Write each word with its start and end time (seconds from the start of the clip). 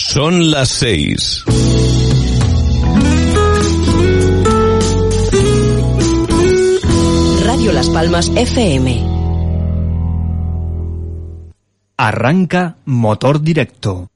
Son 0.00 0.52
las 0.52 0.68
seis. 0.68 1.44
Radio 7.44 7.72
Las 7.72 7.88
Palmas 7.90 8.30
FM. 8.36 9.04
Arranca 11.96 12.76
motor 12.84 13.42
directo. 13.42 14.08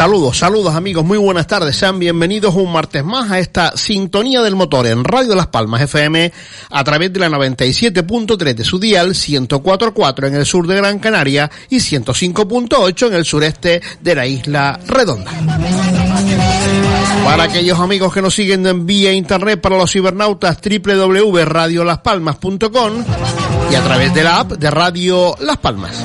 Saludos, 0.00 0.38
saludos 0.38 0.74
amigos, 0.74 1.04
muy 1.04 1.18
buenas 1.18 1.46
tardes, 1.46 1.76
sean 1.76 1.98
bienvenidos 1.98 2.54
un 2.54 2.72
martes 2.72 3.04
más 3.04 3.30
a 3.30 3.38
esta 3.38 3.76
sintonía 3.76 4.40
del 4.40 4.56
motor 4.56 4.86
en 4.86 5.04
Radio 5.04 5.34
Las 5.34 5.48
Palmas 5.48 5.82
FM 5.82 6.32
a 6.70 6.84
través 6.84 7.12
de 7.12 7.20
la 7.20 7.28
97.3 7.28 8.54
de 8.54 8.64
su 8.64 8.78
dial, 8.78 9.10
104.4 9.10 10.28
en 10.28 10.36
el 10.36 10.46
sur 10.46 10.66
de 10.66 10.76
Gran 10.76 11.00
Canaria 11.00 11.50
y 11.68 11.80
105.8 11.80 13.08
en 13.08 13.14
el 13.14 13.26
sureste 13.26 13.82
de 14.00 14.14
la 14.14 14.26
isla 14.26 14.80
Redonda. 14.86 15.32
Para 17.22 17.42
aquellos 17.42 17.78
amigos 17.78 18.14
que 18.14 18.22
nos 18.22 18.34
siguen 18.34 18.66
en 18.66 18.86
vía 18.86 19.12
internet 19.12 19.60
para 19.60 19.76
los 19.76 19.92
cibernautas 19.92 20.56
www.radiolaspalmas.com 20.62 23.04
y 23.70 23.74
a 23.74 23.82
través 23.82 24.14
de 24.14 24.24
la 24.24 24.40
app 24.40 24.52
de 24.52 24.70
Radio 24.70 25.36
Las 25.40 25.58
Palmas. 25.58 26.02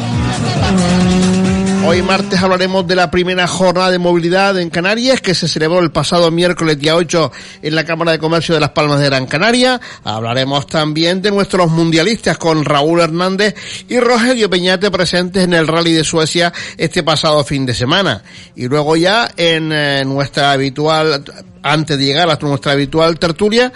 Hoy 1.87 2.01
martes 2.01 2.41
hablaremos 2.41 2.87
de 2.87 2.95
la 2.95 3.11
primera 3.11 3.47
jornada 3.47 3.91
de 3.91 3.99
movilidad 3.99 4.59
en 4.59 4.71
Canarias 4.71 5.21
que 5.21 5.35
se 5.35 5.47
celebró 5.47 5.79
el 5.79 5.91
pasado 5.91 6.31
miércoles 6.31 6.79
día 6.79 6.95
8 6.95 7.31
en 7.61 7.75
la 7.75 7.85
Cámara 7.85 8.11
de 8.11 8.17
Comercio 8.17 8.55
de 8.55 8.61
Las 8.61 8.71
Palmas 8.71 8.99
de 8.99 9.05
Gran 9.05 9.27
Canaria. 9.27 9.79
Hablaremos 10.03 10.65
también 10.65 11.21
de 11.21 11.29
nuestros 11.29 11.69
mundialistas 11.69 12.39
con 12.39 12.65
Raúl 12.65 13.01
Hernández 13.01 13.53
y 13.87 13.99
Rogelio 13.99 14.49
Peñate 14.49 14.89
presentes 14.89 15.43
en 15.43 15.53
el 15.53 15.67
Rally 15.67 15.93
de 15.93 16.03
Suecia 16.03 16.51
este 16.75 17.03
pasado 17.03 17.43
fin 17.43 17.67
de 17.67 17.75
semana. 17.75 18.23
Y 18.55 18.67
luego 18.67 18.95
ya 18.95 19.29
en 19.37 19.71
eh, 19.71 20.03
nuestra 20.05 20.53
habitual, 20.53 21.23
antes 21.65 21.97
de 21.97 22.05
llegar 22.05 22.29
a 22.29 22.37
nuestra 22.41 22.73
habitual 22.73 23.17
tertulia, 23.17 23.73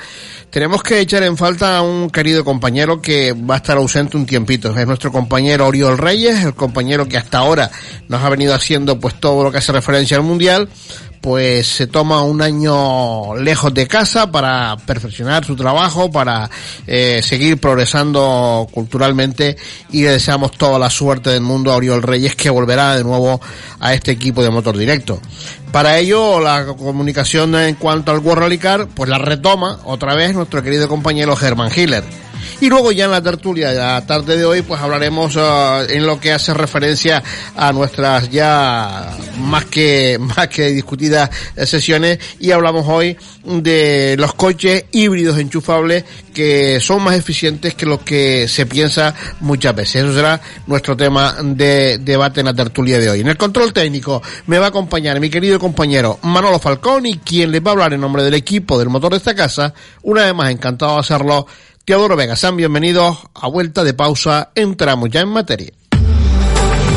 tenemos 0.51 0.83
que 0.83 0.99
echar 0.99 1.23
en 1.23 1.35
falta 1.35 1.77
a 1.77 1.81
un 1.81 2.11
querido 2.11 2.45
compañero 2.45 3.01
que 3.01 3.33
va 3.33 3.55
a 3.55 3.57
estar 3.57 3.77
ausente 3.77 4.15
un 4.15 4.27
tiempito. 4.27 4.77
Es 4.77 4.85
nuestro 4.85 5.11
compañero 5.11 5.65
Oriol 5.65 5.97
Reyes, 5.97 6.43
el 6.45 6.53
compañero 6.53 7.07
que 7.07 7.17
hasta 7.17 7.39
ahora 7.39 7.71
nos 8.07 8.23
ha 8.23 8.29
venido 8.29 8.53
haciendo 8.53 8.99
pues 8.99 9.19
todo 9.19 9.43
lo 9.43 9.51
que 9.51 9.57
hace 9.57 9.71
referencia 9.71 10.17
al 10.17 10.23
Mundial 10.23 10.69
pues 11.21 11.67
se 11.67 11.87
toma 11.87 12.23
un 12.23 12.41
año 12.41 13.35
lejos 13.35 13.73
de 13.73 13.87
casa 13.87 14.31
para 14.31 14.77
perfeccionar 14.85 15.45
su 15.45 15.55
trabajo, 15.55 16.09
para 16.11 16.49
eh, 16.87 17.21
seguir 17.23 17.59
progresando 17.59 18.67
culturalmente 18.71 19.57
y 19.91 20.03
le 20.03 20.11
deseamos 20.11 20.51
toda 20.51 20.79
la 20.79 20.89
suerte 20.89 21.31
del 21.31 21.41
mundo 21.41 21.71
a 21.71 21.75
Oriol 21.75 22.03
Reyes 22.03 22.35
que 22.35 22.49
volverá 22.49 22.95
de 22.95 23.03
nuevo 23.03 23.41
a 23.79 23.93
este 23.93 24.11
equipo 24.11 24.43
de 24.43 24.49
motor 24.49 24.77
directo. 24.77 25.19
Para 25.71 25.97
ello, 25.99 26.39
la 26.39 26.65
comunicación 26.65 27.55
en 27.55 27.75
cuanto 27.75 28.11
al 28.11 28.19
World 28.19 28.43
Rally 28.43 28.57
Car, 28.57 28.87
pues 28.87 29.09
la 29.09 29.17
retoma 29.17 29.79
otra 29.85 30.15
vez 30.15 30.33
nuestro 30.33 30.63
querido 30.63 30.87
compañero 30.87 31.35
Germán 31.35 31.71
Hiller. 31.75 32.03
Y 32.61 32.69
luego 32.69 32.91
ya 32.91 33.05
en 33.05 33.11
la 33.11 33.21
tertulia 33.21 33.69
de 33.69 33.77
la 33.77 34.05
tarde 34.05 34.37
de 34.37 34.45
hoy, 34.45 34.61
pues 34.61 34.81
hablaremos 34.81 35.35
uh, 35.35 35.89
en 35.89 36.05
lo 36.05 36.19
que 36.19 36.31
hace 36.31 36.53
referencia 36.53 37.23
a 37.55 37.71
nuestras 37.71 38.29
ya 38.29 39.15
más 39.39 39.65
que, 39.65 40.17
más 40.35 40.47
que 40.47 40.69
discutidas 40.69 41.29
sesiones 41.65 42.19
y 42.39 42.51
hablamos 42.51 42.85
hoy 42.87 43.17
de 43.43 44.15
los 44.17 44.33
coches 44.33 44.85
híbridos 44.91 45.37
enchufables 45.39 46.03
que 46.33 46.79
son 46.79 47.03
más 47.03 47.15
eficientes 47.15 47.73
que 47.73 47.85
lo 47.85 48.03
que 48.03 48.47
se 48.47 48.65
piensa 48.65 49.13
muchas 49.41 49.75
veces. 49.75 50.03
Eso 50.03 50.13
será 50.13 50.39
nuestro 50.67 50.95
tema 50.95 51.35
de 51.43 51.97
debate 51.97 52.39
en 52.41 52.45
la 52.45 52.53
tertulia 52.53 52.99
de 52.99 53.09
hoy. 53.09 53.21
En 53.21 53.27
el 53.27 53.37
control 53.37 53.73
técnico 53.73 54.21
me 54.47 54.57
va 54.57 54.67
a 54.67 54.69
acompañar 54.69 55.19
mi 55.19 55.29
querido 55.29 55.59
compañero 55.59 56.19
Manolo 56.23 56.59
Falcón 56.59 57.05
y 57.05 57.17
quien 57.17 57.51
les 57.51 57.61
va 57.61 57.69
a 57.69 57.71
hablar 57.71 57.93
en 57.93 58.01
nombre 58.01 58.23
del 58.23 58.33
equipo 58.33 58.77
del 58.79 58.89
motor 58.89 59.11
de 59.11 59.17
esta 59.17 59.35
casa. 59.35 59.73
Una 60.03 60.25
vez 60.25 60.33
más, 60.33 60.51
encantado 60.51 60.93
de 60.93 60.99
hacerlo 60.99 61.47
Teodoro 61.89 62.15
Vega, 62.15 62.35
sean 62.35 62.55
bienvenidos 62.55 63.17
a 63.33 63.47
vuelta 63.47 63.83
de 63.83 63.95
pausa, 63.95 64.51
entramos 64.53 65.09
ya 65.09 65.21
en 65.21 65.29
materia. 65.29 65.71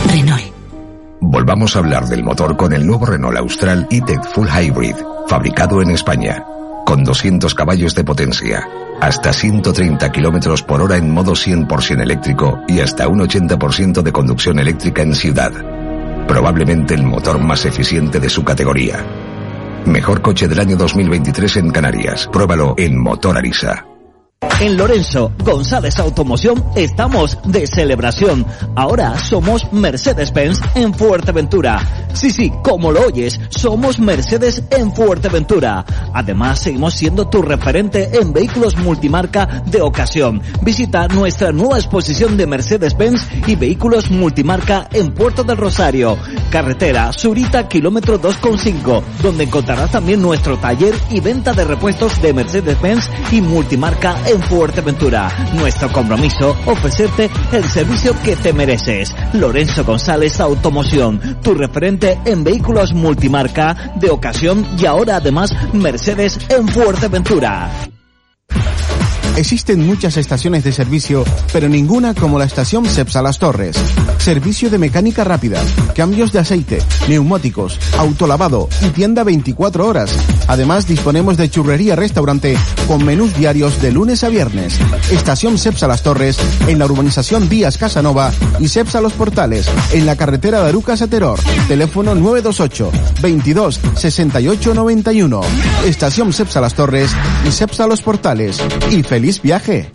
Renault. 0.07 0.53
Volvamos 1.19 1.75
a 1.75 1.79
hablar 1.79 2.09
del 2.09 2.23
motor 2.23 2.59
con 2.59 2.75
el 2.75 2.87
nuevo 2.87 3.07
Renault 3.07 3.39
Austral 3.39 3.89
E-Tech 3.91 4.23
Full 4.35 4.49
Hybrid, 4.49 4.97
fabricado 5.29 5.81
en 5.81 5.93
España, 5.93 6.45
con 6.85 7.05
200 7.05 7.55
caballos 7.55 7.95
de 7.95 8.05
potencia, 8.05 8.69
hasta 9.01 9.33
130 9.33 10.13
kilómetros 10.13 10.63
por 10.63 10.83
hora 10.83 10.99
en 10.99 11.11
modo 11.11 11.33
100% 11.33 12.03
eléctrico 12.03 12.61
y 12.69 12.81
hasta 12.81 13.09
un 13.09 13.21
80% 13.21 14.03
de 14.03 14.13
conducción 14.13 14.59
eléctrica 14.59 15.01
en 15.01 15.15
ciudad. 15.15 15.53
Probablemente 16.29 16.93
el 16.93 17.05
motor 17.05 17.39
más 17.39 17.65
eficiente 17.65 18.21
de 18.21 18.29
su 18.29 18.45
categoría. 18.45 19.07
Mejor 19.87 20.21
coche 20.21 20.49
del 20.49 20.61
año 20.61 20.77
2023 20.77 21.57
en 21.57 21.71
Canarias. 21.71 22.29
Pruébalo 22.31 22.75
en 22.77 23.01
Motor 23.01 23.39
Arisa. 23.39 23.87
En 24.63 24.77
Lorenzo 24.77 25.33
González 25.45 25.99
Automoción 25.99 26.65
estamos 26.77 27.37
de 27.45 27.67
celebración. 27.67 28.47
Ahora 28.77 29.19
somos 29.19 29.73
Mercedes-Benz 29.73 30.61
en 30.77 30.95
Fuerteventura. 30.95 32.09
Sí, 32.13 32.31
sí, 32.31 32.53
como 32.63 32.93
lo 32.93 33.07
oyes, 33.07 33.41
somos 33.51 33.99
Mercedes 33.99 34.63
en 34.71 34.95
Fuerteventura. 34.95 35.85
Además, 36.15 36.61
seguimos 36.61 36.95
siendo 36.95 37.29
tu 37.29 37.43
referente 37.43 38.11
en 38.19 38.33
vehículos 38.33 38.77
multimarca 38.77 39.63
de 39.67 39.81
ocasión. 39.81 40.41
Visita 40.61 41.09
nuestra 41.09 41.51
nueva 41.51 41.79
exposición 41.79 42.37
de 42.37 42.47
Mercedes-Benz 42.47 43.27
y 43.47 43.57
vehículos 43.57 44.11
multimarca 44.11 44.89
en 44.93 45.13
Puerto 45.13 45.43
del 45.43 45.57
Rosario. 45.57 46.17
Carretera 46.51 47.13
Surita, 47.13 47.67
kilómetro 47.67 48.21
2,5, 48.21 49.03
donde 49.23 49.45
encontrarás 49.45 49.91
también 49.91 50.23
nuestro 50.23 50.57
taller 50.59 50.95
y 51.11 51.21
venta 51.21 51.53
de 51.53 51.65
repuestos 51.65 52.21
de 52.23 52.33
Mercedes-Benz 52.33 53.11
y 53.33 53.41
multimarca 53.41 54.17
en 54.27 54.32
Fuerteventura. 54.41 55.29
Nuestro 55.55 55.91
compromiso, 55.93 56.57
ofrecerte 56.67 57.29
el 57.53 57.65
servicio 57.65 58.15
que 58.23 58.37
te 58.37 58.53
mereces. 58.53 59.15
Lorenzo 59.35 59.85
González 59.85 60.41
Automoción, 60.41 61.39
tu 61.43 61.55
referente 61.55 62.19
en 62.25 62.45
vehículos 62.45 62.93
multimarca 62.95 63.93
de 63.97 64.11
ocasión 64.11 64.67
y 64.79 64.87
ahora 64.87 65.17
además 65.17 65.53
Mercedes 65.73 66.39
en 66.49 66.69
Fuerteventura. 66.69 67.69
Existen 69.37 69.87
muchas 69.87 70.19
estaciones 70.19 70.63
de 70.63 70.73
servicio, 70.73 71.25
pero 71.55 71.67
ninguna 71.67 72.15
como 72.15 72.39
la 72.39 72.45
estación 72.45 72.85
Cepsa 72.85 73.23
Las 73.23 73.39
Torres. 73.39 73.77
Servicio 74.19 74.69
de 74.69 74.79
mecánica 74.79 75.25
rápida, 75.25 75.59
cambios 75.95 76.33
de 76.33 76.39
aceite, 76.39 76.79
neumáticos, 77.09 77.79
autolavado 77.97 78.69
y 78.83 78.91
tienda 78.91 79.25
24 79.25 79.87
horas. 79.87 80.15
Además 80.49 80.87
disponemos 80.87 81.39
de 81.39 81.49
churrería 81.49 81.97
restaurante 81.97 82.59
con 82.87 83.05
menús 83.07 83.35
diarios 83.35 83.81
de 83.81 83.91
lunes 83.91 84.23
a 84.23 84.29
viernes. 84.29 84.79
Estación 85.11 85.57
Cepsa 85.57 85.89
Las 85.89 86.03
Torres 86.03 86.39
en 86.69 86.79
la 86.79 86.85
urbanización 86.85 87.49
Vías 87.49 87.79
Casanova 87.79 88.33
y 88.61 88.69
Cepsa 88.69 89.01
Los 89.01 89.15
Portales 89.15 89.67
en 89.93 90.05
la 90.05 90.15
carretera 90.15 90.61
de. 90.63 91.41
Teléfono 91.69 92.15
928 92.15 92.93
22 93.23 93.81
68 93.97 94.75
91. 94.75 95.41
Estación 95.87 96.35
Cepsa 96.35 96.61
Las 96.61 96.75
Torres 96.75 97.11
y 97.49 97.51
Cepsa 97.51 97.87
Los 97.87 98.03
Portales. 98.03 98.61
Y 98.91 99.03
feliz 99.03 99.22
viaje. 99.43 99.93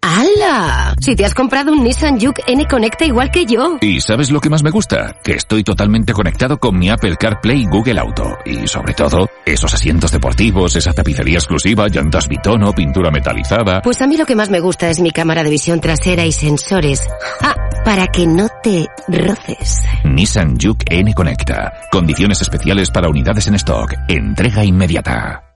¡Hala! 0.00 0.94
Si 1.00 1.16
te 1.16 1.24
has 1.24 1.34
comprado 1.34 1.72
un 1.72 1.82
Nissan 1.82 2.20
Juke 2.20 2.42
N 2.46 2.64
Conecta 2.66 3.04
igual 3.04 3.30
que 3.30 3.44
yo. 3.46 3.78
¿Y 3.80 4.00
sabes 4.00 4.30
lo 4.30 4.40
que 4.40 4.48
más 4.48 4.62
me 4.62 4.70
gusta? 4.70 5.16
Que 5.22 5.32
estoy 5.32 5.64
totalmente 5.64 6.12
conectado 6.12 6.58
con 6.58 6.78
mi 6.78 6.88
Apple 6.88 7.16
CarPlay 7.16 7.62
y 7.62 7.66
Google 7.66 8.00
Auto. 8.00 8.38
Y 8.44 8.66
sobre 8.68 8.94
todo, 8.94 9.28
esos 9.44 9.74
asientos 9.74 10.12
deportivos, 10.12 10.76
esa 10.76 10.92
tapicería 10.92 11.38
exclusiva, 11.38 11.88
llantas 11.88 12.28
bitono, 12.28 12.72
pintura 12.72 13.10
metalizada. 13.10 13.82
Pues 13.82 14.00
a 14.00 14.06
mí 14.06 14.16
lo 14.16 14.24
que 14.24 14.36
más 14.36 14.50
me 14.50 14.60
gusta 14.60 14.88
es 14.88 15.00
mi 15.00 15.10
cámara 15.10 15.42
de 15.42 15.50
visión 15.50 15.80
trasera 15.80 16.24
y 16.24 16.32
sensores. 16.32 17.02
Ah, 17.42 17.56
para 17.84 18.06
que 18.06 18.26
no 18.26 18.48
te 18.62 18.86
roces. 19.08 19.82
Nissan 20.04 20.58
Juke 20.60 20.84
N 20.90 21.12
Conecta. 21.12 21.72
Condiciones 21.90 22.40
especiales 22.40 22.90
para 22.90 23.08
unidades 23.08 23.46
en 23.48 23.56
stock. 23.56 23.92
Entrega 24.08 24.64
inmediata. 24.64 25.47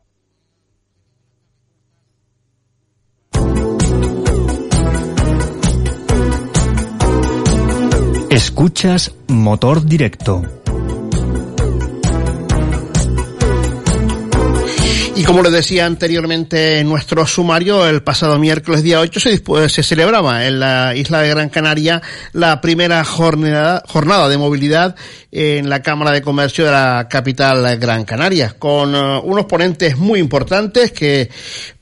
Escuchas 8.43 9.13
Motor 9.29 9.85
Directo. 9.85 10.62
Y 15.15 15.25
como 15.25 15.43
les 15.43 15.53
decía 15.53 15.85
anteriormente 15.85 16.79
en 16.79 16.89
nuestro 16.89 17.27
sumario, 17.27 17.87
el 17.87 18.03
pasado 18.03 18.39
miércoles 18.39 18.83
día 18.83 19.01
8 19.01 19.21
se, 19.21 19.69
se 19.69 19.83
celebraba 19.83 20.47
en 20.47 20.59
la 20.59 20.97
isla 20.97 21.21
de 21.21 21.29
Gran 21.29 21.51
Canaria 21.51 22.01
la 22.33 22.63
primera 22.63 23.05
jornada, 23.05 23.83
jornada 23.87 24.31
de 24.31 24.39
movilidad 24.39 24.97
en 25.31 25.69
la 25.69 25.83
Cámara 25.83 26.13
de 26.13 26.23
Comercio 26.23 26.67
de 26.67 26.73
la 26.73 27.09
capital 27.11 27.79
Gran 27.79 28.05
Canaria, 28.05 28.55
con 28.59 28.95
uh, 28.95 29.21
unos 29.21 29.47
ponentes 29.47 29.97
muy 29.97 30.21
importantes 30.21 30.93
que 30.93 31.31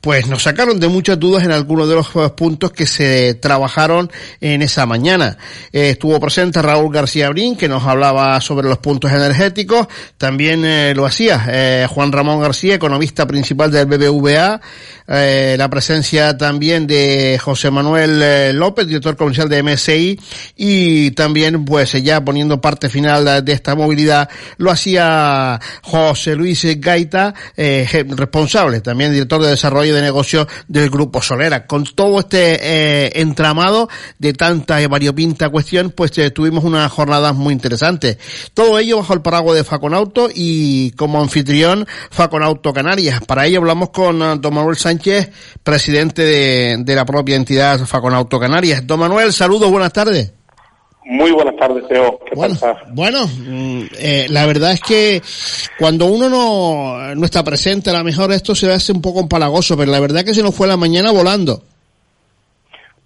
pues 0.00 0.28
nos 0.28 0.44
sacaron 0.44 0.80
de 0.80 0.88
muchas 0.88 1.18
dudas 1.18 1.44
en 1.44 1.52
algunos 1.52 1.88
de 1.88 1.96
los 1.96 2.14
uh, 2.14 2.34
puntos 2.34 2.72
que 2.72 2.86
se 2.86 3.34
trabajaron 3.34 4.10
en 4.40 4.62
esa 4.62 4.86
mañana. 4.86 5.36
Eh, 5.72 5.90
estuvo 5.90 6.18
presente 6.20 6.62
Raúl 6.62 6.92
García 6.92 7.28
Brin, 7.28 7.56
que 7.56 7.68
nos 7.68 7.84
hablaba 7.84 8.40
sobre 8.40 8.68
los 8.68 8.78
puntos 8.78 9.10
energéticos. 9.10 9.88
También 10.16 10.64
eh, 10.64 10.94
lo 10.94 11.04
hacía 11.04 11.44
eh, 11.48 11.86
Juan 11.90 12.12
Ramón 12.12 12.40
García, 12.40 12.76
economista 12.76 13.19
principal 13.26 13.70
del 13.70 13.86
BBVA. 13.86 14.60
la 15.06 15.68
presencia 15.70 16.36
también 16.36 16.86
de 16.86 17.38
José 17.42 17.70
Manuel 17.70 18.56
López, 18.56 18.86
director 18.86 19.16
comercial 19.16 19.48
de 19.48 19.62
MSI. 19.62 20.20
Y 20.56 21.10
también, 21.12 21.64
pues 21.64 21.92
ya 22.02 22.24
poniendo 22.24 22.60
parte 22.60 22.88
final 22.88 23.44
de 23.44 23.52
esta 23.52 23.74
movilidad, 23.74 24.28
lo 24.58 24.70
hacía 24.70 25.58
José 25.82 26.36
Luis 26.36 26.64
Gaita, 26.80 27.34
responsable 27.56 28.80
también 28.80 29.12
director 29.12 29.42
de 29.42 29.50
desarrollo 29.50 29.94
de 29.94 30.02
negocio 30.02 30.46
del 30.68 30.90
Grupo 30.90 31.22
Solera. 31.22 31.66
Con 31.66 31.84
todo 31.84 32.20
este 32.20 32.58
eh, 32.60 33.12
entramado 33.14 33.88
de 34.18 34.32
tanta 34.32 34.80
y 34.80 34.86
variopinta 34.86 35.48
cuestión, 35.48 35.90
pues 35.90 36.16
eh, 36.18 36.30
tuvimos 36.30 36.64
unas 36.64 36.90
jornadas 36.92 37.34
muy 37.34 37.52
interesantes. 37.52 38.18
Todo 38.54 38.78
ello 38.78 38.98
bajo 38.98 39.14
el 39.14 39.22
paraguas 39.22 39.56
de 39.56 39.64
Faconauto 39.64 40.28
y 40.32 40.92
como 40.92 41.20
anfitrión 41.20 41.86
Faconauto 42.10 42.72
Canarias. 42.72 43.09
Para 43.26 43.46
ello 43.46 43.58
hablamos 43.58 43.90
con 43.90 44.22
uh, 44.22 44.36
don 44.36 44.54
Manuel 44.54 44.76
Sánchez, 44.76 45.30
presidente 45.62 46.22
de, 46.22 46.76
de 46.78 46.94
la 46.94 47.04
propia 47.04 47.36
entidad 47.36 47.80
Faconauto 47.86 48.38
Canarias. 48.38 48.86
Don 48.86 49.00
Manuel, 49.00 49.32
saludos, 49.32 49.70
buenas 49.70 49.92
tardes. 49.92 50.32
Muy 51.10 51.32
buenas 51.32 51.56
tardes, 51.56 51.88
Teo. 51.88 52.20
¿Qué 52.24 52.36
bueno, 52.36 52.54
bueno 52.92 53.26
mm, 53.26 53.82
eh, 53.98 54.26
la 54.28 54.46
verdad 54.46 54.72
es 54.72 54.80
que 54.80 55.20
cuando 55.76 56.06
uno 56.06 56.28
no, 56.28 57.14
no 57.16 57.24
está 57.24 57.42
presente, 57.42 57.90
a 57.90 57.94
lo 57.94 58.04
mejor 58.04 58.30
esto 58.30 58.54
se 58.54 58.70
hace 58.70 58.92
un 58.92 59.02
poco 59.02 59.18
empalagoso, 59.18 59.76
pero 59.76 59.90
la 59.90 59.98
verdad 59.98 60.18
es 60.18 60.26
que 60.26 60.34
se 60.34 60.42
nos 60.42 60.54
fue 60.54 60.68
la 60.68 60.76
mañana 60.76 61.10
volando. 61.10 61.64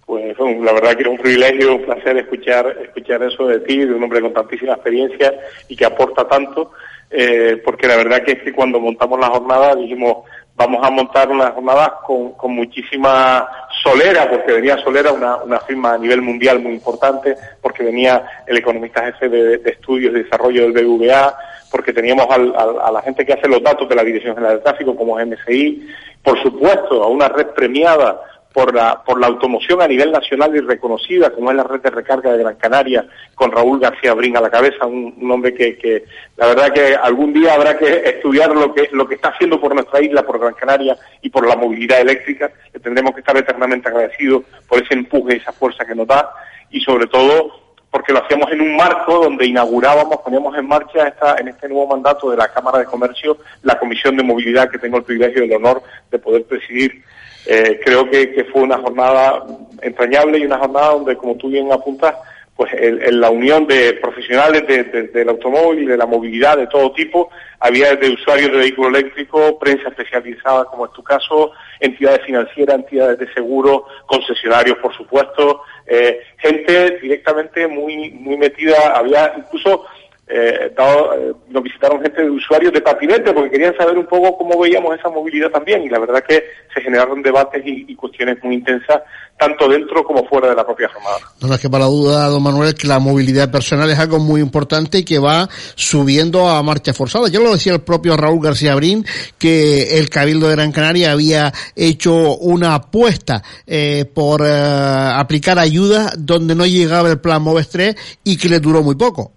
Pues 0.05 0.37
la 0.37 0.71
verdad 0.73 0.95
que 0.95 1.01
es 1.01 1.09
un 1.09 1.17
privilegio, 1.17 1.77
un 1.77 1.85
placer 1.85 2.17
escuchar, 2.17 2.77
escuchar 2.83 3.23
eso 3.23 3.47
de 3.47 3.59
ti, 3.61 3.79
de 3.79 3.93
un 3.93 4.03
hombre 4.03 4.21
con 4.21 4.33
tantísima 4.33 4.73
experiencia 4.73 5.33
y 5.67 5.75
que 5.75 5.85
aporta 5.85 6.27
tanto, 6.27 6.73
eh, 7.17 7.61
porque 7.63 7.87
la 7.87 7.95
verdad 7.95 8.23
que 8.23 8.33
es 8.33 8.43
que 8.43 8.53
cuando 8.53 8.79
montamos 8.79 9.19
la 9.19 9.27
jornada 9.27 9.75
dijimos, 9.75 10.25
vamos 10.55 10.85
a 10.85 10.89
montar 10.89 11.29
una 11.29 11.51
jornada 11.51 11.99
con, 12.05 12.33
muchísima 12.53 13.47
solera, 13.83 14.29
porque 14.29 14.53
venía 14.53 14.77
Solera, 14.77 15.11
una, 15.11 15.59
firma 15.59 15.93
a 15.93 15.97
nivel 15.97 16.21
mundial 16.21 16.59
muy 16.59 16.73
importante, 16.73 17.35
porque 17.61 17.83
venía 17.83 18.43
el 18.47 18.57
economista 18.57 19.05
jefe 19.05 19.29
de, 19.29 19.61
estudios 19.65 20.13
y 20.13 20.23
desarrollo 20.23 20.71
del 20.71 20.85
BVA, 20.85 21.37
porque 21.71 21.93
teníamos 21.93 22.27
a 22.29 22.91
la 22.91 23.01
gente 23.01 23.25
que 23.25 23.33
hace 23.33 23.47
los 23.47 23.61
datos 23.61 23.87
de 23.89 23.95
la 23.95 24.03
Dirección 24.03 24.35
General 24.35 24.57
de 24.57 24.63
Tráfico, 24.63 24.95
como 24.95 25.19
es 25.19 25.27
MSI, 25.27 25.87
por 26.23 26.41
supuesto, 26.41 27.03
a 27.03 27.07
una 27.07 27.27
red 27.27 27.47
premiada 27.47 28.19
por 28.55 28.73
la, 28.73 29.03
por 29.03 29.19
la 29.19 29.27
automoción 29.27 29.81
a 29.81 29.87
nivel 29.87 30.13
nacional 30.13 30.55
y 30.55 30.61
reconocida, 30.61 31.29
como 31.31 31.51
es 31.51 31.57
la 31.57 31.63
red 31.63 31.81
de 31.81 31.89
recarga 31.89 32.31
de 32.31 32.37
Gran 32.37 32.55
Canaria, 32.55 33.05
con 33.35 33.51
Raúl 33.51 33.81
García 33.81 34.13
Brin 34.13 34.37
a 34.37 34.39
la 34.39 34.49
cabeza, 34.49 34.85
un, 34.85 35.13
un 35.19 35.29
hombre 35.29 35.53
que, 35.53 36.05
la 36.37 36.47
verdad 36.47 36.71
que 36.71 36.95
algún 36.95 37.33
día 37.33 37.53
habrá 37.53 37.77
que 37.77 38.01
estudiar 38.05 38.55
lo 38.55 38.73
que, 38.73 38.87
lo 38.93 39.05
que 39.05 39.15
está 39.15 39.27
haciendo 39.27 39.59
por 39.59 39.75
nuestra 39.75 40.01
isla, 40.01 40.25
por 40.25 40.39
Gran 40.39 40.53
Canaria 40.53 40.97
y 41.21 41.29
por 41.29 41.45
la 41.45 41.57
movilidad 41.57 41.99
eléctrica. 41.99 42.49
Le 42.73 42.79
tendremos 42.79 43.13
que 43.13 43.19
estar 43.19 43.35
eternamente 43.35 43.89
agradecidos 43.89 44.45
por 44.69 44.81
ese 44.81 44.93
empuje 44.93 45.35
esa 45.35 45.51
fuerza 45.51 45.83
que 45.83 45.93
nos 45.93 46.07
da 46.07 46.31
y 46.69 46.79
sobre 46.79 47.07
todo 47.07 47.65
porque 47.91 48.13
lo 48.13 48.23
hacíamos 48.23 48.49
en 48.53 48.61
un 48.61 48.77
marco 48.77 49.19
donde 49.19 49.47
inaugurábamos, 49.47 50.19
poníamos 50.23 50.57
en 50.57 50.65
marcha 50.65 51.09
esta, 51.09 51.35
en 51.39 51.49
este 51.49 51.67
nuevo 51.67 51.87
mandato 51.87 52.31
de 52.31 52.37
la 52.37 52.47
Cámara 52.53 52.79
de 52.79 52.85
Comercio 52.85 53.37
la 53.63 53.77
Comisión 53.77 54.15
de 54.15 54.23
Movilidad 54.23 54.69
que 54.69 54.77
tengo 54.77 54.95
el 54.95 55.03
privilegio 55.03 55.43
y 55.43 55.47
el 55.47 55.57
honor 55.57 55.83
de 56.09 56.19
poder 56.19 56.45
presidir 56.45 57.03
eh, 57.45 57.79
creo 57.83 58.09
que, 58.09 58.45
fue 58.51 58.63
una 58.63 58.77
jornada 58.77 59.45
entrañable 59.81 60.39
y 60.39 60.45
una 60.45 60.57
jornada 60.57 60.91
donde, 60.91 61.15
como 61.15 61.35
tú 61.35 61.49
bien 61.49 61.71
apuntas, 61.71 62.15
pues 62.55 62.71
en, 62.73 63.19
la 63.19 63.29
unión 63.29 63.67
de 63.67 63.93
profesionales 63.93 64.65
de, 64.65 64.83
de, 64.85 65.03
del 65.09 65.29
automóvil, 65.29 65.87
de 65.87 65.97
la 65.97 66.05
movilidad 66.05 66.57
de 66.57 66.67
todo 66.67 66.91
tipo, 66.93 67.29
había 67.59 67.95
desde 67.95 68.13
usuarios 68.13 68.51
de 68.51 68.57
vehículo 68.57 68.89
eléctrico, 68.89 69.59
prensa 69.59 69.89
especializada 69.89 70.65
como 70.65 70.85
es 70.85 70.93
tu 70.93 71.03
caso, 71.03 71.51
entidades 71.79 72.21
financieras, 72.25 72.77
entidades 72.77 73.19
de 73.19 73.33
seguro, 73.33 73.85
concesionarios 74.05 74.77
por 74.77 74.95
supuesto, 74.95 75.63
eh, 75.85 76.21
gente 76.37 76.97
directamente 77.01 77.67
muy, 77.67 78.11
muy 78.11 78.37
metida, 78.37 78.93
había 78.95 79.33
incluso 79.37 79.85
eh, 80.27 80.73
dado, 80.75 81.13
eh, 81.13 81.33
nos 81.49 81.61
visitaron 81.61 82.01
gente 82.01 82.23
de 82.23 82.29
usuarios 82.31 82.73
de 82.73 82.81
patinete 82.81 83.31
porque 83.31 83.51
querían 83.51 83.77
saber 83.77 83.95
un 83.95 84.07
poco 84.07 84.35
cómo 84.37 84.59
veíamos 84.59 84.97
esa 84.97 85.09
movilidad 85.09 85.51
también 85.51 85.83
y 85.83 85.89
la 85.89 85.99
verdad 85.99 86.23
que 86.27 86.43
se 86.73 86.81
generaron 86.81 87.21
debates 87.21 87.61
y, 87.63 87.95
cuestiones 87.95 88.37
muy 88.43 88.55
intensas 88.55 89.01
tanto 89.37 89.67
dentro 89.67 90.03
como 90.03 90.25
fuera 90.27 90.49
de 90.49 90.55
la 90.55 90.65
propia 90.65 90.89
jornada. 90.89 91.17
No 91.41 91.53
es 91.53 91.59
que 91.59 91.69
para 91.69 91.85
la 91.85 91.89
duda, 91.89 92.27
don 92.27 92.41
Manuel, 92.41 92.73
que 92.73 92.87
la 92.87 92.99
movilidad 92.99 93.51
personal 93.51 93.89
es 93.89 93.99
algo 93.99 94.19
muy 94.19 94.41
importante 94.41 94.99
y 94.99 95.05
que 95.05 95.19
va 95.19 95.47
subiendo 95.75 96.49
a 96.49 96.61
marcha 96.63 96.93
forzada. 96.93 97.27
Ya 97.27 97.39
lo 97.39 97.53
decía 97.53 97.73
el 97.73 97.81
propio 97.81 98.17
Raúl 98.17 98.43
García 98.43 98.75
Brin, 98.75 99.05
que 99.37 99.97
el 99.97 100.09
Cabildo 100.09 100.47
de 100.47 100.55
Gran 100.55 100.71
Canaria 100.71 101.11
había 101.11 101.53
hecho 101.75 102.35
una 102.37 102.75
apuesta 102.75 103.43
eh, 103.67 104.05
por 104.05 104.41
eh, 104.45 104.49
aplicar 104.51 105.59
ayudas 105.59 106.13
donde 106.17 106.55
no 106.55 106.65
llegaba 106.65 107.09
el 107.09 107.19
plan 107.19 107.41
Moves 107.41 107.69
3 107.69 107.95
y 108.23 108.37
que 108.37 108.49
le 108.49 108.59
duró 108.59 108.81
muy 108.81 108.95
poco. 108.95 109.35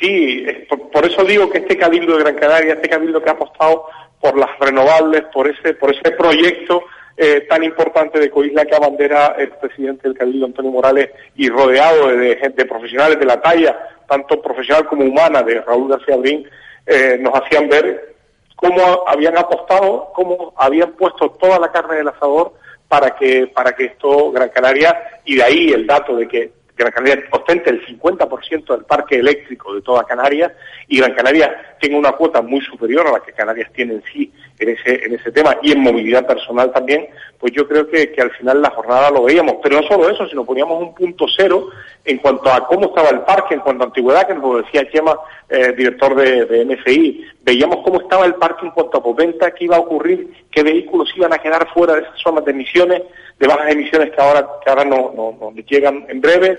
Sí, 0.00 0.46
por, 0.68 0.90
por, 0.90 1.04
eso 1.06 1.24
digo 1.24 1.50
que 1.50 1.58
este 1.58 1.76
cabildo 1.76 2.16
de 2.16 2.24
Gran 2.24 2.36
Canaria, 2.36 2.74
este 2.74 2.88
cabildo 2.88 3.22
que 3.22 3.28
ha 3.28 3.34
apostado 3.34 3.86
por 4.20 4.36
las 4.38 4.58
renovables, 4.58 5.24
por 5.32 5.46
ese, 5.48 5.74
por 5.74 5.94
ese 5.94 6.10
proyecto 6.12 6.84
eh, 7.16 7.42
tan 7.42 7.62
importante 7.62 8.18
de 8.18 8.30
Coisla 8.30 8.64
que 8.64 8.74
abandera 8.74 9.34
el 9.38 9.50
presidente 9.50 10.08
del 10.08 10.16
cabildo 10.16 10.46
Antonio 10.46 10.70
Morales 10.70 11.10
y 11.36 11.50
rodeado 11.50 12.08
de, 12.08 12.36
gente 12.36 12.64
profesionales 12.64 13.18
de 13.18 13.26
la 13.26 13.40
talla, 13.42 13.78
tanto 14.08 14.40
profesional 14.40 14.86
como 14.86 15.04
humana, 15.04 15.42
de 15.42 15.60
Raúl 15.60 15.90
García 15.90 16.16
Brin, 16.16 16.48
eh, 16.86 17.18
nos 17.20 17.34
hacían 17.34 17.68
ver 17.68 18.14
cómo 18.56 19.04
habían 19.06 19.36
apostado, 19.36 20.12
cómo 20.14 20.54
habían 20.56 20.92
puesto 20.92 21.30
toda 21.32 21.58
la 21.58 21.70
carne 21.70 21.96
del 21.96 22.08
asador 22.08 22.54
para 22.88 23.14
que, 23.14 23.46
para 23.48 23.72
que 23.72 23.84
esto, 23.84 24.32
Gran 24.32 24.48
Canaria, 24.48 25.20
y 25.24 25.36
de 25.36 25.42
ahí 25.42 25.68
el 25.72 25.86
dato 25.86 26.16
de 26.16 26.26
que 26.26 26.52
Gran 26.80 26.92
Canaria 26.92 27.24
ostente 27.30 27.70
el 27.70 27.84
50% 27.86 28.76
del 28.76 28.84
parque 28.84 29.16
eléctrico 29.16 29.74
de 29.74 29.82
toda 29.82 30.04
Canarias 30.04 30.52
y 30.88 30.98
Gran 30.98 31.14
Canaria 31.14 31.76
tenga 31.80 31.98
una 31.98 32.12
cuota 32.12 32.42
muy 32.42 32.60
superior 32.60 33.06
a 33.06 33.12
la 33.12 33.20
que 33.20 33.32
Canarias 33.32 33.70
tiene 33.72 33.94
en 33.94 34.02
sí 34.12 34.32
en 34.60 34.68
ese, 34.68 35.06
en 35.06 35.14
ese 35.14 35.32
tema 35.32 35.56
y 35.62 35.72
en 35.72 35.80
movilidad 35.80 36.26
personal 36.26 36.70
también, 36.72 37.08
pues 37.38 37.52
yo 37.52 37.66
creo 37.66 37.88
que, 37.88 38.12
que 38.12 38.20
al 38.20 38.30
final 38.32 38.60
la 38.60 38.70
jornada 38.70 39.10
lo 39.10 39.24
veíamos. 39.24 39.56
Pero 39.62 39.80
no 39.80 39.88
solo 39.88 40.08
eso, 40.10 40.28
sino 40.28 40.44
poníamos 40.44 40.80
un 40.80 40.94
punto 40.94 41.24
cero 41.34 41.68
en 42.04 42.18
cuanto 42.18 42.52
a 42.52 42.66
cómo 42.66 42.86
estaba 42.86 43.08
el 43.08 43.20
parque, 43.20 43.54
en 43.54 43.60
cuanto 43.60 43.84
a 43.84 43.86
antigüedad, 43.86 44.26
que 44.26 44.34
nos 44.34 44.42
lo 44.44 44.62
decía 44.62 44.88
Chema, 44.90 45.18
eh, 45.48 45.72
director 45.76 46.14
de, 46.14 46.44
de. 46.44 47.24
Veíamos 47.42 47.78
cómo 47.82 48.02
estaba 48.02 48.26
el 48.26 48.34
parque 48.34 48.66
en 48.66 48.72
cuanto 48.72 48.98
a 48.98 49.02
potenta, 49.02 49.50
qué 49.52 49.64
iba 49.64 49.76
a 49.76 49.80
ocurrir, 49.80 50.30
qué 50.50 50.62
vehículos 50.62 51.10
iban 51.16 51.32
a 51.32 51.38
quedar 51.38 51.66
fuera 51.72 51.94
de 51.94 52.02
esas 52.02 52.20
zonas 52.20 52.44
de 52.44 52.50
emisiones, 52.50 53.02
de 53.40 53.46
bajas 53.46 53.72
emisiones 53.72 54.10
que 54.10 54.20
ahora, 54.20 54.46
que 54.62 54.70
ahora 54.70 54.84
no, 54.84 55.12
no, 55.16 55.36
no 55.40 55.52
llegan 55.62 56.04
en 56.08 56.20
breve 56.20 56.58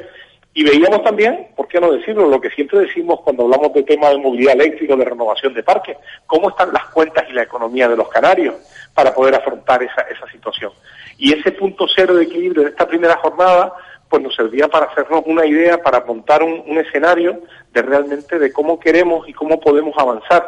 Y 0.54 0.64
veíamos 0.64 1.04
también, 1.04 1.48
¿por 1.56 1.68
qué 1.68 1.80
no 1.80 1.92
decirlo?, 1.92 2.28
lo 2.28 2.42
que 2.42 2.50
siempre 2.50 2.80
decimos 2.80 3.22
cuando 3.22 3.44
hablamos 3.44 3.72
de 3.74 3.84
tema 3.84 4.10
de 4.10 4.18
movilidad 4.18 4.56
eléctrica, 4.56 4.96
de 4.96 5.06
renovación 5.06 5.54
de 5.54 5.64
parques, 5.64 5.96
cómo 6.26 6.50
están 6.50 6.74
las 6.74 6.86
cuentas 6.88 7.24
y 7.30 7.34
la 7.34 7.44
economía 7.44 7.88
de 7.88 7.96
los 7.96 8.10
canarios 8.10 8.56
para 8.96 9.14
poder 9.14 9.36
afrontar 9.36 9.82
esa, 9.84 10.02
esa 10.02 10.28
situación. 10.32 10.72
Y 11.18 11.32
ese 11.34 11.52
punto 11.52 11.86
cero 11.96 12.16
de 12.16 12.24
equilibrio 12.24 12.64
de 12.64 12.70
esta 12.72 12.88
primera 12.88 13.16
jornada, 13.18 13.74
pues 14.10 14.24
nos 14.24 14.36
servía 14.36 14.68
para 14.68 14.88
hacernos 14.88 15.22
una 15.26 15.46
idea, 15.46 15.78
para 15.78 16.02
montar 16.02 16.42
un 16.44 16.78
escenario 16.80 17.42
de 17.72 17.82
realmente 17.84 18.40
de 18.40 18.52
cómo 18.52 18.80
queremos 18.80 19.30
y 19.30 19.34
cómo 19.34 19.60
podemos 19.60 19.94
avanzar 19.98 20.44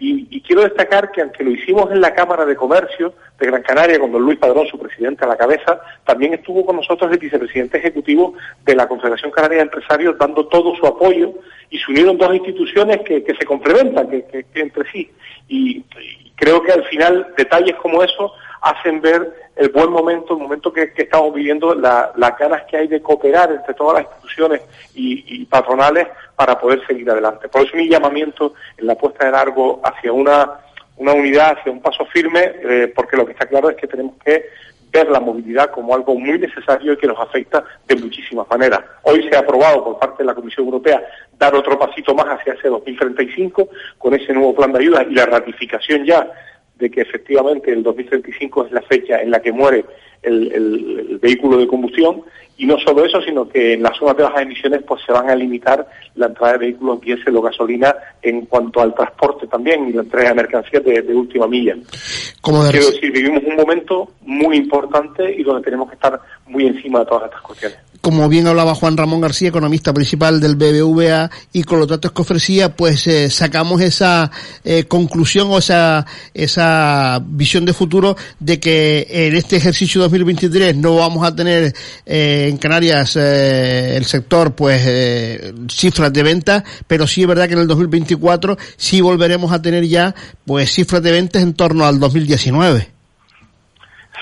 y, 0.00 0.40
quiero 0.42 0.62
destacar 0.62 1.10
que 1.10 1.20
aunque 1.20 1.42
lo 1.42 1.50
hicimos 1.50 1.90
en 1.90 2.00
la 2.00 2.14
Cámara 2.14 2.46
de 2.46 2.54
Comercio 2.54 3.14
de 3.38 3.46
Gran 3.46 3.62
Canaria, 3.62 3.98
con 3.98 4.12
don 4.12 4.22
Luis 4.22 4.38
Padrón, 4.38 4.66
su 4.68 4.78
presidente 4.78 5.24
a 5.24 5.28
la 5.28 5.36
cabeza, 5.36 5.80
también 6.04 6.34
estuvo 6.34 6.64
con 6.64 6.76
nosotros 6.76 7.10
el 7.10 7.18
vicepresidente 7.18 7.78
ejecutivo 7.78 8.34
de 8.64 8.76
la 8.76 8.86
Confederación 8.86 9.32
Canaria 9.32 9.58
de 9.58 9.64
Empresarios 9.64 10.16
dando 10.16 10.46
todo 10.46 10.74
su 10.76 10.86
apoyo 10.86 11.32
y 11.70 11.78
se 11.78 11.90
unieron 11.90 12.16
dos 12.16 12.32
instituciones 12.32 13.00
que, 13.04 13.24
se 13.26 13.44
complementan 13.44 14.08
que, 14.08 14.46
entre 14.54 14.90
sí. 14.92 15.10
Y, 15.48 15.78
y, 15.78 16.32
creo 16.36 16.62
que 16.62 16.70
al 16.70 16.84
final 16.84 17.34
detalles 17.36 17.74
como 17.76 18.02
eso 18.02 18.32
hacen 18.60 19.00
ver 19.00 19.50
el 19.56 19.68
buen 19.70 19.90
momento, 19.90 20.34
el 20.34 20.42
momento 20.42 20.72
que, 20.72 20.92
estamos 20.96 21.34
viviendo, 21.34 21.74
las 21.74 22.38
ganas 22.38 22.62
que 22.64 22.76
hay 22.76 22.88
de 22.88 23.02
cooperar 23.02 23.50
entre 23.50 23.74
todas 23.74 23.94
las 23.94 24.12
instituciones 24.12 24.62
y, 24.94 25.44
patronales 25.46 26.08
para 26.36 26.58
poder 26.58 26.86
seguir 26.86 27.10
adelante. 27.10 27.48
Por 27.48 27.62
eso 27.62 27.76
mi 27.76 27.88
llamamiento 27.88 28.54
en 28.76 28.86
la 28.86 28.94
puesta 28.94 29.26
de 29.26 29.32
largo 29.32 29.80
hacia 29.82 30.12
una, 30.12 30.60
una 30.96 31.12
unidad, 31.12 31.58
hacia 31.58 31.72
un 31.72 31.80
paso 31.80 32.04
firme, 32.06 32.52
eh, 32.62 32.92
porque 32.94 33.16
lo 33.16 33.26
que 33.26 33.32
está 33.32 33.46
claro 33.46 33.70
es 33.70 33.76
que 33.76 33.86
tenemos 33.86 34.14
que 34.24 34.44
ver 34.92 35.10
la 35.10 35.20
movilidad 35.20 35.70
como 35.70 35.94
algo 35.94 36.14
muy 36.14 36.38
necesario 36.38 36.92
y 36.92 36.96
que 36.96 37.06
nos 37.06 37.18
afecta 37.18 37.64
de 37.86 37.96
muchísimas 37.96 38.48
maneras. 38.48 38.80
Hoy 39.02 39.28
se 39.28 39.36
ha 39.36 39.40
aprobado 39.40 39.84
por 39.84 39.98
parte 39.98 40.22
de 40.22 40.26
la 40.26 40.34
Comisión 40.34 40.66
Europea 40.66 41.02
dar 41.38 41.54
otro 41.54 41.78
pasito 41.78 42.14
más 42.14 42.26
hacia 42.26 42.54
ese 42.54 42.68
2035 42.68 43.68
con 43.98 44.14
ese 44.14 44.32
nuevo 44.32 44.54
plan 44.54 44.72
de 44.72 44.80
ayuda 44.80 45.04
y 45.08 45.14
la 45.14 45.26
ratificación 45.26 46.04
ya 46.04 46.28
de 46.78 46.90
que 46.90 47.00
efectivamente 47.00 47.72
el 47.72 47.82
2035 47.82 48.66
es 48.66 48.72
la 48.72 48.82
fecha 48.82 49.20
en 49.20 49.30
la 49.30 49.40
que 49.40 49.52
muere 49.52 49.84
el, 50.22 51.18
vehículo 51.20 51.58
de 51.58 51.66
combustión. 51.66 52.22
Y 52.56 52.66
no 52.66 52.76
solo 52.80 53.04
eso, 53.04 53.22
sino 53.22 53.48
que 53.48 53.74
en 53.74 53.84
las 53.84 53.96
zonas 53.96 54.16
de 54.16 54.24
bajas 54.24 54.42
emisiones 54.42 54.82
pues 54.82 55.00
se 55.06 55.12
van 55.12 55.30
a 55.30 55.36
limitar 55.36 55.86
la 56.16 56.26
entrada 56.26 56.54
de 56.54 56.58
vehículos 56.58 57.00
diésel 57.00 57.36
o 57.36 57.42
gasolina 57.42 57.94
en 58.20 58.46
cuanto 58.46 58.80
al 58.80 58.94
transporte 58.94 59.46
también 59.46 59.88
y 59.88 59.92
la 59.92 60.02
entrega 60.02 60.30
de 60.30 60.34
mercancías 60.34 60.82
de, 60.84 61.14
última 61.14 61.46
milla. 61.46 61.76
Quiero 62.42 62.64
decir, 62.64 63.12
vivimos 63.12 63.44
un 63.46 63.54
momento 63.54 64.10
muy 64.22 64.56
importante 64.56 65.32
y 65.32 65.44
donde 65.44 65.62
tenemos 65.62 65.88
que 65.88 65.94
estar 65.94 66.20
muy 66.48 66.66
encima 66.66 67.00
de 67.00 67.06
todas 67.06 67.26
estas 67.26 67.42
cuestiones. 67.42 67.78
Como 68.00 68.28
bien 68.28 68.46
hablaba 68.46 68.76
Juan 68.76 68.96
Ramón 68.96 69.20
García, 69.20 69.48
economista 69.48 69.92
principal 69.92 70.40
del 70.40 70.54
BBVA, 70.54 71.30
y 71.52 71.64
con 71.64 71.80
los 71.80 71.88
datos 71.88 72.12
que 72.12 72.22
ofrecía, 72.22 72.74
pues 72.76 73.06
eh, 73.08 73.28
sacamos 73.28 73.80
esa 73.80 74.30
eh, 74.64 74.84
conclusión 74.84 75.48
o 75.50 75.58
esa, 75.58 76.06
esa 76.32 77.20
visión 77.24 77.64
de 77.64 77.72
futuro 77.72 78.16
de 78.38 78.60
que 78.60 79.06
en 79.10 79.34
este 79.34 79.56
ejercicio 79.56 80.00
2023 80.10 80.76
no 80.76 80.96
vamos 80.96 81.26
a 81.26 81.34
tener 81.34 81.72
eh, 82.06 82.46
en 82.48 82.56
Canarias 82.56 83.16
el 83.16 84.04
sector 84.04 84.54
pues 84.54 85.52
cifras 85.68 86.12
de 86.12 86.22
venta, 86.22 86.64
pero 86.86 87.06
sí 87.06 87.22
es 87.22 87.28
verdad 87.28 87.46
que 87.46 87.54
en 87.54 87.60
el 87.60 87.66
2024 87.68 88.56
sí 88.76 89.00
volveremos 89.00 89.52
a 89.52 89.62
tener 89.62 89.84
ya 89.84 90.14
pues 90.46 90.72
cifras 90.72 91.02
de 91.02 91.12
ventas 91.12 91.42
en 91.42 91.54
torno 91.54 91.84
al 91.84 92.00
2019. 92.00 92.98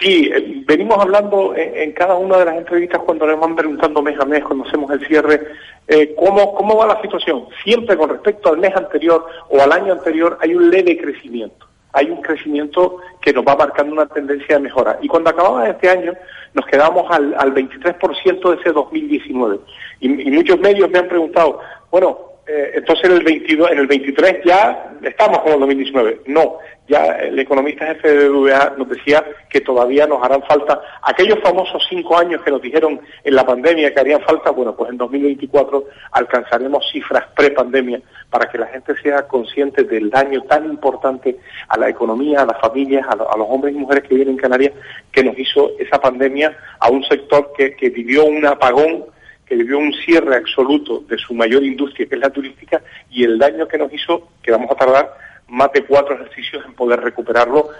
Sí, 0.00 0.30
eh, 0.32 0.62
venimos 0.66 0.98
hablando 0.98 1.54
en, 1.56 1.92
cada 1.92 2.16
una 2.16 2.38
de 2.38 2.44
las 2.44 2.56
entrevistas 2.56 3.00
cuando 3.04 3.26
nos 3.26 3.40
van 3.40 3.56
preguntando 3.56 4.02
mes 4.02 4.18
a 4.20 4.24
mes, 4.24 4.44
cuando 4.44 4.66
hacemos 4.66 4.90
el 4.90 5.06
cierre, 5.06 5.40
eh, 5.88 6.14
¿cómo, 6.16 6.54
cómo 6.54 6.76
va 6.76 6.86
la 6.86 7.00
situación. 7.00 7.46
Siempre 7.64 7.96
con 7.96 8.10
respecto 8.10 8.50
al 8.50 8.58
mes 8.58 8.74
anterior 8.76 9.26
o 9.48 9.60
al 9.60 9.72
año 9.72 9.92
anterior 9.92 10.38
hay 10.40 10.54
un 10.54 10.70
leve 10.70 10.98
crecimiento. 10.98 11.66
Hay 11.96 12.10
un 12.10 12.20
crecimiento 12.20 12.98
que 13.22 13.32
nos 13.32 13.42
va 13.42 13.56
marcando 13.56 13.94
una 13.94 14.06
tendencia 14.06 14.56
de 14.56 14.62
mejora. 14.62 14.98
Y 15.00 15.08
cuando 15.08 15.30
acababa 15.30 15.66
este 15.66 15.88
año, 15.88 16.12
nos 16.52 16.66
quedamos 16.66 17.10
al, 17.10 17.34
al 17.38 17.54
23% 17.54 18.50
de 18.50 18.60
ese 18.60 18.72
2019. 18.72 19.58
Y, 20.00 20.28
y 20.28 20.30
muchos 20.30 20.60
medios 20.60 20.90
me 20.90 20.98
han 20.98 21.08
preguntado, 21.08 21.58
bueno, 21.90 22.35
eh, 22.48 22.72
entonces 22.74 23.04
en 23.06 23.16
el 23.16 23.24
22, 23.24 23.70
en 23.72 23.78
el 23.78 23.86
23 23.88 24.44
ya 24.44 24.92
estamos 25.02 25.40
con 25.40 25.52
el 25.54 25.60
2019. 25.60 26.20
No, 26.26 26.58
ya 26.86 27.06
el 27.16 27.36
economista 27.40 27.86
jefe 27.86 28.08
de 28.08 28.28
BBVA 28.28 28.74
nos 28.78 28.88
decía 28.88 29.24
que 29.50 29.60
todavía 29.60 30.06
nos 30.06 30.22
harán 30.22 30.44
falta 30.44 30.80
aquellos 31.02 31.40
famosos 31.40 31.84
cinco 31.88 32.16
años 32.16 32.40
que 32.42 32.52
nos 32.52 32.62
dijeron 32.62 33.00
en 33.24 33.34
la 33.34 33.44
pandemia 33.44 33.92
que 33.92 33.98
harían 33.98 34.20
falta. 34.20 34.50
Bueno, 34.50 34.76
pues 34.76 34.90
en 34.90 34.96
2024 34.96 35.84
alcanzaremos 36.12 36.88
cifras 36.92 37.24
pre-pandemia 37.34 38.00
para 38.30 38.48
que 38.48 38.58
la 38.58 38.66
gente 38.66 38.94
sea 39.02 39.26
consciente 39.26 39.82
del 39.82 40.08
daño 40.10 40.42
tan 40.42 40.66
importante 40.66 41.38
a 41.66 41.76
la 41.76 41.88
economía, 41.88 42.42
a 42.42 42.46
las 42.46 42.60
familias, 42.60 43.06
a, 43.08 43.16
los 43.16 43.48
hombres 43.48 43.74
y 43.74 43.78
mujeres 43.78 44.04
que 44.04 44.14
viven 44.14 44.34
en 44.34 44.36
Canarias, 44.36 44.72
que 45.10 45.24
nos 45.24 45.36
hizo 45.36 45.72
esa 45.80 46.00
pandemia 46.00 46.56
a 46.78 46.90
un 46.90 47.02
sector 47.04 47.52
que 47.56 47.90
vivió 47.90 48.24
un 48.24 48.46
apagón 48.46 49.15
que 49.46 49.54
vivió 49.54 49.78
un 49.78 49.92
cierre 49.92 50.36
absoluto 50.36 51.04
de 51.08 51.16
su 51.18 51.32
mayor 51.32 51.62
industria, 51.62 52.06
que 52.08 52.16
es 52.16 52.20
la 52.20 52.30
turística, 52.30 52.82
y 53.10 53.24
el 53.24 53.38
daño 53.38 53.68
que 53.68 53.78
nos 53.78 53.92
hizo, 53.92 54.28
que 54.42 54.50
vamos 54.50 54.70
a 54.70 54.74
tardar 54.74 55.14
más 55.48 55.72
de 55.72 55.84
cuatro 55.84 56.16
ejercicios 56.16 56.64
en 56.66 56.74
poder 56.74 57.00
recuperarlo, 57.00 57.70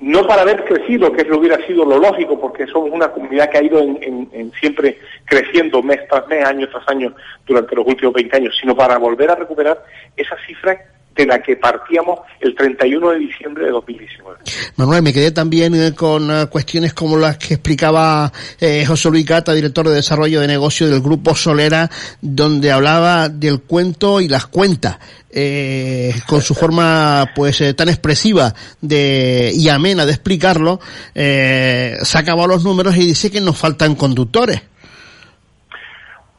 no 0.00 0.26
para 0.26 0.42
haber 0.42 0.64
crecido, 0.64 1.12
que 1.12 1.22
es 1.22 1.28
lo 1.28 1.38
hubiera 1.38 1.64
sido 1.66 1.84
lo 1.84 1.98
lógico, 1.98 2.38
porque 2.40 2.66
somos 2.66 2.90
una 2.90 3.12
comunidad 3.12 3.48
que 3.48 3.58
ha 3.58 3.62
ido 3.62 3.78
en, 3.80 4.52
siempre 4.60 4.98
creciendo 5.24 5.82
mes 5.82 6.00
tras 6.08 6.26
mes, 6.26 6.44
año 6.44 6.68
tras 6.68 6.86
año, 6.88 7.14
durante 7.46 7.76
los 7.76 7.86
últimos 7.86 8.12
20 8.12 8.36
años, 8.36 8.56
sino 8.60 8.74
para 8.74 8.98
volver 8.98 9.30
a 9.30 9.36
recuperar 9.36 9.82
esa 10.16 10.36
cifra 10.46 10.78
de 11.14 11.26
la 11.26 11.40
que 11.40 11.56
partíamos 11.56 12.20
el 12.40 12.54
31 12.54 13.10
de 13.10 13.18
diciembre 13.18 13.64
de 13.66 13.70
2019. 13.70 14.38
Manuel, 14.76 15.02
me 15.02 15.12
quedé 15.12 15.30
también 15.30 15.74
eh, 15.74 15.94
con 15.94 16.30
eh, 16.30 16.46
cuestiones 16.50 16.92
como 16.92 17.16
las 17.16 17.38
que 17.38 17.54
explicaba 17.54 18.32
eh, 18.60 18.84
José 18.84 19.10
Luis 19.10 19.24
Cata, 19.24 19.52
director 19.52 19.88
de 19.88 19.94
desarrollo 19.94 20.40
de 20.40 20.48
negocio 20.48 20.88
del 20.88 21.00
Grupo 21.00 21.34
Solera, 21.34 21.88
donde 22.20 22.72
hablaba 22.72 23.28
del 23.28 23.62
cuento 23.62 24.20
y 24.20 24.28
las 24.28 24.46
cuentas. 24.46 24.98
Eh, 25.36 26.12
con 26.28 26.40
su 26.42 26.54
forma 26.54 27.32
pues 27.34 27.60
tan 27.74 27.88
expresiva 27.88 28.54
de 28.80 29.50
y 29.52 29.68
amena 29.68 30.06
de 30.06 30.12
explicarlo, 30.12 30.78
eh, 31.12 31.96
sacaba 32.02 32.46
los 32.46 32.62
números 32.64 32.96
y 32.96 33.00
dice 33.00 33.32
que 33.32 33.40
nos 33.40 33.58
faltan 33.58 33.96
conductores. 33.96 34.62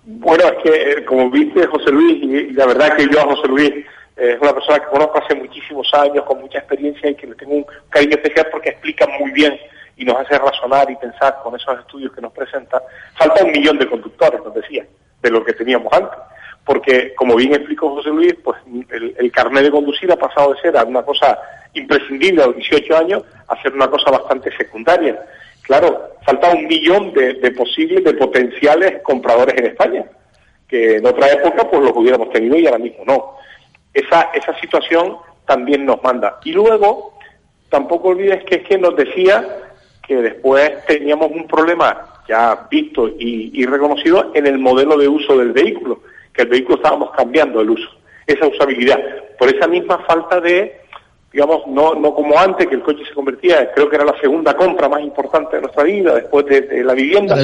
Bueno, 0.06 0.46
es 0.46 0.64
que 0.64 1.06
como 1.06 1.30
viste 1.30 1.68
José 1.68 1.92
Luis, 1.92 2.24
y 2.24 2.54
la 2.54 2.68
verdad 2.68 2.96
que 2.96 3.06
yo 3.12 3.20
a 3.20 3.26
José 3.26 3.48
Luis 3.50 3.72
es 4.16 4.40
una 4.40 4.54
persona 4.54 4.80
que 4.80 4.88
conozco 4.88 5.22
hace 5.22 5.36
muchísimos 5.36 5.94
años, 5.94 6.24
con 6.24 6.40
mucha 6.40 6.60
experiencia 6.60 7.10
y 7.10 7.16
que 7.16 7.28
le 7.28 7.36
tengo 7.36 7.56
un 7.56 7.66
cariño 7.90 8.16
especial 8.16 8.48
porque 8.52 8.70
explica 8.70 9.06
muy 9.20 9.32
bien 9.32 9.60
y 9.98 10.06
nos 10.06 10.16
hace 10.18 10.38
razonar 10.38 10.90
y 10.90 10.96
pensar 10.96 11.38
con 11.44 11.56
esos 11.56 11.80
estudios 11.80 12.14
que 12.14 12.22
nos 12.22 12.32
presenta. 12.32 12.82
Falta 13.18 13.44
un 13.44 13.52
millón 13.52 13.78
de 13.78 13.88
conductores, 13.88 14.42
nos 14.44 14.54
decía, 14.54 14.86
de 15.22 15.30
lo 15.30 15.44
que 15.44 15.54
teníamos 15.54 15.92
antes. 15.92 16.18
Porque, 16.64 17.14
como 17.16 17.36
bien 17.36 17.54
explicó 17.54 17.94
José 17.94 18.10
Luis, 18.10 18.36
pues 18.44 18.58
el, 18.90 19.32
carnet 19.32 19.64
de 19.64 19.72
conducir 19.72 20.12
ha 20.12 20.16
pasado 20.16 20.54
de 20.54 20.62
ser 20.62 20.76
una 20.86 21.04
cosa 21.04 21.38
imprescindible 21.74 22.42
a 22.42 22.48
los 22.48 22.56
18 22.56 22.98
años 22.98 23.24
a 23.48 23.62
ser 23.62 23.74
una 23.74 23.88
cosa 23.88 24.10
bastante 24.12 24.56
secundaria. 24.58 25.24
Claro, 25.62 26.16
falta 26.26 26.54
un 26.54 26.66
millón 26.66 27.14
de, 27.14 27.34
de 27.36 27.52
posibles, 27.52 28.04
de 28.04 28.14
potenciales 28.14 29.02
compradores 29.04 29.56
en 29.58 29.68
España, 29.68 30.06
que 30.68 30.98
en 30.98 31.06
otra 31.06 31.32
época 31.32 31.70
pues 31.70 31.84
los 31.84 31.92
hubiéramos 31.96 32.32
tenido 32.32 32.58
y 32.58 32.66
ahora 32.66 32.80
mismo 32.80 33.04
no 33.06 33.36
esa, 33.96 34.30
esa 34.34 34.60
situación 34.60 35.18
también 35.48 35.86
nos 35.86 36.04
manda. 36.04 36.40
Y 36.44 36.52
luego, 36.52 37.14
tampoco 37.70 38.10
olvides 38.10 38.44
que 38.44 38.56
es 38.56 38.68
que 38.68 38.78
nos 38.78 38.96
decía 38.96 39.44
que 40.06 40.18
después 40.18 40.86
teníamos 40.86 41.32
un 41.32 41.48
problema 41.48 42.22
ya 42.28 42.68
visto 42.70 43.08
y, 43.08 43.66
reconocido 43.66 44.32
en 44.34 44.48
el 44.48 44.58
modelo 44.60 44.98
de 44.98 45.08
uso 45.08 45.38
del 45.38 45.52
vehículo, 45.52 46.02
que 46.34 46.44
el 46.44 46.50
vehículo 46.50 46.78
estábamos 46.78 47.12
cambiando 47.12 47.62
el 47.62 47.70
uso, 47.70 47.90
esa 48.26 48.48
usabilidad, 48.48 49.00
por 49.38 49.54
esa 49.54 49.68
misma 49.68 50.00
falta 50.00 50.42
de, 50.42 50.82
digamos, 51.32 51.68
no, 51.68 51.94
no 51.94 52.14
como 52.14 52.38
antes, 52.38 52.68
que 52.68 52.76
el 52.76 52.82
coche 52.82 53.04
se 53.08 53.14
convertía, 53.14 53.72
creo 53.74 53.90
que 53.90 53.96
era 53.96 54.06
la 54.06 54.20
segunda 54.20 54.56
compra 54.56 54.90
más 54.90 55.02
importante 55.02 55.56
de 55.56 55.62
nuestra 55.62 55.84
vida, 55.84 56.16
después 56.16 56.46
de, 56.48 56.84
la, 56.84 56.94
vivienda, 56.94 57.36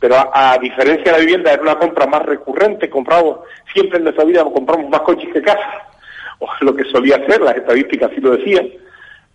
pero 0.00 0.16
a, 0.32 0.58
diferencia 0.58 1.04
de 1.04 1.12
la 1.12 1.18
vivienda 1.18 1.52
era 1.52 1.62
una 1.62 1.78
compra 1.78 2.06
más 2.06 2.22
recurrente, 2.22 2.90
compramos, 2.90 3.38
siempre 3.72 3.98
en 3.98 4.04
nuestra 4.04 4.24
vida 4.24 4.44
compramos 4.44 4.90
más 4.90 5.02
coches 5.02 5.32
que 5.32 5.42
casas, 5.42 5.93
o 6.38 6.48
lo 6.60 6.74
que 6.74 6.84
solía 6.84 7.24
ser, 7.26 7.40
las 7.40 7.56
estadísticas 7.56 8.10
sí 8.14 8.20
lo 8.20 8.36
decían, 8.36 8.68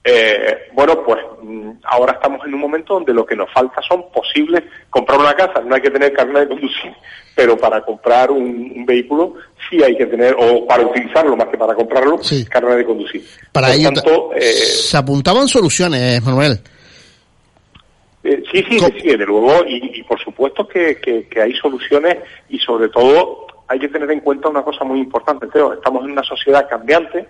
eh, 0.03 0.69
bueno, 0.73 1.03
pues 1.03 1.19
mm, 1.41 1.71
ahora 1.83 2.13
estamos 2.13 2.45
en 2.47 2.53
un 2.53 2.59
momento 2.61 2.93
donde 2.93 3.13
lo 3.13 3.25
que 3.25 3.35
nos 3.35 3.51
falta 3.51 3.81
son 3.87 4.09
posibles 4.11 4.63
comprar 4.89 5.19
una 5.19 5.33
casa, 5.33 5.61
no 5.61 5.75
hay 5.75 5.81
que 5.81 5.91
tener 5.91 6.13
carnet 6.13 6.43
de 6.43 6.47
conducir, 6.47 6.91
pero 7.35 7.57
para 7.57 7.81
comprar 7.81 8.31
un, 8.31 8.85
vehículo 8.85 9.35
sí 9.69 9.83
hay 9.83 9.97
que 9.97 10.05
tener, 10.05 10.35
o 10.39 10.65
para 10.65 10.85
utilizarlo 10.85 11.35
más 11.35 11.47
que 11.49 11.57
para 11.57 11.75
comprarlo, 11.75 12.19
carnet 12.49 12.77
de 12.77 12.85
conducir. 12.85 13.23
Para 13.51 13.73
ello 13.73 13.91
eh, 14.35 14.41
se 14.41 14.97
apuntaban 14.97 15.47
soluciones, 15.47 16.23
Manuel. 16.23 16.59
Eh, 18.23 18.43
sí, 18.51 18.63
sí, 18.69 18.79
sí, 19.01 19.07
de 19.07 19.25
luego, 19.25 19.63
y, 19.65 20.03
por 20.03 20.19
supuesto 20.19 20.67
que, 20.67 20.97
que, 20.97 21.41
hay 21.41 21.53
soluciones 21.53 22.17
y 22.49 22.59
sobre 22.59 22.89
todo 22.89 23.47
hay 23.69 23.79
que 23.79 23.87
tener 23.87 24.09
en 24.11 24.19
cuenta 24.19 24.49
una 24.49 24.63
cosa 24.63 24.83
muy 24.83 24.99
importante, 24.99 25.47
Teo, 25.47 25.73
estamos 25.73 26.03
en 26.03 26.11
una 26.11 26.23
sociedad 26.23 26.67
cambiante, 26.67 27.27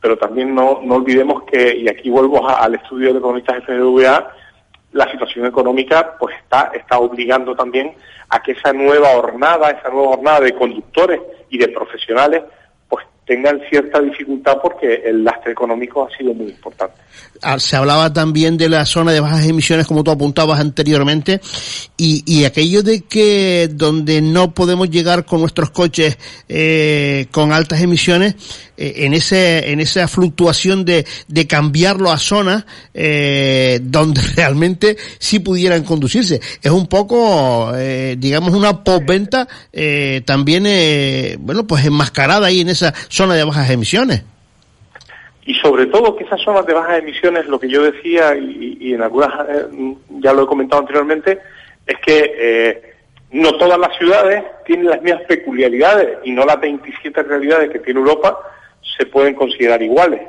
pero 0.00 0.16
también 0.16 0.54
no, 0.54 0.80
no 0.82 0.94
olvidemos 0.94 1.42
que, 1.42 1.76
y 1.76 1.88
aquí 1.88 2.08
vuelvo 2.08 2.48
al 2.48 2.76
estudio 2.76 3.12
de 3.12 3.18
economistas 3.18 3.64
FDVA, 3.64 4.32
la 4.92 5.10
situación 5.10 5.46
económica 5.46 6.16
pues 6.18 6.36
está, 6.36 6.70
está 6.74 6.98
obligando 6.98 7.54
también 7.54 7.94
a 8.28 8.40
que 8.40 8.52
esa 8.52 8.72
nueva 8.72 9.08
jornada, 9.08 9.70
esa 9.70 9.88
nueva 9.90 10.16
jornada 10.16 10.40
de 10.40 10.54
conductores 10.54 11.20
y 11.48 11.58
de 11.58 11.68
profesionales 11.68 12.42
tengan 13.30 13.60
cierta 13.70 14.00
dificultad 14.00 14.56
porque 14.60 15.02
el 15.04 15.22
lastre 15.22 15.52
económico 15.52 16.04
ha 16.04 16.16
sido 16.16 16.34
muy 16.34 16.48
importante. 16.48 16.96
Ah, 17.42 17.60
se 17.60 17.76
hablaba 17.76 18.12
también 18.12 18.56
de 18.58 18.68
la 18.68 18.84
zona 18.84 19.12
de 19.12 19.20
bajas 19.20 19.46
emisiones, 19.46 19.86
como 19.86 20.02
tú 20.02 20.10
apuntabas 20.10 20.58
anteriormente, 20.58 21.40
y, 21.96 22.24
y 22.26 22.44
aquello 22.44 22.82
de 22.82 23.02
que 23.02 23.68
donde 23.70 24.20
no 24.20 24.52
podemos 24.52 24.90
llegar 24.90 25.26
con 25.26 25.40
nuestros 25.40 25.70
coches 25.70 26.18
eh, 26.48 27.26
con 27.30 27.52
altas 27.52 27.80
emisiones, 27.80 28.34
eh, 28.76 29.04
en 29.04 29.14
ese 29.14 29.70
en 29.70 29.78
esa 29.78 30.08
fluctuación 30.08 30.84
de, 30.84 31.06
de 31.28 31.46
cambiarlo 31.46 32.10
a 32.10 32.18
zonas 32.18 32.64
eh, 32.94 33.78
donde 33.82 34.22
realmente 34.36 34.96
sí 35.18 35.38
pudieran 35.38 35.84
conducirse. 35.84 36.40
Es 36.62 36.70
un 36.72 36.88
poco, 36.88 37.72
eh, 37.76 38.16
digamos, 38.18 38.54
una 38.54 38.82
postventa 38.82 39.46
eh, 39.72 40.22
también, 40.24 40.64
eh, 40.66 41.36
bueno, 41.38 41.66
pues 41.66 41.84
enmascarada 41.84 42.48
ahí 42.48 42.60
en 42.60 42.70
esa 42.70 42.92
zona 43.08 43.19
de 43.28 43.44
bajas 43.44 43.70
emisiones. 43.70 44.24
Y 45.44 45.54
sobre 45.54 45.86
todo 45.86 46.16
que 46.16 46.24
esas 46.24 46.40
zonas 46.42 46.64
de 46.66 46.74
bajas 46.74 46.98
emisiones, 46.98 47.46
lo 47.46 47.58
que 47.58 47.68
yo 47.68 47.82
decía, 47.82 48.34
y, 48.36 48.94
en 48.94 49.02
algunas 49.02 49.30
ya 50.20 50.32
lo 50.32 50.44
he 50.44 50.46
comentado 50.46 50.80
anteriormente, 50.80 51.38
es 51.86 51.96
que 51.98 52.94
no 53.32 53.52
todas 53.52 53.78
las 53.78 53.96
ciudades 53.96 54.44
tienen 54.64 54.86
las 54.86 55.02
mismas 55.02 55.22
peculiaridades 55.24 56.18
y 56.24 56.32
no 56.32 56.44
las 56.44 56.60
27 56.60 57.22
realidades 57.22 57.70
que 57.70 57.78
tiene 57.78 58.00
Europa 58.00 58.38
se 58.96 59.06
pueden 59.06 59.34
considerar 59.34 59.82
iguales, 59.82 60.22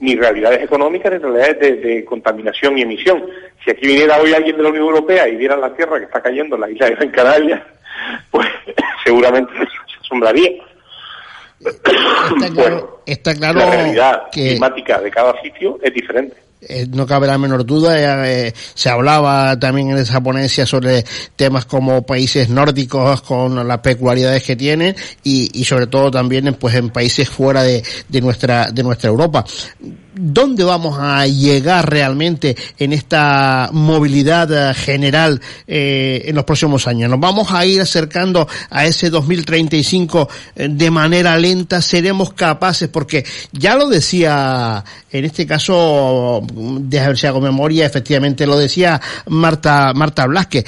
ni 0.00 0.16
realidades 0.16 0.62
económicas 0.62 1.12
ni 1.12 1.18
realidades 1.18 1.82
de, 1.82 2.04
contaminación 2.04 2.76
y 2.76 2.82
emisión. 2.82 3.24
Si 3.64 3.70
aquí 3.70 3.86
viniera 3.86 4.18
hoy 4.18 4.32
alguien 4.32 4.56
de 4.56 4.62
la 4.62 4.68
Unión 4.68 4.84
Europea 4.84 5.28
y 5.28 5.36
viera 5.36 5.56
la 5.56 5.74
tierra 5.74 5.98
que 5.98 6.04
está 6.04 6.20
cayendo 6.20 6.56
en 6.56 6.60
la 6.60 6.70
isla 6.70 6.86
de 6.86 6.94
Gran 6.94 7.10
Canaria, 7.10 7.66
pues 8.30 8.48
seguramente 9.04 9.52
se 9.54 10.00
asombraría. 10.04 10.50
Está 13.06 13.34
claro, 13.34 13.58
la 13.58 13.70
realidad 13.70 14.22
climática 14.30 15.00
de 15.00 15.10
cada 15.10 15.40
sitio 15.42 15.78
es 15.82 15.92
diferente. 15.92 16.36
Eh, 16.68 16.86
no 16.88 17.06
cabe 17.06 17.26
la 17.26 17.38
menor 17.38 17.66
duda. 17.66 18.28
Eh, 18.28 18.52
se 18.54 18.88
hablaba 18.88 19.58
también 19.58 19.90
en 19.90 19.98
esa 19.98 20.20
ponencia 20.20 20.64
sobre 20.64 21.04
temas 21.34 21.64
como 21.64 22.06
países 22.06 22.48
nórdicos 22.48 23.22
con 23.22 23.66
las 23.66 23.78
peculiaridades 23.78 24.44
que 24.44 24.54
tienen 24.54 24.94
y, 25.24 25.50
y 25.52 25.64
sobre 25.64 25.88
todo 25.88 26.10
también 26.10 26.54
pues 26.54 26.76
en 26.76 26.90
países 26.90 27.28
fuera 27.28 27.64
de, 27.64 27.82
de 28.08 28.20
nuestra 28.20 28.70
de 28.70 28.82
nuestra 28.84 29.10
Europa 29.10 29.44
dónde 30.14 30.64
vamos 30.64 30.98
a 30.98 31.26
llegar 31.26 31.88
realmente 31.88 32.56
en 32.78 32.92
esta 32.92 33.70
movilidad 33.72 34.70
eh, 34.70 34.74
general 34.74 35.40
eh, 35.66 36.22
en 36.26 36.34
los 36.34 36.44
próximos 36.44 36.86
años. 36.86 37.10
Nos 37.10 37.20
vamos 37.20 37.50
a 37.52 37.64
ir 37.64 37.80
acercando 37.80 38.46
a 38.70 38.86
ese 38.86 39.10
2035 39.10 40.28
eh, 40.56 40.68
de 40.70 40.90
manera 40.90 41.36
lenta. 41.38 41.80
Seremos 41.80 42.32
capaces, 42.34 42.88
porque 42.88 43.24
ya 43.52 43.74
lo 43.76 43.88
decía, 43.88 44.84
en 45.10 45.24
este 45.24 45.46
caso, 45.46 46.42
de 46.52 47.00
ver 47.00 47.18
si 47.18 47.26
hago 47.26 47.40
memoria, 47.40 47.86
efectivamente 47.86 48.46
lo 48.46 48.58
decía 48.58 49.00
Marta 49.26 49.92
Marta 49.94 50.26
Blasque. 50.26 50.64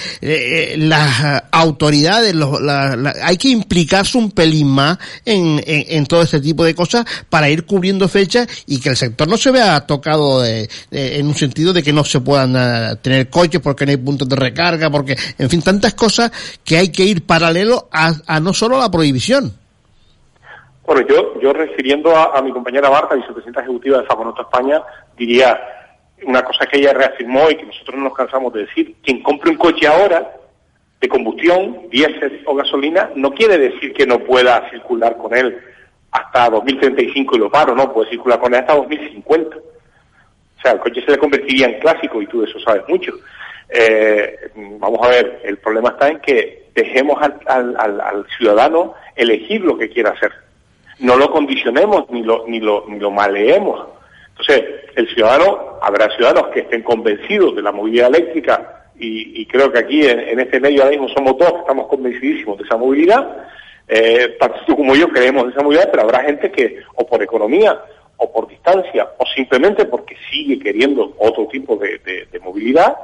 las 0.77 1.43
autoridades, 1.51 2.35
hay 3.23 3.37
que 3.37 3.49
implicarse 3.49 4.19
un 4.19 4.31
pelín 4.31 4.69
más 4.69 4.99
en, 5.25 5.63
en, 5.67 5.85
en 5.89 6.07
todo 6.07 6.23
este 6.23 6.41
tipo 6.41 6.65
de 6.65 6.75
cosas 6.75 7.05
para 7.29 7.49
ir 7.51 7.65
cubriendo 7.65 8.09
fechas 8.09 8.47
y 8.67 8.79
que 8.79 8.91
el 8.91 8.97
sector 8.97 9.29
no 9.29 9.34
se 9.37 9.51
vea 9.51 9.87
tocado 9.87 10.45
en 10.45 11.27
un 11.27 11.35
sentido 11.35 11.73
de 11.73 11.83
que 11.83 11.93
no 11.93 12.05
se 12.05 12.21
puedan 12.21 12.55
eh, 12.57 12.97
tener 13.01 13.29
coches 13.31 13.61
porque 13.61 13.85
no 13.85 13.91
hay 13.91 13.97
puntos 13.97 14.29
de 14.29 14.37
recarga, 14.37 14.91
porque, 14.91 15.17
en 15.39 15.51
fin, 15.51 15.63
tantas 15.63 15.95
cosas 15.95 16.31
que 16.65 16.77
hay 16.77 16.91
que 16.91 17.05
ir 17.05 17.27
paralelo 17.27 17.89
a, 17.91 18.41
no 18.41 18.53
solo 18.53 18.79
la 18.79 18.91
prohibición. 18.91 19.53
Bueno, 20.87 21.07
yo, 21.09 21.41
yo 21.41 21.53
refiriendo 21.53 22.15
a, 22.15 22.41
mi 22.43 22.53
compañera 22.53 22.91
Marta, 22.91 23.15
vicepresidenta 23.15 23.63
ejecutiva 23.63 23.99
de 23.99 24.07
Famonoto 24.07 24.43
España, 24.43 24.83
diría 25.17 25.59
una 26.27 26.43
cosa 26.43 26.67
que 26.67 26.79
ella 26.79 26.93
reafirmó 26.93 27.51
y 27.51 27.57
que 27.57 27.65
nosotros 27.65 27.97
no 27.97 28.05
nos 28.05 28.15
cansamos 28.15 28.53
de 28.53 28.67
decir. 28.67 28.97
Quien 29.03 29.23
compre 29.23 29.51
un 29.51 29.57
coche 29.57 29.87
ahora 29.87 30.31
de 31.01 31.09
combustión, 31.09 31.89
diésel 31.91 32.43
o 32.47 32.55
gasolina, 32.55 33.11
no 33.15 33.33
quiere 33.33 33.59
decir 33.59 33.93
que 33.95 34.07
no 34.07 34.19
pueda 34.19 34.69
circular 34.71 35.17
con 35.17 35.35
él 35.35 35.59
hasta 36.15 36.49
2035 36.49 37.35
y 37.35 37.39
lo 37.41 37.51
paro, 37.51 37.75
¿no? 37.75 37.93
Puede 37.93 38.11
circular 38.11 38.39
con 38.39 38.55
él 38.55 38.61
hasta 38.61 38.77
2050. 38.77 39.57
O 39.57 40.61
sea, 40.63 40.73
el 40.73 40.79
coche 40.79 41.03
se 41.05 41.11
le 41.11 41.19
convertiría 41.19 41.67
en 41.67 41.81
clásico 41.81 42.23
y 42.23 42.27
tú 42.29 42.41
de 42.41 42.49
eso 42.49 42.61
sabes 42.61 42.83
mucho. 42.89 43.13
Eh, 43.69 44.51
vamos 44.79 45.01
a 45.05 45.09
ver, 45.09 45.41
el 45.45 45.59
problema 45.59 45.91
está 45.91 46.09
en 46.09 46.21
que 46.21 46.67
dejemos 46.73 47.21
al, 47.21 47.41
al, 47.47 48.01
al, 48.01 48.27
ciudadano 48.39 48.95
elegir 49.17 49.63
lo 49.63 49.77
que 49.77 49.89
quiera 49.89 50.11
hacer. 50.11 50.31
No 51.01 51.17
lo 51.17 51.33
condicionemos 51.33 52.09
ni 52.11 52.23
lo, 52.23 52.45
ni 52.47 52.61
lo, 52.61 52.85
ni 52.87 53.01
lo 53.01 53.11
maleemos. 53.11 53.85
Entonces, 54.31 54.65
el 54.95 55.09
ciudadano, 55.09 55.81
habrá 55.83 56.15
ciudadanos 56.15 56.53
que 56.53 56.61
estén 56.61 56.83
convencidos 56.83 57.57
de 57.57 57.63
la 57.63 57.73
movilidad 57.73 58.15
eléctrica 58.15 58.85
y, 58.97 59.45
creo 59.47 59.73
que 59.73 59.81
aquí 59.81 60.07
en, 60.07 60.39
este 60.39 60.61
medio 60.61 60.83
ahora 60.83 60.97
mismo 60.97 61.09
somos 61.09 61.37
todos 61.37 61.61
estamos 61.61 61.89
convencidísimos 61.89 62.57
de 62.59 62.65
esa 62.65 62.77
movilidad 62.77 63.49
eh, 63.89 64.37
tú 64.67 64.77
como 64.77 64.95
yo 64.95 65.09
creemos 65.09 65.53
esa 65.53 65.63
movilidad, 65.63 65.91
pero 65.91 66.05
habrá 66.05 66.25
gente 66.25 66.51
que, 66.51 66.81
o 66.95 67.07
por 67.07 67.23
economía, 67.23 67.81
o 68.17 68.33
por 68.33 68.49
distancia, 68.49 69.09
o 69.19 69.27
simplemente 69.27 69.85
porque 69.85 70.17
sigue 70.31 70.59
queriendo 70.59 71.15
otro 71.19 71.47
tipo 71.49 71.77
de, 71.77 72.29
movilidad, 72.43 72.97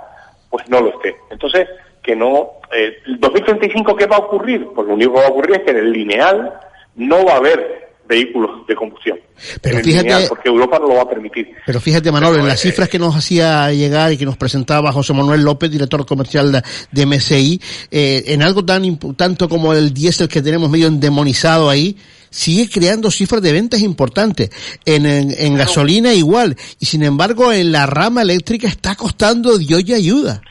pues 0.49 0.69
no 0.69 0.81
lo 0.81 0.91
esté. 0.91 1.17
Entonces, 1.31 1.69
que 2.03 2.17
no, 2.17 2.53
eh, 2.73 2.97
el 3.07 3.21
2035, 3.21 3.97
¿qué 3.97 4.07
va 4.07 4.17
a 4.17 4.21
ocurrir? 4.21 4.67
Pues 4.75 4.87
lo 4.87 4.95
único 4.95 5.15
que 5.15 5.21
va 5.21 5.27
a 5.27 5.31
ocurrir 5.31 5.57
es 5.57 5.63
que 5.63 5.71
en 5.71 5.77
el 5.79 5.93
lineal 5.93 6.59
no 6.97 7.25
va 7.25 7.35
a 7.35 7.37
haber 7.37 7.90
vehículos 8.11 8.67
de 8.67 8.75
combustión. 8.75 9.19
Pero 9.63 9.83
fíjate, 9.83 10.27
porque 10.29 10.49
Europa 10.49 10.79
no 10.81 10.89
lo 10.89 10.97
va 10.97 11.03
a 11.03 11.09
permitir. 11.09 11.49
Pero 11.65 11.81
fíjate, 11.81 12.11
Manuel, 12.13 12.41
en 12.41 12.49
las 12.49 12.61
cifras 12.61 12.89
que 12.89 12.99
nos 12.99 13.15
hacía 13.17 13.73
llegar 13.73 14.13
y 14.13 14.19
que 14.19 14.27
nos 14.27 14.37
presentaba 14.37 14.93
José 14.93 15.15
Manuel 15.15 15.43
López, 15.43 15.71
director 15.71 16.05
comercial 16.05 16.63
de, 16.91 17.07
MSI, 17.07 17.61
eh, 17.91 18.25
en 18.27 18.43
algo 18.43 18.65
tan 18.65 18.99
tanto 19.17 19.49
como 19.49 19.73
el 19.73 19.95
diésel 19.95 20.29
que 20.29 20.43
tenemos 20.43 20.69
medio 20.69 20.89
endemonizado 20.89 21.71
ahí, 21.71 21.97
sigue 22.29 22.69
creando 22.69 23.11
cifras 23.11 23.41
de 23.41 23.53
ventas 23.53 23.81
importantes. 23.81 24.51
En, 24.85 25.07
en, 25.07 25.55
gasolina 25.55 26.13
igual. 26.13 26.57
Y 26.81 26.87
sin 26.87 27.05
embargo, 27.05 27.53
en 27.53 27.73
la 27.73 27.87
rama 27.87 28.23
eléctrica 28.23 28.69
está 28.69 28.97
costando 28.97 29.57
Dios 29.57 29.85
y 29.87 29.95
ayuda 29.95 30.43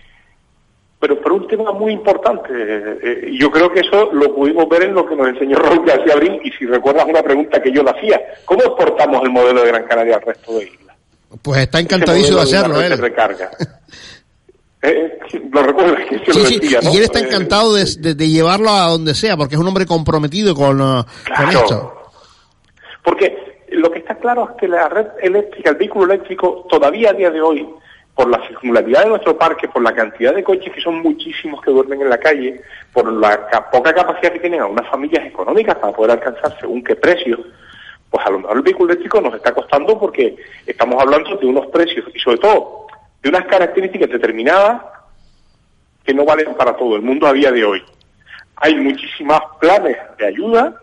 pero 0.99 1.19
por 1.21 1.31
un 1.31 1.47
tema 1.47 1.71
muy 1.71 1.93
importante. 1.93 2.49
Eh, 2.51 3.31
yo 3.39 3.49
creo 3.49 3.71
que 3.71 3.79
eso 3.79 4.11
lo 4.11 4.35
pudimos 4.35 4.67
ver 4.67 4.83
en 4.83 4.93
lo 4.93 5.07
que 5.07 5.15
nos 5.15 5.29
enseñó 5.29 5.55
Raúl 5.59 5.85
García 5.85 6.13
Abril, 6.13 6.39
y 6.43 6.51
si 6.51 6.65
recuerdas 6.65 7.05
una 7.05 7.23
pregunta 7.23 7.61
que 7.61 7.71
yo 7.71 7.83
le 7.83 7.91
hacía, 7.91 8.21
¿cómo 8.45 8.61
exportamos 8.61 9.23
el 9.23 9.31
modelo 9.31 9.61
de 9.61 9.67
Gran 9.69 9.85
Canaria 9.85 10.15
al 10.15 10.21
resto 10.21 10.57
de 10.57 10.65
islas? 10.65 10.97
Pues 11.41 11.61
está 11.61 11.79
encantadísimo 11.79 12.37
de 12.37 12.43
hacerlo, 12.43 12.97
recarga. 12.97 13.51
Eh, 14.81 15.19
lo 15.51 15.61
recuerdas 15.61 16.07
que 16.07 16.19
sí, 16.19 16.39
lo 16.39 16.43
decía, 16.45 16.79
¿no? 16.81 16.93
Y 16.93 16.95
él 16.95 17.03
está 17.03 17.19
encantado 17.19 17.73
de, 17.73 17.83
de, 18.13 18.29
llevarlo 18.29 18.69
a 18.69 18.87
donde 18.87 19.13
sea, 19.13 19.35
porque 19.35 19.55
es 19.55 19.59
un 19.59 19.67
hombre 19.67 19.85
comprometido 19.85 20.55
con, 20.55 20.79
uh, 20.79 21.03
con 21.35 21.49
esto. 21.49 21.93
Porque 23.03 23.65
lo 23.71 23.91
que 23.91 23.99
está 23.99 24.15
claro 24.15 24.49
es 24.49 24.55
que 24.57 24.69
la 24.69 24.87
red 24.87 25.07
eléctrica, 25.21 25.71
el 25.71 25.75
vehículo 25.75 26.13
eléctrico, 26.13 26.65
todavía 26.69 27.09
a 27.09 27.13
día 27.13 27.29
de 27.29 27.41
hoy, 27.41 27.67
por 28.19 28.29
la 28.29 28.45
circularidad 28.49 29.03
de 29.03 29.11
nuestro 29.11 29.37
parque, 29.37 29.69
por 29.69 29.81
la 29.81 29.93
cantidad 29.93 30.35
de 30.35 30.43
coches 30.43 30.73
que 30.73 30.81
son 30.81 31.01
muchísimos 31.01 31.61
que 31.61 31.71
duermen 31.71 32.01
en 32.01 32.09
la 32.09 32.17
calle, 32.17 32.59
por 32.91 33.09
la 33.13 33.49
poca 33.71 33.93
capacidad 33.93 34.33
que 34.33 34.41
tienen 34.41 34.59
algunas 34.59 34.89
familias 34.89 35.25
económicas 35.25 35.77
para 35.77 35.93
poder 35.93 36.11
alcanzar 36.11 36.53
según 36.59 36.83
qué 36.83 36.97
precio, 36.97 37.39
pues 38.09 38.25
a 38.25 38.29
lo 38.29 38.39
mejor 38.39 38.57
el 38.57 38.63
vehículo 38.63 38.91
eléctrico 38.91 39.21
nos 39.21 39.35
está 39.35 39.53
costando 39.53 39.97
porque 39.97 40.35
estamos 40.67 41.01
hablando 41.01 41.37
de 41.37 41.45
unos 41.45 41.67
precios 41.67 42.07
y 42.13 42.19
sobre 42.19 42.39
todo 42.39 42.87
de 43.23 43.29
unas 43.29 43.45
características 43.45 44.09
determinadas 44.09 44.81
que 46.03 46.13
no 46.13 46.25
valen 46.25 46.53
para 46.55 46.75
todo 46.75 46.97
el 46.97 47.01
mundo 47.01 47.25
a 47.25 47.31
día 47.31 47.53
de 47.53 47.63
hoy. 47.63 47.81
Hay 48.57 48.75
muchísimos 48.75 49.39
planes 49.61 49.95
de 50.17 50.25
ayuda, 50.25 50.75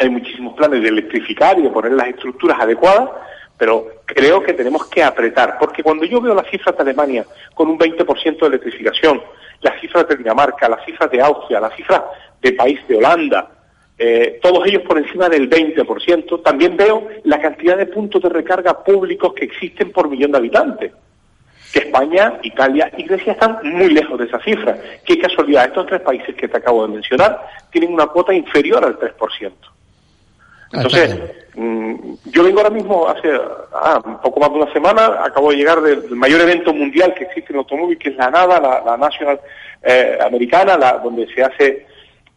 hay 0.00 0.10
muchísimos 0.10 0.54
planes 0.54 0.82
de 0.82 0.88
electrificar 0.88 1.56
y 1.60 1.62
de 1.62 1.70
poner 1.70 1.92
las 1.92 2.08
estructuras 2.08 2.58
adecuadas, 2.58 3.08
pero 3.60 3.88
creo 4.06 4.42
que 4.42 4.54
tenemos 4.54 4.86
que 4.86 5.02
apretar, 5.02 5.58
porque 5.58 5.82
cuando 5.82 6.06
yo 6.06 6.18
veo 6.18 6.34
las 6.34 6.48
cifras 6.48 6.74
de 6.74 6.82
Alemania 6.82 7.26
con 7.52 7.68
un 7.68 7.78
20% 7.78 8.40
de 8.40 8.46
electrificación, 8.46 9.20
las 9.60 9.78
cifras 9.82 10.08
de 10.08 10.16
Dinamarca, 10.16 10.66
las 10.66 10.82
cifras 10.86 11.10
de 11.10 11.20
Austria, 11.20 11.60
las 11.60 11.76
cifras 11.76 12.00
de 12.40 12.52
país 12.54 12.80
de 12.88 12.96
Holanda, 12.96 13.50
eh, 13.98 14.40
todos 14.40 14.66
ellos 14.66 14.80
por 14.80 14.96
encima 14.96 15.28
del 15.28 15.50
20%, 15.50 16.40
también 16.42 16.74
veo 16.74 17.06
la 17.24 17.38
cantidad 17.38 17.76
de 17.76 17.84
puntos 17.84 18.22
de 18.22 18.30
recarga 18.30 18.82
públicos 18.82 19.34
que 19.34 19.44
existen 19.44 19.92
por 19.92 20.08
millón 20.08 20.32
de 20.32 20.38
habitantes. 20.38 20.92
que 21.70 21.80
España, 21.80 22.40
Italia 22.42 22.90
y 22.96 23.04
Grecia 23.04 23.34
están 23.34 23.58
muy 23.62 23.90
lejos 23.90 24.18
de 24.18 24.24
esa 24.24 24.40
cifra. 24.40 24.76
Qué 25.04 25.18
casualidad, 25.18 25.66
estos 25.66 25.86
tres 25.86 26.00
países 26.00 26.34
que 26.34 26.48
te 26.48 26.56
acabo 26.56 26.86
de 26.86 26.94
mencionar 26.94 27.46
tienen 27.70 27.92
una 27.92 28.06
cuota 28.06 28.32
inferior 28.32 28.82
al 28.82 28.98
3%. 28.98 29.52
Entonces, 30.72 31.18
mm, 31.54 31.94
yo 32.26 32.44
vengo 32.44 32.58
ahora 32.60 32.70
mismo, 32.70 33.08
hace 33.08 33.28
ah, 33.72 34.00
un 34.04 34.20
poco 34.20 34.40
más 34.40 34.50
de 34.50 34.56
una 34.56 34.72
semana, 34.72 35.24
acabo 35.24 35.50
de 35.50 35.56
llegar 35.56 35.80
del, 35.80 36.08
mayor 36.10 36.40
evento 36.40 36.72
mundial 36.72 37.14
que 37.14 37.24
existe 37.24 37.52
en 37.52 37.58
automóvil, 37.58 37.98
que 37.98 38.10
es 38.10 38.16
la 38.16 38.30
NADA, 38.30 38.82
la, 38.84 38.96
Nacional 38.96 39.40
eh, 39.82 40.18
Americana, 40.24 40.76
la, 40.76 40.98
donde 40.98 41.26
se 41.34 41.42
hace, 41.42 41.86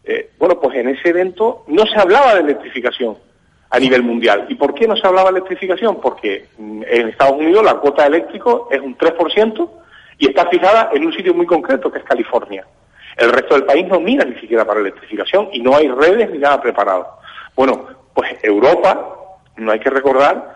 eh, 0.04 0.30
bueno, 0.38 0.58
pues 0.60 0.76
en 0.76 0.88
ese 0.88 1.10
evento 1.10 1.64
no 1.68 1.86
se 1.86 1.98
hablaba 1.98 2.34
de 2.34 2.40
electrificación 2.40 3.16
a 3.70 3.78
nivel 3.78 4.02
mundial. 4.02 4.46
¿Y 4.48 4.56
por 4.56 4.74
qué 4.74 4.88
no 4.88 4.96
se 4.96 5.06
hablaba 5.06 5.30
de 5.30 5.38
electrificación? 5.38 6.00
Porque 6.00 6.46
mm, 6.58 6.82
en 6.86 7.08
Estados 7.08 7.38
Unidos 7.38 7.64
la 7.64 7.74
cuota 7.74 8.02
de 8.02 8.08
eléctrico 8.08 8.68
es 8.70 8.80
un 8.80 8.98
3% 8.98 9.70
y 10.18 10.28
está 10.28 10.46
fijada 10.48 10.90
en 10.92 11.06
un 11.06 11.12
sitio 11.12 11.34
muy 11.34 11.46
concreto, 11.46 11.90
que 11.90 11.98
es 11.98 12.04
California. 12.04 12.64
El 13.16 13.30
resto 13.30 13.54
del 13.54 13.64
país 13.64 13.86
no 13.86 14.00
mira 14.00 14.24
ni 14.24 14.38
siquiera 14.40 14.64
para 14.64 14.80
electrificación 14.80 15.48
y 15.52 15.60
no 15.60 15.76
hay 15.76 15.88
redes 15.88 16.30
ni 16.30 16.38
nada 16.38 16.60
preparado. 16.60 17.06
Bueno, 17.54 17.86
pues 18.14 18.36
Europa, 18.42 19.16
no 19.56 19.72
hay 19.72 19.80
que 19.80 19.90
recordar 19.90 20.54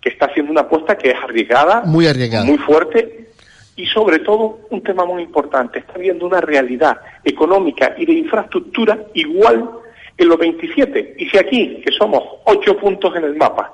que 0.00 0.08
está 0.08 0.26
haciendo 0.26 0.52
una 0.52 0.62
apuesta 0.62 0.96
que 0.96 1.10
es 1.10 1.16
arriesgada, 1.22 1.82
muy 1.84 2.06
arriesgada, 2.06 2.44
muy 2.44 2.58
fuerte 2.58 3.28
y 3.76 3.86
sobre 3.86 4.20
todo 4.20 4.60
un 4.70 4.82
tema 4.82 5.04
muy 5.04 5.22
importante, 5.22 5.80
está 5.80 5.98
viendo 5.98 6.26
una 6.26 6.40
realidad 6.40 6.98
económica 7.22 7.94
y 7.98 8.06
de 8.06 8.12
infraestructura 8.14 8.98
igual 9.14 9.70
en 10.16 10.28
los 10.28 10.38
27. 10.38 11.16
Y 11.18 11.28
si 11.28 11.36
aquí, 11.36 11.82
que 11.84 11.92
somos 11.92 12.22
ocho 12.44 12.76
puntos 12.76 13.14
en 13.16 13.24
el 13.24 13.36
mapa, 13.36 13.72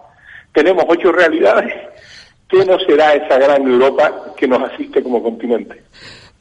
tenemos 0.53 0.85
ocho 0.89 1.13
realidades, 1.13 1.73
¿qué 2.49 2.65
no 2.65 2.79
será 2.81 3.15
esa 3.15 3.39
gran 3.39 3.67
Europa 3.67 4.35
que 4.37 4.49
nos 4.49 4.63
asiste 4.73 5.03
como 5.03 5.23
continente? 5.23 5.83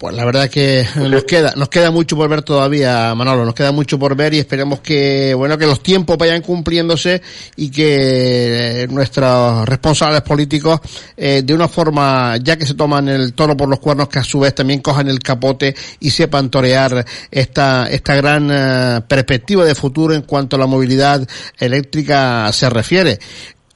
Pues 0.01 0.15
la 0.15 0.25
verdad 0.25 0.49
que 0.49 0.83
nos 0.95 1.25
queda, 1.25 1.53
nos 1.55 1.69
queda 1.69 1.91
mucho 1.91 2.15
por 2.15 2.27
ver 2.27 2.41
todavía, 2.41 3.13
Manolo, 3.13 3.45
nos 3.45 3.53
queda 3.53 3.71
mucho 3.71 3.99
por 3.99 4.15
ver 4.15 4.33
y 4.33 4.39
esperemos 4.39 4.79
que, 4.79 5.35
bueno, 5.35 5.59
que 5.59 5.67
los 5.67 5.83
tiempos 5.83 6.17
vayan 6.17 6.41
cumpliéndose 6.41 7.21
y 7.55 7.69
que 7.69 8.87
nuestros 8.89 9.69
responsables 9.69 10.23
políticos, 10.23 10.79
eh, 11.15 11.43
de 11.45 11.53
una 11.53 11.67
forma, 11.67 12.35
ya 12.37 12.57
que 12.57 12.65
se 12.65 12.73
toman 12.73 13.09
el 13.09 13.33
toro 13.33 13.55
por 13.55 13.69
los 13.69 13.77
cuernos, 13.77 14.09
que 14.09 14.17
a 14.17 14.23
su 14.23 14.39
vez 14.39 14.55
también 14.55 14.81
cojan 14.81 15.07
el 15.07 15.19
capote 15.19 15.75
y 15.99 16.09
sepan 16.09 16.49
torear 16.49 17.05
esta, 17.29 17.87
esta 17.87 18.15
gran 18.15 18.49
eh, 18.51 19.01
perspectiva 19.07 19.65
de 19.65 19.75
futuro 19.75 20.15
en 20.15 20.23
cuanto 20.23 20.55
a 20.55 20.59
la 20.59 20.65
movilidad 20.65 21.27
eléctrica 21.59 22.51
se 22.51 22.71
refiere. 22.71 23.19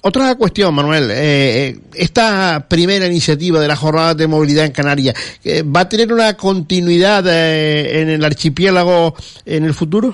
Otra 0.08 0.36
cuestión, 0.36 0.76
Manuel, 0.76 1.10
eh, 1.10 1.16
eh, 1.18 1.76
esta 1.96 2.68
primera 2.70 3.08
iniciativa 3.08 3.60
de 3.60 3.68
la 3.68 3.76
jornada 3.76 4.14
de 4.14 4.28
movilidad 4.28 4.66
en 4.66 4.72
Canarias, 4.72 5.16
eh, 5.44 5.64
¿va 5.66 5.80
a 5.80 5.90
tener 5.90 6.14
una 6.14 6.38
continuidad 6.38 7.26
en 7.26 8.10
el 8.10 8.24
archipiélago 8.24 9.16
en 9.48 9.64
el 9.66 9.74
futuro? 9.74 10.14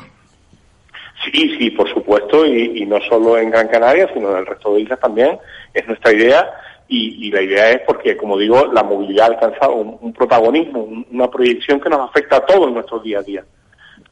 Sí, 1.26 1.58
sí, 1.58 1.72
por 1.72 1.94
supuesto, 1.94 2.46
y, 2.46 2.86
no 2.86 3.02
solo 3.02 3.38
en 3.38 3.52
Gran 3.52 3.68
Canaria, 3.68 4.10
sino 4.14 4.32
en 4.32 4.38
el 4.38 4.46
resto 4.46 4.74
de 4.74 4.80
islas 4.80 5.02
también, 5.02 5.38
es 5.74 5.86
nuestra 5.86 6.14
idea, 6.14 6.50
y, 6.88 7.30
la 7.30 7.42
idea 7.42 7.72
es 7.72 7.82
porque, 7.86 8.16
como 8.16 8.38
digo, 8.38 8.68
la 8.68 8.84
movilidad 8.84 9.26
ha 9.26 9.34
alcanzado 9.34 9.76
un 9.76 10.14
protagonismo, 10.14 10.88
una 11.12 11.30
proyección 11.30 11.82
que 11.82 11.90
nos 11.90 12.10
afecta 12.10 12.38
a 12.38 12.46
todos 12.46 12.70
en 12.70 12.76
nuestro 12.76 13.00
día 13.00 13.20
a 13.20 13.24
día. 13.24 13.44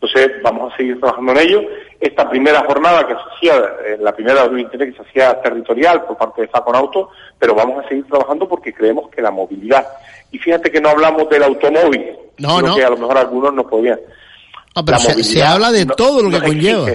Entonces 0.02 0.42
vamos 0.42 0.72
a 0.72 0.78
seguir 0.78 0.98
trabajando 1.00 1.34
en 1.34 1.38
ello. 1.40 1.62
Esta 2.00 2.30
primera 2.30 2.62
jornada 2.62 3.06
que 3.06 3.14
se 3.14 3.20
hacía, 3.20 3.66
eh, 3.86 3.98
la 4.00 4.16
primera 4.16 4.48
de 4.48 4.62
Internet 4.62 4.92
que 4.92 5.04
se 5.04 5.10
hacía 5.10 5.42
territorial 5.42 6.06
por 6.06 6.18
parte 6.18 6.44
de 6.44 6.48
Facon 6.48 6.76
Auto, 6.76 7.10
pero 7.38 7.54
vamos 7.54 7.84
a 7.84 7.90
seguir 7.90 8.06
trabajando 8.06 8.48
porque 8.48 8.74
creemos 8.74 9.10
que 9.10 9.22
la 9.22 9.32
movilidad, 9.32 9.86
y 10.32 10.38
fíjate 10.38 10.72
que 10.72 10.80
no 10.80 10.90
hablamos 10.90 11.30
del 11.30 11.44
automóvil, 11.44 12.16
no, 12.38 12.62
no. 12.62 12.76
que 12.76 12.84
a 12.84 12.90
lo 12.90 12.98
mejor 12.98 13.18
algunos 13.18 13.54
no 13.54 13.68
podían. 13.68 14.00
pero 14.86 14.98
se, 15.00 15.44
habla 15.44 15.72
de 15.72 15.86
todo 15.86 16.24
lo 16.24 16.30
que 16.30 16.48
conlleva. 16.48 16.88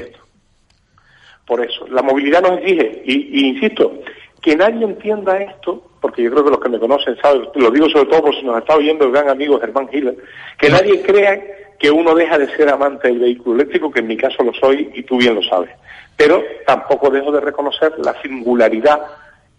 Por 1.46 1.62
eso, 1.62 1.86
la 1.88 2.00
movilidad 2.00 2.40
nos 2.40 2.58
exige, 2.60 3.02
y, 3.04 3.40
y, 3.40 3.48
insisto, 3.48 3.92
que 4.40 4.56
nadie 4.56 4.82
entienda 4.82 5.36
esto, 5.36 5.90
porque 6.00 6.22
yo 6.22 6.30
creo 6.30 6.44
que 6.44 6.50
los 6.52 6.60
que 6.60 6.70
me 6.70 6.78
conocen 6.78 7.16
saben, 7.20 7.48
lo 7.54 7.70
digo 7.70 7.86
sobre 7.90 8.06
todo 8.06 8.22
por 8.22 8.34
si 8.34 8.42
nos 8.44 8.56
está 8.56 8.76
oyendo 8.76 9.04
el 9.04 9.12
gran 9.12 9.28
amigo 9.28 9.60
Germán 9.60 9.90
Hiller, 9.92 10.16
que 10.58 10.70
nadie 10.70 11.02
crea 11.02 11.38
que 11.84 11.90
uno 11.90 12.14
deja 12.14 12.38
de 12.38 12.48
ser 12.56 12.70
amante 12.70 13.08
del 13.08 13.18
vehículo 13.18 13.56
eléctrico, 13.56 13.90
que 13.90 14.00
en 14.00 14.06
mi 14.06 14.16
caso 14.16 14.42
lo 14.42 14.54
soy 14.54 14.90
y 14.94 15.02
tú 15.02 15.18
bien 15.18 15.34
lo 15.34 15.42
sabes. 15.42 15.68
Pero 16.16 16.42
tampoco 16.66 17.10
dejo 17.10 17.30
de 17.30 17.42
reconocer 17.42 17.92
la 17.98 18.18
singularidad 18.22 19.02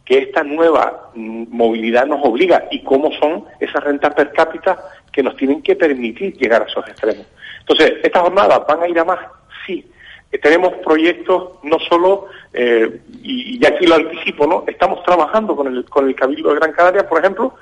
que 0.04 0.18
esta 0.18 0.44
nueva 0.44 1.12
mm, 1.14 1.56
movilidad 1.56 2.08
nos 2.08 2.26
obliga 2.26 2.66
y 2.72 2.82
cómo 2.82 3.12
son 3.20 3.46
esas 3.60 3.84
rentas 3.84 4.16
per 4.16 4.32
cápita 4.32 4.76
que 5.14 5.22
nos 5.22 5.36
tienen 5.36 5.62
que 5.62 5.76
permitir 5.76 6.36
llegar 6.36 6.64
a 6.64 6.66
esos 6.66 6.88
extremos. 6.88 7.28
Entonces, 7.60 7.94
estas 8.02 8.24
jornadas 8.24 8.62
van 8.68 8.82
a 8.82 8.88
ir 8.88 8.98
a 8.98 9.06
más, 9.06 9.20
sí. 9.68 9.86
Eh, 10.32 10.40
tenemos 10.40 10.74
proyectos 10.84 11.60
no 11.62 11.78
solo, 11.78 12.26
eh, 12.54 13.02
y, 13.22 13.60
y, 13.64 13.66
aquí 13.68 13.86
lo 13.86 13.98
anticipo, 13.98 14.48
¿no? 14.48 14.64
Estamos 14.66 15.04
trabajando 15.04 15.56
con 15.56 15.68
el, 15.68 15.86
con 15.86 16.08
el 16.08 16.16
Cabildo 16.16 16.50
de 16.50 16.56
Gran 16.56 16.72
Canaria, 16.72 17.08
por 17.08 17.20
ejemplo, 17.20 17.54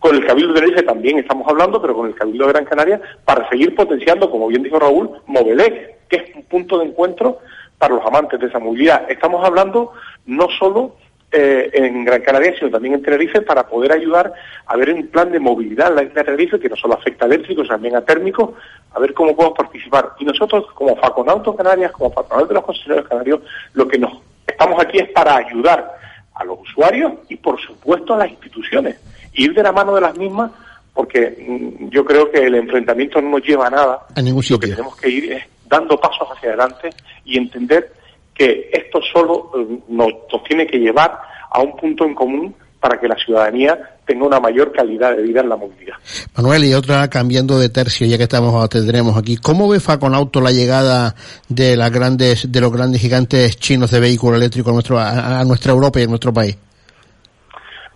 con 0.00 0.16
el 0.16 0.26
Cabildo 0.26 0.54
de 0.54 0.60
Tenerife 0.60 0.82
también 0.82 1.18
estamos 1.18 1.46
hablando, 1.46 1.80
pero 1.80 1.94
con 1.94 2.08
el 2.08 2.14
Cabildo 2.14 2.46
de 2.46 2.52
Gran 2.52 2.64
Canaria, 2.64 3.00
para 3.24 3.48
seguir 3.50 3.74
potenciando, 3.74 4.30
como 4.30 4.48
bien 4.48 4.62
dijo 4.62 4.78
Raúl, 4.78 5.10
Movelec, 5.26 6.08
que 6.08 6.16
es 6.16 6.34
un 6.34 6.42
punto 6.44 6.78
de 6.78 6.86
encuentro 6.86 7.38
para 7.76 7.94
los 7.94 8.04
amantes 8.06 8.40
de 8.40 8.46
esa 8.46 8.58
movilidad. 8.58 9.10
Estamos 9.10 9.44
hablando 9.44 9.92
no 10.24 10.48
solo 10.58 10.96
eh, 11.30 11.70
en 11.74 12.04
Gran 12.06 12.22
Canaria, 12.22 12.54
sino 12.58 12.70
también 12.70 12.94
en 12.94 13.02
Tenerife, 13.02 13.42
para 13.42 13.68
poder 13.68 13.92
ayudar 13.92 14.32
a 14.64 14.76
ver 14.76 14.90
un 14.90 15.06
plan 15.08 15.30
de 15.30 15.38
movilidad 15.38 15.88
en 15.88 15.96
la 15.96 16.02
isla 16.02 16.14
de 16.14 16.24
Tenerife, 16.24 16.58
que 16.58 16.70
no 16.70 16.76
solo 16.76 16.94
afecta 16.94 17.26
a 17.26 17.28
eléctricos, 17.28 17.68
también 17.68 17.94
a 17.94 18.00
térmicos, 18.00 18.52
a 18.94 18.98
ver 19.00 19.12
cómo 19.12 19.36
podemos 19.36 19.56
participar. 19.56 20.12
Y 20.18 20.24
nosotros, 20.24 20.64
como 20.72 20.96
Faconautos 20.96 21.54
Canarias, 21.56 21.92
como 21.92 22.10
patronal 22.10 22.48
de 22.48 22.54
los 22.54 22.64
concesionarios 22.64 23.06
canarios, 23.06 23.40
lo 23.74 23.86
que 23.86 23.98
nos 23.98 24.14
estamos 24.46 24.82
aquí 24.82 24.98
es 24.98 25.10
para 25.10 25.36
ayudar 25.36 25.92
a 26.34 26.44
los 26.44 26.58
usuarios 26.60 27.12
y, 27.28 27.36
por 27.36 27.60
supuesto, 27.60 28.14
a 28.14 28.18
las 28.18 28.30
instituciones 28.30 28.98
ir 29.34 29.54
de 29.54 29.62
la 29.62 29.72
mano 29.72 29.94
de 29.94 30.00
las 30.00 30.16
mismas, 30.16 30.50
porque 30.94 31.36
mm, 31.48 31.88
yo 31.90 32.04
creo 32.04 32.30
que 32.30 32.46
el 32.46 32.54
enfrentamiento 32.54 33.20
no 33.20 33.30
nos 33.30 33.42
lleva 33.42 33.66
a 33.66 33.70
nada. 33.70 34.06
A 34.14 34.22
ningún 34.22 34.42
sitio. 34.42 34.56
Lo 34.56 34.60
que 34.60 34.68
tenemos 34.68 34.96
que 34.96 35.08
ir 35.08 35.32
es 35.32 35.44
dando 35.68 35.98
pasos 35.98 36.28
hacia 36.30 36.50
adelante 36.50 36.90
y 37.24 37.38
entender 37.38 37.92
que 38.34 38.70
esto 38.72 39.00
solo 39.12 39.50
eh, 39.56 39.78
nos, 39.88 40.12
tiene 40.46 40.66
que 40.66 40.78
llevar 40.78 41.18
a 41.50 41.60
un 41.60 41.76
punto 41.76 42.04
en 42.04 42.14
común 42.14 42.54
para 42.80 42.98
que 42.98 43.06
la 43.06 43.16
ciudadanía 43.16 43.96
tenga 44.06 44.26
una 44.26 44.40
mayor 44.40 44.72
calidad 44.72 45.14
de 45.14 45.22
vida 45.22 45.42
en 45.42 45.50
la 45.50 45.56
movilidad. 45.56 45.96
Manuel, 46.34 46.64
y 46.64 46.72
otra 46.72 47.08
cambiando 47.08 47.58
de 47.58 47.68
tercio, 47.68 48.06
ya 48.06 48.16
que 48.16 48.22
estamos 48.22 48.68
tendremos 48.70 49.16
aquí, 49.16 49.36
¿cómo 49.36 49.68
ve 49.68 49.78
Faconauto 49.78 50.40
la 50.40 50.50
llegada 50.50 51.14
de 51.48 51.76
las 51.76 51.90
grandes, 51.90 52.50
de 52.50 52.60
los 52.60 52.72
grandes 52.72 53.02
gigantes 53.02 53.58
chinos 53.58 53.90
de 53.90 54.00
vehículos 54.00 54.38
eléctricos 54.38 54.70
a, 54.70 54.72
nuestro, 54.72 54.98
a 54.98 55.44
nuestra 55.44 55.72
Europa 55.72 56.00
y 56.00 56.04
a 56.04 56.06
nuestro 56.06 56.32
país? 56.32 56.56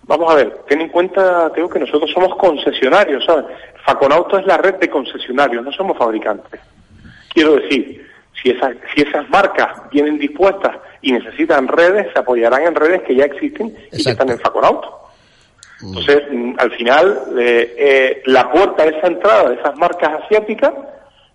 Vamos 0.07 0.31
a 0.31 0.35
ver, 0.35 0.51
ten 0.67 0.81
en 0.81 0.89
cuenta, 0.89 1.51
tengo 1.53 1.67
que 1.67 1.79
nosotros 1.79 2.11
somos 2.11 2.35
concesionarios, 2.35 3.25
¿sabes? 3.25 3.45
Faconauto 3.85 4.37
es 4.37 4.45
la 4.45 4.57
red 4.57 4.75
de 4.75 4.89
concesionarios, 4.89 5.63
no 5.63 5.71
somos 5.71 5.97
fabricantes. 5.97 6.61
Quiero 7.33 7.55
decir, 7.55 8.05
si 8.41 8.51
esas, 8.51 8.75
si 8.93 9.01
esas 9.01 9.27
marcas 9.29 9.89
vienen 9.91 10.19
dispuestas 10.19 10.77
y 11.01 11.11
necesitan 11.11 11.67
redes, 11.67 12.07
se 12.13 12.19
apoyarán 12.19 12.63
en 12.63 12.75
redes 12.75 13.01
que 13.01 13.15
ya 13.15 13.25
existen 13.25 13.75
y 13.91 14.03
que 14.03 14.11
están 14.11 14.29
en 14.29 14.39
Faconauto. 14.39 15.09
Mm. 15.81 15.87
Entonces, 15.87 16.23
mm, 16.31 16.53
al 16.59 16.71
final, 16.71 17.19
eh, 17.39 17.75
eh, 17.77 18.21
la 18.25 18.51
puerta 18.51 18.85
de 18.85 18.97
esa 18.97 19.07
entrada 19.07 19.49
de 19.49 19.55
esas 19.55 19.75
marcas 19.75 20.23
asiáticas, 20.23 20.73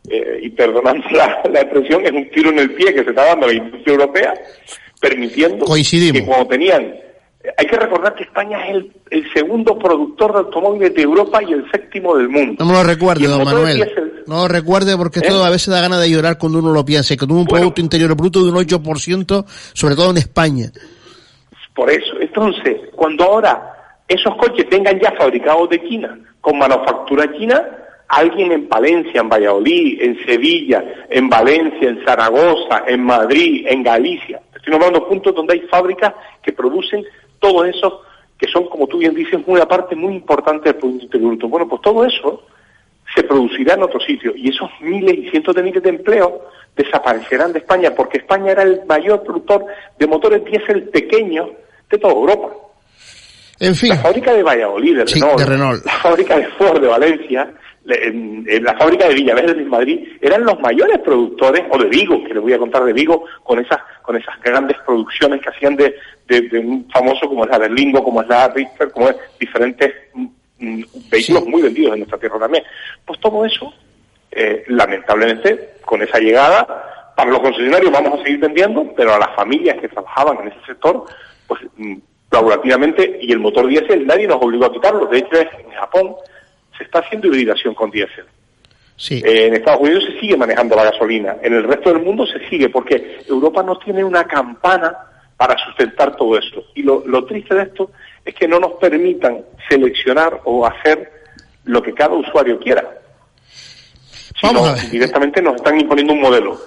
eh, 0.09 0.41
y 0.43 0.51
perdonando 0.51 1.05
la, 1.13 1.43
la, 1.51 1.61
expresión, 1.61 2.07
es 2.07 2.13
un 2.13 2.31
tiro 2.31 2.51
en 2.51 2.61
el 2.61 2.73
pie 2.75 2.95
que 2.95 3.03
se 3.03 3.11
está 3.11 3.25
dando 3.25 3.47
a 3.47 3.49
la 3.49 3.55
industria 3.55 3.93
europea, 3.93 4.35
permitiendo 5.01 5.67
que 5.67 6.25
cuando 6.25 6.47
tenían 6.47 7.10
hay 7.57 7.67
que 7.67 7.77
recordar 7.77 8.15
que 8.15 8.25
España 8.25 8.59
es 8.69 8.85
el, 9.11 9.33
segundo 9.33 9.79
productor 9.79 10.33
de 10.33 10.39
automóviles 10.41 10.95
de 10.95 11.03
Europa 11.03 11.43
y 11.43 11.53
el 11.53 11.71
séptimo 11.71 12.17
del 12.17 12.29
mundo. 12.29 12.57
No 12.59 12.67
me 12.67 12.75
lo 12.75 12.83
recuerde, 12.83 13.27
don 13.27 13.45
Manuel. 13.45 13.91
No 14.27 14.43
lo 14.43 14.49
recuerde 14.49 14.97
porque 14.97 15.21
¿Eh? 15.21 15.23
todo 15.27 15.45
a 15.45 15.51
veces 15.51 15.69
da 15.69 15.81
ganas 15.81 16.01
de 16.01 16.11
llorar 16.11 16.37
cuando 16.37 16.59
uno 16.59 16.73
lo 16.73 16.85
piensa. 16.85 17.17
Que 17.17 17.27
tuvo 17.27 17.41
un 17.41 17.47
Producto 17.47 17.81
Interior 17.81 18.15
Bruto 18.15 18.45
de 18.45 18.51
un 18.51 18.57
8%, 18.57 19.45
sobre 19.47 19.95
todo 19.95 20.11
en 20.11 20.19
España. 20.19 20.71
Por 21.75 21.91
eso. 21.91 22.21
Entonces, 22.21 22.77
cuando 22.95 23.25
ahora 23.25 23.73
esos 24.07 24.37
coches 24.37 24.67
vengan 24.71 25.01
ya 25.01 25.13
fabricados 25.13 25.71
de 25.71 25.81
China, 25.89 26.19
con 26.43 26.59
manufactura 26.59 27.31
china, 27.33 27.63
alguien 28.09 28.53
en 28.53 28.69
Palencia, 28.69 29.21
en 29.21 29.29
Valladolid, 29.29 30.03
en 30.03 30.27
Sevilla, 30.27 31.07
en 31.09 31.29
Valencia, 31.29 31.89
en 31.89 32.05
Zaragoza, 32.05 32.85
en 32.87 33.03
Madrid, 33.03 33.67
en 33.69 33.83
Galicia, 33.83 34.41
estoy 34.55 34.93
de 34.93 35.01
puntos 35.01 35.35
donde 35.35 35.55
hay 35.55 35.61
fábricas 35.69 36.13
que 36.43 36.53
producen 36.53 37.05
todo 37.41 37.65
eso 37.65 38.03
que 38.39 38.47
son, 38.49 38.69
como 38.69 38.87
tú 38.87 38.99
bien 38.99 39.15
dices, 39.15 39.39
una 39.47 39.67
parte 39.67 39.95
muy 39.97 40.15
importante 40.15 40.71
del 40.71 40.79
Producto 40.81 41.05
Interior 41.07 41.31
Bruto. 41.33 41.49
Bueno, 41.49 41.69
pues 41.69 41.83
todo 41.83 42.05
eso 42.07 42.43
se 43.15 43.23
producirá 43.25 43.75
en 43.75 43.83
otro 43.83 43.99
sitio 44.01 44.33
y 44.37 44.49
esos 44.51 44.71
miles 44.81 45.19
y 45.19 45.31
cientos 45.31 45.55
de 45.55 45.63
miles 45.65 45.83
de 45.83 45.91
empleos 45.91 46.33
desaparecerán 46.77 47.53
de 47.53 47.59
España 47.59 47.93
porque 47.95 48.19
España 48.19 48.53
era 48.53 48.63
el 48.63 48.81
mayor 48.87 49.23
productor 49.25 49.67
de 49.99 50.07
motores 50.07 50.45
diésel 50.45 50.85
pequeños 50.91 51.49
de 51.91 51.99
toda 51.99 52.15
Europa. 52.15 52.49
En 53.59 53.75
fin. 53.75 53.91
La 53.91 53.97
fábrica 53.97 54.33
de 54.33 54.43
Valladolid, 54.43 54.97
de 54.99 55.07
Sí, 55.07 55.21
Renault, 55.21 55.39
de 55.39 55.45
Renault. 55.47 55.85
la 55.85 55.93
fábrica 55.93 56.39
de 56.39 56.47
Ford 56.53 56.81
de 56.81 56.89
Valencia, 56.89 57.45
le- 57.45 57.55
en- 57.93 58.45
en 58.49 58.65
la 58.65 58.75
fábrica 58.75 59.09
de 59.09 59.15
Villaverde 59.15 59.55
de 59.55 59.65
Madrid, 59.65 60.09
eran 60.21 60.45
los 60.45 60.59
mayores 60.61 60.99
productores, 60.99 61.65
o 61.71 61.79
de 61.79 61.89
Vigo, 61.89 62.23
que 62.25 62.35
les 62.35 62.43
voy 62.43 62.53
a 62.53 62.59
contar 62.59 62.85
de 62.85 62.93
Vigo, 62.93 63.25
con 63.43 63.59
esas, 63.59 63.79
con 64.03 64.17
esas 64.17 64.41
grandes 64.43 64.77
producciones 64.87 65.41
que 65.41 65.49
hacían 65.51 65.77
de, 65.77 65.95
de, 66.27 66.41
de 66.43 66.59
un 66.59 66.89
famoso 66.91 67.29
como 67.29 67.45
es 67.45 67.51
la 67.51 67.59
Berlingo, 67.59 68.03
como 68.05 68.23
es 68.23 68.29
la 68.29 68.49
Richter, 68.49 68.91
como 68.91 69.09
es 69.09 69.17
diferentes 69.39 69.93
mm, 70.15 70.27
mm, 70.59 70.85
vehículos 71.11 71.47
muy 71.47 71.63
vendidos 71.63 71.93
en 71.95 71.99
nuestra 72.01 72.19
tierra 72.19 72.39
también. 72.39 72.65
Pues 73.05 73.19
todo 73.21 73.45
eso, 73.45 73.73
eh, 74.31 74.65
lamentablemente, 74.69 75.71
con 75.85 76.03
esa 76.03 76.19
llegada, 76.19 77.13
para 77.17 77.31
los 77.31 77.41
concesionarios 77.41 77.91
vamos 77.93 78.19
a 78.19 78.23
seguir 78.23 78.39
vendiendo, 78.39 78.93
pero 78.97 79.15
a 79.15 79.19
las 79.19 79.35
familias 79.35 79.77
que 79.81 79.89
trabajaban 79.89 80.39
en 80.43 80.49
ese 80.49 80.67
sector, 80.67 81.05
pues 81.47 81.61
mm, 81.77 81.97
paulatinamente, 82.31 83.19
y 83.21 83.33
el 83.33 83.41
motor 83.41 83.67
diésel 83.67 84.07
nadie 84.07 84.27
nos 84.29 84.41
obligó 84.41 84.67
a 84.67 84.73
quitarlo. 84.73 85.07
De 85.07 85.19
hecho, 85.19 85.37
en 85.37 85.71
Japón 85.73 86.15
se 86.81 86.85
está 86.85 87.01
haciendo 87.01 87.27
hibridación 87.27 87.75
con 87.75 87.91
diésel. 87.91 88.25
Sí. 88.97 89.23
Eh, 89.23 89.49
en 89.49 89.55
Estados 89.55 89.83
Unidos 89.83 90.05
se 90.07 90.19
sigue 90.19 90.35
manejando 90.35 90.75
la 90.77 90.85
gasolina. 90.85 91.37
En 91.43 91.53
el 91.53 91.65
resto 91.65 91.93
del 91.93 92.03
mundo 92.03 92.27
se 92.27 92.49
sigue 92.49 92.71
porque 92.71 93.19
Europa 93.29 93.63
no 93.63 93.77
tiene 93.79 94.03
una 94.03 94.25
campana 94.25 94.97
para 95.37 95.59
sustentar 95.59 96.17
todo 96.17 96.39
esto. 96.39 96.65
Y 96.75 96.83
lo, 96.83 97.03
lo 97.07 97.27
triste 97.27 97.55
de 97.55 97.65
esto 97.65 97.91
es 98.25 98.35
que 98.35 98.49
no 98.49 98.59
nos 98.59 98.73
permitan 98.73 99.43
seleccionar 99.69 100.41
o 100.45 100.67
hacer 100.67 101.13
lo 101.65 101.83
que 101.83 101.93
cada 101.93 102.15
usuario 102.15 102.59
quiera. 102.59 102.83
Sino 104.41 104.55
Vamos 104.55 104.69
a 104.71 104.75
ver. 104.75 104.91
directamente 104.91 105.43
nos 105.43 105.57
están 105.57 105.79
imponiendo 105.79 106.15
un 106.15 106.23
modelo. 106.23 106.59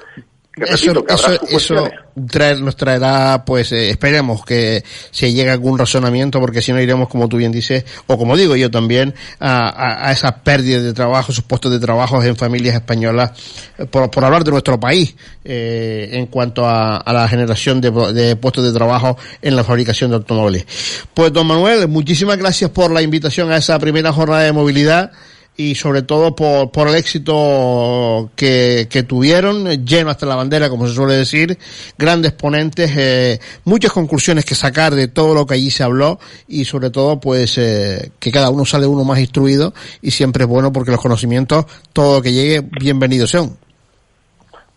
Que 0.56 0.66
Eso, 0.66 0.94
repito, 0.94 1.06
que 1.06 1.14
habrá 1.14 1.34
eso, 1.36 1.48
eso 1.58 1.90
traer- 2.28 2.60
nos 2.60 2.76
traerá, 2.76 3.44
pues 3.44 3.72
eh, 3.72 3.90
esperemos 3.90 4.46
que 4.46 4.84
se 5.10 5.34
llegue 5.34 5.50
a 5.50 5.54
algún 5.54 5.80
razonamiento, 5.80 6.40
porque 6.40 6.62
si 6.62 6.72
no 6.72 6.80
iremos, 6.80 7.10
como 7.10 7.28
tú 7.28 7.38
bien 7.38 7.52
dices, 7.52 7.84
o 8.06 8.20
como 8.20 8.38
digo 8.38 8.56
yo 8.56 8.70
también, 8.70 9.16
a, 9.40 9.70
a, 9.70 10.10
a 10.10 10.12
esas 10.12 10.32
pérdidas 10.44 10.84
de 10.84 10.94
trabajo, 10.94 11.32
esos 11.32 11.44
puestos 11.44 11.72
de 11.72 11.80
trabajo 11.80 12.22
en 12.22 12.36
familias 12.36 12.76
españolas, 12.76 13.32
eh, 13.80 13.86
por, 13.86 14.12
por 14.12 14.24
hablar 14.26 14.44
de 14.44 14.52
nuestro 14.52 14.80
país, 14.80 15.16
eh, 15.44 16.10
en 16.14 16.28
cuanto 16.28 16.68
a, 16.68 16.98
a 16.98 17.14
la 17.14 17.28
generación 17.28 17.82
de, 17.82 17.90
de 18.14 18.36
puestos 18.36 18.64
de 18.64 18.72
trabajo 18.74 19.18
en 19.42 19.56
la 19.56 19.64
fabricación 19.64 20.12
de 20.12 20.18
automóviles. 20.18 20.68
Pues 21.16 21.34
don 21.34 21.48
Manuel, 21.48 21.88
muchísimas 21.88 22.38
gracias 22.38 22.70
por 22.70 22.92
la 22.92 23.02
invitación 23.02 23.52
a 23.52 23.58
esa 23.58 23.80
primera 23.80 24.14
jornada 24.14 24.44
de 24.44 24.52
movilidad 24.52 25.12
y 25.56 25.76
sobre 25.76 26.02
todo 26.02 26.36
por, 26.36 26.72
por 26.72 26.88
el 26.88 26.96
éxito 26.96 28.32
que, 28.36 28.88
que 28.90 29.04
tuvieron, 29.04 29.86
lleno 29.86 30.10
hasta 30.10 30.26
la 30.26 30.36
bandera, 30.36 30.70
como 30.70 30.88
se 30.88 30.96
suele 30.96 31.14
decir, 31.14 31.58
grandes 31.98 32.32
ponentes, 32.32 32.92
eh, 32.98 33.40
muchas 33.64 33.92
conclusiones 33.92 34.46
que 34.46 34.56
sacar 34.56 34.96
de 34.96 35.08
todo 35.08 35.36
lo 35.36 35.46
que 35.46 35.54
allí 35.54 35.70
se 35.70 35.84
habló 35.84 36.20
y 36.48 36.66
sobre 36.66 36.90
todo 36.90 37.20
pues 37.20 37.58
eh, 37.58 38.12
que 38.20 38.32
cada 38.32 38.50
uno 38.50 38.66
sale 38.66 38.88
uno 38.88 39.04
más 39.04 39.20
instruido 39.20 39.74
y 40.02 40.12
siempre 40.12 40.44
es 40.44 40.50
bueno 40.50 40.74
porque 40.74 40.92
los 40.92 41.02
conocimientos, 41.02 41.66
todo 41.94 42.18
lo 42.18 42.22
que 42.22 42.34
llegue, 42.34 42.62
bienvenidos 42.62 43.30
sean. 43.30 43.52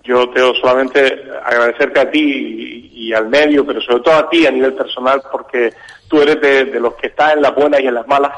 Yo 0.05 0.29
te 0.31 0.41
solamente 0.61 1.25
agradecerte 1.45 2.01
a 2.01 2.11
ti 2.11 2.91
y, 2.93 3.13
al 3.13 3.29
medio, 3.29 3.67
pero 3.67 3.81
sobre 3.81 4.03
todo 4.03 4.15
a 4.15 4.29
ti 4.31 4.47
a 4.47 4.51
nivel 4.53 4.75
personal, 4.75 5.21
porque 5.33 5.73
tú 6.07 6.21
eres 6.21 6.41
de, 6.41 6.65
de 6.67 6.81
los 6.81 6.95
que 6.95 7.09
están 7.09 7.39
en 7.39 7.43
las 7.43 7.55
buenas 7.55 7.81
y 7.81 7.87
en 7.87 7.95
las 7.95 8.07
malas, 8.07 8.33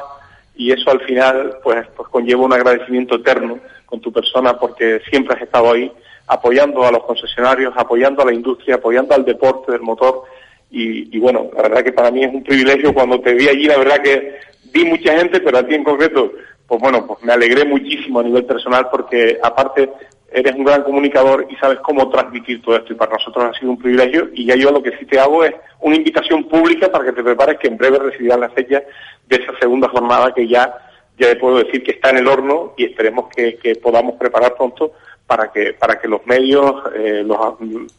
y 0.59 0.73
eso 0.73 0.90
al 0.90 1.01
final 1.01 1.57
pues, 1.62 1.87
pues 1.97 2.09
conlleva 2.11 2.42
un 2.42 2.53
agradecimiento 2.53 3.14
eterno 3.14 3.59
con 3.87 4.01
tu 4.01 4.12
persona, 4.12 4.59
porque 4.59 5.01
siempre 5.09 5.37
has 5.37 5.42
estado 5.42 5.73
ahí 5.73 5.90
apoyando 6.27 6.85
a 6.85 6.92
los 6.92 7.05
concesionarios, 7.05 7.73
apoyando 7.77 8.23
a 8.23 8.27
la 8.27 8.35
industria, 8.35 8.75
apoyando 8.75 9.14
al 9.14 9.25
deporte 9.25 9.73
del 9.73 9.81
motor, 9.81 10.25
y, 10.71 11.18
bueno, 11.18 11.49
la 11.57 11.62
verdad 11.62 11.83
que 11.83 11.92
para 11.92 12.11
mí 12.11 12.23
es 12.25 12.35
un 12.35 12.44
privilegio 12.44 12.92
cuando 12.92 13.18
te 13.21 13.33
vi 13.33 13.49
allí, 13.49 13.64
la 13.64 13.79
verdad 13.79 14.03
que 14.03 14.37
vi 14.71 14.85
mucha 14.85 15.16
gente, 15.16 15.40
pero 15.40 15.59
a 15.59 15.66
ti 15.66 15.75
en 15.75 15.85
concreto, 15.85 16.31
pues 16.66 16.81
bueno, 16.81 17.07
pues 17.07 17.23
me 17.23 17.33
alegré 17.33 17.64
muchísimo 17.64 18.21
a 18.21 18.25
nivel 18.25 18.44
personal 18.44 18.88
porque 18.90 19.38
aparte 19.42 19.88
eres 20.31 20.55
un 20.55 20.64
gran 20.64 20.83
comunicador 20.83 21.47
y 21.49 21.57
sabes 21.57 21.79
cómo 21.81 22.11
transmitir 22.11 22.61
todo 22.61 22.77
esto. 22.77 22.92
Y 22.92 22.97
para 22.97 23.12
nosotros 23.12 23.44
ha 23.47 23.59
sido 23.59 23.71
un 23.71 23.79
privilegio. 23.79 24.29
Y 24.35 24.44
ya 24.44 24.57
yo 24.57 24.71
lo 24.71 24.83
que 24.83 24.97
sí 24.99 25.07
te 25.07 25.18
hago 25.18 25.42
es 25.42 25.55
una 25.81 25.97
invitación 25.97 26.44
pública 26.44 26.92
para 26.92 27.07
que 27.07 27.12
te 27.12 27.25
prepares 27.25 27.59
que 27.59 27.68
en 27.68 27.79
breve 27.79 27.99
recibirás 27.99 28.38
la 28.38 28.51
fecha 28.51 28.83
de 29.29 29.37
esa 29.37 29.53
segunda 29.61 29.88
jornada 29.88 30.33
que 30.35 30.47
ya 30.49 30.75
ya 31.19 31.27
te 31.31 31.37
puedo 31.37 31.59
decir 31.59 31.83
que 31.83 31.93
está 31.93 32.11
en 32.11 32.19
el 32.19 32.29
horno 32.29 32.75
y 32.77 32.85
esperemos 32.85 33.27
que, 33.35 33.57
que 33.57 33.75
podamos 33.75 34.14
preparar 34.17 34.55
pronto 34.55 34.93
para 35.27 35.51
que 35.53 35.75
para 35.75 35.99
que 36.01 36.07
los 36.09 36.25
medios, 36.27 36.73
eh, 36.97 37.23
los, 37.25 37.38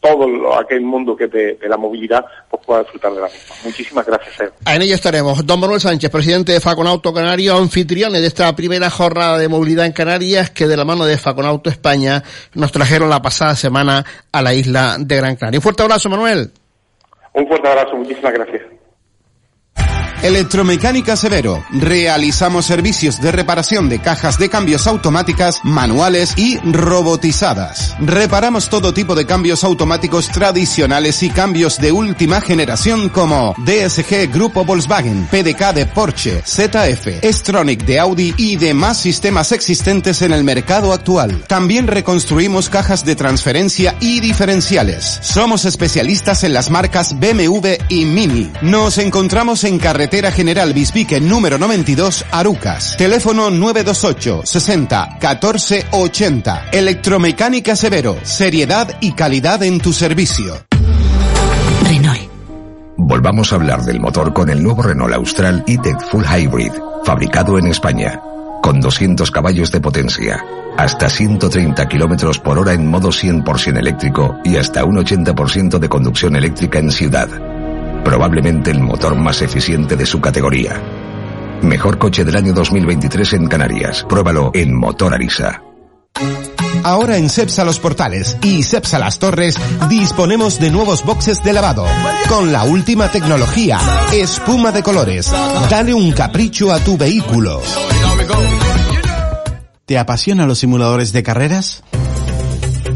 todo 0.00 0.26
lo- 0.26 0.58
aquel 0.58 0.80
mundo 0.80 1.14
que 1.14 1.26
de, 1.28 1.54
de 1.56 1.68
la 1.68 1.76
movilidad 1.76 2.24
pues 2.50 2.64
pueda 2.66 2.80
disfrutar 2.80 3.12
de 3.12 3.20
la 3.20 3.26
misma. 3.26 3.54
Muchísimas 3.62 4.06
gracias, 4.06 4.40
Eva. 4.40 4.52
En 4.74 4.82
ello 4.82 4.94
estaremos. 4.94 5.46
Don 5.46 5.60
Manuel 5.60 5.80
Sánchez, 5.80 6.10
presidente 6.10 6.52
de 6.52 6.60
Faconauto 6.60 7.12
Canario, 7.12 7.56
anfitriones 7.56 8.22
de 8.22 8.26
esta 8.26 8.56
primera 8.56 8.88
jornada 8.90 9.38
de 9.38 9.48
movilidad 9.48 9.84
en 9.86 9.92
Canarias, 9.92 10.50
que 10.50 10.66
de 10.66 10.76
la 10.76 10.84
mano 10.86 11.04
de 11.04 11.18
Faconauto 11.18 11.68
España 11.70 12.24
nos 12.54 12.72
trajeron 12.72 13.10
la 13.10 13.20
pasada 13.22 13.54
semana 13.54 14.04
a 14.32 14.42
la 14.42 14.52
isla 14.54 14.96
de 14.98 15.14
Gran 15.16 15.36
Canaria. 15.36 15.58
Un 15.58 15.62
fuerte 15.62 15.82
abrazo, 15.84 16.08
Manuel. 16.08 16.50
Un 17.34 17.46
fuerte 17.46 17.68
abrazo, 17.68 17.96
muchísimas 17.96 18.32
gracias. 18.32 18.62
Electromecánica 20.22 21.16
Severo. 21.16 21.64
Realizamos 21.70 22.66
servicios 22.66 23.22
de 23.22 23.32
reparación 23.32 23.88
de 23.88 24.00
cajas 24.00 24.38
de 24.38 24.50
cambios 24.50 24.86
automáticas, 24.86 25.60
manuales 25.62 26.34
y 26.36 26.58
robotizadas. 26.58 27.96
Reparamos 28.00 28.68
todo 28.68 28.92
tipo 28.92 29.14
de 29.14 29.24
cambios 29.24 29.64
automáticos 29.64 30.28
tradicionales 30.28 31.22
y 31.22 31.30
cambios 31.30 31.78
de 31.78 31.92
última 31.92 32.42
generación 32.42 33.08
como 33.08 33.54
DSG 33.64 34.30
Grupo 34.30 34.66
Volkswagen, 34.66 35.26
PDK 35.30 35.72
de 35.72 35.86
Porsche, 35.86 36.42
ZF, 36.44 37.24
Stronic 37.24 37.86
de 37.86 37.98
Audi 37.98 38.34
y 38.36 38.56
demás 38.56 38.98
sistemas 38.98 39.52
existentes 39.52 40.20
en 40.20 40.32
el 40.32 40.44
mercado 40.44 40.92
actual. 40.92 41.44
También 41.48 41.86
reconstruimos 41.86 42.68
cajas 42.68 43.06
de 43.06 43.16
transferencia 43.16 43.96
y 44.00 44.20
diferenciales. 44.20 45.18
Somos 45.22 45.64
especialistas 45.64 46.44
en 46.44 46.52
las 46.52 46.68
marcas 46.68 47.18
BMW 47.18 47.76
y 47.88 48.04
Mini. 48.04 48.52
Nos 48.60 48.98
encontramos 48.98 49.64
en 49.64 49.78
Carretera 49.78 50.09
General 50.10 50.72
Bispique 50.74 51.20
número 51.20 51.56
92, 51.56 52.26
Arucas. 52.32 52.96
Teléfono 52.96 53.48
928 53.48 54.42
60 54.44 55.18
14 55.20 55.86
80. 55.92 56.66
Electromecánica 56.72 57.76
Severo. 57.76 58.18
Seriedad 58.24 58.96
y 59.00 59.12
calidad 59.12 59.62
en 59.62 59.78
tu 59.78 59.92
servicio. 59.92 60.54
Renault. 61.84 62.28
Volvamos 62.96 63.52
a 63.52 63.56
hablar 63.56 63.82
del 63.84 64.00
motor 64.00 64.32
con 64.32 64.50
el 64.50 64.62
nuevo 64.62 64.82
Renault 64.82 65.14
Austral 65.14 65.62
E-Tech 65.66 66.00
Full 66.10 66.24
Hybrid, 66.24 66.72
fabricado 67.04 67.56
en 67.56 67.68
España, 67.68 68.20
con 68.62 68.80
200 68.80 69.30
caballos 69.30 69.70
de 69.70 69.80
potencia, 69.80 70.44
hasta 70.76 71.08
130 71.08 71.86
kilómetros 71.88 72.40
por 72.40 72.58
hora 72.58 72.72
en 72.72 72.86
modo 72.86 73.10
100% 73.10 73.78
eléctrico 73.78 74.36
y 74.44 74.56
hasta 74.56 74.84
un 74.84 74.96
80% 74.96 75.78
de 75.78 75.88
conducción 75.88 76.34
eléctrica 76.34 76.80
en 76.80 76.90
ciudad. 76.90 77.28
Probablemente 78.04 78.70
el 78.70 78.80
motor 78.80 79.14
más 79.14 79.42
eficiente 79.42 79.96
de 79.96 80.06
su 80.06 80.20
categoría. 80.20 80.80
Mejor 81.62 81.98
coche 81.98 82.24
del 82.24 82.36
año 82.36 82.52
2023 82.52 83.34
en 83.34 83.46
Canarias. 83.46 84.04
Pruébalo 84.08 84.50
en 84.54 84.74
Motor 84.74 85.14
Arisa. 85.14 85.62
Ahora 86.82 87.18
en 87.18 87.28
Cepsa 87.28 87.64
Los 87.64 87.78
Portales 87.78 88.38
y 88.42 88.62
Cepsa 88.62 88.98
Las 88.98 89.18
Torres 89.18 89.56
disponemos 89.88 90.58
de 90.58 90.70
nuevos 90.70 91.04
boxes 91.04 91.42
de 91.42 91.52
lavado 91.52 91.84
con 92.28 92.52
la 92.52 92.64
última 92.64 93.10
tecnología, 93.10 93.78
espuma 94.12 94.72
de 94.72 94.82
colores. 94.82 95.30
Dale 95.68 95.92
un 95.92 96.12
capricho 96.12 96.72
a 96.72 96.78
tu 96.78 96.96
vehículo. 96.96 97.60
¿Te 99.84 99.98
apasionan 99.98 100.48
los 100.48 100.58
simuladores 100.58 101.12
de 101.12 101.22
carreras? 101.22 101.82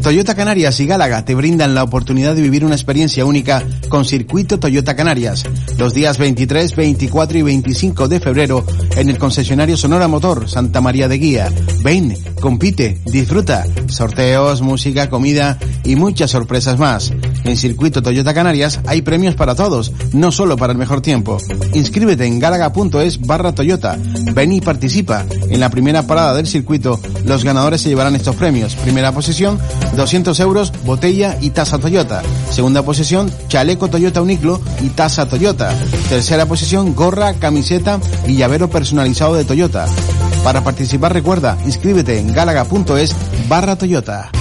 Toyota 0.05 0.35
Canarias 0.35 0.79
y 0.81 0.85
Gálaga 0.85 1.25
te 1.25 1.33
brindan 1.33 1.73
la 1.73 1.81
oportunidad 1.81 2.35
de 2.35 2.43
vivir 2.43 2.63
una 2.63 2.75
experiencia 2.75 3.25
única 3.25 3.63
con 3.89 4.05
Circuito 4.05 4.59
Toyota 4.59 4.95
Canarias 4.95 5.43
los 5.79 5.95
días 5.95 6.19
23, 6.19 6.75
24 6.75 7.39
y 7.39 7.41
25 7.41 8.07
de 8.07 8.19
febrero 8.19 8.63
en 8.95 9.09
el 9.09 9.17
concesionario 9.17 9.75
Sonora 9.75 10.07
Motor 10.07 10.47
Santa 10.47 10.79
María 10.79 11.07
de 11.07 11.17
Guía. 11.17 11.51
Ven, 11.83 12.15
compite, 12.39 13.01
disfruta, 13.05 13.65
sorteos, 13.87 14.61
música, 14.61 15.09
comida 15.09 15.57
y 15.83 15.95
muchas 15.95 16.29
sorpresas 16.29 16.77
más. 16.77 17.11
En 17.43 17.57
Circuito 17.57 18.03
Toyota 18.03 18.33
Canarias 18.33 18.81
hay 18.85 19.01
premios 19.01 19.33
para 19.33 19.55
todos, 19.55 19.91
no 20.13 20.31
solo 20.31 20.55
para 20.55 20.73
el 20.73 20.79
mejor 20.79 21.01
tiempo. 21.01 21.37
Inscríbete 21.73 22.25
en 22.25 22.39
gálaga.es 22.39 23.21
barra 23.21 23.53
Toyota. 23.53 23.97
Ven 24.33 24.51
y 24.51 24.61
participa. 24.61 25.25
En 25.49 25.59
la 25.59 25.69
primera 25.69 26.03
parada 26.03 26.35
del 26.35 26.47
circuito, 26.47 26.99
los 27.25 27.43
ganadores 27.43 27.81
se 27.81 27.89
llevarán 27.89 28.15
estos 28.15 28.35
premios. 28.35 28.75
Primera 28.75 29.11
posición, 29.11 29.59
200 29.95 30.39
euros, 30.39 30.73
botella 30.85 31.37
y 31.41 31.51
taza 31.51 31.79
Toyota. 31.79 32.21
Segunda 32.51 32.83
posición, 32.83 33.31
chaleco 33.47 33.87
Toyota 33.87 34.21
Uniclo 34.21 34.61
y 34.81 34.89
taza 34.89 35.27
Toyota. 35.27 35.73
Tercera 36.09 36.45
posición, 36.45 36.95
gorra, 36.95 37.33
camiseta 37.35 37.99
y 38.27 38.35
llavero 38.35 38.69
personalizado 38.69 39.35
de 39.35 39.45
Toyota. 39.45 39.87
Para 40.43 40.63
participar 40.63 41.13
recuerda, 41.13 41.57
inscríbete 41.65 42.19
en 42.19 42.33
gálaga.es 42.33 43.15
barra 43.47 43.75
Toyota. 43.75 44.31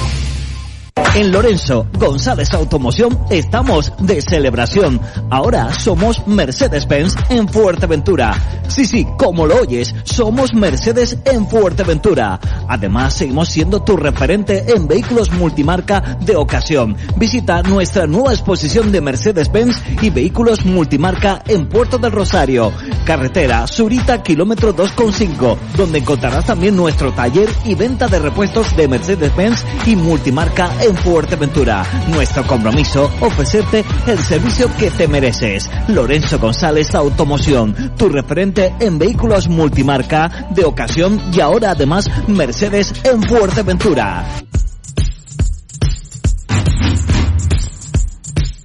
En 1.16 1.30
Lorenzo 1.30 1.86
González 1.98 2.52
Automoción 2.54 3.18
estamos 3.30 3.92
de 4.00 4.20
celebración. 4.20 5.00
Ahora 5.30 5.72
somos 5.72 6.26
Mercedes-Benz 6.26 7.14
en 7.30 7.48
Fuerteventura. 7.48 8.34
Sí, 8.68 8.84
sí, 8.84 9.06
como 9.16 9.46
lo 9.46 9.60
oyes, 9.60 9.94
somos 10.04 10.54
Mercedes 10.54 11.18
en 11.24 11.46
Fuerteventura. 11.48 12.40
Además, 12.68 13.14
seguimos 13.14 13.48
siendo 13.48 13.82
tu 13.82 13.96
referente 13.96 14.64
en 14.74 14.88
vehículos 14.88 15.30
multimarca 15.32 16.16
de 16.20 16.34
ocasión. 16.34 16.96
Visita 17.16 17.62
nuestra 17.62 18.06
nueva 18.08 18.32
exposición 18.32 18.90
de 18.90 19.00
Mercedes-Benz 19.00 19.82
y 20.02 20.10
vehículos 20.10 20.64
multimarca 20.64 21.42
en 21.46 21.68
Puerto 21.68 21.98
del 21.98 22.10
Rosario. 22.10 22.72
Carretera 23.04 23.66
Surita, 23.66 24.22
kilómetro 24.22 24.74
2,5, 24.74 25.56
donde 25.76 25.98
encontrarás 25.98 26.46
también 26.46 26.76
nuestro 26.76 27.12
taller 27.12 27.48
y 27.64 27.74
venta 27.74 28.08
de 28.08 28.18
repuestos 28.18 28.76
de 28.76 28.88
Mercedes-Benz 28.88 29.64
y 29.86 29.94
multimarca 29.94 30.70
en 30.84 30.96
Fuerteventura. 30.96 31.84
Nuestro 32.08 32.46
compromiso, 32.46 33.10
ofrecerte 33.20 33.84
el 34.06 34.18
servicio 34.18 34.70
que 34.78 34.90
te 34.90 35.08
mereces. 35.08 35.70
Lorenzo 35.88 36.38
González 36.38 36.94
Automoción, 36.94 37.94
tu 37.96 38.08
referente 38.08 38.74
en 38.80 38.98
vehículos 38.98 39.48
multimarca 39.48 40.48
de 40.50 40.64
ocasión 40.64 41.20
y 41.32 41.40
ahora 41.40 41.70
además 41.70 42.10
Mercedes 42.28 42.92
en 43.04 43.22
Fuerteventura. 43.22 44.26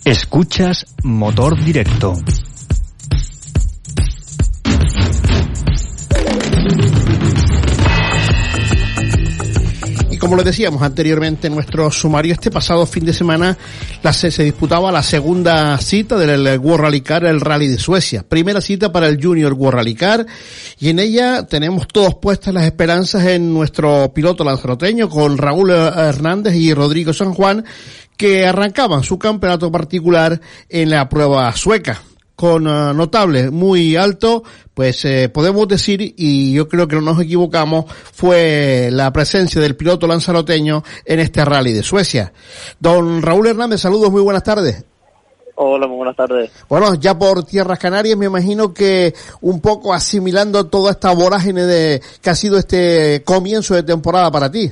Escuchas 0.04 0.86
Motor 1.04 1.64
Directo. 1.64 2.14
Como 10.30 10.44
les 10.44 10.46
decíamos 10.46 10.84
anteriormente 10.84 11.48
en 11.48 11.56
nuestro 11.56 11.90
sumario, 11.90 12.34
este 12.34 12.52
pasado 12.52 12.86
fin 12.86 13.04
de 13.04 13.14
semana 13.14 13.58
la, 14.04 14.14
se, 14.14 14.30
se, 14.30 14.44
disputaba 14.44 14.92
la 14.92 15.02
segunda 15.02 15.76
cita 15.80 16.20
del 16.20 16.60
World 16.60 16.84
Rally 16.84 17.02
Car, 17.02 17.26
el 17.26 17.42
Rally 17.42 17.68
de 17.68 17.80
Suecia. 17.80 18.22
Primera 18.22 18.62
cita 18.62 18.92
para 18.92 19.08
el 19.08 19.20
Junior 19.20 19.54
World 19.54 19.78
Rally 19.78 19.96
Car 19.96 20.28
y 20.78 20.90
en 20.90 21.00
ella 21.00 21.48
tenemos 21.48 21.88
todos 21.88 22.14
puestas 22.14 22.54
las 22.54 22.66
esperanzas 22.66 23.26
en 23.26 23.52
nuestro 23.52 24.14
piloto 24.14 24.44
lanzaroteño 24.44 25.10
con 25.10 25.36
Raúl 25.36 25.72
Hernández 25.72 26.54
y 26.54 26.76
Rodrigo 26.76 27.12
San 27.12 27.34
Juan 27.34 27.66
que 28.16 28.46
arrancaban 28.46 29.02
su 29.02 29.18
campeonato 29.18 29.72
particular 29.72 30.40
en 30.70 30.92
la 30.92 31.10
prueba 31.10 31.52
sueca 31.56 32.04
con 32.40 32.68
uh, 32.68 32.94
notable 32.94 33.52
muy 33.52 33.98
alto, 33.98 34.44
pues 34.74 35.04
eh, 35.04 35.28
podemos 35.28 35.68
decir, 35.68 36.14
y 36.16 36.54
yo 36.54 36.70
creo 36.70 36.88
que 36.88 36.96
no 36.96 37.02
nos 37.02 37.22
equivocamos, 37.22 37.92
fue 37.92 38.88
la 38.94 39.12
presencia 39.12 39.60
del 39.60 39.76
piloto 39.76 40.08
lanzaroteño 40.08 40.82
en 41.04 41.20
este 41.20 41.44
rally 41.44 41.74
de 41.74 41.84
Suecia. 41.84 42.32
Don 42.80 43.22
Raúl 43.22 43.48
Hernández, 43.48 43.82
saludos, 43.82 44.10
muy 44.10 44.22
buenas 44.22 44.44
tardes. 44.44 44.86
Hola, 45.56 45.86
muy 45.86 45.98
buenas 45.98 46.16
tardes. 46.16 46.50
Bueno, 46.70 46.96
ya 46.96 47.20
por 47.20 47.44
Tierras 47.44 47.78
Canarias 47.78 48.18
me 48.18 48.28
imagino 48.28 48.74
que 48.74 49.14
un 49.42 49.60
poco 49.60 49.94
asimilando 49.94 50.68
toda 50.68 50.92
esta 50.92 51.14
vorágine 51.14 51.64
de 51.64 52.02
que 52.22 52.30
ha 52.30 52.36
sido 52.36 52.58
este 52.58 53.22
comienzo 53.26 53.76
de 53.76 53.84
temporada 53.84 54.32
para 54.32 54.50
ti. 54.50 54.72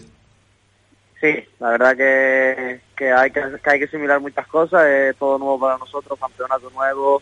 Sí, 1.20 1.34
la 1.60 1.72
verdad 1.72 1.98
que, 1.98 2.80
que, 2.96 3.12
hay, 3.12 3.30
que, 3.30 3.42
que 3.62 3.70
hay 3.70 3.80
que 3.80 3.86
asimilar 3.86 4.22
muchas 4.22 4.48
cosas, 4.48 4.86
es 4.86 5.18
todo 5.18 5.38
nuevo 5.38 5.60
para 5.60 5.78
nosotros, 5.78 6.18
campeonato 6.18 6.70
nuevo, 6.70 7.20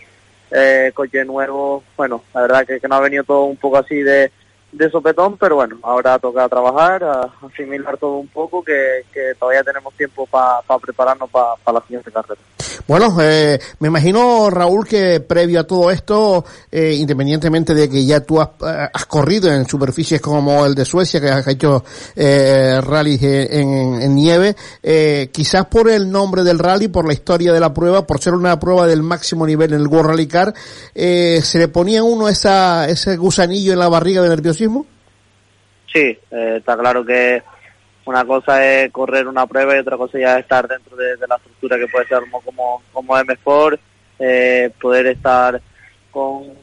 eh, 0.51 0.91
coche 0.93 1.25
nuevo, 1.25 1.83
bueno, 1.97 2.23
la 2.33 2.41
verdad 2.41 2.65
que, 2.65 2.79
que 2.79 2.87
no 2.87 2.95
ha 2.95 3.01
venido 3.01 3.23
todo 3.23 3.45
un 3.45 3.57
poco 3.57 3.77
así 3.77 3.95
de, 3.95 4.31
de 4.77 4.89
sopetón, 4.89 5.37
pero 5.37 5.55
bueno, 5.55 5.77
ahora 5.83 6.19
toca 6.19 6.47
trabajar, 6.49 7.03
asimilar 7.41 7.97
todo 7.97 8.17
un 8.17 8.27
poco, 8.27 8.63
que, 8.63 9.05
que 9.13 9.33
todavía 9.39 9.63
tenemos 9.63 9.93
tiempo 9.93 10.25
para 10.27 10.61
pa 10.61 10.77
prepararnos 10.79 11.29
para 11.29 11.55
pa 11.63 11.71
la 11.71 11.81
siguiente 11.81 12.11
carrera. 12.11 12.41
Bueno, 12.87 13.17
eh, 13.19 13.59
me 13.79 13.87
imagino, 13.87 14.49
Raúl, 14.49 14.85
que 14.87 15.19
previo 15.19 15.61
a 15.61 15.63
todo 15.63 15.89
esto, 15.89 16.45
eh, 16.71 16.93
independientemente 16.93 17.73
de 17.73 17.89
que 17.89 18.05
ya 18.05 18.19
tú 18.19 18.39
has, 18.39 18.49
has, 18.61 19.05
corrido 19.07 19.51
en 19.51 19.67
superficies 19.67 20.21
como 20.21 20.65
el 20.65 20.75
de 20.75 20.85
Suecia, 20.85 21.19
que 21.19 21.29
has 21.29 21.47
hecho 21.47 21.83
eh, 22.15 22.79
rallies 22.81 23.23
en, 23.23 24.01
en 24.01 24.15
nieve, 24.15 24.55
eh, 24.83 25.29
quizás 25.31 25.65
por 25.65 25.89
el 25.89 26.11
nombre 26.11 26.43
del 26.43 26.59
rally, 26.59 26.87
por 26.87 27.07
la 27.07 27.13
historia 27.13 27.53
de 27.53 27.59
la 27.59 27.73
prueba, 27.73 28.05
por 28.05 28.21
ser 28.21 28.33
una 28.33 28.59
prueba 28.59 28.85
del 28.85 29.01
máximo 29.01 29.47
nivel 29.47 29.73
en 29.73 29.81
el 29.81 29.87
World 29.87 30.11
Rally 30.11 30.27
Car, 30.27 30.53
eh, 30.93 31.39
¿se 31.43 31.57
le 31.57 31.67
ponía 31.69 32.03
uno 32.03 32.29
esa, 32.29 32.87
ese 32.87 33.17
gusanillo 33.17 33.73
en 33.73 33.79
la 33.79 33.89
barriga 33.89 34.21
de 34.21 34.29
nerviosismo? 34.29 34.64
Sí, 35.91 36.17
eh, 36.31 36.55
está 36.57 36.77
claro 36.77 37.05
que 37.05 37.41
una 38.05 38.25
cosa 38.25 38.65
es 38.65 38.91
correr 38.91 39.27
una 39.27 39.47
prueba 39.47 39.75
y 39.75 39.79
otra 39.79 39.97
cosa 39.97 40.19
ya 40.19 40.35
es 40.37 40.43
estar 40.43 40.67
dentro 40.67 40.95
de, 40.95 41.15
la 41.27 41.35
estructura 41.35 41.77
que 41.77 41.87
puede 41.87 42.07
ser 42.07 42.19
como, 42.19 42.41
como, 42.41 42.81
como 42.93 43.17
M4, 43.17 43.79
eh, 44.19 44.71
poder 44.79 45.07
estar 45.07 45.59
con, 46.11 46.53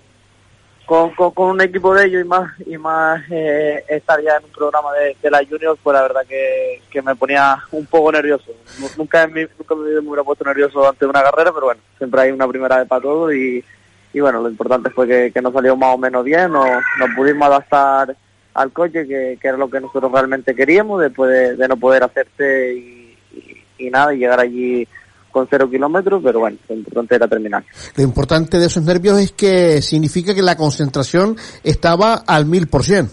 con, 0.87 1.11
con, 1.11 1.51
un 1.51 1.61
equipo 1.61 1.95
de 1.95 2.07
ellos 2.07 2.25
y 2.25 2.29
más 2.29 2.61
y 2.67 2.79
más 2.79 3.23
eh, 3.31 3.85
estar 3.89 4.21
ya 4.23 4.37
en 4.37 4.45
un 4.45 4.51
programa 4.51 4.91
de, 4.93 5.31
la 5.31 5.45
Junior, 5.45 5.77
pues 5.83 5.95
la 5.95 6.03
verdad 6.03 6.23
que, 6.29 6.83
que 6.91 7.03
me 7.03 7.17
ponía 7.17 7.59
un 7.73 7.87
poco 7.87 8.13
nervioso. 8.13 8.53
Nunca, 8.97 9.25
en 9.25 9.33
mi, 9.33 9.41
nunca 9.59 9.75
me 9.75 9.99
hubiera 9.99 10.25
puesto 10.25 10.45
nervioso 10.45 10.87
antes 10.87 11.01
de 11.01 11.07
una 11.07 11.23
carrera, 11.23 11.53
pero 11.53 11.67
bueno, 11.67 11.81
siempre 11.99 12.21
hay 12.21 12.31
una 12.31 12.47
primera 12.47 12.79
vez 12.79 12.87
para 12.87 13.03
todo 13.03 13.33
y, 13.33 13.65
y 14.13 14.21
bueno, 14.21 14.41
lo 14.41 14.49
importante 14.49 14.91
fue 14.91 15.07
que, 15.07 15.31
que 15.33 15.43
nos 15.43 15.53
salió 15.53 15.77
más 15.77 15.95
o 15.95 15.99
menos 15.99 16.25
bien, 16.25 16.53
nos, 16.53 16.67
nos 16.99 17.11
pudimos 17.17 17.49
adaptar 17.49 18.17
al 18.55 18.73
coche, 18.73 19.07
que, 19.07 19.39
que, 19.41 19.49
era 19.49 19.57
lo 19.57 19.71
que 19.71 19.81
nosotros 19.81 20.13
realmente 20.13 20.55
queríamos, 20.55 21.01
después 21.01 21.31
de, 21.31 21.57
de 21.57 21.69
no 21.69 21.77
poder 21.77 22.05
hacerse 22.05 22.75
y, 22.75 23.17
y, 23.33 23.87
y, 23.87 23.91
nada, 23.91 24.15
y 24.15 24.19
llegar 24.19 24.41
allí 24.41 24.87
con 25.31 25.49
cero 25.49 25.69
kilómetros, 25.69 26.23
pero 26.23 26.41
bueno, 26.41 26.59
lo 26.69 26.75
importante 26.77 27.15
era 27.15 27.27
terminar. 27.27 27.65
Lo 27.97 28.05
importante 28.05 28.59
de 28.59 28.67
esos 28.67 28.85
nervios 28.85 29.19
es 29.19 29.33
que 29.33 29.81
significa 29.81 30.35
que 30.35 30.43
la 30.43 30.57
concentración 30.57 31.37
estaba 31.65 32.23
al 32.27 32.45
mil 32.45 32.69
por 32.69 32.85
cien. 32.85 33.09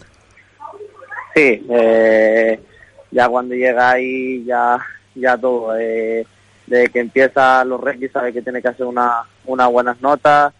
Sí, 1.34 1.66
eh, 1.70 2.60
ya 3.12 3.30
cuando 3.30 3.56
llega 3.56 3.92
ahí, 3.92 4.44
ya, 4.44 4.78
ya 5.16 5.38
todo, 5.38 5.78
eh, 5.78 6.28
desde 6.68 6.90
que 6.90 7.00
empieza 7.00 7.64
los 7.64 7.80
requisitos, 7.80 8.14
sabes 8.14 8.34
que 8.34 8.42
tiene 8.42 8.62
que 8.62 8.68
hacer 8.68 8.86
una, 8.86 9.24
unas 9.46 9.72
buenas 9.72 10.02
notas, 10.02 10.54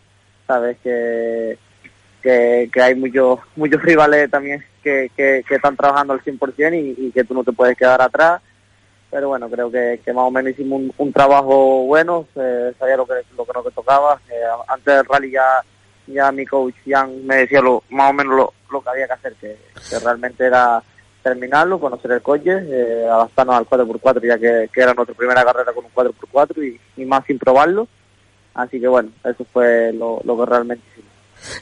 sabes 0.50 0.78
que 0.84 1.58
que, 2.22 2.70
hay 2.82 2.96
muchos 2.96 3.40
muchos 3.56 3.82
rivales 3.82 4.30
también 4.30 4.64
que, 4.84 5.12
que, 5.16 5.44
están 5.50 5.76
trabajando 5.76 6.14
al 6.14 6.22
100% 6.22 6.74
y, 6.74 7.08
y 7.08 7.12
que 7.12 7.24
tú 7.24 7.34
no 7.34 7.44
te 7.44 7.52
puedes 7.52 7.78
quedar 7.78 8.02
atrás. 8.02 8.42
Pero 9.12 9.30
bueno, 9.30 9.50
creo 9.50 9.72
que, 9.72 10.02
que 10.04 10.14
más 10.14 10.26
o 10.26 10.32
menos 10.32 10.52
hicimos 10.52 10.84
un, 10.98 11.14
trabajo 11.14 11.86
bueno, 11.86 12.28
sabía 12.34 12.98
lo 12.98 13.06
que, 13.06 13.14
lo 13.36 13.46
que 13.46 13.54
nos 13.54 13.74
tocaba. 13.74 14.20
Eh, 14.30 14.42
antes 14.68 14.96
del 14.96 15.06
rally 15.06 15.32
ya, 15.32 15.64
ya 16.08 16.32
mi 16.32 16.46
coach 16.46 16.76
Jan 16.88 17.26
me 17.26 17.38
decía 17.38 17.62
lo, 17.62 17.84
más 17.90 18.12
o 18.12 18.14
menos 18.14 18.36
lo, 18.36 18.54
lo 18.72 18.82
que 18.82 18.90
había 18.90 19.08
que 19.08 19.14
hacer, 19.14 19.34
que, 19.36 19.58
que 19.90 20.00
realmente 20.00 20.46
era 20.46 20.84
terminarlo, 21.24 21.80
conocer 21.80 22.12
el 22.12 22.22
coche, 22.22 22.52
eh, 22.52 23.08
adaptarnos 23.10 23.56
al 23.56 23.66
4x4 23.66 24.28
ya 24.28 24.38
que, 24.38 24.70
que 24.72 24.82
era 24.82 24.94
nuestra 24.94 25.16
primera 25.16 25.44
carrera 25.44 25.74
con 25.74 25.86
un 25.86 25.92
4x4 25.92 26.64
y, 26.64 27.02
y 27.02 27.06
más 27.06 27.26
sin 27.26 27.40
probarlo. 27.40 27.88
Así 28.60 28.78
que 28.78 28.90
bueno, 28.90 29.10
eso 29.24 29.46
fue 29.54 29.94
lo, 29.94 30.20
lo 30.26 30.38
que 30.38 30.46
realmente 30.46 30.84
hicimos. 30.92 31.10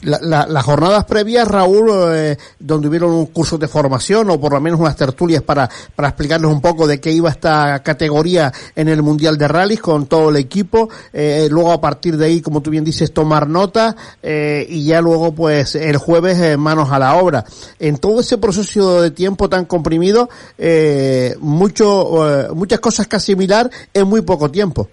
La, 0.01 0.17
la, 0.19 0.47
las 0.47 0.65
jornadas 0.65 1.05
previas, 1.05 1.47
Raúl, 1.47 1.91
eh, 2.15 2.35
donde 2.57 2.87
hubieron 2.87 3.11
un 3.11 3.27
curso 3.27 3.59
de 3.59 3.67
formación 3.67 4.27
o 4.31 4.39
por 4.39 4.53
lo 4.53 4.59
menos 4.59 4.79
unas 4.79 4.95
tertulias 4.95 5.43
para, 5.43 5.69
para 5.95 6.07
explicarnos 6.07 6.51
un 6.51 6.59
poco 6.61 6.87
de 6.87 6.99
qué 6.99 7.11
iba 7.11 7.29
esta 7.29 7.83
categoría 7.83 8.51
en 8.75 8.87
el 8.87 9.03
Mundial 9.03 9.37
de 9.37 9.47
Rallys 9.47 9.79
con 9.79 10.07
todo 10.07 10.31
el 10.31 10.37
equipo, 10.37 10.89
eh, 11.13 11.47
luego 11.51 11.71
a 11.71 11.79
partir 11.79 12.17
de 12.17 12.25
ahí, 12.25 12.41
como 12.41 12.61
tú 12.61 12.71
bien 12.71 12.83
dices, 12.83 13.13
tomar 13.13 13.47
nota 13.47 13.95
eh, 14.23 14.65
y 14.67 14.85
ya 14.85 14.99
luego 14.99 15.35
pues 15.35 15.75
el 15.75 15.97
jueves 15.97 16.39
eh, 16.39 16.57
manos 16.57 16.89
a 16.91 16.97
la 16.97 17.15
obra. 17.15 17.45
En 17.77 17.97
todo 17.97 18.21
ese 18.21 18.39
proceso 18.39 19.03
de 19.03 19.11
tiempo 19.11 19.47
tan 19.47 19.65
comprimido, 19.65 20.27
eh, 20.57 21.35
mucho, 21.39 22.47
muchas 22.55 22.79
cosas 22.79 23.05
que 23.05 23.17
asimilar 23.17 23.69
en 23.93 24.07
muy 24.07 24.21
poco 24.21 24.49
tiempo. 24.49 24.89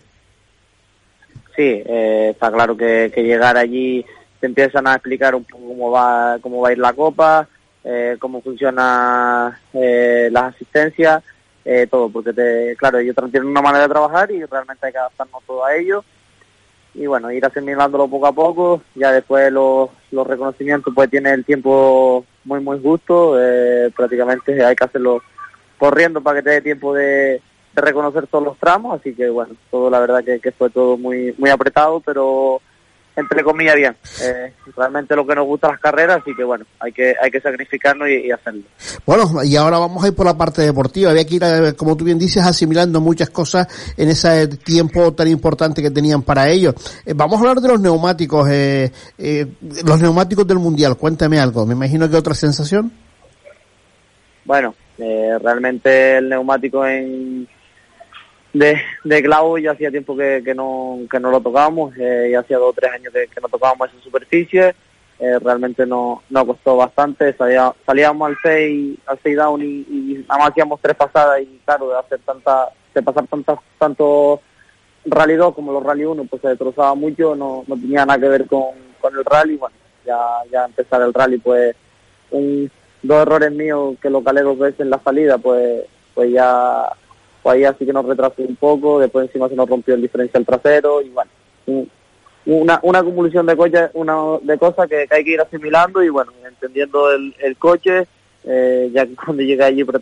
Sí, 1.57 1.83
está 1.87 2.51
claro 2.51 2.77
que, 2.77 3.11
llegar 3.17 3.57
allí 3.57 4.05
te 4.41 4.47
empiezan 4.47 4.87
a 4.87 4.95
explicar 4.95 5.35
un 5.35 5.45
poco 5.45 5.69
cómo 5.69 5.91
va, 5.91 6.39
cómo 6.41 6.61
va 6.61 6.69
a 6.69 6.73
ir 6.73 6.79
la 6.79 6.93
copa, 6.93 7.49
eh, 7.85 8.17
cómo 8.19 8.43
funciona 8.43 9.61
eh, 9.73 10.29
las 10.33 10.55
asistencias, 10.55 11.23
eh, 11.65 11.87
todo, 11.91 12.11
porque 12.11 12.33
te, 12.33 12.77
claro, 12.77 12.99
ellos 12.99 13.17
tienen 13.31 13.49
una 13.49 13.63
manera 13.63 13.85
de 13.85 13.93
trabajar 13.93 14.31
y 14.31 14.45
realmente 14.45 14.87
hay 14.87 14.93
que 14.93 14.99
adaptarnos 14.99 15.43
todo 15.47 15.65
a 15.65 15.75
ellos. 15.75 16.05
Y 16.95 17.07
bueno, 17.07 17.33
ir 17.33 17.45
asimilándolo 17.45 18.07
poco 18.07 18.27
a 18.27 18.33
poco, 18.33 18.83
ya 18.95 19.11
después 19.11 19.51
los, 19.51 19.91
los 20.13 20.27
reconocimientos 20.27 20.93
pues 20.95 21.11
tiene 21.11 21.33
el 21.33 21.45
tiempo 21.45 22.25
muy 22.45 22.61
muy 22.61 22.81
justo, 22.81 23.37
eh, 23.41 23.91
prácticamente 23.97 24.65
hay 24.65 24.77
que 24.77 24.85
hacerlo 24.85 25.23
corriendo 25.77 26.21
para 26.21 26.39
que 26.39 26.43
te 26.45 26.51
dé 26.51 26.61
tiempo 26.61 26.95
de, 26.95 27.41
de 27.75 27.83
reconocer 27.83 28.27
todos 28.27 28.45
los 28.45 28.59
tramos, 28.59 29.01
así 29.01 29.15
que 29.15 29.29
bueno, 29.29 29.55
todo 29.71 29.91
la 29.91 30.01
verdad 30.01 30.25
que, 30.25 30.41
que 30.41 30.53
fue 30.53 30.71
todo 30.71 30.97
muy 30.97 31.35
muy 31.39 31.51
apretado, 31.51 32.01
pero 32.01 32.61
entre 33.17 33.45
comillas 33.45 33.77
bien. 33.77 33.97
Eh, 34.23 34.53
realmente 34.77 35.15
lo 35.15 35.27
que 35.27 35.35
nos 35.35 35.47
gusta 35.47 35.69
las 35.69 35.81
carreras, 35.81 36.21
así 36.21 36.35
que 36.35 36.43
bueno, 36.43 36.65
hay 36.81 36.93
que 36.93 37.15
hay 37.21 37.31
que 37.31 37.41
sacrificarnos 37.41 38.09
y, 38.09 38.31
hacerlo. 38.31 38.63
Bueno, 39.07 39.45
y 39.45 39.57
ahora 39.57 39.79
vamos 39.79 40.03
a 40.03 40.09
ir 40.09 40.15
por 40.15 40.27
la 40.27 40.37
parte 40.37 40.63
deportiva. 40.63 41.11
Había 41.11 41.25
que 41.25 41.37
ir, 41.37 41.45
eh, 41.45 41.75
como 41.77 41.97
tú 41.97 42.05
bien 42.05 42.19
dices, 42.19 42.45
asimilando 42.45 43.01
muchas 43.01 43.31
cosas 43.31 43.69
en 43.97 44.09
ese 44.09 44.49
tiempo 44.49 45.13
tan 45.15 45.29
importante 45.29 45.83
que 45.83 45.91
tenían 45.91 46.23
para 46.23 46.49
ellos. 46.49 46.75
Eh, 47.07 47.13
vamos 47.15 47.37
a 47.37 47.41
hablar 47.41 47.61
de 47.61 47.69
los 47.69 47.81
neumáticos, 47.81 48.49
los 48.49 50.01
neumáticos 50.01 50.47
del 50.47 50.59
mundial. 50.59 50.97
Cuéntame 50.97 51.39
algo. 51.39 51.67
Me 51.67 51.75
imagino 51.75 52.11
que 52.11 52.17
otra 52.17 52.35
sensación. 52.35 52.93
Bueno, 54.45 54.75
realmente 54.99 56.19
el 56.19 56.29
neumático 56.29 56.85
en 56.87 57.49
de, 58.55 58.81
de 59.03 59.23
clavo 59.23 59.59
ya 59.59 59.73
hacía 59.73 59.91
tiempo 59.91 60.17
que, 60.17 60.41
que, 60.45 60.55
no, 60.55 61.01
que 61.11 61.21
no 61.21 61.31
lo 61.31 61.41
tocábamos, 61.41 61.93
eh, 61.99 62.29
ya 62.33 62.41
hacía 62.41 62.57
dos 62.57 62.71
o 62.71 62.73
tres 62.73 62.93
años 62.93 63.13
que, 63.13 63.41
no 63.41 63.49
tocábamos 63.49 63.91
esa 63.91 64.03
superficie, 64.03 64.75
eh, 65.19 65.39
realmente 65.41 65.85
no, 65.85 66.23
nos 66.31 66.45
costó 66.45 66.77
bastante, 66.77 67.35
salía, 67.35 67.75
salíamos 67.85 68.29
al 68.29 68.37
6, 68.43 68.99
al 69.07 69.19
6 69.23 69.37
down 69.37 69.63
y, 69.63 69.87
y, 69.91 70.25
nada 70.29 70.39
más 70.39 70.51
hacíamos 70.51 70.81
tres 70.81 70.97
pasadas 70.97 71.41
y 71.43 71.61
claro, 71.65 71.89
de 71.91 71.99
hacer 71.99 72.21
tanta, 72.25 72.69
de 72.95 73.03
pasar 73.03 73.27
tantas, 73.27 73.59
tanto 73.77 74.41
rally 75.05 75.35
2 75.35 75.55
como 75.55 75.73
los 75.73 75.83
rally 75.83 76.05
1 76.05 76.25
pues 76.25 76.41
se 76.41 76.49
destrozaba 76.49 76.95
mucho, 76.95 77.35
no, 77.35 77.65
no 77.67 77.75
tenía 77.75 78.07
nada 78.07 78.21
que 78.21 78.29
ver 78.29 78.47
con, 78.47 78.71
con 79.01 79.17
el 79.17 79.25
rally, 79.25 79.57
bueno, 79.57 79.75
ya, 80.07 80.17
ya 80.51 80.65
empezar 80.65 81.03
el 81.03 81.13
rally 81.13 81.39
pues 81.39 81.75
un, 82.31 82.71
dos 83.03 83.23
errores 83.23 83.51
míos 83.51 83.97
que 84.01 84.11
lo 84.11 84.23
calé 84.23 84.43
dos 84.43 84.59
veces 84.59 84.81
en 84.81 84.91
la 84.91 85.01
salida 85.01 85.39
pues, 85.39 85.83
pues 86.15 86.31
ya 86.33 86.89
pues 87.45 87.57
ahí 87.57 87.65
así 87.65 87.85
que 87.85 87.93
nos 87.93 88.07
retrasó 88.07 88.41
un 88.43 88.57
poco, 88.57 88.99
después 88.99 89.27
encima 89.27 89.51
se 89.51 89.55
nos 89.55 89.69
rompió 89.69 89.95
el 89.95 90.01
diferencial 90.01 90.47
trasero 90.47 91.03
y 91.03 91.11
bueno, 91.11 91.31
una, 92.47 92.81
una 92.83 92.99
acumulación 93.01 93.45
de, 93.45 93.55
coche, 93.55 93.91
una, 93.93 94.15
de 94.41 94.57
cosas 94.57 94.89
que, 94.89 95.07
hay 95.11 95.25
que 95.25 95.31
ir 95.31 95.41
asimilando 95.43 96.03
y 96.03 96.09
bueno, 96.09 96.33
entendiendo 96.49 97.11
el, 97.11 97.35
el 97.39 97.59
coche, 97.59 98.07
eh, 98.45 98.91
ya 98.95 99.05
que 99.05 99.15
cuando 99.25 99.43
llegué 99.43 99.63
allí 99.63 99.85
no 99.85 99.93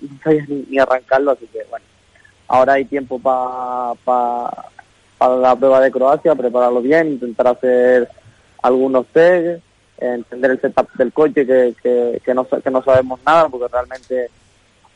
ni, 0.69 0.79
arrancarlo, 0.79 1.33
así 1.33 1.49
que 1.53 1.65
bueno, 1.69 1.85
ahora 2.47 2.75
hay 2.75 2.85
tiempo 2.85 3.19
para 3.19 3.95
para 5.19 5.37
la 5.37 5.57
prueba 5.57 5.81
de 5.81 5.91
Croacia, 5.91 6.37
prepararlo 6.37 6.81
bien, 6.81 7.09
intentar 7.09 7.49
hacer 7.49 8.09
algunos 8.63 9.05
test, 9.09 9.65
entender 9.99 10.53
el 10.53 10.61
setup 10.61 10.93
del 10.95 11.13
coche 11.13 11.45
que, 11.45 11.75
que, 11.83 12.23
que, 12.25 12.35
no, 12.35 12.47
que 12.47 12.71
no 12.71 12.85
sabemos 12.85 13.19
nada, 13.27 13.49
porque 13.49 13.67
realmente 13.67 14.31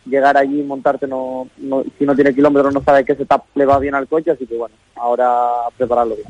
llegar 0.06 0.36
allí 0.36 0.60
y 0.60 0.64
montarte 0.64 1.06
no, 1.06 1.48
no, 1.58 1.84
si 1.98 2.04
no 2.04 2.14
tiene 2.14 2.34
kilómetros 2.34 2.72
no 2.72 2.82
sabe 2.82 3.04
qué 3.04 3.14
setup 3.14 3.42
le 3.54 3.66
va 3.66 3.78
bien 3.78 3.94
al 3.94 4.08
coche, 4.08 4.30
así 4.30 4.46
que 4.46 4.56
bueno, 4.56 4.74
ahora 4.96 5.28
prepararlo 5.76 6.16
bien. 6.16 6.28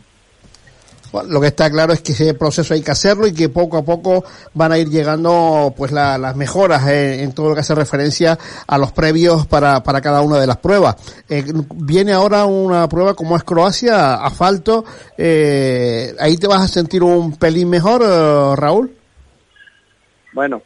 lo 1.28 1.40
que 1.40 1.48
está 1.48 1.70
claro 1.70 1.92
es 1.92 2.00
que 2.00 2.12
ese 2.12 2.34
proceso 2.34 2.74
hay 2.74 2.82
que 2.82 2.90
hacerlo 2.90 3.26
y 3.26 3.32
que 3.32 3.48
poco 3.48 3.78
a 3.78 3.84
poco 3.84 4.24
van 4.54 4.72
a 4.72 4.78
ir 4.78 4.88
llegando 4.88 5.72
pues 5.76 5.92
las 5.92 6.36
mejoras 6.36 6.86
en 6.88 7.32
todo 7.32 7.50
lo 7.50 7.54
que 7.54 7.60
hace 7.60 7.74
referencia 7.74 8.38
a 8.66 8.78
los 8.78 8.92
previos 8.92 9.46
para, 9.46 9.82
para 9.82 10.00
cada 10.00 10.22
una 10.22 10.38
de 10.38 10.46
las 10.46 10.56
pruebas. 10.58 10.96
Eh, 11.28 11.44
viene 11.74 12.12
ahora 12.12 12.44
una 12.46 12.88
prueba 12.88 13.14
como 13.14 13.36
es 13.36 13.44
Croacia, 13.44 14.14
asfalto, 14.14 14.84
eh, 15.16 16.14
ahí 16.18 16.36
te 16.36 16.46
vas 16.46 16.62
a 16.62 16.68
sentir 16.68 17.02
un 17.02 17.36
pelín 17.36 17.68
mejor, 17.68 18.02
eh, 18.02 18.56
Raúl 18.56 18.95
bueno, 20.36 20.60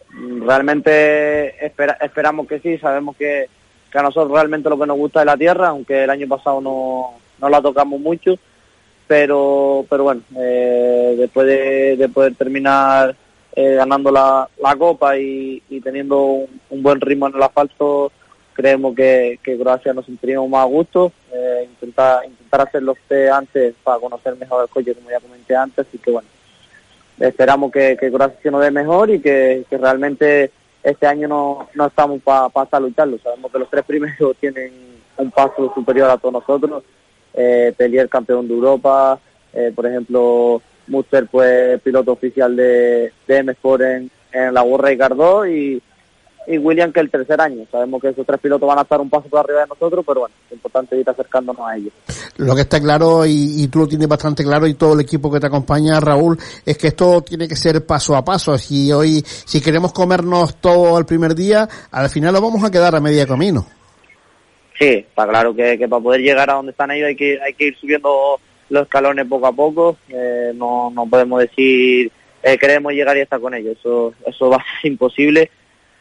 realmente 0.45 1.65
esperamos 1.65 2.49
que 2.49 2.59
sí, 2.59 2.77
sabemos 2.79 3.17
que, 3.17 3.49
a 3.95 4.03
nosotros 4.03 4.33
realmente 4.33 4.69
lo 4.69 4.77
que 4.77 4.87
nos 4.87 4.97
gusta 4.97 5.21
es 5.21 5.27
la 5.27 5.37
tierra, 5.37 5.69
aunque 5.69 6.03
el 6.03 6.11
año 6.11 6.27
pasado 6.27 6.61
no, 6.61 7.13
no 7.41 7.49
la 7.49 7.63
tocamos 7.63 8.01
mucho, 8.01 8.37
pero, 9.07 9.87
pero 9.89 10.03
bueno, 10.03 10.23
eh, 10.37 11.15
después 11.17 11.47
de, 11.47 12.11
poder 12.13 12.35
terminar 12.35 13.15
eh, 13.55 13.75
ganando 13.77 14.11
la, 14.11 14.49
la 14.61 14.75
copa 14.75 15.17
y, 15.17 15.63
teniendo 15.85 16.47
un, 16.71 16.83
buen 16.83 17.01
ritmo 17.01 17.29
en 17.29 17.37
el 17.37 17.43
asfalto, 17.45 18.11
creemos 18.53 18.97
que, 18.97 19.39
que 19.41 19.57
Croacia 19.57 19.93
nos 19.93 20.05
sentiríamos 20.05 20.51
más 20.51 20.63
a 20.63 20.65
gusto, 20.65 21.13
eh, 21.33 21.69
intentar, 21.71 22.25
intentar 22.25 22.63
hacer 22.63 22.83
los 22.83 22.99
test 23.07 23.33
antes 23.33 23.75
para 23.85 24.01
conocer 24.01 24.35
mejor 24.35 24.65
el 24.65 24.69
coche, 24.69 24.97
como 24.97 25.11
ya 25.11 25.21
comenté 25.21 25.55
antes, 25.55 25.87
y 25.93 25.99
que 25.99 26.11
bueno, 26.11 26.29
esperamos 27.21 27.71
que, 27.71 27.97
que 27.99 28.11
Croacia 28.11 28.51
nos 28.51 28.63
dé 28.63 28.71
mejor 28.71 29.11
y 29.11 29.21
que, 29.21 29.65
realmente 29.71 30.51
este 30.83 31.07
año 31.07 31.29
no, 31.29 31.69
no 31.75 31.87
estamos 31.87 32.23
para 32.23 32.49
pa 32.49 32.81
lucharlo. 32.81 33.19
Sabemos 33.19 33.53
que 33.53 33.59
los 33.59 33.71
tres 33.71 33.85
primeros 33.85 34.37
tienen 34.41 34.73
un 35.19 35.31
paso 35.31 35.73
superior 35.75 36.11
a 36.11 36.17
todos 36.17 36.33
nosotros. 36.33 36.83
Eh, 37.35 37.73
Pelier 37.77 38.09
campeón 38.09 38.49
de 38.49 38.55
Europa, 38.55 39.21
eh, 39.53 39.73
por 39.75 39.87
ejemplo, 39.87 40.61
Muster 40.89 41.27
pues 41.27 41.81
piloto 41.83 42.13
oficial 42.13 42.57
de, 42.57 43.13
de 43.29 43.37
M-Sport 43.37 43.83
en, 43.83 44.11
en 44.33 44.55
la 44.55 44.63
World 44.63 44.87
Ricardo 44.87 45.47
y, 45.47 45.81
y 46.47 46.59
William 46.59 46.93
que 46.93 47.01
el 47.01 47.11
tercer 47.11 47.41
año. 47.41 47.65
Sabemos 47.71 48.01
que 48.01 48.09
esos 48.09 48.27
tres 48.27 48.41
pilotos 48.41 48.67
van 48.69 48.79
a 48.79 48.83
estar 48.83 49.01
un 49.01 49.11
paso 49.11 49.29
por 49.29 49.41
arriba 49.41 49.61
de 49.61 49.69
nosotros, 49.69 50.05
pero 50.07 50.21
bueno, 50.21 50.35
es 50.47 50.53
importante 50.53 50.99
ir 50.99 51.09
acercándonos 51.09 51.67
a 51.67 51.77
ellos. 51.77 51.93
Lo 52.37 52.55
que 52.55 52.63
está 52.63 52.81
claro, 52.81 53.25
y, 53.27 53.69
tú 53.69 53.81
lo 53.81 53.87
tienes 53.89 54.09
bastante 54.09 54.43
claro, 54.43 54.67
y 54.67 54.75
todo 54.75 54.95
el 54.95 55.01
equipo 55.01 55.31
que 55.31 55.41
te 55.41 55.47
acompaña, 55.47 56.01
Raúl, 56.01 56.39
es 56.65 56.79
que 56.79 56.89
esto 56.89 57.23
tiene 57.23 57.47
que 57.47 57.57
ser 57.57 57.85
paso 57.85 58.17
a 58.17 58.25
paso. 58.25 58.57
Si 58.59 58.93
hoy, 58.93 59.23
si 59.25 59.61
queremos 59.61 59.93
comernos 59.93 60.57
todo 60.57 60.99
el 60.99 61.05
primer 61.05 61.35
día, 61.35 61.69
al 61.91 62.09
final 62.09 62.33
lo 62.33 62.41
vamos 62.41 62.65
a 62.65 62.71
quedar 62.71 62.95
a 62.95 63.01
media 63.01 63.27
camino. 63.27 63.67
Sí, 64.79 65.05
está 65.09 65.29
claro 65.29 65.55
que, 65.55 65.77
para 65.89 66.03
poder 66.03 66.23
llegar 66.23 66.51
a 66.51 66.55
donde 66.55 66.73
están 66.73 66.91
ellos 66.91 67.09
hay 67.09 67.17
que, 67.17 67.39
hay 67.41 67.53
que 67.53 67.67
ir 67.67 67.77
subiendo 67.79 68.41
los 68.71 68.83
escalones 68.85 69.27
poco 69.27 69.47
a 69.47 69.53
poco. 69.53 69.99
Eh, 70.09 70.53
no, 70.55 70.91
no 70.91 71.07
podemos 71.07 71.41
decir 71.41 72.11
eh, 72.43 72.57
queremos 72.57 72.93
llegar 72.93 73.17
y 73.17 73.21
estar 73.21 73.41
con 73.41 73.55
ellos. 73.55 73.77
Eso, 73.79 74.15
eso 74.27 74.49
va 74.49 74.57
a 74.57 74.81
ser 74.81 74.91
imposible 74.91 75.51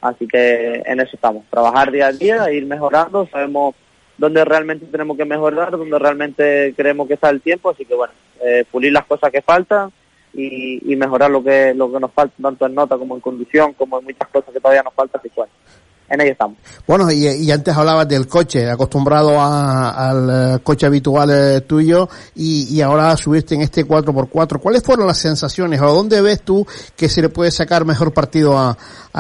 Así 0.02 0.28
que 0.28 0.82
en 0.86 1.00
eso 1.00 1.12
estamos, 1.14 1.46
trabajar 1.50 1.92
día 1.92 2.08
a 2.08 2.12
día, 2.12 2.52
ir 2.52 2.66
mejorando, 2.66 3.28
sabemos 3.32 3.76
dónde 4.18 4.46
realmente 4.46 4.86
tenemos 4.86 5.18
que 5.18 5.26
mejorar, 5.26 5.72
dónde 5.72 6.00
realmente 6.00 6.74
queremos 6.76 7.08
que 7.08 7.16
está 7.16 7.30
el 7.30 7.42
tiempo, 7.42 7.70
así 7.70 7.86
que 7.86 7.96
bueno, 7.96 8.14
eh, 8.42 8.66
pulir 8.70 8.94
las 8.94 9.06
cosas 9.06 9.32
que 9.32 9.42
faltan 9.42 9.92
y, 10.34 10.96
mejorar 10.96 11.32
lo 11.32 11.44
que 11.44 11.74
lo 11.74 11.92
que 11.92 12.00
nos 12.00 12.12
falta, 12.12 12.36
tanto 12.42 12.66
en 12.66 12.76
nota 12.76 12.98
como 12.98 13.16
en 13.16 13.22
conducción, 13.22 13.74
como 13.74 14.00
en 14.00 14.06
muchas 14.06 14.28
cosas 14.30 14.54
que 14.54 14.60
todavía 14.60 14.84
nos 14.84 14.94
que 14.94 15.32
bueno, 15.36 15.52
en 16.10 16.22
ello 16.22 16.32
estamos. 16.32 16.58
Bueno, 16.88 17.12
y, 17.12 17.52
antes 17.52 17.76
hablabas 17.76 18.08
del 18.08 18.28
coche, 18.28 18.70
acostumbrado 18.70 19.40
al 19.40 20.58
eh, 20.58 20.60
coche 20.64 20.86
habitual 20.86 21.30
eh, 21.32 21.62
tuyo 21.62 22.10
y, 22.36 22.82
ahora 22.82 23.16
subiste 23.18 23.56
en 23.56 23.62
este 23.62 23.86
4x4. 23.86 24.60
¿Cuáles 24.60 24.84
fueron 24.84 25.08
las 25.08 25.20
sensaciones 25.20 25.82
o 25.82 25.94
dónde 25.94 26.22
ves 26.22 26.42
tú 26.42 26.66
que 26.96 27.10
se 27.10 27.22
le 27.22 27.30
puede 27.30 27.52
sacar 27.52 27.86
mejor 27.86 28.14
partido 28.14 28.58
a, 28.58 28.78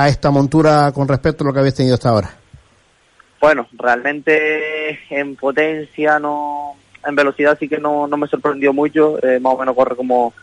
esta 0.07 0.31
montura 0.31 0.91
con 0.93 1.07
respecto 1.07 1.43
a 1.43 1.47
lo 1.47 1.53
que 1.53 1.59
habías 1.59 1.75
tenido 1.75 1.95
hasta 1.95 2.09
ahora? 2.09 2.31
Bueno, 3.41 3.67
realmente 3.73 4.99
en 5.09 5.35
potencia 5.35 6.19
no, 6.19 6.75
en 7.05 7.15
velocidad 7.15 7.57
sí 7.59 7.67
que 7.67 7.79
no, 7.79 8.07
no 8.07 8.17
me 8.17 8.27
sorprendió 8.27 8.73
mucho, 8.73 9.23
eh, 9.23 9.39
más 9.39 9.53
o 9.53 9.57
menos 9.57 9.75
corre 9.75 9.95
como 9.95 10.33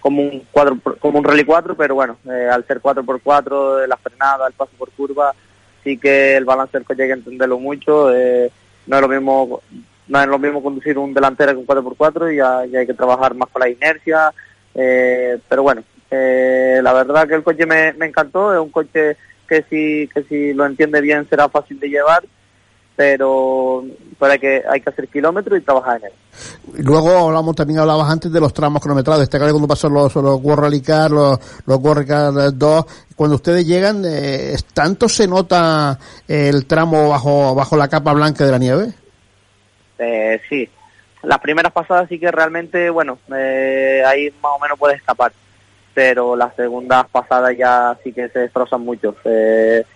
como 0.00 0.22
un 0.22 0.46
cuatro, 0.50 0.78
como 0.98 1.18
un 1.18 1.24
rally 1.24 1.44
4, 1.44 1.76
pero 1.76 1.94
bueno, 1.94 2.16
al 2.50 2.66
ser 2.66 2.80
4x4, 2.80 3.86
la 3.86 3.98
frenada, 3.98 4.46
el 4.46 4.54
paso 4.54 4.72
por 4.78 4.90
curva, 4.92 5.34
sí 5.82 5.98
que 5.98 6.36
el 6.36 6.44
balance 6.44 6.76
del 6.76 6.86
coche 6.86 7.02
hay 7.02 7.08
que 7.08 7.14
entenderlo 7.14 7.58
mucho. 7.58 8.14
Eh, 8.14 8.50
no 8.86 8.96
es 8.96 9.02
lo 9.02 9.08
mismo 9.08 9.62
no 10.08 10.20
es 10.20 10.26
lo 10.26 10.38
mismo 10.38 10.62
conducir 10.62 10.98
un 10.98 11.14
delantero 11.14 11.52
que 11.52 11.58
un 11.58 11.66
4x4 11.66 12.34
y, 12.70 12.76
hay 12.76 12.86
que 12.86 12.94
trabajar 12.94 13.34
más 13.34 13.48
con 13.50 13.60
la 13.60 13.68
inercia. 13.68 14.32
Eh, 14.74 15.38
pero 15.48 15.62
bueno, 15.62 15.84
eh, 16.10 16.80
la 16.82 16.92
verdad 16.92 17.28
que 17.28 17.34
el 17.34 17.44
coche 17.44 17.64
me, 17.66 17.92
me 17.92 18.06
encantó. 18.06 18.52
Es 18.52 18.60
un 18.60 18.70
coche 18.70 19.16
que 19.48 19.64
si, 19.70 20.08
que 20.12 20.22
si 20.24 20.52
lo 20.52 20.66
entiende 20.66 21.00
bien 21.00 21.28
será 21.28 21.48
fácil 21.48 21.78
de 21.78 21.90
llevar 21.90 22.24
pero, 23.00 23.82
para 24.18 24.36
que 24.36 24.62
hay 24.70 24.82
que 24.82 24.90
hacer 24.90 25.08
kilómetros 25.08 25.58
y 25.58 25.62
trabajar 25.62 26.00
en 26.00 26.08
él. 26.08 26.84
Luego 26.84 27.28
hablamos, 27.28 27.56
también 27.56 27.78
hablabas 27.78 28.10
antes 28.10 28.30
de 28.30 28.38
los 28.38 28.52
tramos 28.52 28.82
cronometrados, 28.82 29.22
este 29.22 29.38
cuando 29.38 29.66
pasó 29.66 29.88
los, 29.88 30.14
los 30.16 30.38
World 30.42 30.64
Rally 30.64 30.82
Car, 30.82 31.10
los, 31.10 31.38
los 31.64 31.78
World 31.78 32.06
Rally 32.06 32.50
2, 32.52 32.84
cuando 33.16 33.36
ustedes 33.36 33.66
llegan, 33.66 34.04
eh, 34.04 34.54
¿tanto 34.74 35.08
se 35.08 35.26
nota 35.26 35.98
el 36.28 36.66
tramo 36.66 37.08
bajo, 37.08 37.54
bajo 37.54 37.74
la 37.74 37.88
capa 37.88 38.12
blanca 38.12 38.44
de 38.44 38.50
la 38.50 38.58
nieve? 38.58 38.92
Eh, 39.98 40.38
sí, 40.50 40.68
las 41.22 41.38
primeras 41.38 41.72
pasadas 41.72 42.06
sí 42.10 42.18
que 42.18 42.30
realmente, 42.30 42.90
bueno, 42.90 43.16
eh, 43.34 44.02
ahí 44.06 44.30
más 44.42 44.52
o 44.56 44.58
menos 44.58 44.78
puedes 44.78 44.98
escapar, 44.98 45.32
pero 45.94 46.36
las 46.36 46.54
segundas 46.54 47.06
pasadas 47.10 47.56
ya 47.56 47.96
sí 48.04 48.12
que 48.12 48.28
se 48.28 48.40
destrozan 48.40 48.82
mucho. 48.82 49.16
Eh, 49.24 49.86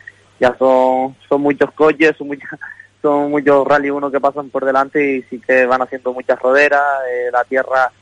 ya 0.41 0.57
son, 0.59 1.15
son 1.29 1.43
muchos 1.43 1.71
coches, 1.73 2.17
son 2.17 2.29
muchas 2.29 2.49
son 3.05 3.31
muchos 3.31 3.67
rally 3.67 3.91
uno 3.91 4.11
que 4.11 4.19
pasan 4.19 4.49
por 4.49 4.65
delante 4.65 5.17
y 5.17 5.23
sí 5.25 5.39
que 5.39 5.67
van 5.67 5.83
haciendo 5.83 6.15
muchas 6.15 6.39
roderas, 6.41 6.81
eh, 7.07 7.29
la 7.31 7.45
tierra 7.45 7.93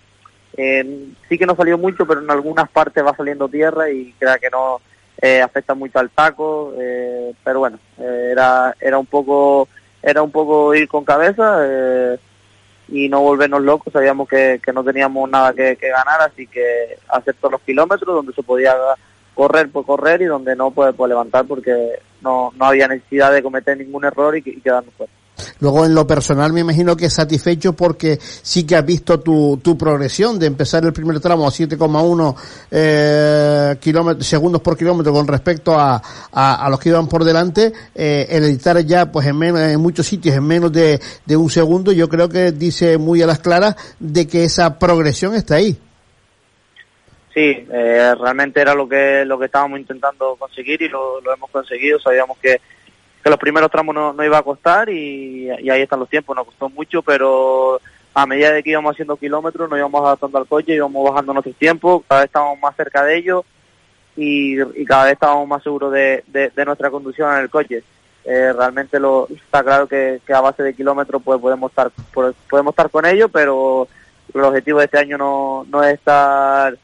eh, 0.57 1.09
sí 1.29 1.37
que 1.37 1.45
no 1.45 1.57
salió 1.57 1.77
mucho, 1.77 2.07
pero 2.07 2.21
en 2.21 2.31
algunas 2.31 2.71
partes 2.71 3.05
va 3.05 3.17
saliendo 3.17 3.49
tierra 3.49 3.91
y 3.91 4.13
crea 4.13 4.39
que 4.39 4.49
no 4.49 4.81
eh, 5.21 5.43
afecta 5.43 5.75
mucho 5.75 5.99
al 5.99 6.11
taco, 6.11 6.73
pero 7.43 7.59
bueno, 7.59 7.81
era 7.99 8.77
era 8.79 8.97
un 8.97 9.07
poco 9.07 9.67
era 10.01 10.23
un 10.23 10.31
poco 10.31 10.73
ir 10.73 10.87
con 10.87 11.05
cabeza 11.05 11.67
y 12.89 13.09
no 13.09 13.23
volvernos 13.23 13.63
locos, 13.63 13.93
sabíamos 13.93 14.29
que, 14.29 14.61
que 14.65 14.73
no 14.73 14.85
teníamos 14.85 15.29
nada 15.29 15.53
que, 15.53 15.75
que 15.75 15.89
ganar, 15.89 16.21
así 16.21 16.47
que 16.47 16.97
hacer 17.09 17.35
todos 17.41 17.53
los 17.53 17.63
kilómetros 17.63 18.15
donde 18.15 18.33
se 18.35 18.43
podía 18.45 18.77
correr 19.35 19.71
por 19.71 19.87
correr 19.87 20.23
y 20.23 20.27
donde 20.27 20.55
no 20.57 20.71
puede 20.71 20.93
pues, 20.93 21.09
levantar 21.09 21.47
porque 21.47 21.73
no, 22.21 22.53
no 22.57 22.65
había 22.65 22.89
necesidad 22.89 23.33
de 23.33 23.43
cometer 23.43 23.79
ningún 23.79 24.05
error 24.05 24.37
y, 24.37 24.43
y 24.45 24.61
quedarnos 24.61 24.95
fuera. 24.95 25.13
Luego 25.61 25.85
en 25.85 25.95
lo 25.95 26.07
personal 26.07 26.53
me 26.53 26.61
imagino 26.61 26.97
que 26.97 27.09
satisfecho 27.09 27.73
porque 27.73 28.19
sí 28.21 28.65
que 28.65 28.77
has 28.77 28.85
visto 28.85 29.21
tu, 29.21 29.59
tu 29.63 29.79
progresión 29.79 30.39
de 30.39 30.47
empezar 30.47 30.85
el 30.85 30.93
primer 30.93 31.21
tramo 31.21 31.47
a 31.47 31.51
7,1 31.51 32.37
eh, 32.71 33.77
segundos 34.21 34.61
por 34.61 34.77
kilómetro 34.77 35.13
con 35.13 35.27
respecto 35.27 35.79
a, 35.79 36.03
a, 36.33 36.67
a 36.67 36.71
los 36.71 36.79
que 36.79 36.91
iban 36.91 37.09
por 37.09 37.25
delante, 37.25 37.73
eh, 37.95 38.27
el 38.29 38.45
editar 38.45 38.79
ya 38.85 39.11
pues 39.11 39.27
en, 39.27 39.39
menos, 39.39 39.61
en 39.61 39.81
muchos 39.81 40.07
sitios 40.07 40.37
en 40.37 40.45
menos 40.45 40.73
de, 40.73 41.01
de 41.25 41.37
un 41.37 41.51
segundo, 41.51 41.93
yo 41.93 42.09
creo 42.09 42.29
que 42.29 42.53
dice 42.53 42.99
muy 42.99 43.23
a 43.23 43.27
las 43.27 43.39
claras 43.39 43.77
de 43.99 44.27
que 44.27 44.45
esa 44.45 44.79
progresión 44.79 45.35
está 45.35 45.57
ahí. 45.57 45.79
Sí, 47.35 47.67
eh, 47.73 48.15
realmente 48.21 48.61
era 48.61 48.75
lo 48.75 48.87
que 48.87 49.25
lo 49.25 49.39
que 49.39 49.47
estábamos 49.47 49.81
intentando 49.81 50.37
conseguir 50.37 50.83
y 50.83 50.89
lo, 50.89 51.21
hemos 51.33 51.51
conseguido. 51.51 51.99
Sabíamos 51.99 52.37
que, 52.39 52.61
que 53.23 53.31
los 53.31 53.39
primeros 53.39 53.71
tramos 53.71 53.95
no, 53.95 54.13
no 54.13 54.25
iba 54.25 54.39
a 54.39 54.43
costar 54.43 54.91
y, 54.91 55.49
ahí 55.51 55.81
están 55.81 56.01
los 56.01 56.11
tiempos. 56.11 56.37
Nos 56.37 56.47
costó 56.47 56.69
mucho, 56.69 57.03
pero 57.03 57.81
a 58.13 58.27
medida 58.27 58.53
de 58.53 58.63
que 58.63 58.71
íbamos 58.71 58.93
haciendo 58.93 59.17
kilómetros, 59.17 59.71
nos 59.71 59.79
íbamos 59.79 60.05
adaptando 60.05 60.39
al 60.39 60.47
coche, 60.47 60.75
íbamos 60.75 61.09
bajando 61.09 61.33
nuestros 61.33 61.57
tiempos, 61.57 62.03
cada 62.07 62.21
vez 62.21 62.29
estábamos 62.29 62.61
más 62.61 62.77
cerca 62.77 63.03
de 63.03 63.17
ellos 63.17 63.45
y, 64.15 64.59
cada 64.85 65.05
vez 65.05 65.15
estábamos 65.15 65.49
más 65.49 65.63
seguros 65.63 65.91
de, 65.91 66.23
de, 66.27 66.65
nuestra 66.67 66.91
conducción 66.91 67.33
en 67.33 67.41
el 67.41 67.51
coche. 67.51 67.83
Eh, 68.25 68.53
realmente 68.53 69.01
lo 69.01 69.27
está 69.31 69.65
claro 69.65 69.89
que, 69.89 70.21
que, 70.27 70.35
a 70.35 70.41
base 70.41 70.63
de 70.63 70.75
kilómetros 70.75 71.21
pues 71.25 71.41
podemos 71.41 71.73
estar 71.73 71.91
podemos 72.49 72.73
estar 72.73 72.89
con 72.91 73.07
ellos, 73.07 73.31
pero 73.33 73.89
el 74.33 74.45
objetivo 74.45 74.79
de 74.79 74.85
este 74.85 74.99
año 74.99 75.19
no, 75.19 75.67
no 75.69 75.83
es 75.83 75.95
estar 75.95 76.77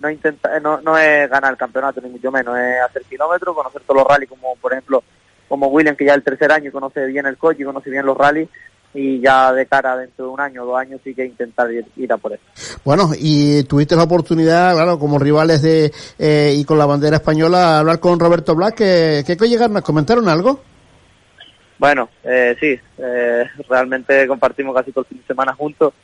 no 0.00 0.10
intenta, 0.10 0.58
no, 0.60 0.80
no 0.80 0.96
es 0.98 1.28
ganar 1.28 1.52
el 1.52 1.58
campeonato 1.58 2.00
ni 2.00 2.10
mucho 2.10 2.30
menos, 2.30 2.58
es 2.58 2.80
hacer 2.80 3.02
kilómetros, 3.04 3.54
conocer 3.54 3.82
todos 3.82 4.00
los 4.00 4.08
rallies 4.08 4.28
como 4.28 4.56
por 4.56 4.72
ejemplo 4.72 5.02
como 5.48 5.68
William 5.68 5.96
que 5.96 6.04
ya 6.04 6.14
el 6.14 6.22
tercer 6.22 6.52
año 6.52 6.70
conoce 6.72 7.06
bien 7.06 7.26
el 7.26 7.36
coche, 7.36 7.64
conoce 7.64 7.90
bien 7.90 8.06
los 8.06 8.16
rallies 8.16 8.48
y 8.92 9.20
ya 9.20 9.52
de 9.52 9.66
cara 9.66 9.96
dentro 9.96 10.26
de 10.26 10.30
un 10.32 10.40
año 10.40 10.62
o 10.62 10.66
dos 10.66 10.78
años 10.78 11.00
sí 11.04 11.14
que 11.14 11.24
intentar 11.24 11.70
ir, 11.70 11.86
ir, 11.96 12.12
a 12.12 12.16
por 12.16 12.32
eso. 12.32 12.42
Bueno, 12.84 13.10
y 13.16 13.62
tuviste 13.64 13.94
la 13.94 14.02
oportunidad, 14.04 14.74
claro, 14.74 14.98
como 14.98 15.18
rivales 15.18 15.62
de 15.62 15.92
eh, 16.18 16.54
y 16.56 16.64
con 16.64 16.78
la 16.78 16.86
bandera 16.86 17.16
española, 17.16 17.78
hablar 17.78 18.00
con 18.00 18.18
Roberto 18.18 18.54
Black, 18.56 18.74
que, 18.76 19.24
que 19.24 19.48
llegaron, 19.48 19.74
¿nos 19.74 19.84
comentaron 19.84 20.28
algo? 20.28 20.60
Bueno, 21.78 22.10
eh, 22.24 22.56
sí, 22.60 22.78
eh, 22.98 23.44
realmente 23.68 24.26
compartimos 24.26 24.74
casi 24.74 24.92
todo 24.92 25.02
el 25.02 25.08
fin 25.08 25.18
de 25.18 25.26
semana 25.26 25.54
juntos. 25.54 25.94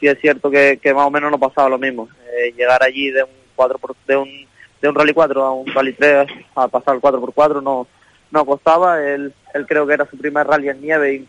Sí 0.00 0.08
es 0.08 0.18
cierto 0.20 0.50
que, 0.50 0.78
que 0.82 0.92
más 0.92 1.06
o 1.06 1.10
menos 1.10 1.30
nos 1.30 1.40
pasaba 1.40 1.68
lo 1.68 1.78
mismo. 1.78 2.08
Eh, 2.32 2.52
llegar 2.56 2.82
allí 2.82 3.10
de 3.10 3.22
un 3.22 3.30
4 3.54 3.78
por, 3.78 3.96
de 4.06 4.16
un 4.16 4.46
de 4.80 4.88
un 4.88 4.94
rally 4.94 5.14
4 5.14 5.42
a 5.42 5.52
un 5.52 5.66
rally 5.72 5.94
3 5.94 6.28
a 6.54 6.68
pasar 6.68 6.94
al 6.94 7.00
4 7.00 7.18
por 7.20 7.32
4 7.32 7.60
no 7.62 7.86
no 8.30 8.44
costaba. 8.44 9.02
Él, 9.02 9.32
él 9.54 9.66
creo 9.66 9.86
que 9.86 9.94
era 9.94 10.06
su 10.06 10.18
primer 10.18 10.46
rally 10.46 10.68
en 10.68 10.80
nieve 10.80 11.14
y, 11.14 11.28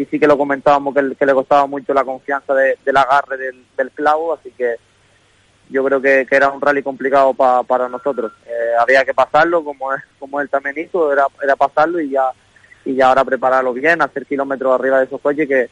y 0.00 0.04
sí 0.06 0.18
que 0.18 0.26
lo 0.26 0.36
comentábamos 0.36 0.94
que, 0.94 1.26
le 1.26 1.34
costaba 1.34 1.66
mucho 1.66 1.94
la 1.94 2.04
confianza 2.04 2.54
de, 2.54 2.78
del 2.84 2.96
agarre 2.96 3.38
del, 3.38 3.90
clavo, 3.92 4.34
así 4.34 4.50
que 4.50 4.76
yo 5.70 5.84
creo 5.84 6.00
que, 6.00 6.26
que 6.28 6.36
era 6.36 6.50
un 6.50 6.60
rally 6.60 6.82
complicado 6.82 7.32
pa, 7.32 7.62
para 7.62 7.88
nosotros. 7.88 8.32
Eh, 8.46 8.72
había 8.78 9.04
que 9.04 9.14
pasarlo 9.14 9.64
como, 9.64 9.86
como 10.18 10.40
él 10.40 10.50
también 10.50 10.78
hizo, 10.78 11.12
era, 11.12 11.26
era 11.42 11.56
pasarlo 11.56 12.00
y 12.00 12.10
ya 12.10 12.30
y 12.84 12.96
ya 12.96 13.08
ahora 13.08 13.24
prepararlo 13.24 13.72
bien, 13.72 14.02
hacer 14.02 14.26
kilómetros 14.26 14.78
arriba 14.78 14.98
de 14.98 15.06
esos 15.06 15.20
coches 15.20 15.48
que, 15.48 15.70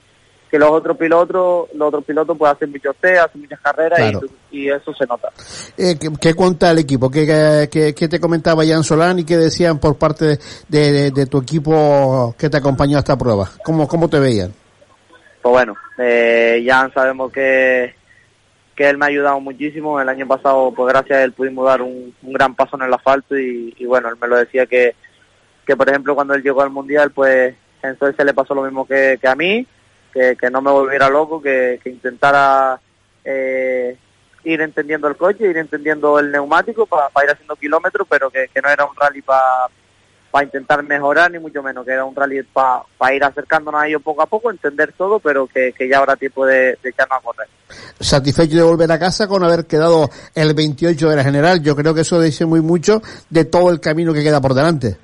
que 0.53 0.59
los 0.59 0.71
otros 0.71 0.99
pilotos, 0.99 1.71
los 1.73 1.89
otros 1.89 2.05
pilotos 2.05 2.37
pueden 2.37 2.55
hacer 2.55 2.69
muchos 2.69 2.95
test, 2.97 3.23
hacen 3.25 3.41
muchas 3.41 3.59
carreras 3.61 3.99
claro. 3.99 4.21
y, 4.51 4.65
y, 4.65 4.69
eso 4.69 4.93
se 4.93 5.07
nota. 5.07 5.31
Eh, 5.79 5.97
¿qué, 5.99 6.11
¿qué, 6.21 6.35
cuenta 6.35 6.71
el 6.71 6.79
equipo? 6.79 7.11
¿Qué, 7.11 7.69
qué, 7.73 7.95
qué 7.95 8.09
te 8.09 8.21
comentaba 8.21 8.63
Jan 8.67 8.85
Solán 8.85 9.19
y 9.19 9.25
qué 9.25 9.39
decían 9.39 9.79
por 9.79 9.97
parte 9.97 10.39
de, 10.69 10.93
de, 10.93 11.11
de, 11.11 11.25
tu 11.25 11.39
equipo 11.39 12.35
que 12.37 12.51
te 12.51 12.59
acompañó 12.59 12.99
a 12.99 13.01
esta 13.01 13.17
prueba? 13.17 13.49
¿Cómo, 13.65 13.89
cómo 13.89 14.11
te 14.11 14.21
veían? 14.21 14.53
Pues 15.41 15.53
bueno, 15.55 15.75
eh, 15.97 16.63
Jan 16.69 16.93
sabemos 16.93 17.33
que, 17.33 17.95
que 18.77 18.91
él 18.91 18.99
me 18.99 19.07
ha 19.07 19.09
ayudado 19.09 19.41
muchísimo. 19.41 20.03
El 20.03 20.11
año 20.11 20.29
pasado, 20.29 20.71
pues 20.77 20.93
gracias 20.93 21.19
a 21.19 21.23
él 21.25 21.33
pudimos 21.33 21.65
dar 21.65 21.81
un, 21.81 22.15
un 22.23 22.33
gran 22.35 22.55
paso 22.55 22.77
en 22.77 22.83
el 22.83 22.93
asfalto 22.93 23.39
y, 23.39 23.75
y 23.79 23.87
bueno, 23.87 24.11
él 24.11 24.17
me 24.21 24.29
lo 24.29 24.37
decía 24.37 24.67
que 24.67 24.95
que 25.67 25.77
por 25.77 25.89
ejemplo 25.89 26.17
cuando 26.17 26.35
él 26.35 26.43
llegó 26.43 26.61
al 26.61 26.71
mundial 26.71 27.13
pues 27.13 27.55
entonces 27.83 28.17
se 28.17 28.25
le 28.25 28.35
pasó 28.35 28.53
lo 28.53 28.63
mismo 28.65 28.85
que, 28.85 29.17
que 29.21 29.29
a 29.29 29.37
mí 29.37 29.65
que, 30.13 30.37
que, 30.37 30.51
no 30.51 30.61
me 30.61 30.71
volviera 30.71 31.09
loco 31.09 31.41
que, 31.41 31.81
que 31.83 31.91
intentara 31.91 32.81
eh, 33.25 33.97
ir 34.45 34.61
entendiendo 34.61 35.09
el 35.09 35.17
coche 35.17 35.49
ir 35.49 35.57
entendiendo 35.57 36.19
el 36.19 36.31
neumático 36.31 36.87
para 36.87 37.09
pa 37.09 37.25
ir 37.25 37.31
haciendo 37.31 37.57
kilómetros 37.57 38.07
pero 38.09 38.31
que, 38.31 38.49
que 38.53 38.61
no 38.61 38.69
era 38.69 38.85
un 38.85 38.97
rally 38.97 39.23
para 39.23 39.69
pa 40.31 40.43
intentar 40.43 40.83
mejorar 40.83 41.31
ni 41.31 41.39
mucho 41.39 41.63
menos 41.63 41.85
que 41.85 41.93
era 41.93 42.05
un 42.05 42.17
rally 42.17 42.43
para 42.43 42.83
pa 42.97 43.13
ir 43.13 43.23
acercándonos 43.23 43.83
a 43.83 43.87
ellos 43.87 44.03
poco 44.03 44.23
a 44.23 44.27
poco 44.27 44.51
entender 44.51 44.93
todo 44.93 45.21
pero 45.21 45.47
que, 45.47 45.73
que 45.73 45.89
ya 45.89 45.99
habrá 45.99 46.17
tiempo 46.17 46.47
de, 46.47 46.79
de 46.83 46.89
echarnos 46.89 47.19
a 47.19 47.23
correr. 47.23 47.49
Satisfecho 48.01 48.57
de 48.57 48.63
volver 48.63 48.91
a 48.91 48.99
casa 48.99 49.29
con 49.29 49.45
haber 49.45 49.67
quedado 49.67 50.11
el 50.35 50.55
28 50.55 51.11
de 51.11 51.17
la 51.17 51.23
general. 51.23 51.63
Yo 51.63 51.77
creo 51.77 51.95
que 51.95 52.01
eso 52.01 52.21
dice 52.21 52.47
muy 52.47 52.61
mucho 52.61 53.03
de 53.29 53.45
todo 53.45 53.71
el 53.71 53.81
camino 53.81 54.13
que 54.13 54.23
queda 54.23 54.41
por 54.41 54.55
delante. 54.55 54.97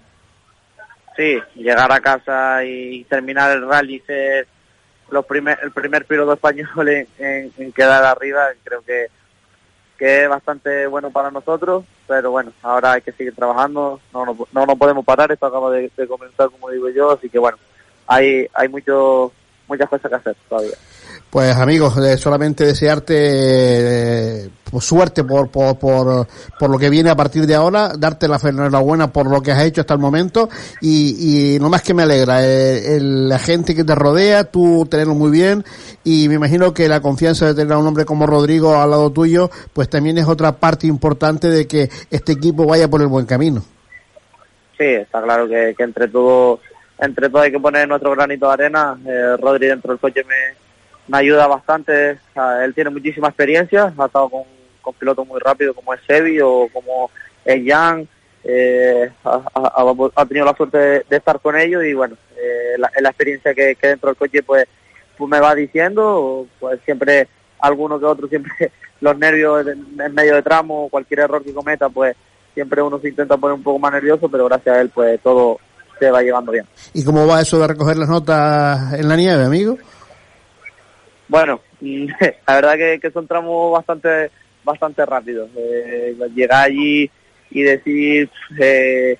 Sí, 1.18 1.36
llegar 1.56 1.90
a 1.90 2.00
casa 2.00 2.64
y 2.64 3.04
terminar 3.04 3.50
el 3.50 3.68
rally, 3.68 4.00
ser 4.06 4.46
los 5.10 5.24
primer, 5.26 5.58
el 5.62 5.70
primer 5.70 6.04
piloto 6.04 6.32
español 6.32 6.88
en, 6.88 7.72
quedar 7.72 8.04
arriba, 8.04 8.48
creo 8.64 8.82
que, 8.82 9.06
que 9.96 10.24
es 10.24 10.28
bastante 10.28 10.86
bueno 10.86 11.10
para 11.10 11.30
nosotros, 11.30 11.84
pero 12.06 12.30
bueno, 12.30 12.52
ahora 12.62 12.92
hay 12.92 13.02
que 13.02 13.12
seguir 13.12 13.34
trabajando, 13.34 14.00
no 14.12 14.24
no, 14.24 14.36
no, 14.52 14.66
no 14.66 14.76
podemos 14.76 15.04
parar, 15.04 15.32
esto 15.32 15.46
acaba 15.46 15.70
de, 15.70 15.90
de, 15.96 16.06
comenzar 16.06 16.50
como 16.50 16.70
digo 16.70 16.88
yo, 16.90 17.10
así 17.12 17.28
que 17.28 17.38
bueno, 17.38 17.58
hay, 18.06 18.48
hay 18.54 18.68
mucho, 18.68 19.32
muchas 19.66 19.88
cosas 19.88 20.10
que 20.10 20.16
hacer 20.16 20.36
todavía. 20.48 20.76
Pues 21.30 21.54
amigos, 21.56 21.94
eh, 21.98 22.16
solamente 22.16 22.64
desearte 22.64 23.14
eh, 23.18 24.48
pues, 24.70 24.82
suerte 24.82 25.24
por, 25.24 25.50
por, 25.50 25.78
por, 25.78 26.26
por, 26.58 26.70
lo 26.70 26.78
que 26.78 26.88
viene 26.88 27.10
a 27.10 27.16
partir 27.16 27.46
de 27.46 27.54
ahora, 27.54 27.92
darte 27.98 28.26
la 28.26 28.40
enhorabuena 28.42 29.12
por 29.12 29.30
lo 29.30 29.42
que 29.42 29.52
has 29.52 29.62
hecho 29.62 29.82
hasta 29.82 29.92
el 29.92 30.00
momento 30.00 30.48
y, 30.80 31.56
y 31.56 31.58
no 31.58 31.68
más 31.68 31.82
que 31.82 31.92
me 31.92 32.04
alegra, 32.04 32.42
eh, 32.42 32.96
el, 32.96 33.28
la 33.28 33.38
gente 33.38 33.74
que 33.74 33.84
te 33.84 33.94
rodea, 33.94 34.44
tú 34.44 34.86
tenerlo 34.90 35.14
muy 35.14 35.30
bien 35.30 35.64
y 36.02 36.30
me 36.30 36.36
imagino 36.36 36.72
que 36.72 36.88
la 36.88 37.00
confianza 37.00 37.44
de 37.44 37.54
tener 37.54 37.74
a 37.74 37.78
un 37.78 37.86
hombre 37.86 38.06
como 38.06 38.26
Rodrigo 38.26 38.76
al 38.76 38.88
lado 38.88 39.10
tuyo, 39.10 39.50
pues 39.74 39.90
también 39.90 40.16
es 40.16 40.26
otra 40.26 40.52
parte 40.52 40.86
importante 40.86 41.48
de 41.48 41.66
que 41.66 41.90
este 42.10 42.32
equipo 42.32 42.64
vaya 42.64 42.88
por 42.88 43.02
el 43.02 43.08
buen 43.08 43.26
camino. 43.26 43.62
Sí, 44.78 44.84
está 44.84 45.20
claro 45.22 45.46
que, 45.46 45.74
que 45.76 45.82
entre 45.82 46.08
todo 46.08 46.60
entre 46.98 47.28
todo 47.28 47.42
hay 47.42 47.52
que 47.52 47.60
poner 47.60 47.86
nuestro 47.86 48.12
granito 48.12 48.46
de 48.46 48.52
arena, 48.54 48.98
eh, 49.06 49.36
Rodri 49.38 49.66
dentro 49.66 49.92
del 49.92 50.00
coche 50.00 50.24
me 50.24 50.67
me 51.08 51.18
ayuda 51.18 51.46
bastante. 51.46 52.18
Él 52.62 52.74
tiene 52.74 52.90
muchísima 52.90 53.28
experiencia, 53.28 53.92
ha 53.96 54.06
estado 54.06 54.28
con, 54.28 54.42
con 54.80 54.94
pilotos 54.94 55.26
muy 55.26 55.40
rápidos 55.40 55.74
como 55.74 55.92
es 55.94 56.00
Sebi 56.06 56.40
o 56.40 56.68
como 56.72 57.10
es 57.44 57.62
Jan. 57.66 58.06
Eh, 58.44 59.10
ha, 59.24 60.26
tenido 60.26 60.46
la 60.46 60.54
suerte 60.56 60.78
de, 60.78 61.16
estar 61.16 61.40
con 61.40 61.56
ellos 61.56 61.84
y 61.84 61.92
bueno, 61.92 62.16
eh, 62.36 62.78
la, 62.78 62.90
la, 63.00 63.08
experiencia 63.08 63.52
que, 63.52 63.74
que, 63.74 63.88
dentro 63.88 64.10
del 64.10 64.16
coche 64.16 64.42
pues, 64.42 64.64
pues 65.16 65.28
me 65.28 65.40
va 65.40 65.54
diciendo, 65.54 66.46
pues 66.60 66.78
siempre 66.84 67.28
alguno 67.58 67.98
que 67.98 68.06
otro, 68.06 68.28
siempre 68.28 68.52
los 69.00 69.18
nervios 69.18 69.66
en 69.66 70.14
medio 70.14 70.36
de 70.36 70.42
tramo, 70.42 70.88
cualquier 70.88 71.20
error 71.20 71.42
que 71.42 71.52
cometa, 71.52 71.88
pues 71.88 72.16
siempre 72.54 72.80
uno 72.80 72.98
se 73.00 73.08
intenta 73.08 73.36
poner 73.36 73.56
un 73.56 73.62
poco 73.62 73.78
más 73.78 73.92
nervioso, 73.92 74.28
pero 74.28 74.46
gracias 74.46 74.76
a 74.76 74.80
él 74.80 74.90
pues 74.94 75.20
todo 75.20 75.58
se 75.98 76.10
va 76.10 76.22
llevando 76.22 76.52
bien. 76.52 76.64
¿Y 76.94 77.04
cómo 77.04 77.26
va 77.26 77.40
eso 77.40 77.58
de 77.58 77.66
recoger 77.66 77.96
las 77.96 78.08
notas 78.08 78.94
en 78.94 79.08
la 79.08 79.16
nieve, 79.16 79.44
amigo? 79.44 79.76
Bueno, 81.28 81.60
la 81.80 82.54
verdad 82.54 83.00
que, 83.00 83.10
son 83.10 83.26
tramos 83.26 83.72
bastante 83.72 84.30
bastante 84.64 85.04
rápidos. 85.06 85.50
Eh, 85.56 86.16
llegar 86.34 86.64
allí 86.64 87.10
y 87.50 87.62
decir 87.62 88.30
eh, 88.58 89.16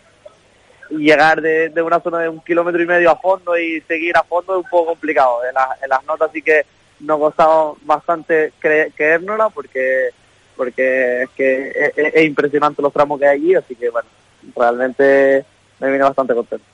llegar 0.91 1.41
de, 1.41 1.69
de, 1.71 1.83
una 1.83 2.01
zona 2.01 2.21
de 2.21 2.29
un 2.29 2.41
kilómetro 2.41 2.83
y 2.83 2.87
medio 2.87 3.11
a 3.11 3.17
fondo 3.17 3.57
y 3.59 3.81
seguir 3.83 4.17
a 4.17 4.23
fondo 4.23 4.59
es 4.59 4.65
un 4.65 4.71
poco 4.71 4.87
complicado. 4.87 5.41
En, 5.47 5.55
la, 5.55 5.77
en 5.83 5.89
las 5.89 6.05
notas 6.05 6.31
sí 6.33 6.43
que 6.43 6.65
nos 7.01 7.19
costaba 7.19 7.75
bastante 7.83 8.53
cre 8.59 8.93
creérnosla 8.97 9.51
porque 9.51 10.11
porque 10.57 11.23
es 11.23 11.31
que 11.31 11.93
es, 11.97 12.25
impresionante 12.25 12.83
los 12.83 12.93
tramos 12.93 13.21
que 13.21 13.27
hay 13.27 13.37
allí, 13.39 13.55
así 13.55 13.77
que 13.77 13.91
bueno, 13.91 14.09
realmente 14.57 15.45
me 15.81 15.91
vine 15.91 16.05
bastante 16.05 16.35
contento. 16.35 16.65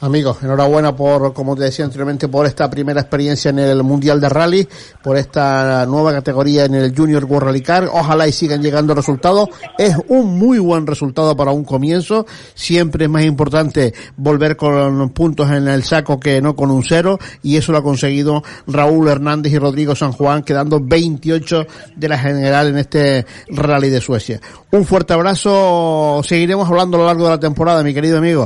Amigos, 0.00 0.42
enhorabuena 0.42 0.94
por, 0.94 1.32
como 1.32 1.56
te 1.56 1.64
decía 1.64 1.84
anteriormente, 1.84 2.28
por 2.28 2.46
esta 2.46 2.68
primera 2.70 3.00
experiencia 3.00 3.50
en 3.50 3.58
el 3.58 3.82
Mundial 3.82 4.20
de 4.20 4.28
Rally, 4.28 4.68
por 5.02 5.16
esta 5.16 5.86
nueva 5.86 6.12
categoría 6.12 6.64
en 6.64 6.74
el 6.74 6.94
Junior 6.94 7.24
World 7.24 7.48
Rally 7.48 7.62
Car. 7.62 7.88
Ojalá 7.92 8.26
y 8.28 8.32
sigan 8.32 8.62
llegando 8.62 8.94
resultados. 8.94 9.48
Es 9.78 9.94
un 10.08 10.38
muy 10.38 10.58
buen 10.58 10.86
resultado 10.86 11.36
para 11.36 11.50
un 11.50 11.64
comienzo. 11.64 12.26
Siempre 12.54 13.04
es 13.04 13.10
más 13.10 13.24
importante 13.24 13.94
volver 14.16 14.56
con 14.56 15.10
puntos 15.10 15.50
en 15.50 15.68
el 15.68 15.82
saco 15.84 16.20
que 16.20 16.40
no 16.40 16.54
con 16.54 16.70
un 16.70 16.82
cero. 16.82 17.18
Y 17.42 17.56
eso 17.56 17.72
lo 17.72 17.78
ha 17.78 17.82
conseguido 17.82 18.42
Raúl 18.66 19.08
Hernández 19.08 19.52
y 19.52 19.58
Rodrigo 19.58 19.94
San 19.94 20.12
Juan, 20.12 20.42
quedando 20.42 20.80
28 20.80 21.66
de 21.96 22.08
la 22.08 22.18
general 22.18 22.68
en 22.68 22.78
este 22.78 23.26
Rally 23.48 23.90
de 23.90 24.00
Suecia. 24.00 24.40
Un 24.72 24.84
fuerte 24.84 25.14
abrazo. 25.14 26.20
Seguiremos 26.22 26.68
hablando 26.68 26.96
a 26.98 27.00
lo 27.00 27.06
largo 27.06 27.24
de 27.24 27.30
la 27.30 27.40
temporada, 27.40 27.82
mi 27.82 27.94
querido 27.94 28.18
amigo. 28.18 28.45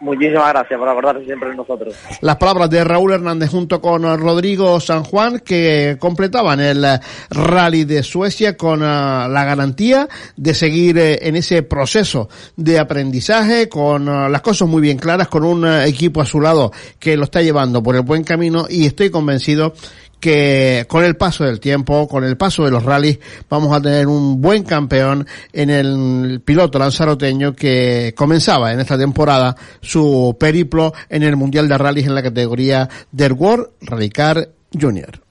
Muchísimas 0.00 0.52
gracias 0.52 0.78
por 0.78 0.88
acordarse 0.88 1.24
siempre 1.24 1.50
de 1.50 1.56
nosotros. 1.56 1.94
Las 2.20 2.36
palabras 2.36 2.70
de 2.70 2.84
Raúl 2.84 3.12
Hernández 3.12 3.50
junto 3.50 3.80
con 3.80 4.02
Rodrigo 4.18 4.78
San 4.80 5.02
Juan 5.02 5.40
que 5.40 5.96
completaban 5.98 6.60
el 6.60 6.84
rally 7.30 7.84
de 7.84 8.02
Suecia 8.02 8.56
con 8.56 8.82
uh, 8.82 9.28
la 9.28 9.44
garantía 9.44 10.08
de 10.36 10.54
seguir 10.54 10.98
eh, 10.98 11.18
en 11.22 11.36
ese 11.36 11.62
proceso 11.62 12.28
de 12.56 12.78
aprendizaje 12.78 13.68
con 13.68 14.08
uh, 14.08 14.28
las 14.28 14.42
cosas 14.42 14.68
muy 14.68 14.80
bien 14.80 14.98
claras, 14.98 15.28
con 15.28 15.44
un 15.44 15.64
uh, 15.64 15.80
equipo 15.80 16.20
a 16.20 16.26
su 16.26 16.40
lado 16.40 16.70
que 16.98 17.16
lo 17.16 17.24
está 17.24 17.42
llevando 17.42 17.82
por 17.82 17.96
el 17.96 18.02
buen 18.02 18.22
camino 18.22 18.66
y 18.68 18.86
estoy 18.86 19.10
convencido 19.10 19.72
que 20.20 20.86
con 20.88 21.04
el 21.04 21.16
paso 21.16 21.44
del 21.44 21.60
tiempo, 21.60 22.08
con 22.08 22.24
el 22.24 22.36
paso 22.36 22.64
de 22.64 22.70
los 22.70 22.84
rallies, 22.84 23.18
vamos 23.48 23.76
a 23.76 23.80
tener 23.80 24.06
un 24.06 24.40
buen 24.40 24.64
campeón 24.64 25.26
en 25.52 25.70
el 25.70 26.40
piloto 26.44 26.78
lanzaroteño 26.78 27.54
que 27.54 28.14
comenzaba 28.16 28.72
en 28.72 28.80
esta 28.80 28.98
temporada 28.98 29.56
su 29.80 30.36
periplo 30.38 30.92
en 31.08 31.22
el 31.22 31.36
Mundial 31.36 31.68
de 31.68 31.78
Rallys 31.78 32.06
en 32.06 32.14
la 32.14 32.22
categoría 32.22 32.88
del 33.12 33.32
World 33.32 33.68
Rally 33.82 34.10
Car 34.10 34.48
Junior. 34.78 35.27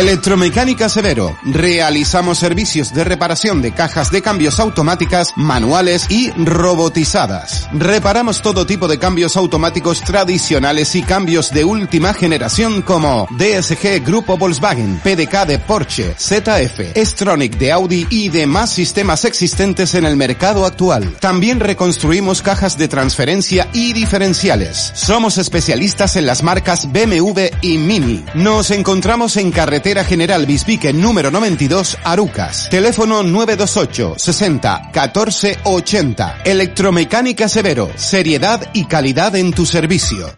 Electromecánica 0.00 0.88
Severo. 0.88 1.36
Realizamos 1.44 2.38
servicios 2.38 2.94
de 2.94 3.04
reparación 3.04 3.60
de 3.60 3.72
cajas 3.72 4.10
de 4.10 4.22
cambios 4.22 4.58
automáticas, 4.58 5.34
manuales 5.36 6.06
y 6.08 6.30
robotizadas. 6.30 7.68
Reparamos 7.74 8.40
todo 8.40 8.64
tipo 8.64 8.88
de 8.88 8.98
cambios 8.98 9.36
automáticos 9.36 10.00
tradicionales 10.00 10.94
y 10.94 11.02
cambios 11.02 11.50
de 11.50 11.64
última 11.64 12.14
generación 12.14 12.80
como 12.80 13.28
DSG 13.32 14.02
Grupo 14.02 14.38
Volkswagen, 14.38 15.00
PDK 15.04 15.44
de 15.46 15.58
Porsche, 15.58 16.14
ZF, 16.18 16.96
Stronic 16.96 17.58
de 17.58 17.70
Audi 17.70 18.06
y 18.08 18.30
demás 18.30 18.70
sistemas 18.70 19.26
existentes 19.26 19.94
en 19.94 20.06
el 20.06 20.16
mercado 20.16 20.64
actual. 20.64 21.14
También 21.20 21.60
reconstruimos 21.60 22.40
cajas 22.40 22.78
de 22.78 22.88
transferencia 22.88 23.68
y 23.74 23.92
diferenciales. 23.92 24.92
Somos 24.94 25.36
especialistas 25.36 26.16
en 26.16 26.24
las 26.24 26.42
marcas 26.42 26.90
BMW 26.90 27.48
y 27.60 27.76
Mini. 27.76 28.24
Nos 28.32 28.70
encontramos 28.70 29.36
en 29.36 29.50
carretera 29.50 29.89
Carretera 29.90 30.04
General 30.04 30.46
Bispique 30.46 30.92
número 30.92 31.32
92, 31.32 31.98
Arucas. 32.04 32.68
Teléfono 32.70 33.24
928 33.24 34.14
60 34.18 34.90
14 34.92 35.58
80. 35.64 36.42
Electromecánica 36.44 37.48
Severo. 37.48 37.90
Seriedad 37.96 38.70
y 38.72 38.84
calidad 38.84 39.34
en 39.34 39.52
tu 39.52 39.66
servicio. 39.66 40.28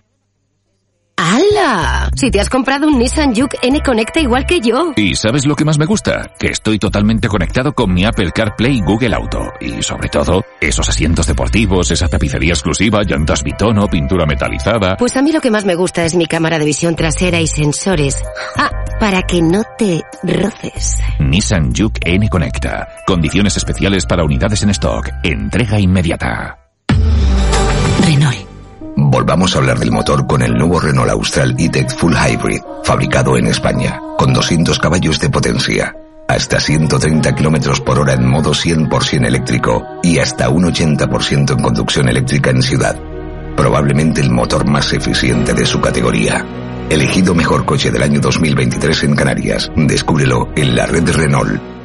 ¡Hala! 1.24 2.10
Si 2.16 2.32
te 2.32 2.40
has 2.40 2.50
comprado 2.50 2.88
un 2.88 2.98
Nissan 2.98 3.32
Juke 3.32 3.56
N 3.62 3.80
Conecta 3.80 4.18
igual 4.18 4.44
que 4.44 4.60
yo. 4.60 4.92
¿Y 4.96 5.14
sabes 5.14 5.46
lo 5.46 5.54
que 5.54 5.64
más 5.64 5.78
me 5.78 5.86
gusta? 5.86 6.32
Que 6.36 6.48
estoy 6.48 6.80
totalmente 6.80 7.28
conectado 7.28 7.72
con 7.74 7.94
mi 7.94 8.04
Apple 8.04 8.32
CarPlay 8.34 8.78
y 8.78 8.80
Google 8.80 9.14
Auto. 9.14 9.52
Y 9.60 9.82
sobre 9.84 10.08
todo, 10.08 10.44
esos 10.60 10.88
asientos 10.88 11.28
deportivos, 11.28 11.92
esa 11.92 12.08
tapicería 12.08 12.54
exclusiva, 12.54 13.02
llantas 13.04 13.44
bitono, 13.44 13.86
pintura 13.86 14.26
metalizada. 14.26 14.96
Pues 14.96 15.16
a 15.16 15.22
mí 15.22 15.30
lo 15.30 15.40
que 15.40 15.52
más 15.52 15.64
me 15.64 15.76
gusta 15.76 16.04
es 16.04 16.16
mi 16.16 16.26
cámara 16.26 16.58
de 16.58 16.64
visión 16.64 16.96
trasera 16.96 17.40
y 17.40 17.46
sensores. 17.46 18.20
Ah, 18.56 18.70
para 18.98 19.22
que 19.22 19.42
no 19.42 19.62
te 19.78 20.02
roces. 20.24 20.98
Nissan 21.20 21.72
Juke 21.72 22.00
N 22.04 22.28
Conecta. 22.28 22.88
Condiciones 23.06 23.56
especiales 23.56 24.06
para 24.06 24.24
unidades 24.24 24.64
en 24.64 24.70
stock. 24.70 25.08
Entrega 25.22 25.78
inmediata. 25.78 26.58
Renault. 28.04 28.51
Volvamos 29.10 29.54
a 29.54 29.58
hablar 29.58 29.78
del 29.78 29.90
motor 29.90 30.26
con 30.26 30.42
el 30.42 30.54
nuevo 30.54 30.78
Renault 30.78 31.10
Austral 31.10 31.56
E-Tech 31.58 31.90
Full 31.96 32.14
Hybrid, 32.14 32.60
fabricado 32.84 33.36
en 33.36 33.48
España, 33.48 34.00
con 34.16 34.32
200 34.32 34.78
caballos 34.78 35.18
de 35.18 35.28
potencia, 35.28 35.94
hasta 36.28 36.60
130 36.60 37.34
km 37.34 37.82
por 37.82 37.98
hora 37.98 38.14
en 38.14 38.26
modo 38.26 38.52
100% 38.52 39.26
eléctrico 39.26 39.82
y 40.02 40.18
hasta 40.18 40.48
un 40.48 40.64
80% 40.64 41.52
en 41.52 41.62
conducción 41.62 42.08
eléctrica 42.08 42.50
en 42.50 42.62
ciudad. 42.62 42.96
Probablemente 43.56 44.20
el 44.20 44.30
motor 44.30 44.66
más 44.66 44.92
eficiente 44.92 45.52
de 45.52 45.66
su 45.66 45.80
categoría. 45.80 46.46
Elegido 46.88 47.34
mejor 47.34 47.64
coche 47.64 47.90
del 47.90 48.02
año 48.02 48.20
2023 48.20 49.04
en 49.04 49.16
Canarias. 49.16 49.70
Descúbrelo 49.76 50.48
en 50.54 50.76
la 50.76 50.86
red 50.86 51.08
Renault. 51.10 51.81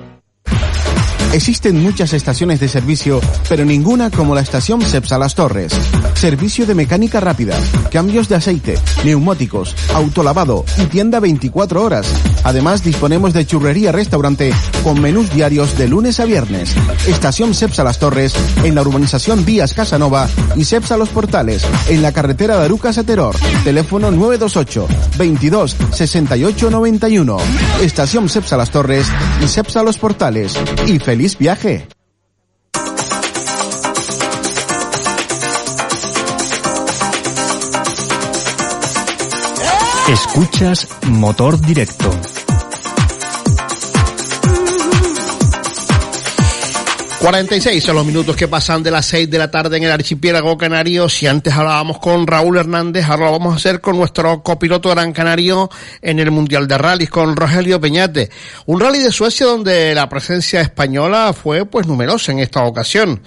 Existen 1.38 1.84
muchas 1.84 2.14
estaciones 2.14 2.60
de 2.60 2.68
servicio, 2.68 3.22
pero 3.48 3.64
ninguna 3.64 4.10
como 4.10 4.34
la 4.34 4.42
estación 4.42 4.82
Cepsa 4.82 5.20
Las 5.20 5.36
Torres. 5.36 5.72
Servicio 6.16 6.66
de 6.66 6.74
mecánica 6.74 7.20
rápida, 7.20 7.56
cambios 7.92 8.28
de 8.28 8.34
aceite, 8.34 8.80
neumáticos, 9.06 9.76
autolavado 9.94 10.66
y 10.80 10.88
tienda 10.88 11.20
24 11.20 11.84
horas. 11.84 12.08
Además 12.44 12.84
disponemos 12.84 13.34
de 13.34 13.46
churrería 13.46 13.92
restaurante 13.92 14.52
con 14.84 15.00
menús 15.00 15.32
diarios 15.32 15.78
de 15.78 15.88
lunes 15.88 16.20
a 16.20 16.26
viernes. 16.26 16.74
Estación 17.08 17.54
Cepsa 17.54 17.84
Las 17.84 18.00
Torres 18.00 18.34
en 18.64 18.74
la 18.74 18.82
urbanización 18.82 19.46
Vías 19.46 19.76
Casanova 19.76 20.28
y 20.56 20.66
Cepsa 20.66 20.98
Los 20.98 21.10
Portales 21.10 21.64
en 21.88 22.02
la 22.02 22.14
carretera 22.14 22.58
de 22.58 22.66
Arucas 22.66 22.98
a 22.98 23.04
Teror. 23.04 23.36
Teléfono 23.64 24.10
928 24.10 24.88
22 25.20 25.76
68 25.92 26.72
91. 26.72 27.38
Estación 27.84 28.28
Cepsa 28.28 28.58
Las 28.58 28.72
Torres 28.72 29.06
y 29.44 29.48
Cepsa 29.48 29.84
Los 29.84 30.00
Portales. 30.00 30.56
Y 30.88 30.98
feliz 30.98 31.27
viaje. 31.36 31.88
Escuchas 40.08 40.88
Motor 41.08 41.60
Directo. 41.60 42.10
...46 47.20 47.82
son 47.82 47.96
los 47.96 48.06
minutos 48.06 48.36
que 48.36 48.48
pasan 48.48 48.84
de 48.84 48.92
las 48.92 49.08
6 49.08 49.30
de 49.30 49.40
la 49.40 49.50
tarde 49.50 49.78
en 49.78 49.84
el 49.84 49.92
archipiélago 49.92 50.56
canario. 50.56 51.10
Si 51.10 51.26
antes 51.26 51.52
hablábamos 51.52 51.98
con 51.98 52.28
Raúl 52.28 52.58
Hernández, 52.58 53.06
ahora 53.06 53.26
lo 53.26 53.32
vamos 53.32 53.54
a 53.54 53.56
hacer 53.58 53.82
con 53.82 53.98
nuestro 53.98 54.44
copiloto 54.44 54.92
Gran 54.92 55.14
Canario 55.14 55.68
en 56.02 56.20
el 56.20 56.30
Mundial 56.30 56.68
de 56.68 56.78
Rallys, 56.78 57.10
con 57.10 57.36
Rogelio 57.36 57.82
Peñate. 57.82 58.30
Un 58.68 58.80
rally 58.80 59.00
de 59.00 59.12
Suecia 59.12 59.48
donde 59.48 59.96
la 59.96 60.08
presencia 60.08 60.62
española 60.62 61.34
fue 61.34 61.66
pues 61.66 61.88
numerosa 61.88 62.32
en 62.32 62.40
esta 62.40 62.64
ocasión. 62.64 63.20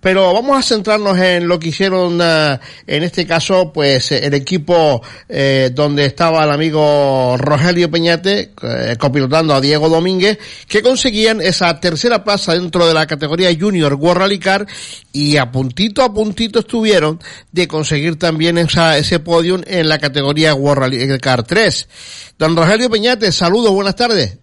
Pero 0.00 0.32
vamos 0.32 0.56
a 0.56 0.62
centrarnos 0.62 1.18
en 1.18 1.48
lo 1.48 1.58
que 1.58 1.70
hicieron, 1.70 2.20
uh, 2.20 2.58
en 2.86 3.02
este 3.02 3.26
caso, 3.26 3.72
pues 3.72 4.12
el 4.12 4.32
equipo 4.32 5.02
eh, 5.28 5.70
donde 5.74 6.04
estaba 6.04 6.44
el 6.44 6.50
amigo 6.50 7.36
Rogelio 7.36 7.90
Peñate, 7.90 8.52
eh, 8.62 8.96
copilotando 8.96 9.54
a 9.54 9.60
Diego 9.60 9.88
Domínguez, 9.88 10.38
que 10.68 10.82
conseguían 10.82 11.40
esa 11.40 11.80
tercera 11.80 12.22
plaza 12.22 12.54
dentro 12.54 12.86
de 12.86 12.94
la 12.94 13.08
categoría 13.08 13.50
Junior 13.58 13.94
World 13.94 14.20
Rally 14.20 14.38
Car 14.38 14.66
y 15.12 15.36
a 15.36 15.50
puntito 15.50 16.04
a 16.04 16.14
puntito 16.14 16.60
estuvieron 16.60 17.18
de 17.50 17.66
conseguir 17.66 18.16
también 18.20 18.56
esa, 18.56 18.98
ese 18.98 19.18
podium 19.18 19.62
en 19.66 19.88
la 19.88 19.98
categoría 19.98 20.54
World 20.54 20.82
Rally 20.82 21.18
Car 21.18 21.42
3. 21.42 22.34
Don 22.38 22.56
Rogelio 22.56 22.88
Peñate, 22.88 23.32
saludos, 23.32 23.72
buenas 23.72 23.96
tardes. 23.96 24.38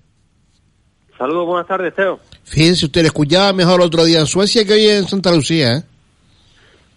Saludos, 1.18 1.46
buenas 1.46 1.68
tardes, 1.68 1.96
Teo. 1.96 2.20
Fíjense, 2.46 2.86
usted 2.86 3.02
le 3.02 3.08
escuchaba 3.08 3.54
mejor 3.54 3.82
otro 3.82 4.06
día 4.06 4.20
en 4.20 4.28
Suecia 4.28 4.64
que 4.66 4.74
hoy 4.74 4.88
en 4.88 5.08
Santa 5.08 5.32
Lucía, 5.32 5.74
¿eh? 5.74 5.84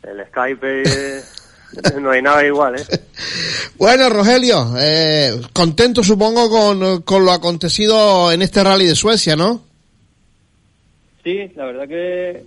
El 0.02 0.24
Skype 0.26 0.82
eh, 0.82 1.22
no 2.00 2.10
hay 2.10 2.22
nada 2.22 2.46
igual, 2.46 2.78
¿eh? 2.78 2.84
bueno, 3.78 4.10
Rogelio, 4.10 4.74
eh, 4.78 5.40
contento 5.52 6.04
supongo 6.04 6.50
con, 6.50 7.02
con 7.02 7.24
lo 7.24 7.32
acontecido 7.32 8.30
en 8.30 8.42
este 8.42 8.62
rally 8.62 8.86
de 8.86 8.94
Suecia, 8.94 9.36
¿no? 9.36 9.62
Sí, 11.24 11.50
la 11.56 11.64
verdad 11.64 11.88
que 11.88 12.44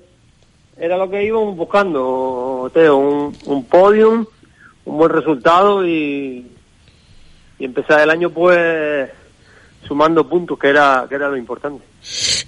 era 0.78 0.97
lo 0.97 1.10
que 1.10 1.24
íbamos 1.24 1.58
buscando, 1.58 2.70
Teo, 2.74 2.97
un, 2.97 3.36
un 3.45 3.66
podium, 3.66 4.26
un 4.86 4.97
buen 4.97 5.12
resultado 5.12 5.86
y, 5.86 6.45
y 7.58 7.66
empezar 7.66 7.99
el 8.02 8.10
año 8.12 8.30
pues 8.30 9.10
sumando 9.88 10.28
puntos, 10.28 10.58
que 10.58 10.70
era, 10.70 11.06
que 11.08 11.16
era 11.16 11.30
lo 11.30 11.38
importante. 11.38 11.84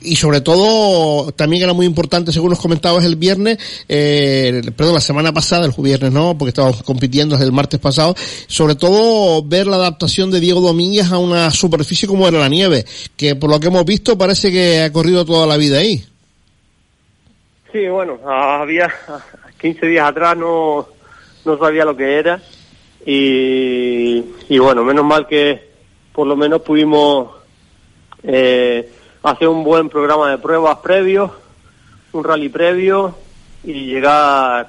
Y 0.01 0.15
sobre 0.15 0.41
todo, 0.41 1.31
también 1.31 1.63
era 1.63 1.73
muy 1.73 1.85
importante, 1.85 2.31
según 2.31 2.49
nos 2.49 2.59
comentabas 2.59 3.05
el 3.05 3.15
viernes, 3.15 3.57
eh, 3.87 4.61
perdón, 4.75 4.95
la 4.95 5.01
semana 5.01 5.31
pasada, 5.31 5.65
el 5.65 5.73
viernes 5.77 6.11
no, 6.11 6.37
porque 6.37 6.49
estábamos 6.49 6.83
compitiendo 6.83 7.35
desde 7.35 7.45
el 7.45 7.51
martes 7.51 7.79
pasado, 7.79 8.15
sobre 8.47 8.75
todo 8.75 9.43
ver 9.43 9.67
la 9.67 9.75
adaptación 9.75 10.31
de 10.31 10.39
Diego 10.39 10.61
Domínguez 10.61 11.11
a 11.11 11.17
una 11.17 11.51
superficie 11.51 12.07
como 12.07 12.27
era 12.27 12.39
la 12.39 12.49
nieve, 12.49 12.85
que 13.15 13.35
por 13.35 13.49
lo 13.49 13.59
que 13.59 13.67
hemos 13.67 13.85
visto 13.85 14.17
parece 14.17 14.51
que 14.51 14.81
ha 14.81 14.91
corrido 14.91 15.25
toda 15.25 15.45
la 15.45 15.57
vida 15.57 15.79
ahí. 15.79 16.03
Sí, 17.71 17.87
bueno, 17.87 18.19
había 18.25 18.93
15 19.61 19.85
días 19.85 20.07
atrás 20.07 20.37
no, 20.37 20.87
no 21.45 21.57
sabía 21.57 21.85
lo 21.85 21.95
que 21.95 22.19
era 22.19 22.41
y, 23.05 24.23
y 24.49 24.57
bueno, 24.59 24.83
menos 24.83 25.05
mal 25.05 25.27
que 25.27 25.72
por 26.13 26.27
lo 26.27 26.35
menos 26.35 26.61
pudimos 26.61 27.31
eh, 28.23 28.89
hacer 29.23 29.47
un 29.47 29.63
buen 29.63 29.89
programa 29.89 30.29
de 30.29 30.37
pruebas 30.37 30.77
previos, 30.77 31.31
un 32.11 32.23
rally 32.23 32.49
previo 32.49 33.15
y 33.63 33.87
llegar, 33.87 34.67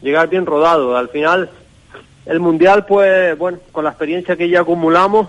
llegar 0.00 0.28
bien 0.28 0.46
rodado. 0.46 0.96
Al 0.96 1.08
final, 1.08 1.50
el 2.26 2.40
mundial, 2.40 2.86
pues 2.86 3.36
bueno, 3.36 3.58
con 3.72 3.84
la 3.84 3.90
experiencia 3.90 4.36
que 4.36 4.48
ya 4.48 4.60
acumulamos, 4.60 5.28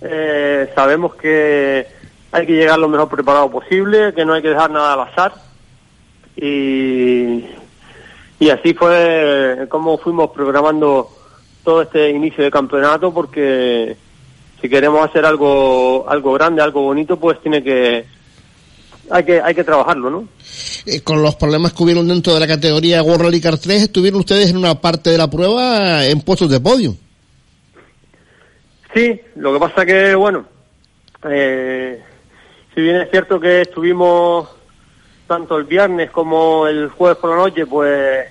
eh, 0.00 0.70
sabemos 0.74 1.14
que 1.14 1.86
hay 2.32 2.46
que 2.46 2.52
llegar 2.52 2.78
lo 2.78 2.88
mejor 2.88 3.08
preparado 3.08 3.50
posible, 3.50 4.12
que 4.12 4.24
no 4.24 4.34
hay 4.34 4.42
que 4.42 4.48
dejar 4.48 4.70
nada 4.70 4.94
al 4.94 5.00
azar. 5.00 5.34
Y, 6.36 7.44
y 8.40 8.50
así 8.50 8.74
fue 8.74 9.66
como 9.68 9.98
fuimos 9.98 10.30
programando 10.30 11.08
todo 11.62 11.82
este 11.82 12.10
inicio 12.10 12.42
de 12.42 12.50
campeonato 12.50 13.14
porque 13.14 13.96
si 14.64 14.70
queremos 14.70 15.06
hacer 15.06 15.26
algo 15.26 16.06
algo 16.08 16.32
grande, 16.32 16.62
algo 16.62 16.80
bonito, 16.80 17.18
pues 17.18 17.38
tiene 17.42 17.62
que 17.62 18.06
hay 19.10 19.22
que 19.22 19.38
hay 19.38 19.54
que 19.54 19.62
trabajarlo, 19.62 20.08
¿no? 20.08 20.26
Eh, 20.86 21.02
con 21.02 21.20
los 21.20 21.34
problemas 21.34 21.74
que 21.74 21.82
hubieron 21.82 22.08
dentro 22.08 22.32
de 22.32 22.40
la 22.40 22.46
categoría 22.46 23.02
World 23.02 23.24
Rally 23.24 23.42
Car 23.42 23.58
3, 23.58 23.82
estuvieron 23.82 24.20
ustedes 24.20 24.48
en 24.48 24.56
una 24.56 24.80
parte 24.80 25.10
de 25.10 25.18
la 25.18 25.28
prueba 25.28 26.06
en 26.06 26.18
puestos 26.22 26.48
de 26.48 26.60
podio. 26.60 26.96
Sí, 28.94 29.20
lo 29.36 29.52
que 29.52 29.60
pasa 29.60 29.84
que, 29.84 30.14
bueno, 30.14 30.46
eh, 31.28 32.02
si 32.74 32.80
bien 32.80 32.96
es 32.96 33.10
cierto 33.10 33.38
que 33.38 33.60
estuvimos 33.60 34.48
tanto 35.26 35.58
el 35.58 35.64
viernes 35.64 36.10
como 36.10 36.66
el 36.66 36.88
jueves 36.88 37.18
por 37.18 37.28
la 37.28 37.36
noche, 37.36 37.66
pues 37.66 38.28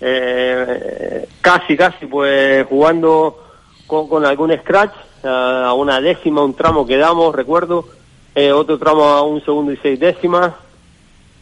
eh, 0.00 1.26
casi, 1.40 1.76
casi, 1.76 2.06
pues 2.06 2.64
jugando 2.68 3.42
con, 3.88 4.24
algún 4.24 4.56
scratch, 4.56 4.92
a 5.24 5.72
una 5.74 6.00
décima, 6.00 6.42
un 6.42 6.54
tramo 6.54 6.86
que 6.86 6.96
damos, 6.96 7.34
recuerdo, 7.34 7.86
eh, 8.34 8.52
otro 8.52 8.78
tramo 8.78 9.04
a 9.04 9.22
un 9.22 9.44
segundo 9.44 9.72
y 9.72 9.76
seis 9.78 9.98
décimas. 9.98 10.54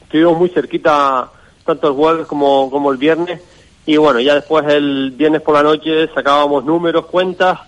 Estuvimos 0.02 0.38
muy 0.38 0.48
cerquita 0.48 1.30
tanto 1.64 1.88
el 1.88 1.94
jueves 1.94 2.26
como, 2.26 2.70
como 2.70 2.90
el 2.90 2.96
viernes. 2.96 3.40
Y 3.84 3.96
bueno, 3.98 4.20
ya 4.20 4.34
después 4.34 4.66
el 4.66 5.10
viernes 5.12 5.42
por 5.42 5.54
la 5.54 5.62
noche 5.62 6.08
sacábamos 6.14 6.64
números, 6.64 7.06
cuentas, 7.06 7.60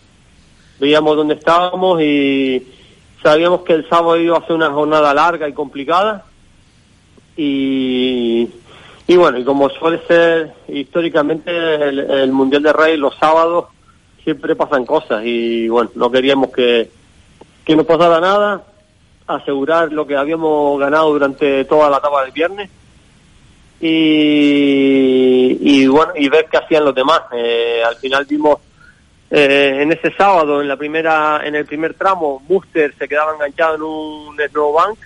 veíamos 0.81 1.17
dónde 1.17 1.35
estábamos 1.35 2.01
y 2.01 2.67
sabíamos 3.23 3.63
que 3.63 3.75
el 3.75 3.89
sábado 3.89 4.17
iba 4.17 4.39
a 4.39 4.47
ser 4.47 4.57
una 4.57 4.71
jornada 4.71 5.13
larga 5.15 5.49
y 5.49 5.53
complicada. 5.53 6.25
Y, 7.37 8.49
y 9.07 9.17
bueno, 9.17 9.39
y 9.39 9.45
como 9.45 9.71
suele 9.71 10.01
ser 10.07 10.53
históricamente 10.69 11.51
el, 11.53 12.33
Mundial 12.33 12.63
de 12.63 12.73
Rey, 12.73 12.97
los 12.97 13.15
sábados 13.17 13.67
siempre 14.29 14.55
pasan 14.55 14.85
cosas 14.85 15.23
y 15.25 15.71
bueno, 15.71 15.91
no 15.95 16.11
queríamos 16.11 16.51
que, 16.51 16.91
que 17.65 17.75
no 17.75 17.85
pasara 17.85 18.21
nada, 18.21 18.63
asegurar 19.27 19.91
lo 19.91 20.07
que 20.07 20.17
habíamos 20.17 20.79
ganado 20.79 21.09
durante 21.15 21.65
toda 21.65 21.89
la 21.89 21.97
etapa 21.97 22.25
del 22.25 22.33
viernes 22.33 22.69
y, 23.81 25.57
y 25.63 25.87
bueno, 25.87 26.13
y 26.15 26.29
ver 26.29 26.47
qué 26.51 26.59
hacían 26.59 26.85
los 26.85 26.95
demás. 26.95 27.23
Eh, 27.33 27.81
al 27.83 27.97
final 27.97 28.27
vimos 28.27 28.59
eh, 29.31 29.79
en 29.81 29.93
ese 29.93 30.13
sábado, 30.15 30.61
en 30.61 30.69
la 30.69 30.77
primera, 30.77 31.41
en 31.43 31.55
el 31.55 31.65
primer 31.65 31.95
tramo, 31.95 32.43
Buster 32.47 32.95
se 32.99 33.09
quedaba 33.09 33.33
enganchado 33.33 33.77
en 33.77 33.83
un 33.83 34.37
snowbank 34.51 34.99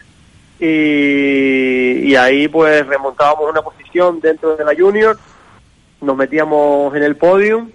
y, 0.58 2.10
y 2.10 2.16
ahí 2.16 2.48
pues 2.48 2.84
remontábamos 2.88 3.48
una 3.48 3.62
posición 3.62 4.18
dentro 4.20 4.56
de 4.56 4.64
la 4.64 4.74
Junior, 4.74 5.16
nos 6.00 6.16
metíamos 6.16 6.92
en 6.96 7.04
el 7.04 7.14
podium 7.14 7.70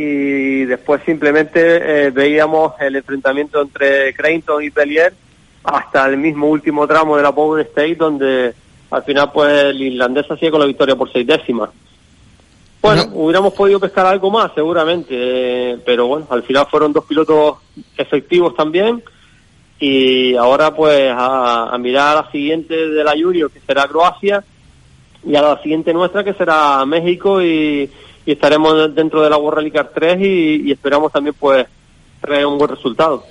y 0.00 0.64
después 0.64 1.02
simplemente 1.04 2.06
eh, 2.06 2.10
veíamos 2.10 2.74
el 2.78 2.94
enfrentamiento 2.94 3.60
entre 3.60 4.14
Creighton 4.14 4.62
y 4.62 4.70
Pellier 4.70 5.12
hasta 5.64 6.06
el 6.06 6.16
mismo 6.18 6.46
último 6.46 6.86
tramo 6.86 7.16
de 7.16 7.22
la 7.24 7.32
Power 7.32 7.66
State 7.66 7.96
donde 7.96 8.54
al 8.90 9.02
final 9.02 9.32
pues 9.32 9.64
el 9.64 9.82
irlandés 9.82 10.30
hacía 10.30 10.52
con 10.52 10.60
la 10.60 10.66
victoria 10.66 10.94
por 10.94 11.12
seis 11.12 11.26
décimas. 11.26 11.70
Bueno, 12.80 13.06
hubiéramos 13.12 13.54
podido 13.54 13.80
pescar 13.80 14.06
algo 14.06 14.30
más 14.30 14.52
seguramente, 14.54 15.08
eh, 15.10 15.78
pero 15.84 16.06
bueno, 16.06 16.28
al 16.30 16.44
final 16.44 16.66
fueron 16.70 16.92
dos 16.92 17.04
pilotos 17.04 17.56
efectivos 17.96 18.54
también 18.54 19.02
y 19.80 20.36
ahora 20.36 20.74
pues 20.76 21.12
a, 21.12 21.76
mirar 21.80 22.16
a 22.16 22.22
la 22.22 22.30
siguiente 22.30 22.88
de 22.88 23.02
la 23.02 23.12
Junior 23.12 23.50
que 23.50 23.60
será 23.66 23.88
Croacia 23.88 24.44
y 25.26 25.34
a 25.34 25.42
la 25.42 25.60
siguiente 25.60 25.92
nuestra 25.92 26.22
que 26.22 26.34
será 26.34 26.84
México 26.86 27.42
y, 27.42 27.90
estaremos 28.32 28.94
dentro 28.94 29.22
de 29.22 29.30
la 29.30 29.36
World 29.36 29.58
Rally 29.58 29.70
Car 29.70 29.90
3 29.94 30.18
y, 30.20 30.72
esperamos 30.72 31.12
también 31.12 31.34
pues 31.38 31.66
traer 32.20 32.46
un 32.46 32.58
buen 32.58 32.70
resultado. 32.70 33.24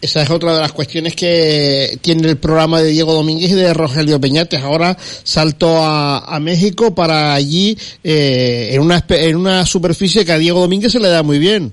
Esa 0.00 0.22
es 0.22 0.30
otra 0.30 0.54
de 0.54 0.60
las 0.60 0.72
cuestiones 0.72 1.14
que 1.14 1.98
tiene 2.00 2.28
el 2.28 2.38
programa 2.38 2.80
de 2.80 2.90
Diego 2.90 3.12
Domínguez 3.12 3.50
y 3.50 3.54
de 3.54 3.74
Rogelio 3.74 4.18
Peñates. 4.18 4.62
Ahora 4.62 4.96
salto 4.98 5.76
a, 5.78 6.38
México 6.40 6.94
para 6.94 7.34
allí 7.34 7.76
eh, 8.02 8.70
en, 8.72 8.80
una, 8.80 9.04
en 9.08 9.36
una 9.36 9.66
superficie 9.66 10.24
que 10.24 10.32
a 10.32 10.38
Diego 10.38 10.60
Domínguez 10.60 10.92
se 10.92 11.00
le 11.00 11.08
da 11.08 11.22
muy 11.22 11.38
bien. 11.38 11.72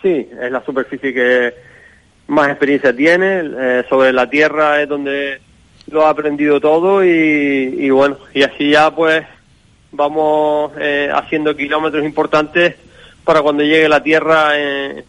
Sí, 0.00 0.28
es 0.40 0.50
la 0.50 0.64
superficie 0.64 1.12
que, 1.12 1.52
más 2.30 2.48
experiencia 2.48 2.94
tiene, 2.94 3.42
eh, 3.58 3.84
sobre 3.88 4.12
la 4.12 4.30
tierra 4.30 4.80
es 4.80 4.88
donde 4.88 5.40
lo 5.90 6.06
ha 6.06 6.10
aprendido 6.10 6.60
todo 6.60 7.04
y, 7.04 7.90
bueno, 7.90 8.18
y 8.32 8.42
así 8.42 8.70
ya 8.70 8.94
pues 8.94 9.24
vamos 9.92 10.72
eh, 10.78 11.10
haciendo 11.12 11.56
kilómetros 11.56 12.04
importantes 12.04 12.76
para 13.24 13.42
cuando 13.42 13.62
llegue 13.62 13.88
la 13.88 14.02
tierra 14.02 14.58
en, 14.58 15.04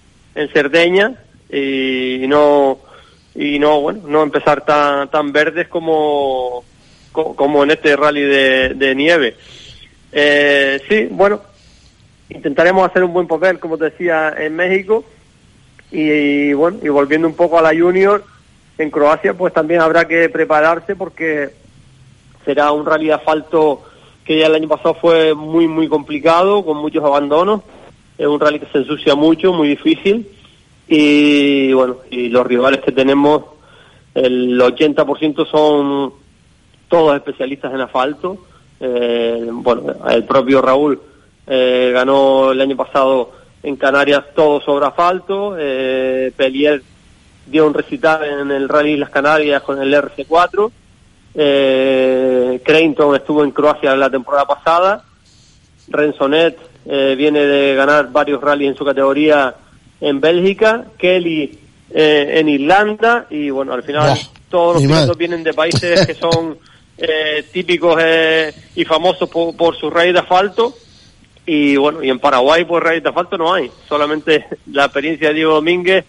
Cerdeña 0.54 1.14
y, 1.50 2.26
no 2.28 2.80
y 3.36 3.60
no 3.60 3.82
bueno 3.82 4.02
no 4.08 4.24
empezar 4.24 4.64
tan 4.64 5.10
tan 5.10 5.34
verdes 5.34 5.68
como 5.68 6.64
como 7.12 7.64
en 7.64 7.72
este 7.72 7.96
rally 7.96 8.22
de, 8.22 8.94
nieve. 8.96 9.36
Eh, 10.14 10.82
sí 10.88 11.08
bueno 11.12 11.42
intentaremos 12.30 12.90
hacer 12.90 13.04
un 13.04 13.14
buen 13.14 13.28
papel 13.28 13.60
como 13.60 13.78
te 13.78 13.86
decía 13.86 14.34
en 14.38 14.56
México. 14.56 15.04
Y, 15.94 16.54
bueno, 16.54 16.80
y 16.82 16.88
volviendo 16.88 17.28
un 17.28 17.36
poco 17.36 17.60
a 17.60 17.62
la 17.62 17.78
Junior, 17.78 18.24
en 18.78 18.90
Croacia 18.90 19.34
pues 19.34 19.54
también 19.54 19.82
habrá 19.82 20.08
que 20.08 20.30
prepararse 20.30 20.96
porque 20.96 21.50
será 22.46 22.72
un 22.72 22.86
rally 22.86 23.08
de 23.08 23.14
asfalto 23.14 23.84
que 24.26 24.38
ya 24.38 24.48
el 24.48 24.56
año 24.56 24.68
pasado 24.68 24.96
fue 24.96 25.34
muy 25.34 25.68
muy 25.68 25.88
complicado, 25.88 26.64
con 26.64 26.78
muchos 26.78 27.04
abandonos. 27.04 27.62
Es 28.18 28.28
un 28.28 28.40
rally 28.40 28.60
que 28.60 28.68
se 28.68 28.80
ensucia 28.80 29.16
mucho, 29.16 29.54
muy 29.54 29.70
difícil. 29.70 30.28
Y 30.88 31.72
bueno, 31.74 31.98
y 32.10 32.30
los 32.30 32.46
rivales 32.46 32.82
que 32.82 32.92
tenemos, 32.92 33.44
el 34.14 34.60
80% 34.60 35.50
son 35.50 36.14
todos 36.88 37.16
especialistas 37.16 37.74
en 37.74 37.82
asfalto. 37.82 38.38
Eh, 38.80 39.48
bueno, 39.52 39.94
el 40.10 40.26
propio 40.26 40.62
Raúl 40.62 41.00
eh, 41.48 41.92
ganó 41.94 42.52
el 42.52 42.60
año 42.60 42.76
pasado 42.76 43.32
en 43.64 43.76
Canarias 43.76 44.26
todo 44.36 44.62
sobre 44.62 44.86
asfalto. 44.86 45.56
Eh, 45.58 46.32
Pelier 46.36 46.82
dio 47.46 47.66
un 47.66 47.74
recital 47.74 48.24
en 48.26 48.52
el 48.52 48.68
Rally 48.68 48.98
Las 48.98 49.10
Canarias 49.10 49.62
con 49.64 49.82
el 49.82 49.94
RC4. 49.94 50.72
Eh, 51.34 52.62
estuvo 53.16 53.44
en 53.44 53.52
Croacia 53.52 53.96
la 53.96 54.10
temporada 54.10 54.46
pasada. 54.46 55.04
Rensonet 55.88 56.58
eh, 56.86 57.16
viene 57.18 57.40
de 57.46 57.76
ganar 57.76 58.12
varios 58.12 58.42
rallies 58.42 58.72
en 58.72 58.78
su 58.78 58.86
categoría 58.86 59.56
en 60.00 60.20
Bélgica. 60.20 60.86
Kelly 60.98 61.60
eh, 61.90 62.34
en 62.36 62.50
Irlanda. 62.50 63.28
Y 63.30 63.50
bueno, 63.50 63.74
al 63.74 63.84
final 63.84 64.18
todos 64.50 64.76
los 64.76 64.84
pilotos 64.84 65.18
vienen 65.18 65.44
de 65.44 65.54
países 65.54 66.06
que 66.08 66.16
son 66.16 66.58
eh, 66.98 67.46
típicos 67.52 68.02
y 68.76 68.86
famosos 68.86 69.30
por, 69.30 69.56
por 69.56 69.76
su 69.76 69.90
rally 69.90 70.12
de 70.12 70.20
asfalto 70.20 70.76
y 71.46 71.76
bueno, 71.76 72.04
y 72.04 72.10
en 72.10 72.20
Paraguay 72.20 72.66
pues 72.66 72.84
rally 72.84 73.00
de 73.00 73.10
asfalto 73.10 73.38
no 73.38 73.54
hay, 73.54 73.72
solamente 73.90 74.46
la 74.68 74.86
experiencia 74.86 75.30
de 75.30 75.34
Diego 75.34 75.56
Domínguez 75.56 76.06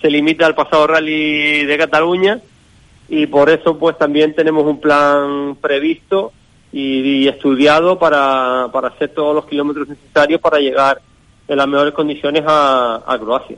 se 0.00 0.08
limita 0.08 0.46
al 0.46 0.54
pasado 0.54 0.86
rally 0.86 1.64
de 1.64 1.78
Cataluña 1.78 2.40
y 3.08 3.26
por 3.26 3.50
eso 3.50 3.78
pues 3.78 3.96
también 3.98 4.34
tenemos 4.34 4.64
un 4.64 4.80
plan 4.80 5.56
previsto 5.60 6.32
y, 6.72 7.26
estudiado 7.28 7.98
para, 7.98 8.68
para 8.72 8.88
hacer 8.88 9.10
todos 9.10 9.34
los 9.34 9.46
kilómetros 9.46 9.88
necesarios 9.88 10.40
para 10.40 10.58
llegar 10.58 11.00
en 11.48 11.56
las 11.56 11.68
mejores 11.68 11.94
condiciones 11.94 12.42
a, 12.46 13.02
a 13.06 13.18
Croacia. 13.18 13.56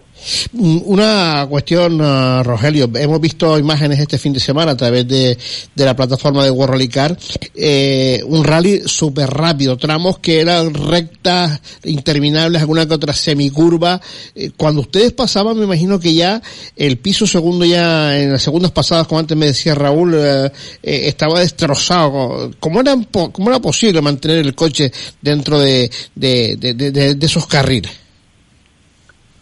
Mm, 0.52 0.78
una 0.84 1.46
cuestión, 1.48 2.00
uh, 2.00 2.42
Rogelio. 2.42 2.90
Hemos 2.94 3.20
visto 3.20 3.58
imágenes 3.58 3.98
este 3.98 4.18
fin 4.18 4.32
de 4.32 4.40
semana 4.40 4.72
a 4.72 4.76
través 4.76 5.08
de, 5.08 5.38
de 5.74 5.84
la 5.84 5.96
plataforma 5.96 6.44
de 6.44 6.50
World 6.50 6.72
Rally 6.72 6.88
Car. 6.88 7.16
Eh, 7.54 8.22
un 8.26 8.44
rally 8.44 8.82
súper 8.86 9.30
rápido, 9.30 9.76
tramos 9.76 10.18
que 10.18 10.40
eran 10.40 10.74
rectas 10.74 11.60
interminables, 11.84 12.60
alguna 12.60 12.86
que 12.86 12.94
otra 12.94 13.14
semicurva. 13.14 14.00
Eh, 14.34 14.50
cuando 14.56 14.82
ustedes 14.82 15.12
pasaban, 15.12 15.56
me 15.56 15.64
imagino 15.64 15.98
que 15.98 16.12
ya 16.12 16.42
el 16.76 16.98
piso 16.98 17.26
segundo, 17.26 17.64
ya 17.64 18.18
en 18.18 18.32
las 18.32 18.42
segundas 18.42 18.70
pasadas, 18.70 19.06
como 19.06 19.20
antes 19.20 19.36
me 19.36 19.46
decía 19.46 19.74
Raúl, 19.74 20.14
eh, 20.14 20.52
eh 20.82 21.02
estaba 21.04 21.40
destrozado. 21.40 22.50
¿Cómo 22.60 22.80
era, 22.80 22.94
¿Cómo 23.10 23.48
era 23.48 23.60
posible 23.60 24.02
mantener 24.02 24.38
el 24.38 24.54
coche 24.54 24.92
dentro 25.22 25.58
de, 25.58 25.90
de, 26.14 26.56
de, 26.58 26.74
de, 26.74 27.14
de 27.14 27.26
esos 27.26 27.46
carriles? 27.46 27.77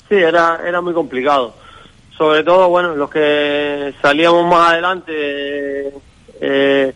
Sí, 0.09 0.15
era, 0.15 0.61
era 0.65 0.81
muy 0.81 0.95
complicado. 0.95 1.55
Sobre 2.17 2.45
todo, 2.45 2.69
bueno, 2.69 2.95
los 2.95 3.11
que 3.11 3.93
salíamos 4.01 4.47
más 4.47 4.73
adelante, 4.73 5.93
eh, 6.41 6.93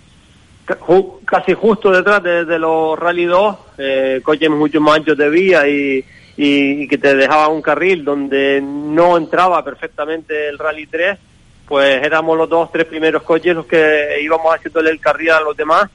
casi 1.24 1.54
justo 1.54 1.90
detrás 1.90 2.22
de, 2.22 2.58
los 2.58 2.98
Rally 2.98 3.24
2, 3.24 3.56
eh, 3.78 4.20
coches 4.22 4.48
mucho 4.50 4.80
más 4.80 4.96
anchos 4.96 5.18
de 5.18 5.28
vía 5.28 5.68
y, 5.68 6.04
y, 6.36 6.88
que 6.88 6.96
te 6.96 7.14
dejaba 7.14 7.48
un 7.48 7.61
carril 7.61 8.04
donde 8.04 8.62
no 8.62 9.16
entraba 9.16 9.62
perfectamente 9.64 10.48
el 10.48 10.58
Rally 10.58 10.86
3, 10.86 11.18
pues 11.66 12.02
éramos 12.02 12.38
los 12.38 12.48
dos, 12.48 12.72
tres 12.72 12.86
primeros 12.86 13.22
coches 13.22 13.54
los 13.54 13.66
que 13.66 14.20
íbamos 14.22 14.54
haciéndole 14.54 14.90
el 14.90 15.00
carril 15.00 15.30
a 15.30 15.40
los 15.40 15.56
demás 15.56 15.90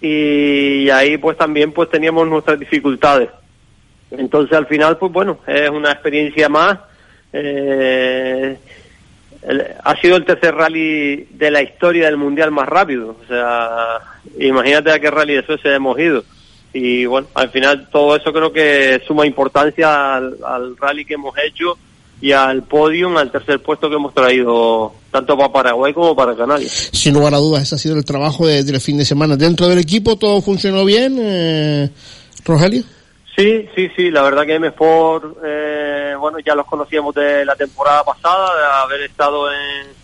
y 0.00 0.90
ahí 0.90 1.16
pues 1.16 1.36
también 1.36 1.72
pues 1.72 1.90
teníamos 1.90 2.26
nuestras 2.26 2.58
dificultades. 2.58 3.28
Entonces 4.18 4.56
al 4.56 4.66
final, 4.66 4.98
pues 4.98 5.12
bueno, 5.12 5.38
es 5.46 5.70
una 5.70 5.92
experiencia 5.92 6.48
más. 6.48 6.78
Eh, 7.32 8.56
ha 9.82 9.96
sido 10.00 10.16
el 10.16 10.24
tercer 10.24 10.54
rally 10.54 11.26
de 11.30 11.50
la 11.50 11.62
historia 11.62 12.06
del 12.06 12.16
mundial 12.16 12.50
más 12.50 12.68
rápido. 12.68 13.16
O 13.22 13.26
sea, 13.26 13.98
imagínate 14.38 14.92
a 14.92 15.00
qué 15.00 15.10
rally 15.10 15.34
de 15.34 15.46
Suecia 15.46 15.74
hemos 15.74 15.98
ido. 15.98 16.24
Y 16.72 17.04
bueno, 17.06 17.26
al 17.34 17.50
final 17.50 17.88
todo 17.90 18.16
eso 18.16 18.32
creo 18.32 18.52
que 18.52 19.02
suma 19.06 19.26
importancia 19.26 20.14
al, 20.16 20.76
rally 20.78 21.04
que 21.04 21.14
hemos 21.14 21.34
hecho 21.38 21.76
y 22.20 22.32
al 22.32 22.62
podium, 22.62 23.16
al 23.16 23.32
tercer 23.32 23.60
puesto 23.60 23.90
que 23.90 23.96
hemos 23.96 24.14
traído 24.14 24.94
tanto 25.10 25.36
para 25.36 25.52
Paraguay 25.52 25.92
como 25.92 26.14
para 26.14 26.36
Canarias. 26.36 26.90
Sin 26.92 27.14
lugar 27.14 27.34
a 27.34 27.38
dudas, 27.38 27.64
ese 27.64 27.74
ha 27.74 27.78
sido 27.78 27.96
el 27.96 28.04
trabajo 28.04 28.46
del 28.46 28.80
fin 28.80 28.96
de 28.96 29.04
semana. 29.04 29.36
¿Dentro 29.36 29.68
del 29.68 29.78
equipo 29.78 30.16
todo 30.16 30.40
funcionó 30.40 30.84
bien, 30.84 31.18
eh, 31.20 31.90
Rogelio? 32.44 32.84
Sí, 33.36 33.66
sí, 33.74 33.90
sí, 33.96 34.10
la 34.10 34.22
verdad 34.22 34.44
que 34.44 34.58
mejor, 34.58 35.36
eh, 35.42 36.14
bueno, 36.18 36.38
ya 36.40 36.54
los 36.54 36.66
conocíamos 36.66 37.14
de 37.14 37.46
la 37.46 37.56
temporada 37.56 38.04
pasada, 38.04 38.56
de 38.56 38.64
haber 38.84 39.00
estado 39.02 39.48
en, 39.50 40.02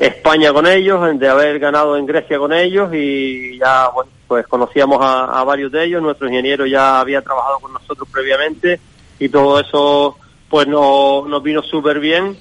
España 0.00 0.52
con 0.52 0.66
ellos, 0.66 1.18
de 1.18 1.28
haber 1.28 1.58
ganado 1.58 1.96
en 1.96 2.06
Grecia 2.06 2.38
con 2.38 2.52
ellos 2.52 2.92
y 2.92 3.56
ya, 3.58 3.88
bueno, 3.88 4.10
pues 4.26 4.46
conocíamos 4.46 4.98
a, 5.00 5.42
varios 5.44 5.70
de 5.70 5.84
ellos, 5.84 6.02
nuestro 6.02 6.26
ingeniero 6.26 6.66
ya 6.66 6.98
había 7.00 7.22
trabajado 7.22 7.60
con 7.60 7.72
nosotros 7.72 8.08
previamente 8.10 8.80
y 9.18 9.28
todo 9.28 9.60
eso 9.60 10.16
pues 10.48 10.66
no, 10.66 11.24
nos 11.28 11.42
vino 11.42 11.62
súper 11.62 12.00
bien 12.00 12.36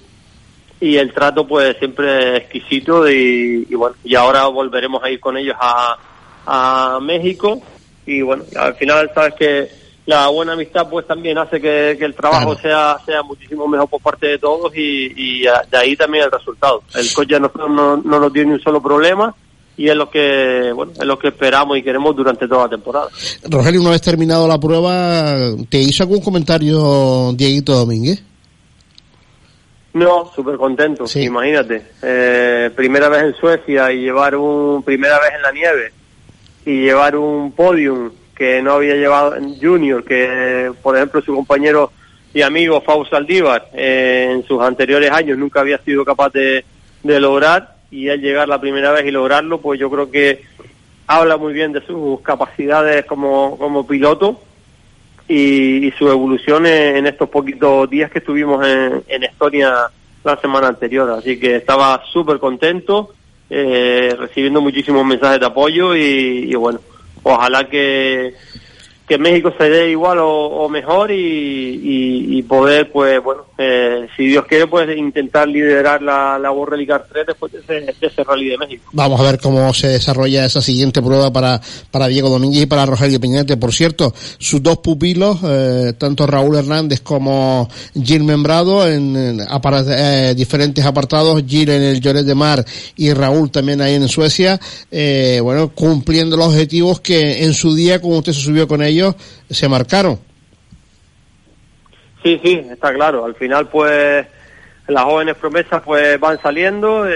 y 0.80 0.98
el 0.98 1.14
trato 1.14 1.46
pues 1.46 1.78
siempre 1.78 2.38
exquisito 2.38 3.08
y, 3.08 3.66
bueno, 3.76 3.96
y 4.04 4.16
ahora 4.16 4.48
volveremos 4.48 5.04
a 5.04 5.10
ir 5.12 5.20
con 5.20 5.38
ellos 5.38 5.56
a 5.60 7.00
México 7.02 7.62
y 8.08 8.22
bueno, 8.22 8.44
al 8.56 8.74
final 8.76 9.12
sabes 9.14 9.34
que 9.36 9.70
la 10.06 10.30
buena 10.30 10.54
amistad 10.54 10.88
pues 10.90 11.06
también 11.06 11.38
hace 11.38 11.60
que, 11.60 11.92
el 11.92 12.16
trabajo 12.16 12.56
sea 12.56 12.98
sea 13.06 13.22
muchísimo 13.22 13.68
mejor 13.68 13.90
por 13.90 14.02
parte 14.02 14.28
de 14.28 14.40
todos 14.40 14.72
y, 14.76 15.42
de 15.42 15.78
ahí 15.78 15.96
también 15.98 16.24
el 16.24 16.32
resultado. 16.32 16.82
El 16.96 17.12
coche 17.14 17.38
no, 17.40 17.52
no, 17.68 17.98
no 17.98 18.20
nos 18.20 18.34
dio 18.34 18.46
ni 18.46 18.54
un 18.54 18.62
solo 18.62 18.82
problema 18.82 19.36
y 19.76 19.90
es 19.90 19.96
lo 19.96 20.10
que 20.10 20.72
bueno 20.74 20.94
es 20.94 21.06
lo 21.06 21.20
que 21.20 21.28
esperamos 21.28 21.78
y 21.78 21.84
queremos 21.84 22.16
durante 22.16 22.48
toda 22.48 22.64
la 22.64 22.70
temporada. 22.70 23.10
Rogelio, 23.44 23.82
una 23.82 23.92
vez 23.92 24.02
terminado 24.02 24.48
la 24.48 24.58
prueba, 24.58 25.36
¿te 25.70 25.80
hizo 25.80 26.04
algún 26.04 26.22
comentario 26.22 27.34
Dieguito 27.34 27.74
Domínguez? 27.74 28.24
No, 29.94 30.32
súper 30.34 30.56
contento, 30.56 31.06
imagínate. 31.16 31.84
Eh, 32.02 32.72
primera 32.74 33.10
vez 33.10 33.24
en 33.24 33.36
Suecia 33.36 33.92
y 33.92 34.02
llevar 34.02 34.38
un 34.38 34.84
primera 34.84 35.20
vez 35.20 35.32
en 35.36 35.42
la 35.42 35.52
nieve 35.52 35.92
y 36.68 36.82
llevar 36.82 37.16
un 37.16 37.54
podium 37.54 38.12
que 38.36 38.62
no 38.62 38.74
había 38.74 38.96
llevado 38.96 39.38
Junior, 39.62 40.04
que 40.04 40.70
por 40.84 40.98
ejemplo 40.98 41.22
su 41.22 41.34
compañero 41.34 41.94
y 42.34 42.42
amigo 42.42 42.82
Fausto 42.82 43.16
Aldívar 43.16 43.70
eh, 43.74 44.32
en 44.34 44.44
sus 44.44 44.62
anteriores 44.62 45.10
años 45.10 45.38
nunca 45.38 45.62
había 45.62 45.78
sido 45.78 46.04
capaz 46.04 46.34
de, 46.34 46.66
lograr 47.04 47.78
y 47.90 48.10
al 48.10 48.20
llegar 48.20 48.50
la 48.50 48.60
primera 48.60 48.92
vez 48.92 49.06
y 49.06 49.12
lograrlo, 49.12 49.62
pues 49.62 49.80
yo 49.80 49.90
creo 49.90 50.12
que 50.12 50.42
habla 51.08 51.38
muy 51.38 51.54
bien 51.54 51.72
de 51.72 51.80
sus 51.86 52.20
capacidades 52.20 53.06
como, 53.06 53.58
como 53.58 53.88
piloto 53.88 54.42
y, 55.26 55.90
su 55.98 56.10
evolución 56.10 56.66
en, 56.66 57.08
estos 57.08 57.30
poquitos 57.30 57.90
días 57.90 58.12
que 58.12 58.20
estuvimos 58.20 58.68
en, 58.68 59.04
en 59.08 59.24
Estonia 59.24 59.90
la 60.26 60.36
semana 60.42 60.68
anterior. 60.68 61.10
Así 61.12 61.40
que 61.40 61.56
estaba 61.56 62.04
súper 62.12 62.40
contento 62.40 63.14
eh, 63.50 64.16
recibiendo 64.18 64.62
muchísimos 64.62 65.06
mensajes 65.06 65.40
de 65.40 65.46
apoyo 65.46 65.96
y, 65.96 66.54
bueno, 66.56 66.80
ojalá 67.24 67.70
que, 67.70 68.34
que 69.08 69.18
México 69.18 69.54
se 69.58 69.70
dé 69.70 69.90
igual 69.90 70.18
o, 70.22 70.68
mejor 70.68 71.12
y, 71.12 72.44
poder, 72.44 72.92
pues 72.92 73.22
bueno, 73.24 73.46
eh, 73.58 74.08
si 74.16 74.28
Dios 74.28 74.46
quiere, 74.46 74.68
pues 74.68 74.96
intentar 74.96 75.48
liderar 75.48 76.02
la, 76.02 76.38
la 76.40 76.52
World 76.52 76.74
Rally 76.74 76.86
3 76.86 77.28
después 77.28 77.52
de 77.52 77.96
ese, 78.02 78.24
Rally 78.24 78.50
de 78.50 78.58
México. 78.58 78.84
Vamos 78.94 79.20
a 79.20 79.24
ver 79.24 79.40
cómo 79.40 79.74
se 79.74 79.88
desarrolla 79.88 80.46
esa 80.46 80.62
siguiente 80.62 81.02
prueba 81.02 81.32
para, 81.32 81.60
para 81.92 82.08
Diego 82.08 82.30
Domínguez 82.30 82.64
y 82.64 82.66
para 82.66 82.86
Rogelio 82.86 83.20
Piñete. 83.20 83.58
Por 83.58 83.74
cierto, 83.74 84.14
sus 84.38 84.62
dos 84.62 84.78
pupilos, 84.80 85.40
eh, 85.44 85.94
tanto 85.98 86.28
Raúl 86.28 86.56
Hernández 86.56 87.02
como 87.02 87.70
Gil 87.94 88.24
Membrado, 88.24 88.88
en, 88.88 89.40
eh, 89.40 90.34
diferentes 90.36 90.86
apartados, 90.86 91.44
Gil 91.48 91.70
en 91.70 91.82
el 91.82 92.02
Lloret 92.02 92.26
de 92.26 92.36
Mar 92.36 92.66
y 92.96 93.12
Raúl 93.14 93.52
también 93.52 93.82
ahí 93.82 93.96
en 93.96 94.08
Suecia, 94.08 94.60
eh, 94.92 95.40
bueno, 95.42 95.70
cumpliendo 95.74 96.38
los 96.38 96.48
objetivos 96.48 97.00
que 97.00 97.44
en 97.44 97.54
su 97.54 97.74
día, 97.74 98.02
como 98.02 98.18
usted 98.18 98.34
se 98.34 98.42
subió 98.42 98.68
con 98.68 98.82
ellos, 98.82 98.97
se 99.50 99.68
marcaron. 99.68 100.20
Sí, 102.24 102.40
sí, 102.44 102.62
está 102.70 102.94
claro. 102.94 103.26
Al 103.26 103.36
final, 103.36 103.68
pues, 103.68 104.26
las 104.88 105.04
jóvenes 105.04 105.36
promesas 105.36 105.82
pues 105.84 106.20
van 106.20 106.42
saliendo. 106.42 107.08
Eh, 107.08 107.14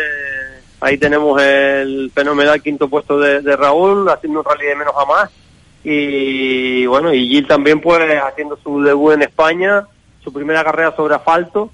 ahí 0.79 0.97
tenemos 0.97 1.41
el 1.41 2.11
fenomenal 2.13 2.61
quinto 2.61 2.89
puesto 2.89 3.19
de, 3.19 3.55
Raúl, 3.55 4.09
haciendo 4.09 4.39
un 4.39 4.45
rally 4.45 4.67
de 4.67 4.75
menos 4.75 4.93
a 4.97 5.05
más. 5.05 5.32
Y 5.84 6.86
bueno, 6.86 7.13
y 7.13 7.27
Gil 7.27 7.47
también 7.47 7.82
pues 7.82 7.99
haciendo 8.21 8.57
su 8.63 8.82
debut 8.84 9.13
en 9.13 9.23
España, 9.23 9.88
su 10.23 10.32
primera 10.32 10.63
carrera 10.63 10.95
sobre 10.95 11.15
asfalto. 11.15 11.71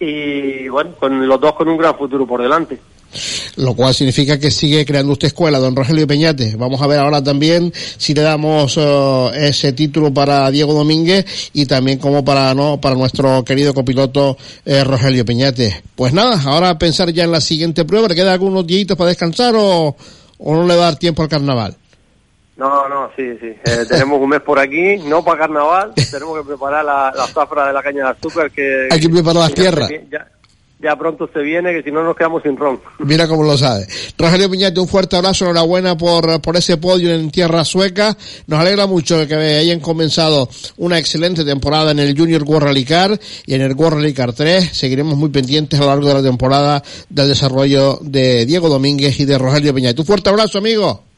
Y 0.00 0.68
bueno, 0.68 0.94
con 0.98 1.28
los 1.28 1.40
dos 1.40 1.54
con 1.54 1.68
un 1.68 1.76
gran 1.76 1.96
futuro 1.96 2.26
por 2.26 2.42
delante 2.42 2.80
lo 3.56 3.74
cual 3.74 3.94
significa 3.94 4.38
que 4.38 4.50
sigue 4.50 4.84
creando 4.84 5.12
usted 5.12 5.28
escuela, 5.28 5.58
don 5.58 5.76
Rogelio 5.76 6.06
Peñate. 6.06 6.56
Vamos 6.56 6.80
a 6.80 6.86
ver 6.86 6.98
ahora 6.98 7.22
también 7.22 7.72
si 7.74 8.14
le 8.14 8.22
damos 8.22 8.76
eh, 8.76 9.30
ese 9.34 9.72
título 9.72 10.12
para 10.12 10.50
Diego 10.50 10.72
Domínguez 10.72 11.50
y 11.52 11.66
también 11.66 11.98
como 11.98 12.24
para 12.24 12.54
no 12.54 12.80
para 12.80 12.94
nuestro 12.94 13.44
querido 13.44 13.74
copiloto 13.74 14.36
eh, 14.64 14.84
Rogelio 14.84 15.24
Peñate. 15.24 15.82
Pues 15.94 16.12
nada, 16.12 16.40
ahora 16.44 16.78
pensar 16.78 17.10
ya 17.10 17.24
en 17.24 17.32
la 17.32 17.40
siguiente 17.40 17.84
prueba. 17.84 18.08
¿Le 18.08 18.14
quedan 18.14 18.32
algunos 18.32 18.66
días 18.66 18.96
para 18.96 19.08
descansar 19.08 19.54
o, 19.56 19.96
o 20.38 20.54
no 20.54 20.66
le 20.66 20.76
va 20.76 20.82
a 20.82 20.90
dar 20.90 20.96
tiempo 20.96 21.22
al 21.22 21.28
carnaval? 21.28 21.76
No, 22.56 22.88
no, 22.88 23.10
sí, 23.16 23.24
sí. 23.40 23.48
Eh, 23.64 23.84
tenemos 23.88 24.20
un 24.20 24.28
mes 24.28 24.40
por 24.40 24.58
aquí, 24.58 24.98
no 25.04 25.24
para 25.24 25.40
carnaval. 25.40 25.92
tenemos 26.10 26.38
que 26.38 26.44
preparar 26.44 26.84
la, 26.84 27.12
la 27.14 27.26
zafra 27.26 27.66
de 27.66 27.72
la 27.72 27.82
caña 27.82 28.04
de 28.04 28.10
azúcar 28.10 28.50
que... 28.50 28.88
Hay 28.90 29.00
que 29.00 29.08
preparar 29.08 29.42
las 29.42 29.54
tierras 29.54 29.90
ya 30.10 30.26
pronto 30.98 31.28
se 31.32 31.40
viene, 31.40 31.72
que 31.72 31.82
si 31.82 31.90
no 31.90 32.02
nos 32.02 32.16
quedamos 32.16 32.42
sin 32.42 32.56
ron. 32.56 32.80
Mira 32.98 33.26
cómo 33.26 33.42
lo 33.42 33.56
sabe. 33.56 33.86
Rogelio 34.18 34.50
Piñate, 34.50 34.80
un 34.80 34.88
fuerte 34.88 35.16
abrazo, 35.16 35.44
enhorabuena 35.44 35.96
por, 35.96 36.40
por 36.40 36.56
ese 36.56 36.76
podio 36.76 37.14
en 37.14 37.30
tierra 37.30 37.64
sueca. 37.64 38.16
Nos 38.46 38.60
alegra 38.60 38.86
mucho 38.86 39.26
que 39.26 39.34
hayan 39.34 39.80
comenzado 39.80 40.48
una 40.76 40.98
excelente 40.98 41.44
temporada 41.44 41.92
en 41.92 41.98
el 41.98 42.18
Junior 42.18 42.42
World 42.42 42.66
Rally 42.66 42.84
Car 42.84 43.18
y 43.46 43.54
en 43.54 43.62
el 43.62 43.74
World 43.74 43.98
Rally 43.98 44.14
Car 44.14 44.32
3. 44.32 44.70
Seguiremos 44.72 45.16
muy 45.16 45.30
pendientes 45.30 45.78
a 45.78 45.84
lo 45.84 45.88
largo 45.90 46.08
de 46.08 46.14
la 46.14 46.22
temporada 46.22 46.82
del 47.08 47.28
desarrollo 47.28 47.98
de 48.02 48.46
Diego 48.46 48.68
Domínguez 48.68 49.18
y 49.20 49.24
de 49.24 49.38
Rogelio 49.38 49.74
Piñate. 49.74 50.00
Un 50.00 50.06
fuerte 50.06 50.30
abrazo, 50.30 50.58
amigo. 50.58 51.11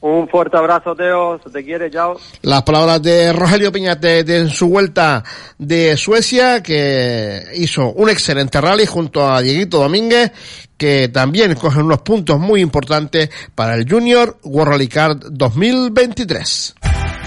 Un 0.00 0.28
fuerte 0.28 0.56
abrazo, 0.56 0.94
Teo. 0.94 1.38
Se 1.44 1.50
te 1.50 1.62
quiere, 1.62 1.90
chao. 1.90 2.16
Las 2.42 2.62
palabras 2.62 3.02
de 3.02 3.32
Rogelio 3.34 3.70
Piñate 3.70 4.24
de, 4.24 4.48
su 4.48 4.68
vuelta 4.68 5.22
de 5.58 5.96
Suecia, 5.98 6.62
que 6.62 7.42
hizo 7.56 7.92
un 7.92 8.08
excelente 8.08 8.60
rally 8.60 8.86
junto 8.86 9.26
a 9.26 9.42
Dieguito 9.42 9.78
Domínguez, 9.78 10.32
que 10.78 11.08
también 11.08 11.54
coge 11.54 11.80
unos 11.80 12.00
puntos 12.00 12.40
muy 12.40 12.62
importantes 12.62 13.28
para 13.54 13.74
el 13.74 13.86
Junior 13.86 14.38
World 14.44 14.72
Rally 14.72 14.88
Card 14.88 15.18
2023. 15.32 16.76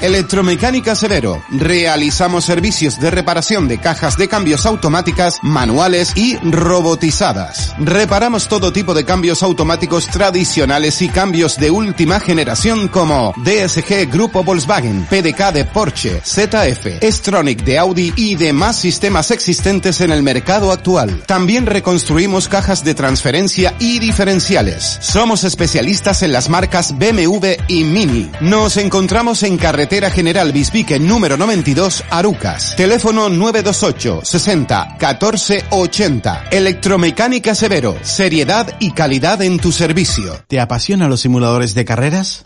Electromecánica 0.04 0.96
Severo. 0.96 1.42
Realizamos 1.50 2.44
servicios 2.44 3.00
de 3.00 3.10
reparación 3.10 3.70
de 3.70 3.78
cajas 3.78 4.18
de 4.18 4.28
cambios 4.28 4.66
automáticas, 4.66 5.40
manuales 5.42 6.12
y 6.18 6.36
robotizadas. 6.40 7.74
Reparamos 7.80 8.50
todo 8.50 8.74
tipo 8.74 8.94
de 8.94 9.06
cambios 9.06 9.44
automáticos 9.44 10.08
tradicionales 10.08 11.02
y 11.02 11.08
cambios 11.08 11.56
de 11.56 11.72
última 11.72 12.20
generación 12.20 12.90
como 12.90 13.34
DSG 13.46 14.12
Grupo 14.12 14.44
Volkswagen, 14.44 15.06
PDK 15.06 15.54
de 15.54 15.64
Porsche, 15.64 16.20
ZF, 16.20 17.02
Stronic 17.02 17.64
de 17.64 17.80
Audi 17.80 18.12
y 18.18 18.36
demás 18.36 18.76
sistemas 18.78 19.32
existentes 19.32 20.02
en 20.02 20.12
el 20.12 20.22
mercado 20.22 20.74
actual. 20.74 21.24
También 21.26 21.66
reconstruimos 21.66 22.50
cajas 22.50 22.84
de 22.84 22.94
transferencia 22.94 23.74
y 23.80 24.00
diferenciales. 24.00 24.98
Somos 25.00 25.46
especialistas 25.46 26.24
en 26.24 26.34
las 26.34 26.50
marcas 26.50 26.98
BMW 26.98 27.54
y 27.70 27.86
Mini. 27.86 28.30
Nos 28.42 28.76
encontramos 28.76 29.44
en 29.44 29.56
carretera 29.56 29.93
General 29.94 30.52
Bisbique 30.52 30.98
número 31.00 31.38
92, 31.38 32.04
Arucas. 32.10 32.76
Teléfono 32.76 33.30
928 33.30 34.22
60 34.24 34.98
14 34.98 35.66
80. 35.70 36.46
Electromecánica 36.52 37.54
Severo. 37.54 37.96
Seriedad 38.02 38.76
y 38.80 38.92
calidad 38.92 39.42
en 39.44 39.60
tu 39.60 39.72
servicio. 39.72 40.44
¿Te 40.48 40.60
apasionan 40.60 41.12
los 41.12 41.22
simuladores 41.22 41.76
de 41.76 41.86
carreras? 41.86 42.44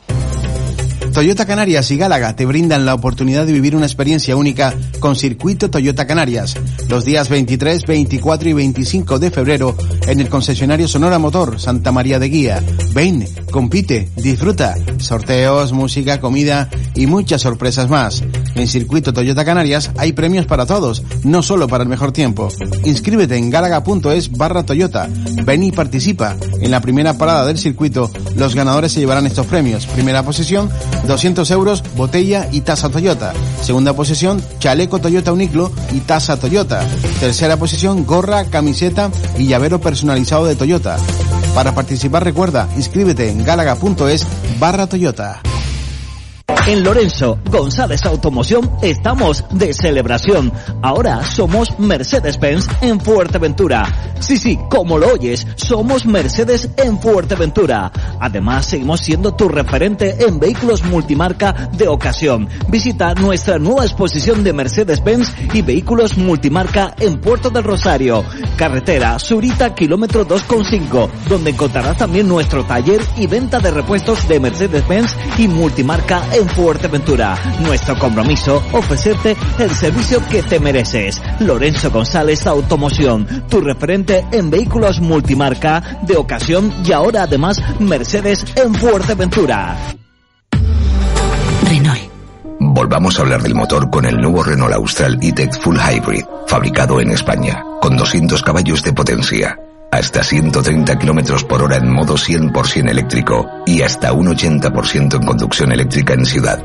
Toyota 1.17 1.47
Canarias 1.47 1.89
y 1.89 1.97
Gálaga 1.97 2.35
te 2.35 2.45
brindan 2.45 2.85
la 2.85 2.93
oportunidad 2.93 3.47
de 3.47 3.51
vivir 3.51 3.75
una 3.75 3.87
experiencia 3.87 4.35
única 4.35 4.75
con 4.99 5.15
Circuito 5.15 5.67
Toyota 5.71 6.05
Canarias 6.05 6.53
los 6.89 7.05
días 7.05 7.27
23, 7.27 7.87
24 7.87 8.49
y 8.49 8.53
25 8.53 9.17
de 9.17 9.31
febrero 9.31 9.75
en 10.05 10.19
el 10.19 10.29
concesionario 10.29 10.87
Sonora 10.87 11.17
Motor 11.17 11.59
Santa 11.59 11.91
María 11.91 12.19
de 12.19 12.29
Guía. 12.29 12.63
Ven, 12.93 13.27
compite, 13.49 14.11
disfruta, 14.15 14.75
sorteos, 14.99 15.73
música, 15.73 16.19
comida 16.19 16.69
y 16.93 17.07
muchas 17.07 17.41
sorpresas 17.41 17.89
más. 17.89 18.23
En 18.57 18.67
Circuito 18.67 19.13
Toyota 19.13 19.45
Canarias 19.45 19.91
hay 19.97 20.13
premios 20.13 20.47
para 20.47 20.65
todos, 20.65 21.03
no 21.23 21.43
solo 21.43 21.67
para 21.67 21.83
el 21.83 21.89
mejor 21.89 22.11
tiempo. 22.11 22.49
Inscríbete 22.85 23.37
en 23.37 23.51
gálaga.es 23.51 24.31
barra 24.31 24.63
Toyota. 24.63 25.07
Ven 25.45 25.63
y 25.63 25.71
participa. 25.71 26.35
En 26.59 26.71
la 26.71 26.81
primera 26.81 27.17
parada 27.19 27.45
del 27.45 27.59
circuito, 27.59 28.09
los 28.35 28.55
ganadores 28.55 28.91
se 28.93 28.99
llevarán 28.99 29.27
estos 29.27 29.45
premios. 29.45 29.85
Primera 29.85 30.23
posición, 30.23 30.71
200 31.05 31.49
euros, 31.51 31.83
botella 31.95 32.49
y 32.51 32.61
tasa 32.61 32.89
Toyota. 32.89 33.33
Segunda 33.61 33.93
posición, 33.93 34.41
chaleco 34.57 34.99
Toyota 34.99 35.31
Uniclo 35.31 35.71
y 35.91 35.99
tasa 35.99 36.37
Toyota. 36.37 36.83
Tercera 37.19 37.57
posición, 37.57 38.05
gorra, 38.05 38.45
camiseta 38.45 39.11
y 39.37 39.45
llavero 39.45 39.79
personalizado 39.79 40.45
de 40.45 40.55
Toyota. 40.55 40.97
Para 41.53 41.75
participar 41.75 42.23
recuerda, 42.23 42.67
inscríbete 42.75 43.29
en 43.29 43.43
galaga.es 43.43 44.25
barra 44.59 44.87
Toyota. 44.87 45.41
En 46.67 46.83
Lorenzo 46.83 47.39
González 47.49 48.05
Automoción 48.05 48.69
estamos 48.81 49.45
de 49.51 49.73
celebración. 49.73 50.51
Ahora 50.81 51.23
somos 51.23 51.79
Mercedes-Benz 51.79 52.67
en 52.81 52.99
Fuerteventura. 52.99 53.85
Sí, 54.19 54.35
sí, 54.35 54.59
como 54.69 54.97
lo 54.97 55.13
oyes, 55.13 55.47
somos 55.55 56.05
Mercedes 56.05 56.69
en 56.75 56.99
Fuerteventura. 56.99 57.89
Además, 58.19 58.65
seguimos 58.65 58.99
siendo 58.99 59.33
tu 59.33 59.47
referente 59.47 60.17
en 60.25 60.39
vehículos 60.39 60.83
multimarca 60.83 61.69
de 61.71 61.87
ocasión. 61.87 62.49
Visita 62.67 63.13
nuestra 63.13 63.59
nueva 63.59 63.85
exposición 63.85 64.43
de 64.43 64.51
Mercedes-Benz 64.51 65.33
y 65.53 65.61
vehículos 65.61 66.17
multimarca 66.17 66.93
en 66.99 67.21
Puerto 67.21 67.49
del 67.49 67.63
Rosario. 67.63 68.25
Carretera 68.57 69.17
Surita, 69.19 69.73
kilómetro 69.73 70.27
2,5, 70.27 71.09
donde 71.29 71.51
encontrarás 71.51 71.95
también 71.95 72.27
nuestro 72.27 72.65
taller 72.65 72.99
y 73.15 73.25
venta 73.27 73.59
de 73.59 73.71
repuestos 73.71 74.27
de 74.27 74.41
Mercedes-Benz 74.41 75.15
y 75.37 75.47
multimarca 75.47 76.23
en 76.33 76.56
Fuerteventura. 76.57 77.37
Nuestro 77.61 77.99
compromiso, 77.99 78.63
ofrecerte 78.71 79.37
el 79.59 79.69
servicio 79.69 80.27
que 80.27 80.41
te 80.41 80.59
mereces. 80.59 81.21
Lorenzo 81.39 81.91
González 81.91 82.47
Automoción, 82.47 83.43
tu 83.47 83.61
referente 83.61 84.25
en 84.31 84.49
vehículos 84.49 84.99
multimarca 84.99 85.99
de 86.01 86.17
ocasión 86.17 86.73
y 86.83 86.93
ahora 86.93 87.21
además 87.23 87.61
Mercedes 87.79 88.43
en 88.55 88.73
Fuerteventura. 88.73 89.77
Renault. 91.69 92.09
Volvamos 92.59 93.19
a 93.19 93.21
hablar 93.21 93.43
del 93.43 93.53
motor 93.53 93.91
con 93.91 94.05
el 94.05 94.17
nuevo 94.17 94.41
Renault 94.41 94.73
Austral 94.73 95.19
E-Tech 95.21 95.61
Full 95.61 95.77
Hybrid, 95.77 96.25
fabricado 96.47 96.99
en 96.99 97.11
España, 97.11 97.63
con 97.79 97.95
200 97.95 98.41
caballos 98.41 98.81
de 98.81 98.93
potencia 98.93 99.59
hasta 99.97 100.23
130 100.23 100.99
kilómetros 100.99 101.43
por 101.43 101.63
hora 101.63 101.77
en 101.77 101.91
modo 101.91 102.15
100% 102.15 102.89
eléctrico 102.89 103.49
y 103.65 103.81
hasta 103.81 104.13
un 104.13 104.27
80% 104.27 105.15
en 105.15 105.25
conducción 105.25 105.71
eléctrica 105.71 106.13
en 106.13 106.25
ciudad. 106.25 106.63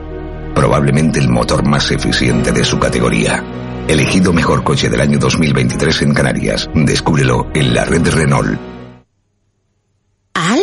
Probablemente 0.54 1.18
el 1.18 1.28
motor 1.28 1.66
más 1.66 1.90
eficiente 1.90 2.52
de 2.52 2.64
su 2.64 2.78
categoría. 2.78 3.42
Elegido 3.88 4.32
mejor 4.32 4.62
coche 4.62 4.90
del 4.90 5.00
año 5.00 5.18
2023 5.18 6.02
en 6.02 6.14
Canarias. 6.14 6.68
Descúbrelo 6.74 7.46
en 7.54 7.74
la 7.74 7.84
red 7.84 8.06
Renault. 8.06 8.71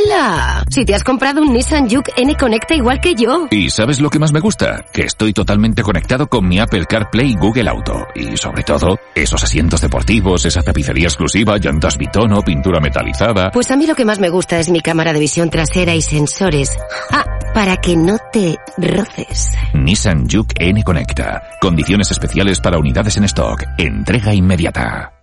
¡Hala! 0.06 0.64
Si 0.70 0.86
te 0.86 0.96
has 0.96 1.04
comprado 1.04 1.42
un 1.42 1.54
Nissan 1.54 1.90
Juke 1.90 2.12
N 2.16 2.36
Conecta 2.36 2.76
igual 2.76 3.00
que 3.02 3.16
yo. 3.16 3.48
¿Y 3.52 3.70
sabes 3.70 4.00
lo 4.00 4.10
que 4.10 4.20
más 4.20 4.32
me 4.32 4.40
gusta? 4.40 4.86
Que 4.92 5.04
estoy 5.04 5.34
totalmente 5.34 5.82
conectado 5.82 6.28
con 6.28 6.48
mi 6.48 6.60
Apple 6.60 6.86
CarPlay 6.86 7.32
y 7.32 7.36
Google 7.36 7.70
Auto. 7.70 8.08
Y 8.16 8.38
sobre 8.38 8.64
todo, 8.64 8.98
esos 9.16 9.44
asientos 9.44 9.82
deportivos, 9.82 10.46
esa 10.46 10.62
tapicería 10.62 11.08
exclusiva, 11.08 11.58
llantas 11.58 11.98
bitono, 11.98 12.42
pintura 12.42 12.80
metalizada. 12.80 13.52
Pues 13.52 13.72
a 13.72 13.76
mí 13.76 13.88
lo 13.88 13.96
que 13.96 14.06
más 14.06 14.20
me 14.20 14.30
gusta 14.30 14.60
es 14.60 14.70
mi 14.70 14.82
cámara 14.82 15.14
de 15.14 15.20
visión 15.20 15.50
trasera 15.50 15.96
y 15.96 16.02
sensores. 16.02 16.78
Ah, 17.12 17.26
para 17.54 17.78
que 17.78 17.96
no 17.96 18.18
te 18.32 18.58
roces. 18.78 19.52
Nissan 19.74 20.30
Juke 20.30 20.56
N 20.60 20.84
Conecta. 20.84 21.44
Condiciones 21.62 22.12
especiales 22.12 22.60
para 22.60 22.78
unidades 22.78 23.18
en 23.18 23.26
stock. 23.26 23.64
Entrega 23.78 24.34
inmediata. 24.34 25.14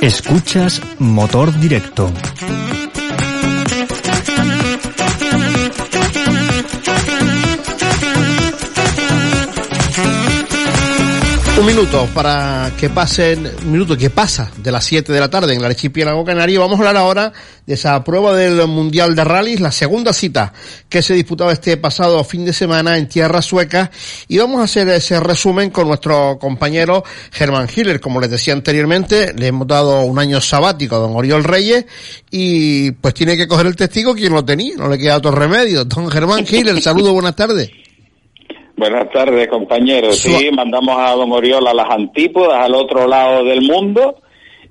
Escuchas 0.00 0.80
Motor 0.98 1.52
Directo. 1.60 2.10
Un 11.60 11.66
minuto 11.66 12.08
para 12.14 12.72
que 12.80 12.88
pasen, 12.88 13.46
un 13.46 13.70
minuto 13.70 13.94
que 13.94 14.08
pasa 14.08 14.50
de 14.56 14.72
las 14.72 14.82
7 14.82 15.12
de 15.12 15.20
la 15.20 15.28
tarde 15.28 15.52
en 15.52 15.60
el 15.60 15.66
archipiélago 15.66 16.24
canario. 16.24 16.60
Vamos 16.60 16.76
a 16.76 16.78
hablar 16.78 16.96
ahora 16.96 17.34
de 17.66 17.74
esa 17.74 18.02
prueba 18.02 18.34
del 18.34 18.66
Mundial 18.66 19.14
de 19.14 19.24
Rallys, 19.24 19.60
la 19.60 19.70
segunda 19.70 20.14
cita 20.14 20.54
que 20.88 21.02
se 21.02 21.12
disputaba 21.12 21.52
este 21.52 21.76
pasado 21.76 22.24
fin 22.24 22.46
de 22.46 22.54
semana 22.54 22.96
en 22.96 23.10
tierra 23.10 23.42
sueca. 23.42 23.90
Y 24.26 24.38
vamos 24.38 24.62
a 24.62 24.64
hacer 24.64 24.88
ese 24.88 25.20
resumen 25.20 25.68
con 25.68 25.86
nuestro 25.86 26.38
compañero 26.40 27.04
Germán 27.30 27.68
Hiller. 27.68 28.00
Como 28.00 28.20
les 28.20 28.30
decía 28.30 28.54
anteriormente, 28.54 29.34
le 29.36 29.48
hemos 29.48 29.66
dado 29.66 30.00
un 30.00 30.18
año 30.18 30.40
sabático 30.40 30.96
a 30.96 31.00
don 31.00 31.14
Oriol 31.14 31.44
Reyes 31.44 31.84
y 32.30 32.92
pues 32.92 33.12
tiene 33.12 33.36
que 33.36 33.46
coger 33.46 33.66
el 33.66 33.76
testigo 33.76 34.14
quien 34.14 34.32
lo 34.32 34.42
tenía, 34.42 34.76
no 34.78 34.88
le 34.88 34.96
queda 34.96 35.18
otro 35.18 35.32
remedio. 35.32 35.84
Don 35.84 36.10
Germán 36.10 36.46
Hiller, 36.50 36.80
saludo, 36.80 37.12
buenas 37.12 37.36
tardes. 37.36 37.70
Buenas 38.80 39.10
tardes, 39.10 39.46
compañeros. 39.48 40.16
Sí, 40.16 40.48
mandamos 40.50 40.96
a 40.98 41.10
Don 41.10 41.30
Oriol 41.32 41.66
a 41.68 41.74
las 41.74 41.90
antípodas, 41.90 42.64
al 42.64 42.74
otro 42.74 43.06
lado 43.06 43.44
del 43.44 43.60
mundo. 43.60 44.19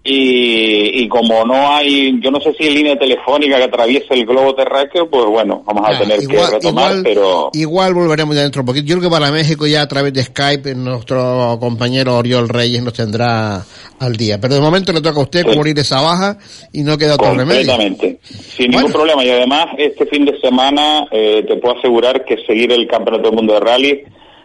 Y, 0.02 1.04
y 1.04 1.08
como 1.10 1.43
no 1.45 1.76
hay, 1.76 2.20
yo 2.22 2.32
no 2.32 2.39
sé 2.39 2.54
si 2.54 2.64
hay 2.64 2.74
línea 2.74 2.97
telefónica 2.97 3.58
que 3.58 3.64
atraviese 3.66 4.14
el 4.14 4.26
globo 4.26 4.56
terráqueo, 4.56 5.10
pues 5.10 5.26
bueno, 5.26 5.62
vamos 5.66 5.84
a 5.88 5.91
Ah, 5.91 6.00
tener 6.00 6.24
igual- 6.24 6.47
que 6.50 6.56
retomar, 6.56 6.91
igual- 6.91 7.04
pero 7.04 7.50
Igual 7.54 7.93
volveremos 7.93 8.34
ya 8.36 8.41
dentro 8.43 8.60
de 8.60 8.64
un 8.64 8.66
poquito. 8.68 8.86
Yo 8.88 8.97
creo 8.97 9.10
que 9.10 9.14
para 9.16 9.32
México 9.32 9.68
ya 9.68 9.82
a 9.82 9.88
través 9.88 10.14
de 10.14 10.24
Skype 10.24 10.74
nuestro 10.76 11.58
compañero 11.60 12.16
Oriol 12.18 12.47
Reyes 12.47 12.82
nos 12.82 12.93
tendrá 12.93 13.62
al 14.00 14.16
día. 14.16 14.39
Pero 14.39 14.56
de 14.56 14.62
momento 14.62 14.93
le 14.93 15.02
toca 15.02 15.20
a 15.20 15.24
usted 15.24 15.45
cubrir 15.45 15.78
esa 15.78 16.02
baja 16.02 16.38
y 16.72 16.82
no 16.84 16.97
queda 16.97 17.16
otro 17.16 17.34
remedio. 17.34 17.68
completamente, 17.68 18.20
sin 18.24 18.72
ningún 18.72 18.91
problema. 18.93 19.24
Y 19.26 19.30
además, 19.30 19.68
este 19.78 20.06
fin 20.06 20.24
de 20.26 20.39
semana 20.39 21.08
eh, 21.12 21.43
te 21.45 21.58
puedo 21.58 21.78
asegurar 21.78 22.24
que 22.24 22.38
seguir 22.47 22.72
el 22.72 22.88
Campeonato 22.88 23.28
del 23.30 23.36
Mundo 23.36 23.54
de 23.56 23.60
Rally 23.60 24.02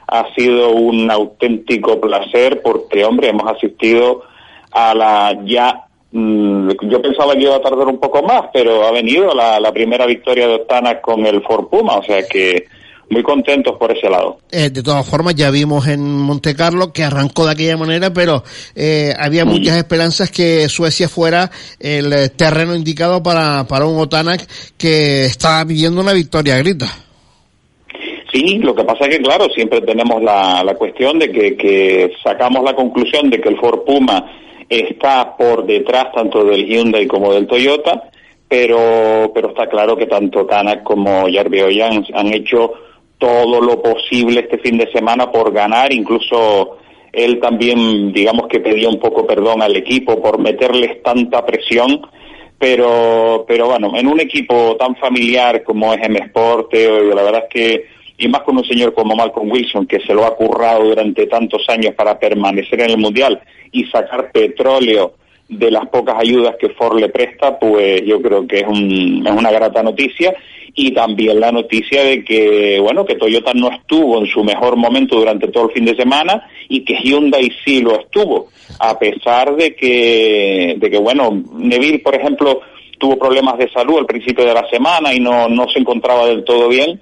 ha 0.09 0.27
sido 0.35 0.71
un 0.71 1.09
auténtico 1.11 2.01
placer 2.01 2.61
porque, 2.63 3.05
hombre, 3.05 3.29
hemos 3.29 3.51
asistido 3.51 4.23
a 4.75 4.95
la 4.95 5.39
ya... 5.47 5.87
mm, 6.13 6.71
yo 6.91 7.01
pensaba 7.01 7.35
que 7.35 7.43
iba 7.43 7.57
a 7.57 7.63
tardar 7.63 7.87
un 7.87 7.99
poco 7.99 8.23
más, 8.23 8.43
pero 8.53 8.87
ha 8.87 8.91
venido 8.91 9.35
la, 9.35 9.59
la 9.61 9.73
primera 9.73 10.05
victoria 10.05 10.47
de 10.47 10.55
Octana 10.57 11.01
con 11.01 11.25
el 11.25 11.43
Ford 11.43 11.69
Puma, 11.69 11.97
o 11.99 12.03
sea 12.03 12.27
que 12.27 12.67
muy 13.11 13.23
contentos 13.23 13.77
por 13.79 13.97
ese 13.97 14.09
lado. 14.09 14.39
Eh, 14.51 14.71
de 14.71 14.83
todas 14.83 15.09
formas, 15.09 15.35
ya 15.35 15.51
vimos 15.51 15.87
en 15.87 16.01
Monte 16.23 16.55
Carlo 16.57 16.93
que 16.93 17.05
arrancó 17.05 17.45
de 17.47 17.53
aquella 17.53 17.77
manera, 17.77 18.13
pero 18.13 18.43
eh, 18.75 19.13
había 19.19 19.45
muchas 19.45 19.77
esperanzas 19.77 20.31
que 20.31 20.69
Suecia 20.69 21.09
fuera 21.09 21.51
el 21.79 22.13
eh, 22.13 22.29
terreno 22.31 22.75
indicado 22.75 23.23
para, 23.23 23.65
para 23.69 23.87
un 23.87 24.01
Otanak 24.01 24.47
que 24.77 25.27
estaba 25.27 25.65
pidiendo 25.67 26.01
una 26.01 26.13
victoria 26.13 26.57
grita. 26.59 26.87
Sí, 28.33 28.59
lo 28.59 28.75
que 28.75 28.83
pasa 28.83 29.05
es 29.05 29.17
que, 29.17 29.23
claro, 29.23 29.47
siempre 29.55 29.81
tenemos 29.83 30.21
la, 30.23 30.65
la 30.65 30.75
cuestión 30.75 31.19
de 31.19 31.31
que, 31.31 31.57
que 31.57 32.11
sacamos 32.25 32.65
la 32.65 32.75
conclusión 32.75 33.31
de 33.31 33.41
que 33.41 33.51
el 33.51 33.59
Ford 33.59 33.81
Puma 33.87 34.25
está 34.69 35.37
por 35.37 35.67
detrás 35.67 36.13
tanto 36.13 36.45
del 36.45 36.67
Hyundai 36.67 37.07
como 37.07 37.33
del 37.33 37.47
Toyota, 37.47 38.11
pero, 38.49 39.33
pero 39.35 39.49
está 39.49 39.67
claro 39.69 39.97
que 39.97 40.07
tanto 40.07 40.47
Tanak 40.47 40.83
como 40.83 41.27
Jarvie 41.33 41.83
han, 41.83 42.05
han 42.15 42.33
hecho 42.33 42.73
todo 43.19 43.61
lo 43.61 43.81
posible 43.81 44.41
este 44.41 44.59
fin 44.59 44.77
de 44.77 44.91
semana 44.93 45.31
por 45.31 45.53
ganar, 45.53 45.93
incluso 45.93 46.79
él 47.13 47.39
también, 47.41 48.13
digamos 48.13 48.49
que 48.49 48.61
pedía 48.61 48.89
un 48.89 48.99
poco 48.99 49.27
perdón 49.27 49.63
al 49.63 49.77
equipo 49.77 50.21
por 50.21 50.39
meterles 50.39 51.03
tanta 51.03 51.45
presión, 51.47 52.03
pero, 52.59 53.45
pero 53.47 53.67
bueno, 53.67 53.93
en 53.97 54.07
un 54.07 54.21
equipo 54.21 54.77
tan 54.77 54.97
familiar 54.97 55.63
como 55.63 55.95
es 55.95 56.03
M 56.03 56.19
Sport, 56.19 56.75
la 56.75 57.23
verdad 57.23 57.45
es 57.45 57.51
que, 57.51 57.85
y 58.19 58.29
más 58.29 58.43
con 58.43 58.57
un 58.57 58.65
señor 58.65 58.95
como 58.95 59.15
Malcolm 59.15 59.51
Wilson, 59.51 59.87
que 59.87 60.01
se 60.01 60.15
lo 60.15 60.25
ha 60.25 60.37
currado 60.37 60.85
durante 60.85 61.27
tantos 61.27 61.65
años 61.69 61.95
para 61.95 62.19
permanecer 62.19 62.81
en 62.81 62.91
el 62.91 62.99
Mundial 62.99 63.41
y 63.75 63.85
sacar 63.87 64.31
petróleo 64.33 65.15
de 65.49 65.71
las 65.71 65.87
pocas 65.89 66.17
ayudas 66.19 66.57
que 66.59 66.71
Ford 66.71 66.99
le 66.99 67.11
presta, 67.11 67.59
pues 67.59 68.03
yo 68.07 68.23
creo 68.23 68.47
que 68.47 68.61
es, 68.61 68.67
un, 68.67 69.23
es 69.27 69.33
una 69.33 69.51
grata 69.51 69.83
noticia. 69.83 70.35
Y 70.77 70.93
también 70.93 71.39
la 71.39 71.53
noticia 71.53 72.03
de 72.03 72.25
que, 72.25 72.81
bueno, 72.81 73.05
que 73.05 73.15
Toyota 73.15 73.53
no 73.55 73.71
estuvo 73.71 74.19
en 74.19 74.27
su 74.27 74.43
mejor 74.43 74.75
momento 74.75 75.17
durante 75.17 75.49
todo 75.49 75.67
el 75.67 75.73
fin 75.73 75.85
de 75.85 75.95
semana 75.95 76.49
y 76.69 76.85
que 76.85 76.97
Hyundai 76.97 77.53
sí 77.65 77.81
lo 77.81 78.01
estuvo, 78.01 78.49
a 78.81 78.99
pesar 78.99 79.55
de 79.55 79.77
que, 79.77 80.75
de 80.77 80.91
que 80.91 80.99
bueno, 80.99 81.31
Neville, 81.53 82.01
por 82.01 82.17
ejemplo, 82.17 82.61
tuvo 82.99 83.17
problemas 83.17 83.57
de 83.59 83.71
salud 83.71 83.99
al 83.99 84.07
principio 84.07 84.45
de 84.45 84.55
la 84.55 84.69
semana 84.69 85.15
y 85.15 85.21
no, 85.21 85.49
no 85.49 85.69
se 85.69 85.79
encontraba 85.79 86.27
del 86.27 86.43
todo 86.43 86.69
bien, 86.69 87.01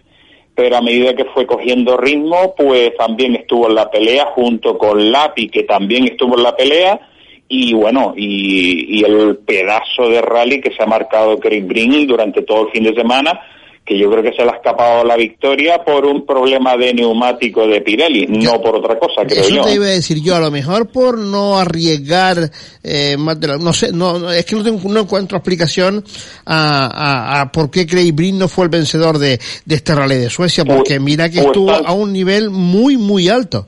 pero 0.54 0.76
a 0.76 0.82
medida 0.82 1.14
que 1.14 1.24
fue 1.26 1.46
cogiendo 1.46 1.96
ritmo, 1.96 2.54
pues 2.56 2.94
también 2.96 3.36
estuvo 3.36 3.68
en 3.68 3.74
la 3.74 3.90
pelea 3.90 4.26
junto 4.34 4.76
con 4.76 5.10
Lapi, 5.10 5.48
que 5.48 5.62
también 5.62 6.04
estuvo 6.04 6.36
en 6.36 6.42
la 6.42 6.54
pelea, 6.54 7.00
y 7.48 7.74
bueno, 7.74 8.14
y, 8.16 9.04
el 9.04 9.36
pedazo 9.38 10.08
de 10.08 10.22
rally 10.22 10.60
que 10.60 10.72
se 10.72 10.82
ha 10.82 10.86
marcado 10.86 11.38
Craig 11.38 11.62
Breen 11.62 12.06
durante 12.06 12.42
todo 12.42 12.66
el 12.66 12.72
fin 12.72 12.84
de 12.84 12.94
semana, 12.94 13.40
que 13.84 13.98
yo 13.98 14.08
creo 14.10 14.22
que 14.22 14.32
se 14.32 14.44
le 14.44 14.50
ha 14.50 14.54
escapado 14.54 15.04
la 15.04 15.16
victoria 15.16 15.82
por 15.84 16.06
un 16.06 16.24
problema 16.24 16.76
de 16.76 16.94
neumático 16.94 17.66
de 17.66 17.80
Pirelli, 17.80 18.26
no 18.28 18.60
por 18.62 18.76
otra 18.76 18.96
cosa, 18.98 19.26
creo 19.26 19.42
Eso 19.42 19.54
yo. 19.56 19.62
te 19.62 19.74
iba 19.74 19.86
a 19.86 19.90
decir 19.90 20.22
yo, 20.22 20.36
a 20.36 20.40
lo 20.40 20.50
mejor 20.52 20.88
por 20.88 21.18
no 21.18 21.58
arriesgar 21.58 22.50
eh, 22.84 23.16
más 23.18 23.40
de 23.40 23.48
la, 23.48 23.56
no 23.58 23.72
sé, 23.72 23.92
no, 23.92 24.30
es 24.30 24.44
que 24.44 24.54
no, 24.54 24.62
tengo, 24.62 24.88
no 24.88 25.00
encuentro 25.00 25.36
explicación 25.36 26.04
a, 26.46 26.86
a, 26.86 27.40
a 27.40 27.52
por 27.52 27.70
qué 27.70 27.86
Craig 27.86 28.12
Breen 28.12 28.38
no 28.38 28.46
fue 28.46 28.64
el 28.64 28.70
vencedor 28.70 29.18
de, 29.18 29.40
de 29.64 29.74
este 29.74 29.94
rally 29.94 30.16
de 30.16 30.30
Suecia, 30.30 30.64
porque 30.64 31.00
mira 31.00 31.28
que 31.28 31.38
pues 31.38 31.46
estuvo 31.46 31.72
a 31.72 31.92
un 31.92 32.12
nivel 32.12 32.50
muy, 32.50 32.96
muy 32.96 33.28
alto. 33.28 33.66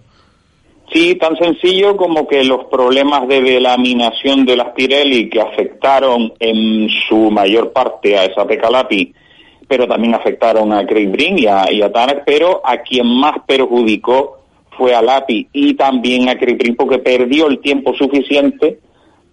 Sí, 0.93 1.17
tan 1.17 1.37
sencillo 1.37 1.97
como 1.97 2.29
que 2.29 2.45
los 2.45 2.67
problemas 2.67 3.27
de 3.27 3.41
delaminación 3.41 4.45
de 4.45 4.57
las 4.57 4.69
Pirelli 4.75 5.29
que 5.29 5.41
afectaron 5.41 6.33
en 6.39 6.89
su 7.09 7.33
mayor 7.33 7.73
parte 7.73 8.17
a 8.17 8.27
esa 8.27 8.47
Pecalapi, 8.47 9.13
pero 9.69 9.87
también 9.87 10.15
afectaron 10.15 10.73
a 10.73 10.87
Craig 10.87 11.09
Breen 11.09 11.39
y 11.39 11.47
a, 11.47 11.71
y 11.71 11.83
a 11.83 11.93
Tanak, 11.93 12.25
pero 12.25 12.61
a 12.65 12.79
quien 12.79 13.07
más 13.07 13.39
perjudicó 13.47 14.39
fue 14.77 14.95
a 14.95 15.03
Lapi 15.03 15.49
y 15.53 15.75
también 15.75 16.29
a 16.29 16.37
Craig 16.37 16.57
Breen 16.57 16.77
porque 16.77 16.99
perdió 16.99 17.47
el 17.49 17.61
tiempo 17.61 17.95
suficiente 17.95 18.79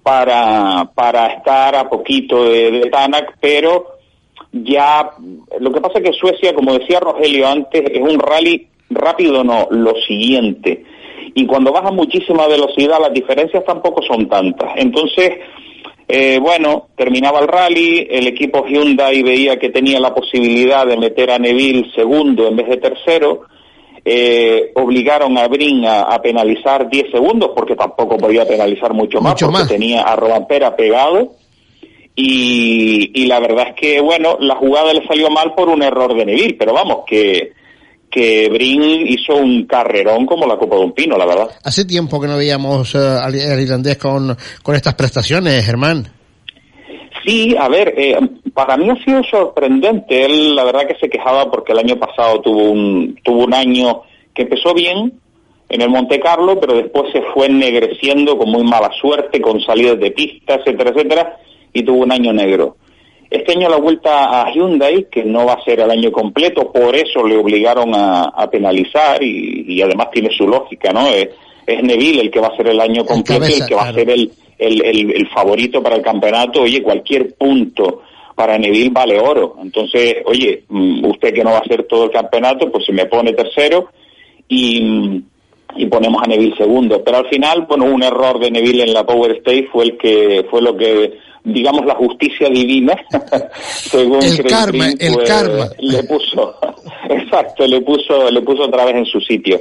para, 0.03 0.89
para 0.95 1.27
estar 1.27 1.75
a 1.75 1.89
poquito 1.89 2.45
de, 2.45 2.71
de 2.71 2.89
Tanak, 2.89 3.37
pero 3.39 3.97
ya 4.51 5.11
lo 5.59 5.71
que 5.71 5.81
pasa 5.81 5.99
es 5.99 6.05
que 6.05 6.13
Suecia, 6.13 6.53
como 6.53 6.77
decía 6.77 6.99
Rogelio 6.99 7.47
antes, 7.47 7.83
es 7.91 8.01
un 8.01 8.19
rally 8.19 8.67
rápido, 8.89 9.43
no, 9.43 9.67
lo 9.71 9.95
siguiente. 10.01 10.83
Y 11.33 11.45
cuando 11.45 11.71
baja 11.71 11.91
muchísima 11.91 12.47
velocidad, 12.47 12.99
las 12.99 13.13
diferencias 13.13 13.63
tampoco 13.63 14.01
son 14.01 14.27
tantas. 14.27 14.71
Entonces, 14.75 15.39
eh, 16.11 16.39
bueno, 16.39 16.89
terminaba 16.95 17.39
el 17.39 17.47
rally, 17.47 18.07
el 18.09 18.27
equipo 18.27 18.65
Hyundai 18.67 19.23
veía 19.23 19.57
que 19.57 19.69
tenía 19.69 19.99
la 19.99 20.13
posibilidad 20.13 20.85
de 20.85 20.97
meter 20.97 21.31
a 21.31 21.39
Neville 21.39 21.91
segundo 21.95 22.47
en 22.47 22.55
vez 22.57 22.67
de 22.67 22.77
tercero, 22.77 23.41
eh, 24.03 24.71
obligaron 24.75 25.37
a 25.37 25.47
Brin 25.47 25.85
a, 25.85 26.01
a 26.03 26.21
penalizar 26.21 26.89
10 26.89 27.11
segundos 27.11 27.51
porque 27.55 27.75
tampoco 27.75 28.17
podía 28.17 28.47
penalizar 28.47 28.93
mucho 28.93 29.21
más 29.21 29.33
Mucho 29.33 29.45
porque 29.47 29.59
más. 29.59 29.67
tenía 29.69 30.01
a 30.01 30.15
Robampera 30.15 30.75
pegado 30.75 31.33
y, 32.15 33.11
y 33.13 33.25
la 33.27 33.39
verdad 33.39 33.67
es 33.69 33.75
que 33.75 34.01
bueno 34.01 34.37
la 34.39 34.55
jugada 34.55 34.91
le 34.93 35.05
salió 35.07 35.29
mal 35.29 35.53
por 35.53 35.69
un 35.69 35.83
error 35.83 36.15
de 36.15 36.25
Neville 36.25 36.55
pero 36.57 36.73
vamos 36.73 37.03
que 37.05 37.53
que 38.11 38.49
Brin 38.49 39.07
hizo 39.07 39.35
un 39.35 39.65
carrerón 39.65 40.25
como 40.25 40.45
la 40.45 40.57
copa 40.57 40.75
de 40.75 40.83
un 40.83 40.91
pino 40.91 41.17
la 41.17 41.25
verdad 41.25 41.49
Hace 41.63 41.85
tiempo 41.85 42.19
que 42.19 42.27
no 42.27 42.37
veíamos 42.37 42.93
al, 42.95 43.33
al 43.33 43.59
irlandés 43.59 43.97
con, 43.97 44.37
con 44.61 44.75
estas 44.75 44.95
prestaciones, 44.95 45.65
Germán. 45.65 46.07
Sí, 47.25 47.55
a 47.57 47.69
ver, 47.69 47.93
eh, 47.97 48.17
para 48.53 48.77
mí 48.77 48.89
ha 48.89 48.95
sido 49.03 49.23
sorprendente. 49.23 50.25
Él, 50.25 50.55
la 50.55 50.63
verdad, 50.63 50.87
que 50.87 50.95
se 50.95 51.09
quejaba 51.09 51.51
porque 51.51 51.71
el 51.71 51.79
año 51.79 51.97
pasado 51.97 52.41
tuvo 52.41 52.71
un 52.71 53.15
tuvo 53.23 53.43
un 53.43 53.53
año 53.53 54.01
que 54.33 54.43
empezó 54.43 54.73
bien 54.73 55.13
en 55.69 55.81
el 55.81 55.89
Monte 55.89 56.19
Carlo, 56.19 56.59
pero 56.59 56.75
después 56.75 57.11
se 57.13 57.21
fue 57.33 57.45
ennegreciendo 57.45 58.37
con 58.37 58.49
muy 58.49 58.63
mala 58.63 58.91
suerte, 58.99 59.39
con 59.39 59.61
salidas 59.61 59.99
de 59.99 60.11
pista, 60.11 60.55
etcétera, 60.55 60.89
etcétera, 60.89 61.37
y 61.71 61.83
tuvo 61.83 62.03
un 62.03 62.11
año 62.11 62.33
negro. 62.33 62.75
Este 63.31 63.53
año 63.53 63.69
la 63.69 63.77
vuelta 63.77 64.41
a 64.41 64.51
Hyundai, 64.51 65.07
que 65.09 65.23
no 65.23 65.45
va 65.45 65.53
a 65.53 65.63
ser 65.63 65.79
el 65.79 65.89
año 65.89 66.11
completo, 66.11 66.69
por 66.69 66.93
eso 66.93 67.25
le 67.25 67.37
obligaron 67.37 67.95
a, 67.95 68.25
a 68.25 68.49
penalizar 68.49 69.23
y, 69.23 69.63
y 69.67 69.81
además 69.81 70.11
tiene 70.11 70.29
su 70.31 70.45
lógica, 70.45 70.91
¿no? 70.91 71.07
Es, 71.07 71.29
es 71.65 71.81
Neville 71.81 72.21
el 72.23 72.29
que 72.29 72.41
va 72.41 72.47
a 72.47 72.57
ser 72.57 72.67
el 72.67 72.81
año 72.81 73.05
completo 73.05 73.45
y 73.45 73.59
cabeza, 73.59 73.63
el 73.63 73.69
que 73.69 73.75
va 73.75 73.87
a 73.87 73.93
ser 73.93 74.09
el, 74.09 74.31
el, 74.57 74.85
el, 74.85 75.11
el 75.11 75.27
favorito 75.29 75.81
para 75.81 75.95
el 75.95 76.01
campeonato. 76.01 76.63
Oye, 76.63 76.83
cualquier 76.83 77.33
punto 77.35 78.01
para 78.35 78.57
Neville 78.57 78.89
vale 78.91 79.17
oro. 79.17 79.55
Entonces, 79.61 80.17
oye, 80.25 80.65
mm, 80.67 81.05
usted 81.05 81.33
que 81.33 81.43
no 81.43 81.51
va 81.51 81.59
a 81.59 81.61
hacer 81.61 81.83
todo 81.83 82.05
el 82.05 82.11
campeonato, 82.11 82.69
pues 82.69 82.85
se 82.85 82.91
me 82.91 83.05
pone 83.05 83.31
tercero 83.31 83.89
y, 84.49 84.81
mm, 84.81 85.23
y 85.75 85.85
ponemos 85.85 86.21
a 86.23 86.27
Neville 86.27 86.55
segundo. 86.57 87.03
Pero 87.03 87.17
al 87.17 87.27
final, 87.29 87.65
bueno, 87.67 87.85
un 87.85 88.03
error 88.03 88.39
de 88.39 88.51
Neville 88.51 88.83
en 88.83 88.93
la 88.93 89.05
Power 89.05 89.31
Stage 89.37 89.67
fue 89.71 89.85
el 89.85 89.97
que 89.97 90.45
fue 90.49 90.61
lo 90.61 90.75
que 90.75 91.17
digamos 91.43 91.85
la 91.85 91.95
justicia 91.95 92.49
divina 92.49 92.95
según 93.59 94.21
El 94.21 94.43
karma, 94.43 94.89
el 94.99 95.13
pues, 95.13 95.27
karma. 95.27 95.69
le 95.79 96.03
puso 96.03 96.55
exacto 97.09 97.65
le 97.65 97.81
puso 97.81 98.29
le 98.29 98.41
puso 98.41 98.63
otra 98.63 98.85
vez 98.85 98.95
en 98.95 99.05
su 99.05 99.19
sitio 99.21 99.59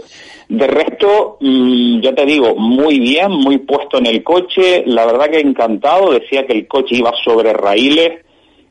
de 0.49 0.67
resto 0.67 1.39
mm, 1.41 2.01
ya 2.01 2.15
te 2.15 2.27
digo 2.27 2.55
muy 2.55 3.01
bien 3.01 3.31
muy 3.31 3.59
puesto 3.59 3.99
en 3.99 4.07
el 4.07 4.23
coche 4.23 4.83
la 4.87 5.07
verdad 5.07 5.31
que 5.31 5.41
encantado 5.41 6.13
decía 6.13 6.47
que 6.47 6.53
el 6.53 6.69
coche 6.69 6.97
iba 6.97 7.13
sobre 7.25 7.53
raíles 7.55 8.27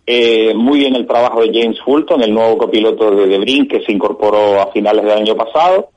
eh, 0.05 0.53
muy 0.55 0.79
bien 0.79 0.95
el 0.95 1.07
trabajo 1.07 1.41
de 1.41 1.51
James 1.51 1.79
Fulton 1.83 2.21
el 2.21 2.33
nuevo 2.33 2.59
copiloto 2.59 3.11
de 3.11 3.27
Debrin 3.27 3.67
que 3.67 3.81
se 3.81 3.91
incorporó 3.91 4.61
a 4.61 4.71
finales 4.71 5.03
del 5.03 5.17
año 5.17 5.35
pasado 5.35 5.89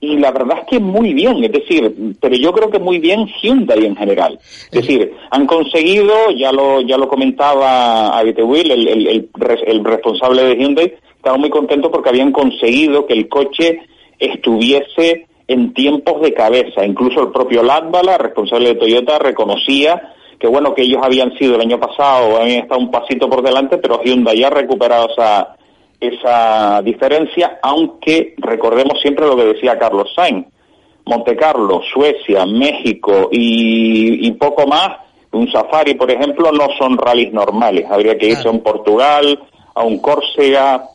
y 0.00 0.18
la 0.18 0.32
verdad 0.32 0.58
es 0.60 0.66
que 0.66 0.80
muy 0.80 1.14
bien, 1.14 1.42
es 1.44 1.52
decir, 1.52 1.94
pero 2.20 2.36
yo 2.36 2.52
creo 2.52 2.70
que 2.70 2.78
muy 2.78 2.98
bien 2.98 3.26
Hyundai 3.26 3.86
en 3.86 3.96
general. 3.96 4.38
Es 4.40 4.70
decir, 4.70 5.12
han 5.30 5.46
conseguido, 5.46 6.30
ya 6.36 6.52
lo 6.52 6.82
ya 6.82 6.98
lo 6.98 7.08
comentaba 7.08 8.18
Abite 8.18 8.42
Will, 8.42 8.70
el, 8.70 8.86
el, 8.86 9.06
el, 9.06 9.30
el 9.66 9.84
responsable 9.84 10.42
de 10.42 10.56
Hyundai, 10.56 10.94
estaba 11.16 11.38
muy 11.38 11.48
contento 11.48 11.90
porque 11.90 12.10
habían 12.10 12.32
conseguido 12.32 13.06
que 13.06 13.14
el 13.14 13.28
coche 13.28 13.80
estuviese 14.18 15.26
en 15.48 15.72
tiempos 15.72 16.20
de 16.20 16.34
cabeza. 16.34 16.84
Incluso 16.84 17.22
el 17.22 17.32
propio 17.32 17.62
Latvala, 17.62 18.18
responsable 18.18 18.68
de 18.68 18.74
Toyota, 18.74 19.18
reconocía 19.18 20.14
que 20.38 20.48
bueno 20.48 20.74
que 20.74 20.82
ellos 20.82 21.00
habían 21.02 21.32
sido 21.38 21.54
el 21.54 21.62
año 21.62 21.80
pasado, 21.80 22.36
habían 22.36 22.64
estado 22.64 22.80
un 22.80 22.90
pasito 22.90 23.30
por 23.30 23.42
delante, 23.42 23.78
pero 23.78 24.02
Hyundai 24.02 24.38
ya 24.38 24.48
ha 24.48 24.50
recuperado 24.50 25.08
esa 25.10 25.56
esa 26.08 26.82
diferencia, 26.82 27.58
aunque 27.62 28.34
recordemos 28.38 29.00
siempre 29.00 29.26
lo 29.26 29.36
que 29.36 29.44
decía 29.44 29.78
Carlos 29.78 30.12
Sainz. 30.14 30.46
Monte 31.06 31.36
Carlo, 31.36 31.82
Suecia, 31.92 32.46
México 32.46 33.28
y, 33.30 34.26
y 34.26 34.32
poco 34.32 34.66
más, 34.66 34.96
un 35.32 35.50
safari, 35.50 35.94
por 35.94 36.10
ejemplo, 36.10 36.50
no 36.52 36.68
son 36.78 36.96
rallies 36.96 37.32
normales. 37.32 37.84
Habría 37.90 38.16
que 38.16 38.28
irse 38.28 38.48
a 38.48 38.50
un 38.50 38.62
Portugal, 38.62 39.38
a 39.74 39.82
un 39.82 39.98
Córcega, 39.98 40.88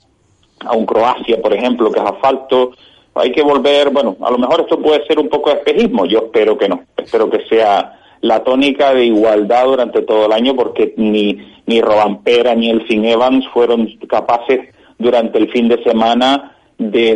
a 0.65 0.75
un 0.75 0.85
Croacia, 0.85 1.41
por 1.41 1.53
ejemplo, 1.53 1.91
que 1.91 1.99
es 1.99 2.05
asfalto. 2.05 2.71
Hay 3.15 3.31
que 3.31 3.43
volver, 3.43 3.89
bueno, 3.89 4.15
a 4.21 4.31
lo 4.31 4.37
mejor 4.37 4.61
esto 4.61 4.79
puede 4.79 5.05
ser 5.05 5.19
un 5.19 5.29
poco 5.29 5.49
de 5.49 5.57
espejismo, 5.57 6.05
yo 6.05 6.19
espero 6.19 6.57
que 6.57 6.69
no. 6.69 6.83
Espero 6.95 7.29
que 7.29 7.45
sea 7.47 7.99
la 8.21 8.43
tónica 8.43 8.93
de 8.93 9.05
igualdad 9.05 9.65
durante 9.65 10.01
todo 10.01 10.25
el 10.25 10.31
año, 10.31 10.55
porque 10.55 10.93
ni, 10.97 11.37
ni 11.65 11.81
Robampera 11.81 12.55
ni 12.55 12.69
Elfin 12.69 13.05
Evans 13.05 13.45
fueron 13.53 13.87
capaces 14.07 14.73
durante 14.99 15.39
el 15.39 15.49
fin 15.49 15.67
de 15.67 15.81
semana 15.83 16.55
de, 16.77 17.15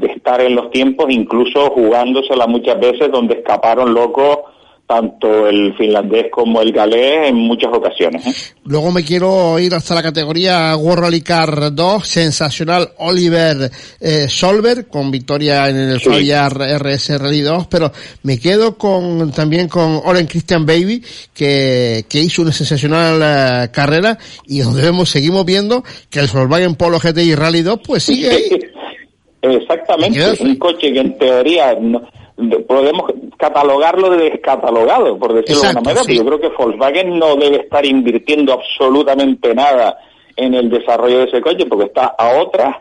de, 0.00 0.06
estar 0.06 0.40
en 0.40 0.54
los 0.54 0.70
tiempos, 0.70 1.06
incluso 1.10 1.70
jugándosela 1.70 2.46
muchas 2.46 2.80
veces 2.80 3.12
donde 3.12 3.34
escaparon 3.34 3.92
locos 3.92 4.38
tanto 4.88 5.46
el 5.46 5.76
finlandés 5.76 6.28
como 6.30 6.62
el 6.62 6.72
galés 6.72 7.28
en 7.28 7.36
muchas 7.36 7.70
ocasiones. 7.70 8.26
¿eh? 8.26 8.54
Luego 8.64 8.90
me 8.90 9.04
quiero 9.04 9.58
ir 9.58 9.74
hasta 9.74 9.94
la 9.94 10.02
categoría 10.02 10.74
World 10.76 11.04
Rally 11.04 11.20
Car 11.20 11.74
2, 11.74 12.06
sensacional 12.06 12.88
Oliver 12.96 13.70
eh, 14.00 14.26
Solver 14.28 14.88
con 14.88 15.10
victoria 15.10 15.68
en 15.68 15.76
el 15.76 16.00
sí. 16.00 16.32
RS 16.32 17.20
Rally 17.20 17.42
2, 17.42 17.66
pero 17.66 17.92
me 18.22 18.40
quedo 18.40 18.78
con 18.78 19.30
también 19.30 19.68
con 19.68 20.00
Oren 20.04 20.26
Christian 20.26 20.64
Baby 20.64 21.04
que, 21.34 22.06
que 22.08 22.20
hizo 22.20 22.40
una 22.40 22.52
sensacional 22.52 23.18
uh, 23.18 23.70
carrera 23.70 24.16
y 24.46 24.60
donde 24.60 24.80
vemos, 24.80 25.10
seguimos 25.10 25.44
viendo 25.44 25.84
que 26.08 26.20
el 26.20 26.28
Volkswagen 26.28 26.76
Polo 26.76 26.98
GTI 26.98 27.34
Rally 27.34 27.60
2 27.60 27.80
pues 27.86 28.04
sigue 28.04 28.30
ahí. 28.30 28.42
Exactamente, 29.42 30.20
un 30.40 30.56
coche 30.56 30.92
que 30.92 30.98
en 30.98 31.16
teoría 31.16 31.76
no, 31.80 32.02
podemos 32.66 33.12
catalogarlo 33.36 34.10
de 34.10 34.30
descatalogado, 34.30 35.18
por 35.18 35.34
decirlo 35.34 35.62
Exacto, 35.62 35.82
de 35.82 35.90
alguna 35.90 35.94
manera, 35.94 36.04
sí. 36.04 36.16
yo 36.16 36.24
creo 36.24 36.40
que 36.40 36.56
Volkswagen 36.56 37.18
no 37.18 37.36
debe 37.36 37.56
estar 37.56 37.84
invirtiendo 37.84 38.52
absolutamente 38.52 39.54
nada 39.54 39.98
en 40.36 40.54
el 40.54 40.70
desarrollo 40.70 41.18
de 41.18 41.24
ese 41.24 41.40
coche 41.40 41.66
porque 41.66 41.86
está 41.86 42.14
a 42.16 42.40
otras, 42.40 42.76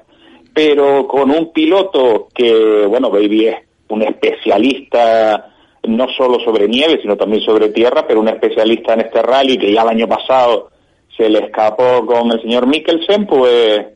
pero 0.54 1.08
con 1.08 1.32
un 1.32 1.52
piloto 1.52 2.28
que, 2.34 2.86
bueno, 2.88 3.10
Baby 3.10 3.48
es 3.48 3.56
un 3.90 4.04
especialista 4.04 5.54
no 5.84 6.08
solo 6.10 6.40
sobre 6.40 6.68
nieve, 6.68 7.00
sino 7.02 7.16
también 7.16 7.42
sobre 7.42 7.70
tierra, 7.70 8.06
pero 8.06 8.20
un 8.20 8.28
especialista 8.28 8.94
en 8.94 9.02
este 9.02 9.22
rally 9.22 9.58
que 9.58 9.72
ya 9.72 9.84
el 9.84 9.90
año 9.90 10.08
pasado 10.08 10.70
se 11.16 11.30
le 11.30 11.40
escapó 11.40 12.06
con 12.06 12.32
el 12.32 12.42
señor 12.42 12.68
Mikkelsen, 12.68 13.26
pues 13.26 13.88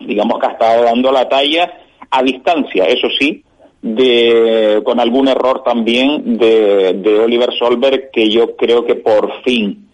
digamos 0.00 0.38
que 0.38 0.46
ha 0.46 0.50
estado 0.50 0.84
dando 0.84 1.12
la 1.12 1.28
talla 1.28 1.72
a 2.10 2.22
distancia, 2.22 2.84
eso 2.84 3.08
sí, 3.18 3.42
de 3.82 4.80
con 4.84 5.00
algún 5.00 5.26
error 5.26 5.64
también 5.64 6.38
de, 6.38 6.94
de 6.94 7.18
Oliver 7.18 7.52
Solberg 7.58 8.10
que 8.12 8.30
yo 8.30 8.54
creo 8.56 8.84
que 8.84 8.94
por 8.94 9.42
fin 9.42 9.88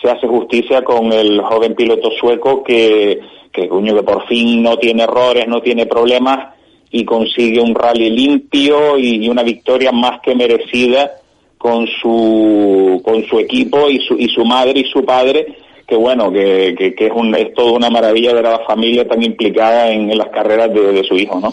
se 0.00 0.10
hace 0.10 0.26
justicia 0.26 0.82
con 0.82 1.12
el 1.12 1.42
joven 1.42 1.74
piloto 1.74 2.10
sueco 2.18 2.64
que 2.64 3.20
que 3.52 3.68
coño 3.68 3.94
que 3.94 4.02
por 4.02 4.26
fin 4.26 4.62
no 4.62 4.76
tiene 4.78 5.04
errores, 5.04 5.46
no 5.46 5.62
tiene 5.62 5.86
problemas 5.86 6.54
y 6.90 7.04
consigue 7.04 7.60
un 7.60 7.74
rally 7.74 8.10
limpio 8.10 8.98
y, 8.98 9.28
una 9.28 9.42
victoria 9.42 9.92
más 9.92 10.20
que 10.20 10.34
merecida 10.34 11.12
con 11.58 11.86
su 11.86 13.00
con 13.04 13.24
su 13.24 13.38
equipo 13.38 13.88
y 13.88 13.98
su 14.00 14.14
y 14.18 14.28
su 14.28 14.44
madre 14.44 14.80
y 14.80 14.84
su 14.84 15.04
padre 15.04 15.56
que 15.86 15.96
bueno 15.96 16.32
que, 16.32 16.74
que, 16.96 17.06
es 17.06 17.12
un 17.14 17.34
es 17.34 17.52
toda 17.54 17.72
una 17.72 17.90
maravilla 17.90 18.32
ver 18.32 18.46
a 18.46 18.52
la 18.52 18.66
familia 18.66 19.06
tan 19.06 19.22
implicada 19.22 19.90
en, 19.90 20.10
en 20.10 20.18
las 20.18 20.28
carreras 20.28 20.72
de, 20.72 20.92
de 20.92 21.04
su 21.04 21.14
hijo 21.14 21.38
no 21.40 21.52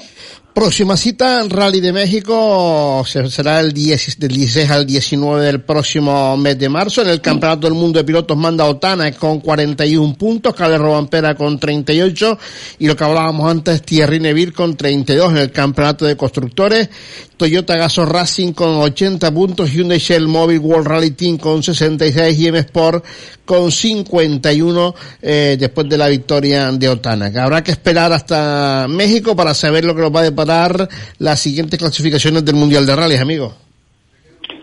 Próxima 0.53 0.97
cita, 0.97 1.43
Rally 1.47 1.79
de 1.79 1.93
México, 1.93 3.05
será 3.05 3.61
el 3.61 3.71
10, 3.71 4.19
del 4.19 4.33
16 4.33 4.69
al 4.69 4.85
19 4.85 5.45
del 5.45 5.61
próximo 5.61 6.35
mes 6.35 6.59
de 6.59 6.67
marzo. 6.67 7.01
En 7.01 7.07
el 7.07 7.21
Campeonato 7.21 7.67
del 7.67 7.73
Mundo 7.73 7.99
de 7.99 8.03
Pilotos 8.03 8.35
manda 8.35 8.65
Otana 8.65 9.09
con 9.13 9.39
41 9.39 10.13
puntos, 10.15 10.53
Cale 10.53 10.77
Robampera 10.77 11.35
con 11.35 11.57
38 11.57 12.37
y 12.79 12.87
lo 12.87 12.97
que 12.97 13.03
hablábamos 13.05 13.49
antes, 13.49 13.81
Thierry 13.81 14.19
Neville 14.19 14.51
con 14.51 14.75
32 14.75 15.31
en 15.31 15.37
el 15.37 15.51
Campeonato 15.53 16.03
de 16.03 16.17
Constructores. 16.17 16.89
Toyota 17.37 17.75
Gaso 17.75 18.05
Racing 18.05 18.51
con 18.51 18.75
80 18.75 19.33
puntos, 19.33 19.71
Hyundai 19.71 19.97
Shell 19.97 20.27
Mobile 20.27 20.59
World 20.59 20.85
Rally 20.85 21.11
Team 21.11 21.37
con 21.37 21.63
66 21.63 22.37
y 22.37 22.47
M 22.47 22.59
Sport 22.59 23.03
con 23.45 23.71
51 23.71 24.95
eh, 25.23 25.57
después 25.59 25.89
de 25.89 25.97
la 25.97 26.07
victoria 26.07 26.71
de 26.71 26.87
Otana. 26.87 27.31
Habrá 27.41 27.63
que 27.63 27.71
esperar 27.71 28.13
hasta 28.13 28.85
México 28.87 29.35
para 29.35 29.55
saber 29.55 29.85
lo 29.85 29.95
que 29.95 30.01
nos 30.01 30.15
va 30.15 30.19
a 30.19 30.23
deparar 30.23 30.40
las 30.45 31.39
siguientes 31.39 31.79
clasificaciones 31.79 32.43
del 32.45 32.55
Mundial 32.55 32.85
de 32.85 32.95
Rallys, 32.95 33.21
amigo. 33.21 33.53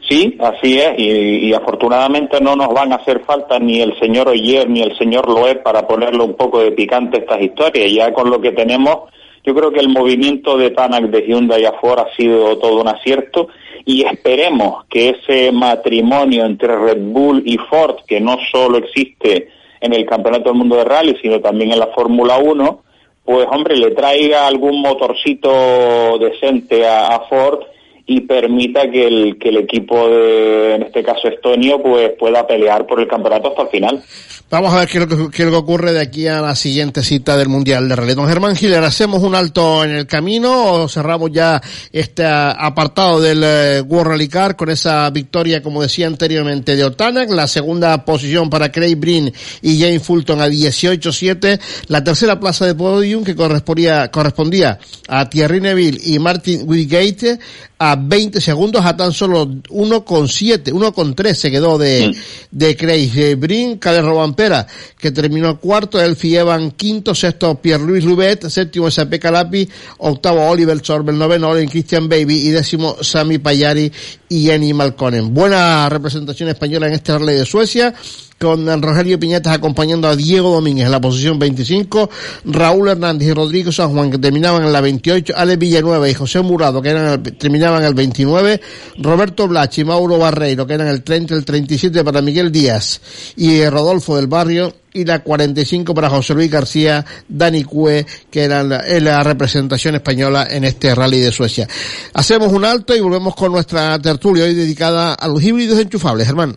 Sí, 0.08 0.38
así 0.40 0.78
es, 0.78 0.94
y, 0.96 1.48
y, 1.48 1.52
afortunadamente 1.52 2.40
no 2.40 2.56
nos 2.56 2.72
van 2.72 2.92
a 2.92 2.96
hacer 2.96 3.20
falta 3.26 3.58
ni 3.58 3.82
el 3.82 3.98
señor 4.00 4.28
Oyer 4.28 4.68
ni 4.68 4.80
el 4.80 4.96
señor 4.96 5.28
Loeb 5.28 5.62
para 5.62 5.86
ponerle 5.86 6.22
un 6.22 6.34
poco 6.34 6.60
de 6.60 6.72
picante 6.72 7.18
estas 7.18 7.42
historias. 7.42 7.92
Ya 7.92 8.10
con 8.14 8.30
lo 8.30 8.40
que 8.40 8.52
tenemos, 8.52 9.10
yo 9.44 9.54
creo 9.54 9.70
que 9.70 9.80
el 9.80 9.88
movimiento 9.88 10.56
de 10.56 10.70
Tanak 10.70 11.04
de 11.10 11.26
Hyundai 11.26 11.64
a 11.66 11.72
Ford 11.72 12.00
ha 12.00 12.16
sido 12.16 12.56
todo 12.58 12.80
un 12.80 12.88
acierto 12.88 13.48
y 13.84 14.02
esperemos 14.04 14.84
que 14.90 15.10
ese 15.10 15.52
matrimonio 15.52 16.44
entre 16.44 16.76
Red 16.76 17.00
Bull 17.00 17.42
y 17.46 17.56
Ford, 17.56 17.96
que 18.06 18.20
no 18.20 18.36
solo 18.52 18.78
existe 18.78 19.48
en 19.80 19.92
el 19.94 20.04
Campeonato 20.04 20.50
del 20.50 20.58
Mundo 20.58 20.76
de 20.76 20.84
Rally, 20.84 21.16
sino 21.22 21.40
también 21.40 21.72
en 21.72 21.78
la 21.78 21.86
Fórmula 21.88 22.38
1, 22.38 22.82
pues 23.28 23.46
hombre, 23.50 23.76
le 23.76 23.90
traiga 23.90 24.46
algún 24.46 24.80
motorcito 24.80 26.16
decente 26.18 26.88
a, 26.88 27.26
Ford 27.28 27.60
y 28.10 28.22
permita 28.22 28.90
que 28.90 29.06
el, 29.06 29.38
que 29.38 29.50
el 29.50 29.58
equipo 29.58 30.08
de, 30.08 30.76
en 30.76 30.82
este 30.84 31.02
caso 31.02 31.28
estonio, 31.28 31.80
pues 31.82 32.12
pueda 32.18 32.46
pelear 32.46 32.86
por 32.86 33.00
el 33.00 33.06
campeonato 33.06 33.48
hasta 33.48 33.62
el 33.64 33.68
final. 33.68 34.02
Vamos 34.50 34.72
a 34.72 34.78
ver 34.78 34.88
qué 34.88 34.96
es, 34.96 35.06
lo 35.06 35.08
que, 35.08 35.36
qué 35.36 35.42
es 35.42 35.44
lo 35.44 35.50
que 35.50 35.58
ocurre 35.58 35.92
de 35.92 36.00
aquí 36.00 36.26
a 36.26 36.40
la 36.40 36.56
siguiente 36.56 37.02
cita 37.02 37.36
del 37.36 37.50
Mundial 37.50 37.86
de 37.86 37.94
Rally. 37.94 38.14
Don 38.14 38.26
Germán 38.26 38.56
Giler, 38.56 38.82
¿hacemos 38.82 39.22
un 39.22 39.34
alto 39.34 39.84
en 39.84 39.90
el 39.90 40.06
camino 40.06 40.72
o 40.72 40.88
cerramos 40.88 41.30
ya 41.30 41.60
este 41.92 42.24
apartado 42.24 43.20
del 43.20 43.40
uh, 43.40 43.86
World 43.86 44.12
Rally 44.12 44.28
Car 44.28 44.56
con 44.56 44.70
esa 44.70 45.10
victoria, 45.10 45.62
como 45.62 45.82
decía 45.82 46.06
anteriormente, 46.06 46.76
de 46.76 46.84
Otanak? 46.84 47.28
La 47.30 47.46
segunda 47.46 48.06
posición 48.06 48.48
para 48.48 48.72
Craig 48.72 48.96
Breen 48.96 49.30
y 49.60 49.78
Jane 49.78 50.00
Fulton 50.00 50.40
a 50.40 50.48
18-7. 50.48 51.60
La 51.88 52.02
tercera 52.02 52.40
plaza 52.40 52.64
de 52.64 52.74
podium 52.74 53.24
que 53.24 53.36
correspondía, 53.36 54.10
correspondía 54.10 54.78
a 55.08 55.28
Thierry 55.28 55.60
Neville 55.60 56.00
y 56.02 56.18
Martin 56.18 56.62
Whitgate 56.64 57.38
a 57.78 57.97
20 58.00 58.40
segundos 58.40 58.84
a 58.84 58.96
tan 58.96 59.12
solo 59.12 59.46
1,7, 59.46 60.72
1,3 60.72 61.34
se 61.34 61.50
quedó 61.50 61.78
de, 61.78 62.14
de 62.50 62.76
Craig 62.76 63.36
Breen, 63.36 63.78
Caleb 63.78 64.04
Robampera, 64.04 64.66
que 64.98 65.10
terminó 65.10 65.58
cuarto, 65.58 66.00
Elfie 66.00 66.38
Evan 66.38 66.70
quinto, 66.72 67.14
sexto 67.14 67.54
Pierre-Louis 67.56 68.04
Lubet, 68.04 68.48
séptimo 68.48 68.88
S.P. 68.88 69.18
Calapi, 69.18 69.68
octavo 69.98 70.48
Oliver 70.48 70.78
Sorbel, 70.84 71.18
noveno 71.18 71.50
Olen 71.50 71.68
Christian 71.68 72.08
Baby 72.08 72.48
y 72.48 72.50
décimo 72.50 72.96
Sami 73.00 73.38
Payari 73.38 73.92
y 74.28 74.44
Jenny 74.44 74.72
Malconen. 74.72 75.34
Buena 75.34 75.88
representación 75.88 76.48
española 76.48 76.86
en 76.88 76.94
este 76.94 77.16
Rally 77.16 77.34
de 77.34 77.46
Suecia 77.46 77.94
con 78.38 78.82
Rogelio 78.82 79.18
Piñetas 79.18 79.54
acompañando 79.54 80.08
a 80.08 80.16
Diego 80.16 80.50
Domínguez 80.50 80.86
en 80.86 80.92
la 80.92 81.00
posición 81.00 81.38
25, 81.38 82.08
Raúl 82.44 82.88
Hernández 82.88 83.28
y 83.28 83.32
Rodrigo 83.32 83.72
San 83.72 83.92
Juan 83.92 84.10
que 84.10 84.18
terminaban 84.18 84.64
en 84.64 84.72
la 84.72 84.80
28, 84.80 85.34
Ale 85.36 85.56
Villanueva 85.56 86.08
y 86.08 86.14
José 86.14 86.40
Murado 86.40 86.80
que 86.80 86.90
eran 86.90 87.22
terminaban 87.22 87.82
en 87.82 87.88
el 87.88 87.94
29, 87.94 88.60
Roberto 88.98 89.48
Blachi 89.48 89.80
y 89.80 89.84
Mauro 89.84 90.18
Barreiro 90.18 90.66
que 90.66 90.74
eran 90.74 90.88
el 90.88 91.02
30, 91.02 91.34
el 91.34 91.44
37 91.44 92.04
para 92.04 92.22
Miguel 92.22 92.52
Díaz 92.52 93.00
y 93.36 93.64
Rodolfo 93.66 94.16
del 94.16 94.28
Barrio 94.28 94.74
y 94.92 95.04
la 95.04 95.20
45 95.20 95.94
para 95.94 96.08
José 96.08 96.34
Luis 96.34 96.50
García, 96.50 97.04
Dani 97.28 97.62
Cue, 97.62 98.06
que 98.30 98.42
era 98.44 98.62
la, 98.62 98.82
la, 99.00 99.22
representación 99.22 99.94
española 99.94 100.46
en 100.50 100.64
este 100.64 100.94
rally 100.94 101.20
de 101.20 101.30
Suecia. 101.30 101.68
Hacemos 102.14 102.52
un 102.52 102.64
alto 102.64 102.96
y 102.96 103.00
volvemos 103.00 103.34
con 103.36 103.52
nuestra 103.52 103.98
tertulia 103.98 104.44
hoy 104.44 104.54
dedicada 104.54 105.14
a 105.14 105.28
los 105.28 105.42
híbridos 105.42 105.78
enchufables, 105.78 106.28
hermano. 106.28 106.56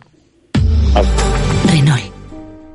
Renault. 1.71 2.11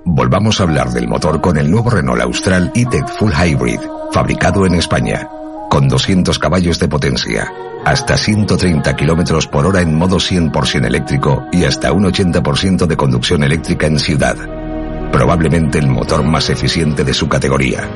Volvamos 0.06 0.58
a 0.58 0.62
hablar 0.62 0.90
del 0.90 1.06
motor 1.06 1.42
con 1.42 1.58
el 1.58 1.70
nuevo 1.70 1.90
Renault 1.90 2.22
Austral 2.22 2.72
E-Tech 2.74 3.06
Full 3.18 3.30
Hybrid, 3.30 3.80
fabricado 4.10 4.64
en 4.64 4.74
España, 4.74 5.28
con 5.68 5.86
200 5.86 6.38
caballos 6.38 6.78
de 6.78 6.88
potencia, 6.88 7.52
hasta 7.84 8.16
130 8.16 8.96
kilómetros 8.96 9.48
por 9.48 9.66
hora 9.66 9.82
en 9.82 9.94
modo 9.94 10.16
100% 10.16 10.86
eléctrico 10.86 11.44
y 11.52 11.64
hasta 11.64 11.92
un 11.92 12.04
80% 12.04 12.86
de 12.86 12.96
conducción 12.96 13.44
eléctrica 13.44 13.86
en 13.86 13.98
ciudad. 13.98 14.36
Probablemente 15.12 15.78
el 15.78 15.88
motor 15.88 16.24
más 16.24 16.48
eficiente 16.48 17.04
de 17.04 17.12
su 17.12 17.28
categoría. 17.28 17.90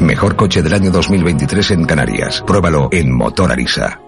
Mejor 0.00 0.34
coche 0.34 0.60
del 0.60 0.74
año 0.74 0.90
2023 0.90 1.70
en 1.70 1.84
Canarias. 1.84 2.42
Pruébalo 2.44 2.88
en 2.90 3.12
Motor 3.12 3.52
Arisa. 3.52 4.00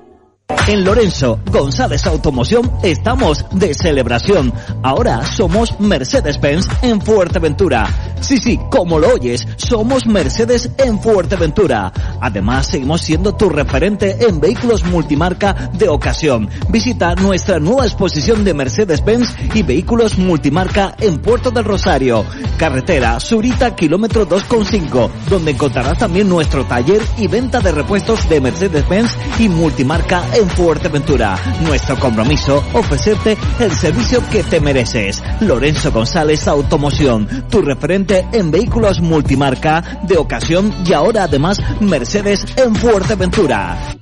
En 0.69 0.85
Lorenzo 0.85 1.41
González 1.51 2.07
Automoción 2.07 2.71
estamos 2.83 3.45
de 3.53 3.75
celebración. 3.75 4.53
Ahora 4.83 5.25
somos 5.25 5.79
Mercedes-Benz 5.79 6.67
en 6.83 7.03
Fuerteventura. 7.03 7.87
Sí, 8.21 8.39
sí, 8.39 8.59
como 8.71 8.99
lo 8.99 9.15
oyes, 9.15 9.47
somos 9.57 10.07
Mercedes 10.07 10.71
en 10.79 11.01
Fuerteventura. 11.01 11.93
Además, 12.21 12.67
seguimos 12.67 13.03
siendo 13.03 13.35
tu 13.35 13.49
referente 13.49 14.17
en 14.27 14.41
vehículos 14.41 14.85
multimarca 14.85 15.71
de 15.73 15.89
ocasión. 15.89 16.49
Visita 16.69 17.15
nuestra 17.15 17.61
nueva 17.61 17.85
exposición 17.85 18.43
de 18.45 18.55
Mercedes-Benz 18.55 19.35
y 19.55 19.63
vehículos 19.63 20.19
multimarca 20.19 20.95
en 20.99 21.19
Puerto 21.19 21.51
del 21.51 21.65
Rosario. 21.65 22.25
Carretera 22.57 23.21
Surita, 23.21 23.77
kilómetro 23.77 24.29
2,5, 24.29 25.11
donde 25.29 25.53
encontrarás 25.53 25.99
también 25.99 26.29
nuestro 26.29 26.65
taller 26.67 27.03
y 27.19 27.27
venta 27.27 27.61
de 27.61 27.73
repuestos 27.73 28.29
de 28.29 28.41
Mercedes-Benz 28.41 29.13
y 29.39 29.49
multimarca 29.49 30.23
en 30.35 30.38
Fuerteventura. 30.47 31.37
Nuestro 31.63 31.99
compromiso, 31.99 32.63
ofrecerte 32.75 33.37
el 33.59 33.73
servicio 33.73 34.23
que 34.31 34.43
te 34.43 34.61
mereces. 34.61 35.23
Lorenzo 35.41 35.91
González 35.91 36.47
Automoción, 36.47 37.27
tu 37.51 37.63
referente 37.63 38.27
en 38.33 38.51
vehículos 38.51 39.01
multimarca 39.01 40.01
de 40.03 40.17
ocasión 40.17 40.75
y 40.85 40.93
ahora 40.93 41.25
además 41.25 41.61
Mercedes 41.81 42.45
en 42.57 42.75
Fuerteventura. 42.75 43.97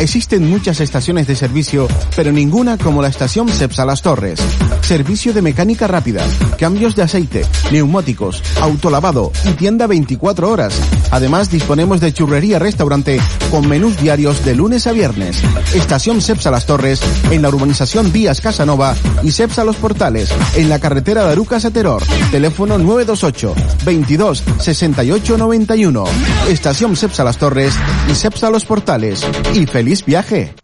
Existen 0.00 0.48
muchas 0.48 0.80
estaciones 0.80 1.26
de 1.26 1.36
servicio, 1.36 1.88
pero 2.16 2.32
ninguna 2.32 2.78
como 2.78 3.00
la 3.00 3.08
estación 3.08 3.48
Cepsa 3.48 3.84
Las 3.84 4.02
Torres. 4.02 4.40
Servicio 4.82 5.32
de 5.32 5.42
mecánica 5.42 5.86
rápida, 5.86 6.26
cambios 6.58 6.96
de 6.96 7.02
aceite, 7.02 7.46
neumáticos, 7.72 8.42
autolavado 8.60 9.32
y 9.44 9.52
tienda 9.52 9.86
24 9.86 10.50
horas. 10.50 10.74
Además, 11.10 11.50
disponemos 11.50 12.00
de 12.00 12.12
churrería 12.12 12.58
restaurante 12.58 13.20
con 13.50 13.68
menús 13.68 13.96
diarios 14.00 14.44
de 14.44 14.54
lunes 14.54 14.86
a 14.86 14.92
viernes. 14.92 15.40
Estación 15.74 16.20
Cepsa 16.20 16.50
Las 16.50 16.66
Torres 16.66 17.00
en 17.30 17.42
la 17.42 17.48
urbanización 17.48 18.12
Vías 18.12 18.40
Casanova 18.40 18.94
y 19.22 19.30
Cepsa 19.30 19.64
Los 19.64 19.76
Portales 19.76 20.30
en 20.56 20.68
la 20.68 20.78
carretera 20.78 21.24
de 21.24 21.32
Arucas 21.32 21.64
a 21.64 21.70
Teror. 21.70 22.02
Teléfono 22.30 22.78
928 22.78 23.54
22 23.84 24.42
68 24.58 25.38
91. 25.38 26.04
Estación 26.48 26.96
Cepsa 26.96 27.24
Las 27.24 27.38
Torres 27.38 27.74
y 28.10 28.14
Cepsa 28.14 28.50
Los 28.50 28.64
Portales. 28.64 29.24
Y 29.54 29.66
feliz 29.74 30.04
viaje. 30.04 30.54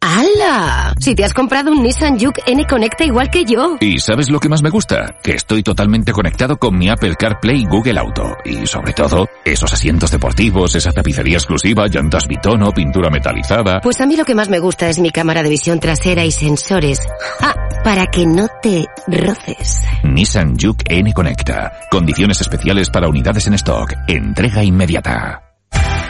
¡Hala! 0.00 0.94
Si 0.98 1.14
te 1.14 1.22
has 1.22 1.34
comprado 1.34 1.70
un 1.70 1.82
Nissan 1.82 2.18
Juke 2.18 2.40
N 2.46 2.64
Conecta 2.66 3.04
igual 3.04 3.28
que 3.28 3.44
yo. 3.44 3.76
¿Y 3.78 3.98
sabes 3.98 4.30
lo 4.30 4.40
que 4.40 4.48
más 4.48 4.62
me 4.62 4.70
gusta? 4.70 5.16
Que 5.22 5.32
estoy 5.32 5.62
totalmente 5.62 6.12
conectado 6.12 6.56
con 6.56 6.78
mi 6.78 6.88
Apple 6.88 7.14
CarPlay 7.18 7.60
y 7.60 7.66
Google 7.66 7.98
Auto. 7.98 8.38
Y 8.46 8.66
sobre 8.66 8.94
todo, 8.94 9.28
esos 9.44 9.70
asientos 9.70 10.10
deportivos, 10.10 10.74
esa 10.74 10.92
tapicería 10.92 11.36
exclusiva, 11.36 11.88
llantas 11.88 12.26
bitono, 12.26 12.72
pintura 12.72 13.10
metalizada. 13.10 13.82
Pues 13.82 14.00
a 14.00 14.06
mí 14.06 14.16
lo 14.16 14.24
que 14.24 14.34
más 14.34 14.48
me 14.48 14.60
gusta 14.60 14.88
es 14.88 14.98
mi 14.98 15.10
cámara 15.10 15.42
de 15.42 15.50
visión 15.50 15.78
trasera 15.78 16.24
y 16.24 16.30
sensores. 16.30 17.00
Ah, 17.42 17.54
para 17.84 18.06
que 18.06 18.24
no 18.24 18.48
te 18.62 18.86
roces. 19.08 19.82
Nissan 20.04 20.56
Juke 20.58 20.84
N 20.88 21.12
Conecta. 21.12 21.80
Condiciones 21.90 22.40
especiales 22.40 22.88
para 22.88 23.08
unidades 23.08 23.46
en 23.46 23.52
stock. 23.52 23.92
Entrega 24.06 24.64
inmediata. 24.64 25.47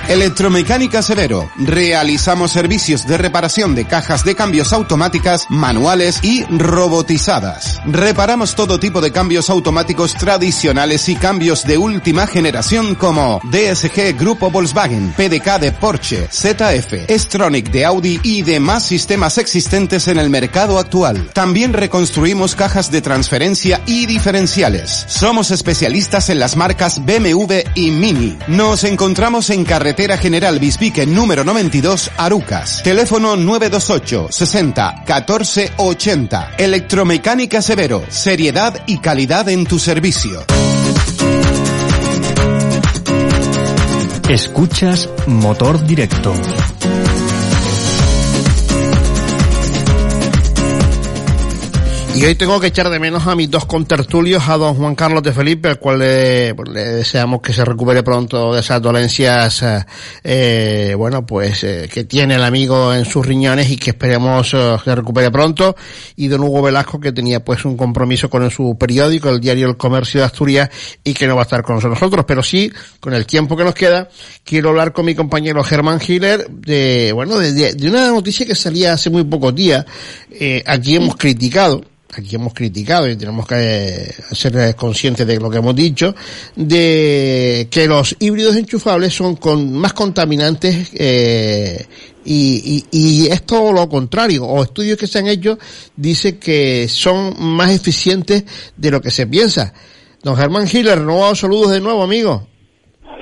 Electromecánica 0.09 1.03
Severo. 1.03 1.51
Realizamos 1.59 2.53
servicios 2.53 3.07
de 3.07 3.19
reparación 3.19 3.75
de 3.75 3.85
cajas 3.85 4.25
de 4.25 4.35
cambios 4.35 4.73
automáticas, 4.73 5.45
manuales 5.51 6.21
y 6.23 6.45
robotizadas. 6.45 7.79
Reparamos 7.85 8.55
todo 8.55 8.81
tipo 8.81 9.03
de 9.03 9.13
cambios 9.13 9.51
automáticos 9.51 10.15
tradicionales 10.15 11.11
y 11.11 11.17
cambios 11.17 11.65
de 11.65 11.77
última 11.77 12.27
generación 12.27 12.95
como 12.95 13.43
DSG 13.51 14.17
Grupo 14.19 14.51
Volkswagen, 14.51 15.13
PDK 15.13 15.61
de 15.61 15.73
Porsche, 15.73 16.29
ZF, 16.33 17.11
Stronic 17.11 17.71
de 17.71 17.85
Audi 17.85 18.19
y 18.23 18.41
demás 18.41 18.85
sistemas 18.87 19.37
existentes 19.37 20.09
en 20.09 20.19
el 20.19 20.31
mercado 20.31 20.79
actual. 20.79 21.29
También 21.35 21.75
reconstruimos 21.75 22.55
cajas 22.55 22.91
de 22.91 23.03
transferencia 23.03 23.83
y 23.85 24.07
diferenciales. 24.07 25.05
Somos 25.07 25.51
especialistas 25.51 26.31
en 26.31 26.39
las 26.39 26.57
marcas 26.57 27.05
BMW 27.05 27.59
y 27.75 27.91
Mini. 27.91 28.39
Nos 28.49 28.85
encontramos 28.85 29.51
en 29.51 29.67
carretera 29.67 29.98
General 29.99 30.61
Bispique 30.61 31.05
número 31.07 31.43
92, 31.43 32.13
Arucas. 32.17 32.83
Teléfono 32.85 33.35
928 33.35 34.29
60 34.31 35.03
14 35.05 35.73
80. 35.77 36.53
Electromecánica 36.57 37.61
Severo. 37.61 38.05
Seriedad 38.09 38.81
y 38.87 38.99
calidad 38.99 39.49
en 39.49 39.67
tu 39.67 39.81
servicio. 39.81 40.45
Escuchas 44.29 45.09
Motor 45.27 45.85
Directo. 45.85 46.33
Y 52.15 52.25
hoy 52.25 52.35
tengo 52.35 52.59
que 52.59 52.69
echar 52.69 52.91
de 52.91 52.99
menos 52.99 53.27
a 53.29 53.37
mis 53.37 53.49
dos 53.49 53.65
contertulios, 53.67 54.49
a 54.49 54.57
don 54.57 54.75
Juan 54.75 54.97
Carlos 54.97 55.23
de 55.23 55.33
Felipe, 55.33 55.69
al 55.69 55.79
cual 55.79 56.01
le, 56.01 56.55
pues, 56.55 56.69
le 56.69 56.85
deseamos 56.85 57.41
que 57.41 57.53
se 57.53 57.65
recupere 57.65 58.03
pronto 58.03 58.55
de 58.55 58.61
esas 58.61 58.83
dolencias, 58.83 59.63
eh, 59.63 59.85
eh 60.25 60.95
bueno, 60.97 61.25
pues 61.25 61.63
eh, 61.63 61.89
que 61.93 62.05
tiene 62.05 62.35
el 62.35 62.43
amigo 62.43 62.93
en 62.93 63.05
sus 63.05 63.25
riñones 63.25 63.71
y 63.71 63.77
que 63.77 63.91
esperemos 63.91 64.53
eh, 64.55 64.77
que 64.79 64.91
se 64.91 64.95
recupere 64.97 65.31
pronto. 65.31 65.77
Y 66.17 66.27
don 66.27 66.43
Hugo 66.43 66.63
Velasco, 66.63 66.99
que 66.99 67.13
tenía 67.13 67.45
pues 67.45 67.65
un 67.65 67.77
compromiso 67.77 68.29
con 68.29 68.51
su 68.51 68.77
periódico, 68.77 69.29
el 69.29 69.39
diario 69.39 69.69
El 69.69 69.77
Comercio 69.77 70.21
de 70.21 70.27
Asturias, 70.27 70.71
y 71.05 71.15
que 71.15 71.29
no 71.29 71.37
va 71.37 71.43
a 71.43 71.45
estar 71.45 71.63
con 71.63 71.77
nosotros. 71.77 72.25
Pero 72.27 72.43
sí, 72.43 72.73
con 72.99 73.15
el 73.15 73.27
tiempo 73.27 73.57
que 73.57 73.63
nos 73.63 73.75
queda, 73.75 74.09
quiero 74.43 74.71
hablar 74.71 74.93
con 74.93 75.05
mi 75.05 75.15
compañero 75.15 75.63
Germán 75.63 76.01
Hiller 76.05 76.49
de, 76.49 77.13
bueno, 77.13 77.39
de, 77.39 77.75
de 77.75 77.89
una 77.89 78.09
noticia 78.09 78.45
que 78.45 78.57
salía 78.57 78.95
hace 78.95 79.09
muy 79.09 79.23
pocos 79.23 79.55
días. 79.55 79.85
aquí 80.67 80.97
hemos 80.97 81.15
criticado 81.15 81.83
aquí 82.21 82.37
hemos 82.37 82.55
criticado 82.55 83.09
y 83.09 83.17
tenemos 83.17 83.47
que 83.47 84.15
ser 84.33 84.75
conscientes 84.77 85.27
de 85.27 85.39
lo 85.39 85.51
que 85.51 85.59
hemos 85.59 85.75
dicho, 85.75 86.15
de 86.57 87.69
que 87.71 87.87
los 87.87 88.17
híbridos 88.19 88.57
enchufables 88.57 89.15
son 89.15 89.37
con 89.37 89.73
más 89.73 89.93
contaminantes 89.93 90.91
eh, 90.95 91.87
y, 92.25 92.85
y, 92.91 92.99
y, 92.99 93.27
es 93.27 93.43
todo 93.45 93.73
lo 93.73 93.89
contrario, 93.89 94.45
o 94.45 94.63
estudios 94.63 94.99
que 94.99 95.07
se 95.07 95.19
han 95.19 95.29
hecho 95.29 95.59
dicen 95.97 96.39
que 96.39 96.87
son 96.89 97.35
más 97.39 97.71
eficientes 97.71 98.45
de 98.77 98.91
lo 98.91 99.01
que 99.01 99.11
se 99.11 99.27
piensa. 99.27 99.73
Don 100.23 100.37
Germán 100.37 100.69
Hiller, 100.71 100.99
renovado 100.99 101.35
saludos 101.35 101.71
de 101.71 101.81
nuevo, 101.81 102.03
amigo. 102.03 102.47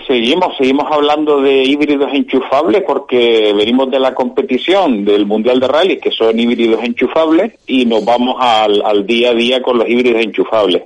Seguimos, 0.07 0.57
seguimos 0.57 0.87
hablando 0.91 1.41
de 1.41 1.65
híbridos 1.65 2.13
enchufables 2.13 2.85
porque 2.87 3.53
venimos 3.57 3.91
de 3.91 3.99
la 3.99 4.15
competición 4.15 5.05
del 5.05 5.27
Mundial 5.27 5.59
de 5.59 5.67
Rally, 5.67 5.99
que 5.99 6.13
son 6.13 6.39
híbridos 6.39 6.83
enchufables, 6.85 7.55
y 7.67 7.87
nos 7.87 8.05
vamos 8.05 8.37
al, 8.39 8.83
al 8.83 9.05
día 9.05 9.31
a 9.31 9.35
día 9.35 9.61
con 9.61 9.79
los 9.79 9.89
híbridos 9.89 10.23
enchufables. 10.23 10.85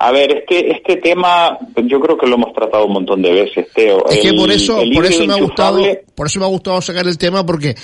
A 0.00 0.12
ver, 0.12 0.38
este 0.38 0.72
este 0.72 0.96
tema 0.96 1.58
yo 1.76 2.00
creo 2.00 2.16
que 2.16 2.26
lo 2.26 2.34
hemos 2.36 2.52
tratado 2.52 2.86
un 2.86 2.92
montón 2.92 3.20
de 3.20 3.32
veces, 3.32 3.66
Teo. 3.74 4.06
Es 4.08 4.20
que 4.20 4.32
por 4.32 4.50
eso 4.50 4.80
por 4.94 5.04
eso 5.04 5.26
me 5.26 5.34
ha 5.34 5.40
gustado 5.40 5.80
por 6.14 6.26
eso 6.26 6.38
me 6.38 6.44
ha 6.44 6.48
gustado 6.48 6.80
sacar 6.80 7.06
el 7.06 7.18
tema 7.18 7.44
porque 7.44 7.74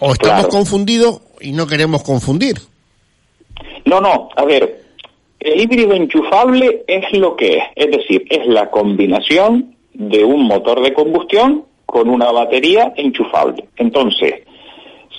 o 0.00 0.12
estamos 0.12 0.18
claro. 0.18 0.48
confundidos 0.48 1.20
y 1.40 1.52
no 1.52 1.66
queremos 1.66 2.02
confundir. 2.02 2.56
No, 3.84 4.00
no, 4.00 4.28
a 4.36 4.44
ver, 4.44 4.82
el 5.38 5.60
híbrido 5.60 5.94
enchufable 5.94 6.84
es 6.88 7.12
lo 7.16 7.36
que 7.36 7.58
es, 7.58 7.64
es 7.76 7.90
decir, 7.92 8.24
es 8.28 8.46
la 8.48 8.68
combinación 8.70 9.75
de 9.98 10.24
un 10.24 10.44
motor 10.46 10.82
de 10.82 10.92
combustión 10.92 11.64
con 11.86 12.08
una 12.08 12.30
batería 12.30 12.92
enchufable. 12.96 13.68
Entonces, 13.76 14.42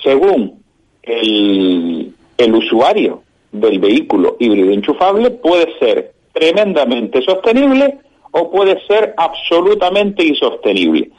según 0.02 0.62
el, 1.02 2.12
el 2.36 2.54
usuario 2.54 3.22
del 3.50 3.78
vehículo 3.80 4.36
híbrido 4.38 4.70
enchufable, 4.70 5.30
puede 5.30 5.76
ser 5.78 6.12
tremendamente 6.32 7.22
sostenible 7.22 7.98
o 8.30 8.50
puede 8.50 8.80
ser 8.86 9.14
absolutamente 9.16 10.24
insostenible. 10.24 11.10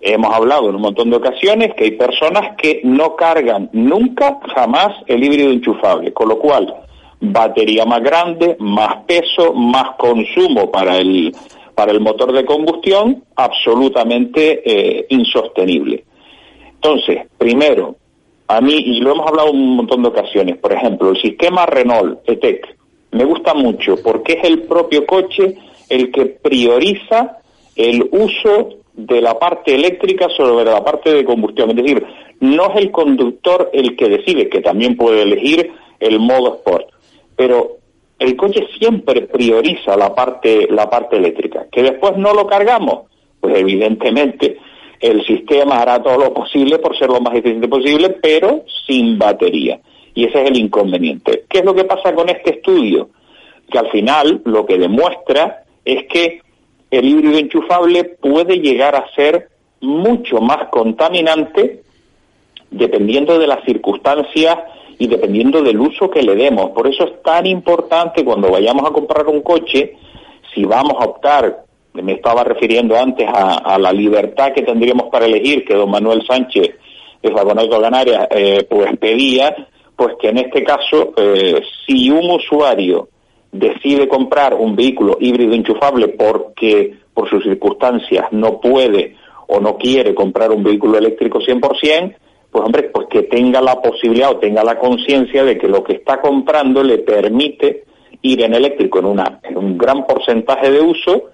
Hemos 0.00 0.34
hablado 0.34 0.68
en 0.68 0.74
un 0.74 0.82
montón 0.82 1.10
de 1.10 1.16
ocasiones 1.16 1.74
que 1.74 1.84
hay 1.84 1.90
personas 1.92 2.56
que 2.56 2.80
no 2.82 3.14
cargan 3.14 3.70
nunca, 3.72 4.40
jamás 4.54 4.88
el 5.06 5.22
híbrido 5.22 5.50
enchufable, 5.50 6.12
con 6.12 6.28
lo 6.28 6.38
cual 6.38 6.74
batería 7.20 7.86
más 7.86 8.02
grande, 8.02 8.56
más 8.58 9.04
peso, 9.06 9.54
más 9.54 9.96
consumo 9.96 10.70
para 10.70 10.98
el, 10.98 11.34
para 11.74 11.92
el 11.92 12.00
motor 12.00 12.32
de 12.32 12.44
combustión 12.44 13.24
absolutamente 13.36 14.62
eh, 14.64 15.06
insostenible. 15.08 16.04
Entonces, 16.74 17.26
primero, 17.38 17.96
a 18.48 18.60
mí, 18.60 18.74
y 18.74 19.00
lo 19.00 19.12
hemos 19.12 19.26
hablado 19.26 19.50
un 19.50 19.76
montón 19.76 20.02
de 20.02 20.08
ocasiones, 20.08 20.58
por 20.58 20.72
ejemplo, 20.72 21.10
el 21.10 21.20
sistema 21.20 21.66
Renault 21.66 22.20
ETEC 22.28 22.76
me 23.14 23.24
gusta 23.24 23.54
mucho 23.54 23.96
porque 24.02 24.34
es 24.34 24.44
el 24.44 24.62
propio 24.62 25.06
coche 25.06 25.56
el 25.88 26.10
que 26.10 26.26
prioriza 26.26 27.38
el 27.76 28.08
uso 28.10 28.80
de 28.92 29.20
la 29.20 29.38
parte 29.38 29.74
eléctrica 29.74 30.28
sobre 30.36 30.64
la 30.64 30.82
parte 30.84 31.12
de 31.12 31.24
combustión. 31.24 31.70
Es 31.70 31.76
decir, 31.76 32.04
no 32.40 32.70
es 32.70 32.76
el 32.76 32.90
conductor 32.90 33.70
el 33.72 33.96
que 33.96 34.08
decide, 34.08 34.48
que 34.48 34.60
también 34.60 34.96
puede 34.96 35.22
elegir 35.22 35.72
el 36.00 36.18
modo 36.18 36.56
Sport, 36.56 36.88
pero 37.36 37.78
el 38.24 38.36
coche 38.36 38.66
siempre 38.78 39.22
prioriza 39.22 39.96
la 39.96 40.14
parte, 40.14 40.66
la 40.70 40.88
parte 40.88 41.16
eléctrica. 41.16 41.66
Que 41.70 41.82
después 41.82 42.16
no 42.16 42.34
lo 42.34 42.46
cargamos, 42.46 43.10
pues 43.40 43.56
evidentemente 43.56 44.58
el 45.00 45.24
sistema 45.26 45.76
hará 45.80 46.02
todo 46.02 46.18
lo 46.18 46.34
posible 46.34 46.78
por 46.78 46.96
ser 46.96 47.08
lo 47.08 47.20
más 47.20 47.34
eficiente 47.34 47.68
posible, 47.68 48.10
pero 48.22 48.64
sin 48.86 49.18
batería. 49.18 49.80
Y 50.14 50.24
ese 50.24 50.42
es 50.42 50.50
el 50.50 50.56
inconveniente. 50.56 51.44
¿Qué 51.48 51.58
es 51.58 51.64
lo 51.64 51.74
que 51.74 51.84
pasa 51.84 52.14
con 52.14 52.28
este 52.28 52.56
estudio? 52.56 53.10
Que 53.70 53.78
al 53.78 53.90
final 53.90 54.40
lo 54.44 54.64
que 54.64 54.78
demuestra 54.78 55.64
es 55.84 56.04
que 56.04 56.40
el 56.90 57.04
híbrido 57.06 57.38
enchufable 57.38 58.04
puede 58.04 58.60
llegar 58.60 58.94
a 58.94 59.12
ser 59.14 59.48
mucho 59.80 60.40
más 60.40 60.68
contaminante 60.70 61.82
dependiendo 62.70 63.38
de 63.38 63.46
las 63.46 63.64
circunstancias 63.64 64.58
y 64.98 65.06
dependiendo 65.06 65.62
del 65.62 65.80
uso 65.80 66.10
que 66.10 66.22
le 66.22 66.34
demos. 66.34 66.70
Por 66.70 66.86
eso 66.86 67.04
es 67.04 67.22
tan 67.22 67.46
importante 67.46 68.24
cuando 68.24 68.50
vayamos 68.50 68.88
a 68.88 68.92
comprar 68.92 69.26
un 69.26 69.42
coche, 69.42 69.96
si 70.54 70.64
vamos 70.64 70.94
a 71.00 71.04
optar, 71.04 71.64
me 71.94 72.12
estaba 72.12 72.44
refiriendo 72.44 72.96
antes 72.96 73.28
a, 73.32 73.78
la 73.78 73.92
libertad 73.92 74.52
que 74.52 74.62
tendríamos 74.62 75.08
para 75.10 75.26
elegir, 75.26 75.64
que 75.64 75.74
don 75.74 75.90
Manuel 75.90 76.24
Sánchez 76.26 76.70
de 77.22 77.32
Fagonato 77.32 77.80
Canarias 77.80 78.26
eh, 78.30 78.66
pues 78.68 78.96
pedía, 78.98 79.54
pues 79.96 80.14
que 80.20 80.28
en 80.28 80.38
este 80.38 80.64
caso, 80.64 81.12
eh, 81.16 81.62
si 81.86 82.10
un 82.10 82.30
usuario 82.30 83.08
decide 83.52 84.08
comprar 84.08 84.54
un 84.54 84.74
vehículo 84.74 85.16
híbrido 85.20 85.54
enchufable 85.54 86.08
porque 86.08 86.94
por 87.14 87.30
sus 87.30 87.44
circunstancias 87.44 88.26
no 88.32 88.60
puede 88.60 89.14
o 89.46 89.60
no 89.60 89.76
quiere 89.76 90.14
comprar 90.14 90.50
un 90.50 90.64
vehículo 90.64 90.98
eléctrico 90.98 91.38
100%, 91.38 92.16
pues 92.54 92.66
hombre, 92.66 92.84
pues 92.84 93.08
que 93.08 93.24
tenga 93.24 93.60
la 93.60 93.82
posibilidad 93.82 94.30
o 94.30 94.36
tenga 94.36 94.62
la 94.62 94.78
conciencia 94.78 95.42
de 95.42 95.58
que 95.58 95.66
lo 95.66 95.82
que 95.82 95.94
está 95.94 96.20
comprando 96.20 96.84
le 96.84 96.98
permite 96.98 97.82
ir 98.22 98.44
en 98.44 98.54
eléctrico 98.54 99.00
en, 99.00 99.56
un 99.56 99.76
gran 99.76 100.06
porcentaje 100.06 100.70
de 100.70 100.80
uso, 100.80 101.30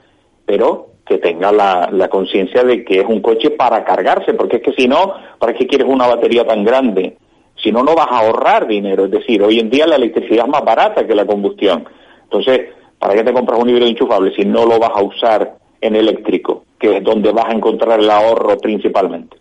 pero 0.46 0.92
que 1.04 1.18
tenga 1.18 1.52
la, 1.52 1.90
la 1.92 2.08
conciencia 2.08 2.64
de 2.64 2.86
que 2.86 3.00
es 3.00 3.06
un 3.06 3.20
coche 3.20 3.50
para 3.50 3.84
cargarse, 3.84 4.32
porque 4.32 4.56
es 4.56 4.62
que 4.62 4.72
si 4.72 4.88
no, 4.88 5.12
¿para 5.38 5.52
qué 5.52 5.66
quieres 5.66 5.86
una 5.86 6.06
batería 6.06 6.46
tan 6.46 6.64
grande? 6.64 7.18
Si 7.62 7.70
no, 7.70 7.82
no 7.82 7.94
vas 7.94 8.08
a 8.10 8.20
ahorrar 8.20 8.66
dinero. 8.66 9.04
Es 9.04 9.10
decir, 9.10 9.42
hoy 9.42 9.58
en 9.58 9.68
día 9.68 9.86
la 9.86 9.96
electricidad 9.96 10.46
es 10.46 10.50
más 10.50 10.64
barata 10.64 11.06
que 11.06 11.14
la 11.14 11.26
combustión. 11.26 11.84
Entonces, 12.22 12.70
¿para 12.98 13.12
qué 13.12 13.24
te 13.24 13.34
compras 13.34 13.60
un 13.60 13.68
híbrido 13.68 13.90
enchufable 13.90 14.34
si 14.34 14.46
no 14.46 14.64
lo 14.64 14.78
vas 14.78 14.92
a 14.94 15.02
usar 15.02 15.58
en 15.82 15.96
eléctrico, 15.96 16.64
que 16.78 16.96
es 16.96 17.04
donde 17.04 17.30
vas 17.30 17.50
a 17.50 17.52
encontrar 17.52 18.00
el 18.00 18.08
ahorro 18.08 18.56
principalmente? 18.56 19.36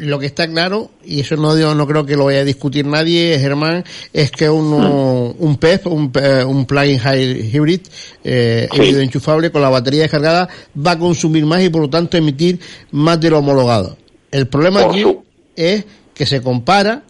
Lo 0.00 0.18
que 0.18 0.26
está 0.26 0.48
claro, 0.48 0.90
y 1.04 1.20
eso 1.20 1.36
no, 1.36 1.54
no 1.74 1.86
creo 1.86 2.06
que 2.06 2.16
lo 2.16 2.24
vaya 2.24 2.40
a 2.40 2.44
discutir 2.44 2.86
nadie, 2.86 3.38
Germán, 3.38 3.84
es 4.12 4.30
que 4.30 4.48
un, 4.48 4.70
mm. 4.70 5.34
un 5.38 5.56
PEP, 5.58 5.86
un, 5.86 6.10
un 6.46 6.66
plug-in 6.66 6.98
hybrid, 6.98 7.80
eh, 8.24 8.68
híbrido 8.72 9.00
enchufable 9.00 9.50
con 9.50 9.60
la 9.60 9.68
batería 9.68 10.02
descargada, 10.02 10.48
va 10.74 10.92
a 10.92 10.98
consumir 10.98 11.44
más 11.44 11.62
y 11.62 11.68
por 11.68 11.82
lo 11.82 11.90
tanto 11.90 12.16
emitir 12.16 12.58
más 12.92 13.20
de 13.20 13.30
lo 13.30 13.38
homologado. 13.38 13.96
El 14.30 14.48
problema 14.48 14.84
aquí 14.84 15.04
es 15.54 15.84
que 16.14 16.24
se 16.24 16.40
compara 16.40 17.02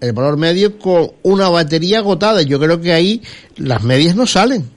el 0.00 0.12
valor 0.12 0.38
medio 0.38 0.78
con 0.78 1.10
una 1.22 1.50
batería 1.50 1.98
agotada. 1.98 2.42
Yo 2.42 2.58
creo 2.58 2.80
que 2.80 2.92
ahí 2.92 3.22
las 3.56 3.82
medias 3.82 4.16
no 4.16 4.26
salen. 4.26 4.70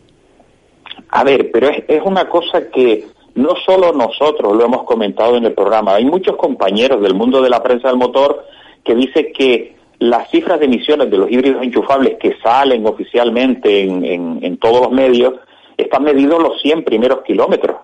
A 1.09 1.23
ver, 1.23 1.49
pero 1.53 1.69
es, 1.69 1.83
es 1.87 2.01
una 2.03 2.27
cosa 2.27 2.63
que 2.73 3.07
no 3.35 3.55
solo 3.65 3.93
nosotros 3.93 4.55
lo 4.55 4.65
hemos 4.65 4.83
comentado 4.83 5.37
en 5.37 5.45
el 5.45 5.53
programa, 5.53 5.95
hay 5.95 6.05
muchos 6.05 6.35
compañeros 6.35 7.01
del 7.01 7.13
mundo 7.13 7.41
de 7.41 7.49
la 7.49 7.63
prensa 7.63 7.87
del 7.87 7.97
motor 7.97 8.45
que 8.83 8.95
dicen 8.95 9.27
que 9.33 9.75
las 9.99 10.29
cifras 10.31 10.59
de 10.59 10.65
emisiones 10.65 11.11
de 11.11 11.17
los 11.17 11.31
híbridos 11.31 11.61
enchufables 11.61 12.17
que 12.17 12.35
salen 12.41 12.85
oficialmente 12.87 13.83
en, 13.83 14.39
en, 14.41 14.57
todos 14.57 14.81
los 14.81 14.91
medios 14.91 15.35
están 15.77 16.03
medidos 16.03 16.41
los 16.41 16.59
100 16.61 16.83
primeros 16.83 17.21
kilómetros. 17.21 17.77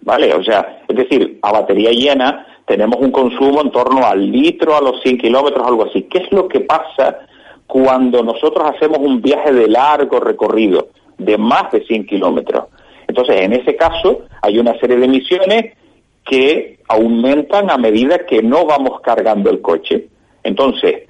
¿Vale? 0.00 0.34
O 0.34 0.42
sea, 0.42 0.82
es 0.88 0.96
decir, 0.96 1.38
a 1.40 1.52
batería 1.52 1.92
llena 1.92 2.46
tenemos 2.66 3.00
un 3.00 3.12
consumo 3.12 3.60
en 3.60 3.70
torno 3.70 4.04
al 4.04 4.28
litro 4.28 4.76
a 4.76 4.80
los 4.80 5.00
100 5.02 5.18
kilómetros, 5.18 5.64
algo 5.64 5.84
así. 5.84 6.02
¿Qué 6.02 6.18
es 6.18 6.32
lo 6.32 6.48
que 6.48 6.60
pasa 6.60 7.20
cuando 7.68 8.24
nosotros 8.24 8.68
hacemos 8.74 8.98
un 8.98 9.22
viaje 9.22 9.52
de 9.52 9.68
largo 9.68 10.18
recorrido, 10.18 10.88
de 11.18 11.38
más 11.38 11.70
de 11.70 11.84
100 11.84 12.06
kilómetros? 12.06 12.64
Entonces, 13.12 13.42
en 13.42 13.52
ese 13.52 13.76
caso, 13.76 14.22
hay 14.40 14.58
una 14.58 14.78
serie 14.80 14.96
de 14.96 15.04
emisiones 15.04 15.74
que 16.24 16.78
aumentan 16.88 17.70
a 17.70 17.76
medida 17.76 18.24
que 18.26 18.42
no 18.42 18.64
vamos 18.64 19.00
cargando 19.02 19.50
el 19.50 19.60
coche. 19.60 20.06
Entonces, 20.42 21.02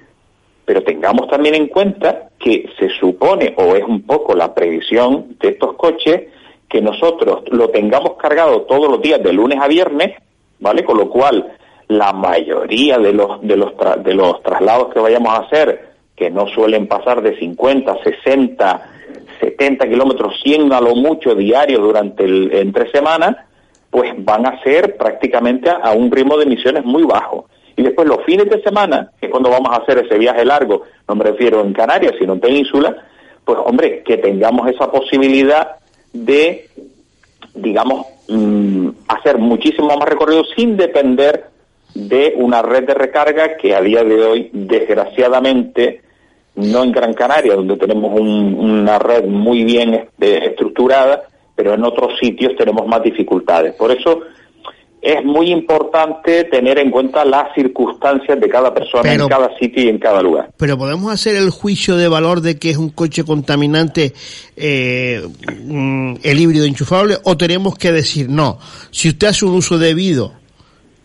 pero 0.65 0.83
tengamos 0.83 1.29
también 1.29 1.55
en 1.55 1.67
cuenta 1.67 2.29
que 2.37 2.69
se 2.77 2.89
supone, 2.89 3.53
o 3.57 3.75
es 3.75 3.83
un 3.83 4.01
poco 4.01 4.35
la 4.35 4.53
previsión 4.53 5.37
de 5.39 5.49
estos 5.49 5.75
coches, 5.75 6.23
que 6.67 6.81
nosotros 6.81 7.43
lo 7.51 7.69
tengamos 7.69 8.17
cargado 8.17 8.63
todos 8.63 8.89
los 8.89 9.01
días 9.01 9.23
de 9.23 9.31
lunes 9.31 9.59
a 9.61 9.67
viernes 9.67 10.15
¿vale? 10.59 10.83
Con 10.83 10.97
lo 10.97 11.09
cual, 11.09 11.55
la 11.89 12.13
mayoría 12.13 12.97
de 12.97 13.13
los, 13.13 13.41
de 13.41 13.57
los, 13.57 13.73
de 14.03 14.13
los 14.13 14.41
traslados 14.41 14.93
que 14.93 14.99
vayamos 14.99 15.37
a 15.37 15.41
hacer, 15.41 15.93
que 16.15 16.31
no 16.31 16.47
suelen 16.47 16.87
pasar 16.87 17.21
de 17.21 17.37
50, 17.37 17.97
60, 18.03 18.89
70 19.43 19.87
kilómetros, 19.87 20.39
100 20.43 20.71
a 20.73 20.81
lo 20.81 20.95
mucho 20.95 21.35
diarios 21.35 21.81
durante 21.81 22.23
el, 22.23 22.51
entre 22.53 22.91
semanas, 22.91 23.37
pues 23.89 24.13
van 24.17 24.45
a 24.45 24.61
ser 24.63 24.97
prácticamente 24.97 25.69
a, 25.69 25.91
un 25.91 26.11
ritmo 26.11 26.37
de 26.37 26.45
emisiones 26.45 26.83
muy 26.85 27.03
bajo. 27.03 27.47
Y 27.75 27.83
después 27.83 28.07
los 28.07 28.23
fines 28.23 28.49
de 28.49 28.61
semana, 28.61 29.11
que 29.19 29.27
es 29.27 29.31
cuando 29.31 29.49
vamos 29.49 29.71
a 29.71 29.81
hacer 29.81 29.97
ese 29.99 30.17
viaje 30.17 30.45
largo, 30.45 30.83
no 31.07 31.15
me 31.15 31.23
refiero 31.23 31.61
en 31.61 31.73
Canarias, 31.73 32.13
sino 32.19 32.33
en 32.33 32.39
Península, 32.39 32.95
pues 33.43 33.59
hombre, 33.63 34.03
que 34.03 34.17
tengamos 34.17 34.69
esa 34.69 34.91
posibilidad 34.91 35.75
de, 36.13 36.69
digamos, 37.55 38.05
Mm, 38.27 38.89
hacer 39.09 39.37
muchísimo 39.37 39.87
más 39.97 40.07
recorrido 40.07 40.45
sin 40.55 40.77
depender 40.77 41.49
de 41.93 42.33
una 42.37 42.61
red 42.61 42.85
de 42.85 42.93
recarga 42.93 43.57
que 43.57 43.75
a 43.75 43.81
día 43.81 44.03
de 44.03 44.23
hoy, 44.23 44.49
desgraciadamente, 44.53 46.01
no 46.55 46.83
en 46.83 46.91
Gran 46.91 47.13
Canaria, 47.13 47.55
donde 47.55 47.77
tenemos 47.77 48.19
una 48.19 48.99
red 48.99 49.25
muy 49.25 49.63
bien 49.63 49.93
este, 49.93 50.45
estructurada, 50.47 51.23
pero 51.55 51.73
en 51.73 51.83
otros 51.83 52.17
sitios 52.19 52.55
tenemos 52.55 52.87
más 52.87 53.01
dificultades. 53.03 53.73
Por 53.75 53.91
eso 53.91 54.21
es 55.03 55.23
muy 55.25 55.51
importante 55.51 56.45
tener 56.45 56.79
en 56.79 56.89
cuenta 56.89 57.25
las 57.25 57.53
circunstancias 57.53 58.39
de 58.39 58.47
cada 58.47 58.73
persona 58.73 59.13
en 59.13 59.27
cada 59.27 59.53
sitio 59.57 59.83
y 59.83 59.89
en 59.89 59.99
cada 59.99 60.21
lugar. 60.21 60.51
Pero 60.55 60.77
podemos 60.77 61.11
hacer 61.11 61.35
el 61.35 61.49
juicio 61.49 61.97
de 61.97 62.07
valor 62.07 62.39
de 62.39 62.57
que 62.57 62.69
es 62.69 62.77
un 62.77 62.89
coche 62.89 63.25
contaminante 63.25 64.13
eh, 64.55 65.21
mm, 65.61 66.15
el 66.23 66.39
híbrido 66.39 66.65
enchufable 66.65 67.17
o 67.25 67.35
tenemos 67.35 67.77
que 67.77 67.91
decir 67.91 68.29
no, 68.29 68.59
si 68.91 69.09
usted 69.09 69.27
hace 69.27 69.43
un 69.43 69.55
uso 69.55 69.77
debido 69.77 70.31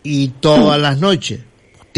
y 0.05 0.29
todas 0.29 0.81
las 0.81 1.01
noches 1.01 1.41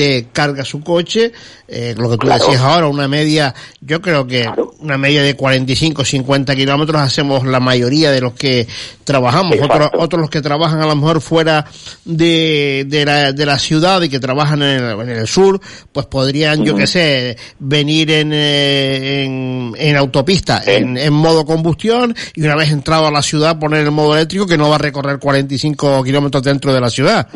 te 0.01 0.29
carga 0.33 0.65
su 0.65 0.81
coche, 0.81 1.31
eh, 1.69 1.95
lo 1.95 2.09
que 2.09 2.17
tú 2.17 2.27
decías 2.27 2.63
ahora, 2.63 2.87
una 2.87 3.07
media, 3.07 3.55
yo 3.83 4.01
creo 4.01 4.27
que 4.27 4.49
una 4.79 4.97
media 4.97 5.23
de 5.23 5.37
45, 5.37 6.07
50 6.07 6.57
kilómetros 6.57 7.03
hacemos 7.03 7.45
la 7.45 7.61
mayoría 7.61 8.11
de 8.11 8.23
los 8.23 8.33
que 8.33 8.67
trabajamos, 9.05 9.59
otros, 9.61 9.91
otros 9.99 10.21
los 10.23 10.31
que 10.31 10.41
trabajan 10.41 10.81
a 10.81 10.87
lo 10.87 10.97
mejor 10.97 11.21
fuera 11.21 11.67
de, 12.07 12.87
de, 12.89 13.05
la, 13.05 13.33
de 13.33 13.45
la 13.45 13.59
ciudad 13.59 14.01
y 14.01 14.09
que 14.09 14.19
trabajan 14.21 14.63
en 14.63 14.83
el, 14.83 15.01
en 15.01 15.11
el 15.11 15.27
sur, 15.27 15.61
pues 15.93 16.07
podrían, 16.07 16.65
yo 16.65 16.75
qué 16.75 16.87
sé, 16.87 17.37
venir 17.59 18.11
en, 18.11 18.33
eh, 18.33 19.25
en, 19.25 19.75
en 19.77 19.97
autopista, 19.97 20.63
en, 20.65 20.97
en, 20.97 21.13
modo 21.13 21.45
combustión 21.45 22.17
y 22.35 22.41
una 22.41 22.57
vez 22.57 22.71
entrado 22.71 23.07
a 23.07 23.11
la 23.11 23.21
ciudad 23.21 23.59
poner 23.59 23.83
el 23.83 23.91
modo 23.91 24.17
eléctrico 24.17 24.47
que 24.47 24.57
no 24.57 24.71
va 24.71 24.77
a 24.77 24.79
recorrer 24.79 25.19
45 25.19 26.03
kilómetros 26.05 26.43
dentro 26.43 26.73
de 26.73 26.81
la 26.81 26.89
ciudad 26.89 27.29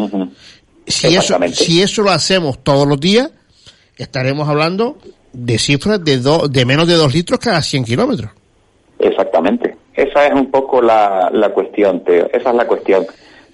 si 0.87 1.15
eso, 1.17 1.39
si 1.53 1.83
eso 1.83 2.03
lo 2.03 2.11
hacemos 2.11 2.63
todos 2.63 2.87
los 2.87 3.01
días, 3.01 3.31
estaremos 3.97 4.49
hablando 4.49 4.99
de 5.33 5.59
cifras 5.59 6.05
de, 6.05 6.21
de 6.51 6.65
menos 6.65 6.87
de 6.87 6.95
dos 6.95 7.13
litros 7.15 7.39
cada 7.41 7.63
100 7.63 7.85
kilómetros. 7.85 8.31
Exactamente. 8.99 9.77
Esa 9.95 10.27
es 10.27 10.35
un 10.35 10.51
poco 10.51 10.81
la, 10.83 11.31
la 11.33 11.51
cuestión, 11.51 12.03
Teo. 12.05 12.29
Esa 12.33 12.51
es 12.51 12.57
la 12.57 12.67
cuestión. 12.67 13.07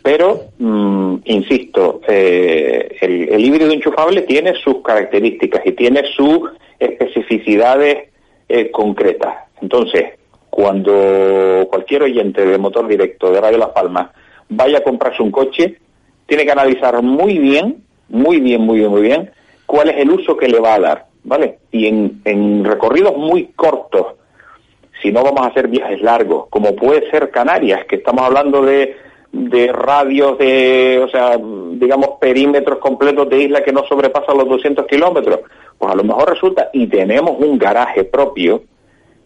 Pero, 0.03 0.47
mm, 0.59 1.17
insisto, 1.25 2.01
eh, 2.09 2.97
el, 3.01 3.45
híbrido 3.45 3.71
enchufable 3.71 4.23
tiene 4.23 4.55
sus 4.55 4.83
características 4.83 5.61
y 5.67 5.73
tiene 5.73 6.03
sus 6.17 6.51
especificidades 6.79 8.09
eh, 8.49 8.71
concretas. 8.71 9.35
Entonces, 9.61 10.15
cuando 10.49 11.67
cualquier 11.71 12.05
oyente 12.05 12.45
de 12.45 12.59
motor 12.59 12.89
directo 12.89 13.31
de 13.31 13.41
Radio 13.41 13.59
Las 13.59 13.71
Palmas 13.71 14.11
vaya 14.49 14.79
a 14.79 14.83
comprarse 14.83 15.23
un 15.23 15.31
coche, 15.31 15.77
tiene 16.31 16.45
que 16.45 16.53
analizar 16.53 17.03
muy 17.03 17.39
bien, 17.39 17.83
muy 18.09 18.39
bien, 18.39 18.61
muy 18.61 18.79
bien, 18.79 18.91
muy 18.93 19.03
bien, 19.03 19.33
cuál 19.67 19.91
es 19.91 19.97
el 19.97 20.13
uso 20.13 20.37
que 20.37 20.47
le 20.47 20.61
va 20.61 20.75
a 20.75 20.79
dar, 20.79 21.07
¿vale? 21.25 21.59
Y 21.73 21.89
en, 21.89 22.65
recorridos 22.65 23.17
muy 23.17 23.47
cortos, 23.57 24.15
si 25.03 25.11
no 25.11 25.25
vamos 25.25 25.41
a 25.41 25.49
hacer 25.49 25.67
viajes 25.67 26.01
largos, 26.01 26.47
como 26.49 26.77
puede 26.77 27.11
ser 27.11 27.31
Canarias, 27.31 27.85
que 27.87 27.97
estamos 27.97 28.23
hablando 28.23 28.63
de, 28.63 28.95
de 29.33 29.73
radios 29.73 30.39
de, 30.39 31.03
o 31.05 31.09
sea, 31.09 31.37
digamos, 31.37 32.11
perímetros 32.21 32.79
completos 32.79 33.29
de 33.29 33.43
isla 33.43 33.65
que 33.65 33.73
no 33.73 33.83
sobrepasan 33.89 34.39
los 34.39 34.49
200 34.49 34.87
kilómetros, 34.87 35.41
pues 35.79 35.93
a 35.93 35.97
lo 35.97 36.05
mejor 36.05 36.31
resulta, 36.31 36.71
y 36.73 36.87
tenemos 36.87 37.41
un 37.41 37.59
garaje 37.59 38.05
propio, 38.05 38.63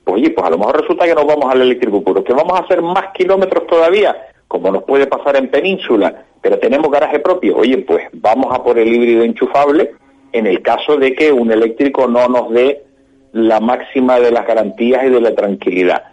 pues 0.04 0.16
oye, 0.16 0.30
pues 0.30 0.46
a 0.46 0.50
lo 0.50 0.56
mejor 0.56 0.80
resulta 0.80 1.04
que 1.04 1.14
nos 1.14 1.26
vamos 1.26 1.52
al 1.52 1.60
eléctrico 1.60 2.02
puro, 2.02 2.24
que 2.24 2.32
vamos 2.32 2.58
a 2.58 2.62
hacer 2.62 2.80
más 2.80 3.12
kilómetros 3.12 3.66
todavía, 3.66 4.16
como 4.54 4.70
nos 4.70 4.84
puede 4.84 5.08
pasar 5.08 5.34
en 5.34 5.48
península, 5.48 6.26
pero 6.40 6.60
tenemos 6.60 6.88
garaje 6.88 7.18
propio, 7.18 7.56
oye, 7.56 7.78
pues 7.78 8.04
vamos 8.12 8.54
a 8.54 8.62
por 8.62 8.78
el 8.78 8.86
híbrido 8.86 9.24
enchufable 9.24 9.90
en 10.30 10.46
el 10.46 10.62
caso 10.62 10.96
de 10.96 11.12
que 11.12 11.32
un 11.32 11.50
eléctrico 11.50 12.06
no 12.06 12.28
nos 12.28 12.50
dé 12.50 12.84
la 13.32 13.58
máxima 13.58 14.20
de 14.20 14.30
las 14.30 14.46
garantías 14.46 15.06
y 15.06 15.10
de 15.10 15.20
la 15.20 15.34
tranquilidad. 15.34 16.04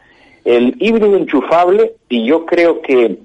El 0.43 0.75
híbrido 0.79 1.15
enchufable, 1.17 1.93
y 2.09 2.25
yo 2.25 2.47
creo 2.47 2.81
que, 2.81 3.19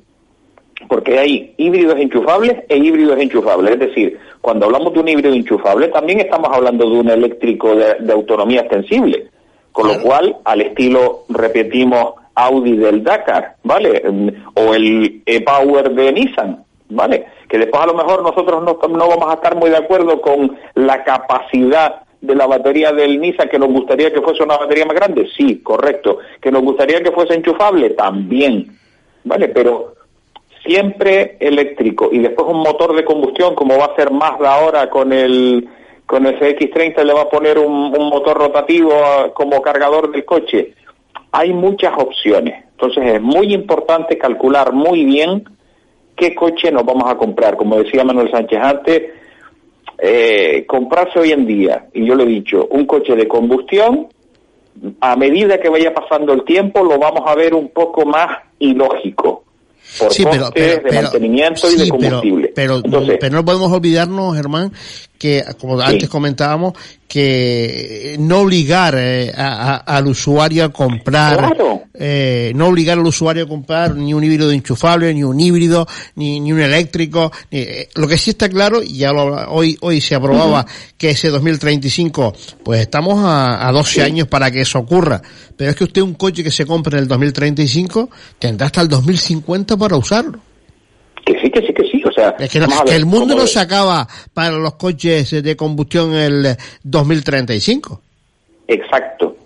porque 0.86 1.18
hay 1.18 1.54
híbridos 1.56 1.98
enchufables 1.98 2.64
e 2.68 2.76
híbridos 2.76 3.18
enchufables, 3.18 3.72
es 3.72 3.78
decir, 3.80 4.18
cuando 4.42 4.66
hablamos 4.66 4.92
de 4.92 5.00
un 5.00 5.08
híbrido 5.08 5.32
enchufable, 5.32 5.88
también 5.88 6.20
estamos 6.20 6.50
hablando 6.52 6.90
de 6.90 6.98
un 6.98 7.08
eléctrico 7.08 7.74
de, 7.74 8.12
autonomía 8.12 8.60
extensible, 8.60 9.28
con 9.72 9.88
lo 9.88 9.98
cual, 10.02 10.36
al 10.44 10.60
estilo, 10.60 11.24
repetimos, 11.30 12.16
Audi 12.36 12.76
del 12.76 13.02
Dakar, 13.02 13.56
¿vale? 13.64 14.02
O 14.54 14.74
el 14.74 15.22
e-Power 15.26 15.90
de 15.90 16.12
Nissan, 16.12 16.64
¿vale? 16.90 17.26
Que 17.48 17.58
después 17.58 17.82
a 17.82 17.86
lo 17.86 17.94
mejor 17.94 18.22
nosotros 18.22 18.62
no, 18.62 18.78
no 18.88 19.08
vamos 19.08 19.30
a 19.30 19.34
estar 19.34 19.56
muy 19.56 19.70
de 19.70 19.78
acuerdo 19.78 20.20
con 20.20 20.56
la 20.74 21.02
capacidad 21.02 22.02
de 22.20 22.34
la 22.34 22.46
batería 22.46 22.92
del 22.92 23.20
Nissan, 23.20 23.48
que 23.48 23.58
nos 23.58 23.70
gustaría 23.70 24.12
que 24.12 24.20
fuese 24.20 24.42
una 24.42 24.56
batería 24.56 24.84
más 24.84 24.96
grande, 24.96 25.28
sí, 25.36 25.60
correcto. 25.62 26.18
Que 26.40 26.52
nos 26.52 26.62
gustaría 26.62 27.02
que 27.02 27.12
fuese 27.12 27.34
enchufable, 27.34 27.90
también, 27.90 28.76
¿vale? 29.24 29.48
Pero 29.48 29.96
siempre 30.66 31.36
eléctrico 31.40 32.08
y 32.12 32.18
después 32.18 32.48
un 32.48 32.58
motor 32.58 32.94
de 32.94 33.04
combustión 33.04 33.54
como 33.54 33.78
va 33.78 33.86
a 33.86 33.96
ser 33.96 34.10
Mazda 34.10 34.52
ahora 34.52 34.90
con 34.90 35.12
el 35.12 35.68
con 36.04 36.26
el 36.26 36.38
CX30 36.38 37.02
le 37.04 37.12
va 37.12 37.22
a 37.22 37.28
poner 37.28 37.58
un, 37.58 37.94
un 37.96 38.08
motor 38.08 38.36
rotativo 38.36 38.92
como 39.34 39.60
cargador 39.60 40.12
del 40.12 40.24
coche. 40.24 40.74
Hay 41.38 41.52
muchas 41.52 41.92
opciones. 41.98 42.64
Entonces 42.72 43.14
es 43.14 43.20
muy 43.20 43.52
importante 43.52 44.16
calcular 44.16 44.72
muy 44.72 45.04
bien 45.04 45.44
qué 46.16 46.34
coche 46.34 46.72
nos 46.72 46.84
vamos 46.84 47.04
a 47.06 47.16
comprar. 47.16 47.56
Como 47.56 47.78
decía 47.78 48.04
Manuel 48.04 48.30
Sánchez 48.30 48.58
antes, 48.62 49.02
eh, 49.98 50.64
comprarse 50.66 51.18
hoy 51.18 51.32
en 51.32 51.46
día, 51.46 51.86
y 51.92 52.06
yo 52.06 52.14
lo 52.14 52.24
he 52.24 52.26
dicho, 52.26 52.66
un 52.70 52.86
coche 52.86 53.14
de 53.14 53.28
combustión, 53.28 54.08
a 55.00 55.16
medida 55.16 55.58
que 55.58 55.68
vaya 55.68 55.92
pasando 55.92 56.32
el 56.32 56.44
tiempo 56.44 56.82
lo 56.82 56.98
vamos 56.98 57.22
a 57.26 57.34
ver 57.34 57.54
un 57.54 57.68
poco 57.68 58.04
más 58.04 58.28
ilógico 58.58 59.44
por 59.98 60.12
sí, 60.12 60.24
pero, 60.30 60.50
de 60.50 60.92
mantenimiento 60.92 61.70
y 61.70 61.76
de 61.76 61.88
combustible. 61.88 62.52
Pero, 62.54 62.76
Entonces, 62.84 63.18
pero, 63.20 63.36
no 63.36 63.44
podemos 63.44 63.72
olvidarnos, 63.72 64.36
Germán, 64.36 64.72
que 65.18 65.44
como 65.60 65.80
antes 65.80 66.08
comentábamos, 66.08 66.74
que 67.08 68.16
no 68.18 68.40
obligar 68.40 68.94
eh, 68.98 69.32
a, 69.34 69.74
a, 69.74 69.76
al 69.76 70.06
usuario 70.08 70.64
a 70.64 70.68
comprar, 70.72 71.36
Claro. 71.38 71.82
eh, 71.94 72.52
no 72.54 72.66
obligar 72.68 72.98
al 72.98 73.06
usuario 73.06 73.44
a 73.44 73.48
comprar 73.48 73.94
ni 73.94 74.12
un 74.12 74.22
híbrido 74.24 74.50
enchufable, 74.50 75.14
ni 75.14 75.22
un 75.24 75.38
híbrido, 75.40 75.86
ni, 76.16 76.40
ni 76.40 76.52
un 76.52 76.60
eléctrico. 76.60 77.32
ni- 77.50 77.60
eh, 77.60 77.88
lo 77.94 78.06
que 78.08 78.18
sí 78.18 78.30
está 78.30 78.48
claro, 78.48 78.82
y 78.82 78.98
ya 78.98 79.12
lo 79.12 79.24
hoy, 79.50 79.78
hoy 79.80 80.00
se 80.00 80.14
aprobaba 80.14 80.66
que 80.98 81.10
ese 81.10 81.28
2035, 81.28 82.34
pues 82.64 82.80
estamos 82.82 83.24
a, 83.24 83.66
a 83.68 83.72
12 83.72 84.02
años 84.02 84.28
para 84.28 84.50
que 84.50 84.60
eso 84.62 84.78
ocurra. 84.78 85.22
Pero 85.56 85.70
es 85.70 85.76
que 85.76 85.84
usted 85.84 86.02
un 86.02 86.14
coche 86.14 86.42
que 86.44 86.50
se 86.50 86.66
compre 86.66 86.98
en 86.98 87.04
el 87.04 87.08
2035 87.08 88.10
tendrá 88.38 88.66
hasta 88.66 88.80
el 88.82 88.88
2050 88.88 89.76
para 89.76 89.96
usarlo. 89.96 90.40
Que 91.26 91.40
sí, 91.40 91.50
que 91.50 91.60
sí, 91.66 91.74
que 91.74 91.82
sí. 91.90 92.02
O 92.06 92.12
sea, 92.12 92.36
Es 92.38 92.50
que, 92.50 92.60
no- 92.60 92.66
el 92.90 93.04
mundo 93.04 93.34
no 93.34 93.46
se 93.46 93.58
acaba 93.58 94.06
para 94.32 94.52
los 94.52 94.74
coches 94.74 95.42
de 95.42 95.56
combustión 95.56 96.14
en 96.14 96.20
el 96.46 96.56
2035. 96.84 98.00
Exacto. 98.68 99.36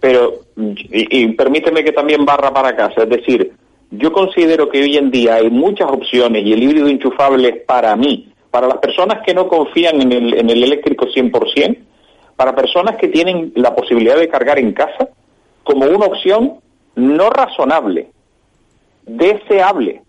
Pero, 0.00 0.40
y, 0.56 1.22
y 1.22 1.28
permíteme 1.32 1.82
que 1.84 1.92
también 1.92 2.24
barra 2.24 2.52
para 2.52 2.74
casa, 2.76 3.02
es 3.04 3.08
decir, 3.08 3.52
yo 3.90 4.12
considero 4.12 4.68
que 4.68 4.82
hoy 4.82 4.96
en 4.96 5.10
día 5.10 5.36
hay 5.36 5.48
muchas 5.50 5.88
opciones 5.90 6.44
y 6.44 6.52
el 6.52 6.62
híbrido 6.62 6.88
enchufable 6.88 7.48
es 7.48 7.56
para 7.64 7.94
mí, 7.96 8.28
para 8.50 8.66
las 8.68 8.78
personas 8.78 9.20
que 9.24 9.32
no 9.34 9.48
confían 9.48 10.00
en 10.02 10.12
el, 10.12 10.34
en 10.34 10.50
el 10.50 10.62
eléctrico 10.64 11.06
100%, 11.06 11.78
para 12.36 12.54
personas 12.54 12.96
que 12.96 13.08
tienen 13.08 13.52
la 13.56 13.74
posibilidad 13.74 14.16
de 14.16 14.28
cargar 14.28 14.58
en 14.58 14.72
casa, 14.72 15.08
como 15.64 15.86
una 15.86 16.06
opción 16.06 16.54
no 16.96 17.30
razonable, 17.30 18.08
deseable, 19.06 20.02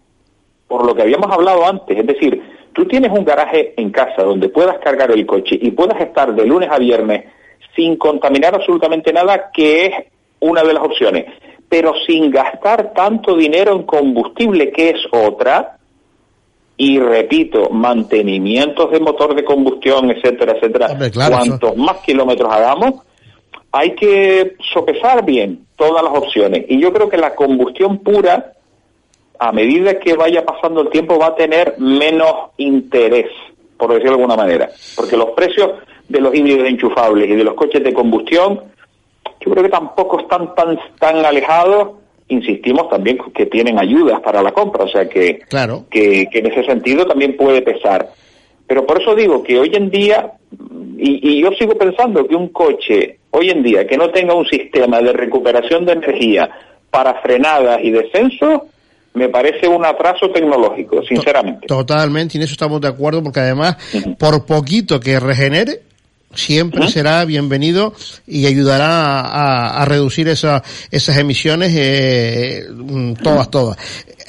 por 0.69 0.85
lo 0.85 0.95
que 0.95 1.01
habíamos 1.01 1.29
hablado 1.29 1.65
antes. 1.65 1.97
Es 1.97 2.07
decir, 2.07 2.41
tú 2.71 2.85
tienes 2.85 3.11
un 3.11 3.25
garaje 3.25 3.73
en 3.75 3.89
casa 3.89 4.23
donde 4.23 4.47
puedas 4.47 4.77
cargar 4.79 5.11
el 5.11 5.25
coche 5.25 5.57
y 5.61 5.71
puedas 5.71 5.99
estar 5.99 6.33
de 6.33 6.45
lunes 6.45 6.69
a 6.71 6.77
viernes 6.77 7.25
sin 7.75 7.97
contaminar 7.97 8.55
absolutamente 8.55 9.11
nada, 9.11 9.49
que 9.53 9.87
es 9.87 9.91
una 10.39 10.63
de 10.63 10.73
las 10.73 10.83
opciones, 10.83 11.25
pero 11.67 11.93
sin 12.07 12.31
gastar 12.31 12.93
tanto 12.93 13.35
dinero 13.35 13.73
en 13.73 13.83
combustible, 13.83 14.71
que 14.71 14.91
es 14.91 15.01
otra. 15.11 15.75
Y 16.77 16.97
repito, 16.99 17.69
mantenimientos 17.71 18.89
de 18.91 18.99
motor 19.01 19.35
de 19.35 19.43
combustión, 19.43 20.11
etcétera, 20.11 20.53
etcétera. 20.53 20.87
Hombre, 20.91 21.11
claro, 21.11 21.35
eso- 21.39 21.45
Cuantos 21.59 21.75
más 21.77 21.97
kilómetros 21.97 22.53
hagamos, 22.53 22.93
hay 23.71 23.95
que 23.95 24.55
sopesar 24.73 25.25
bien 25.25 25.65
todas 25.75 26.03
las 26.03 26.13
opciones. 26.17 26.65
Y 26.69 26.79
yo 26.79 26.93
creo 26.93 27.09
que 27.09 27.17
la 27.17 27.35
combustión 27.35 27.97
pura, 27.99 28.53
a 29.39 29.51
medida 29.51 29.99
que 29.99 30.13
vaya 30.15 30.45
pasando 30.45 30.81
el 30.81 30.89
tiempo, 30.89 31.17
va 31.17 31.27
a 31.27 31.35
tener 31.35 31.75
menos 31.79 32.51
interés, 32.57 33.27
por 33.77 33.89
decirlo 33.89 34.17
de 34.17 34.21
alguna 34.23 34.35
manera. 34.35 34.69
Porque 34.95 35.15
los 35.15 35.29
precios 35.31 35.71
de 36.09 36.19
los 36.19 36.35
híbridos 36.35 36.67
enchufables 36.67 37.29
y 37.29 37.35
de 37.35 37.43
los 37.43 37.53
coches 37.53 37.83
de 37.83 37.93
combustión, 37.93 38.61
yo 39.39 39.51
creo 39.51 39.63
que 39.63 39.69
tampoco 39.69 40.19
están 40.19 40.53
tan, 40.55 40.77
tan 40.99 41.25
alejados. 41.25 41.91
Insistimos 42.27 42.89
también 42.89 43.17
que 43.33 43.45
tienen 43.45 43.79
ayudas 43.79 44.19
para 44.21 44.43
la 44.43 44.51
compra, 44.51 44.83
o 44.83 44.89
sea 44.89 45.07
que, 45.07 45.39
Claro. 45.49 45.85
que, 45.89 46.27
que 46.31 46.39
en 46.39 46.47
ese 46.51 46.63
sentido 46.65 47.05
también 47.05 47.37
puede 47.37 47.61
pesar. 47.61 48.09
Pero 48.67 48.85
por 48.85 49.01
eso 49.01 49.15
digo 49.15 49.41
que 49.41 49.57
hoy 49.57 49.71
en 49.73 49.89
día, 49.89 50.33
y, 50.97 51.27
y 51.37 51.41
yo 51.41 51.49
sigo 51.53 51.75
pensando 51.75 52.27
que 52.27 52.35
un 52.35 52.49
coche 52.49 53.17
hoy 53.31 53.49
en 53.49 53.63
día 53.63 53.87
que 53.87 53.97
no 53.97 54.09
tenga 54.11 54.33
un 54.35 54.45
sistema 54.45 54.99
de 55.01 55.13
recuperación 55.13 55.85
de 55.85 55.93
energía 55.93 56.49
para 56.91 57.15
frenadas 57.21 57.79
y 57.83 57.89
descensos, 57.91 58.61
me 59.19 59.27
parece 59.29 59.67
un 59.67 59.85
atraso 59.85 60.29
tecnológico, 60.31 61.03
sinceramente. 61.03 61.67
Totalmente, 61.67 62.37
y 62.37 62.37
en 62.37 62.43
eso 62.45 62.53
estamos 62.53 62.79
de 62.79 62.87
acuerdo, 62.87 63.21
porque 63.21 63.41
además, 63.41 63.75
por 64.17 64.45
poquito 64.45 64.99
que 64.99 65.19
regenere, 65.19 65.81
siempre 66.33 66.87
será 66.87 67.25
bienvenido 67.25 67.93
y 68.25 68.45
ayudará 68.45 69.19
a, 69.19 69.81
a- 69.81 69.85
reducir 69.85 70.29
esa, 70.29 70.63
esas 70.89 71.17
emisiones, 71.17 71.75
eh, 71.75 72.63
mm, 72.71 73.13
todas, 73.15 73.51
todas. 73.51 73.77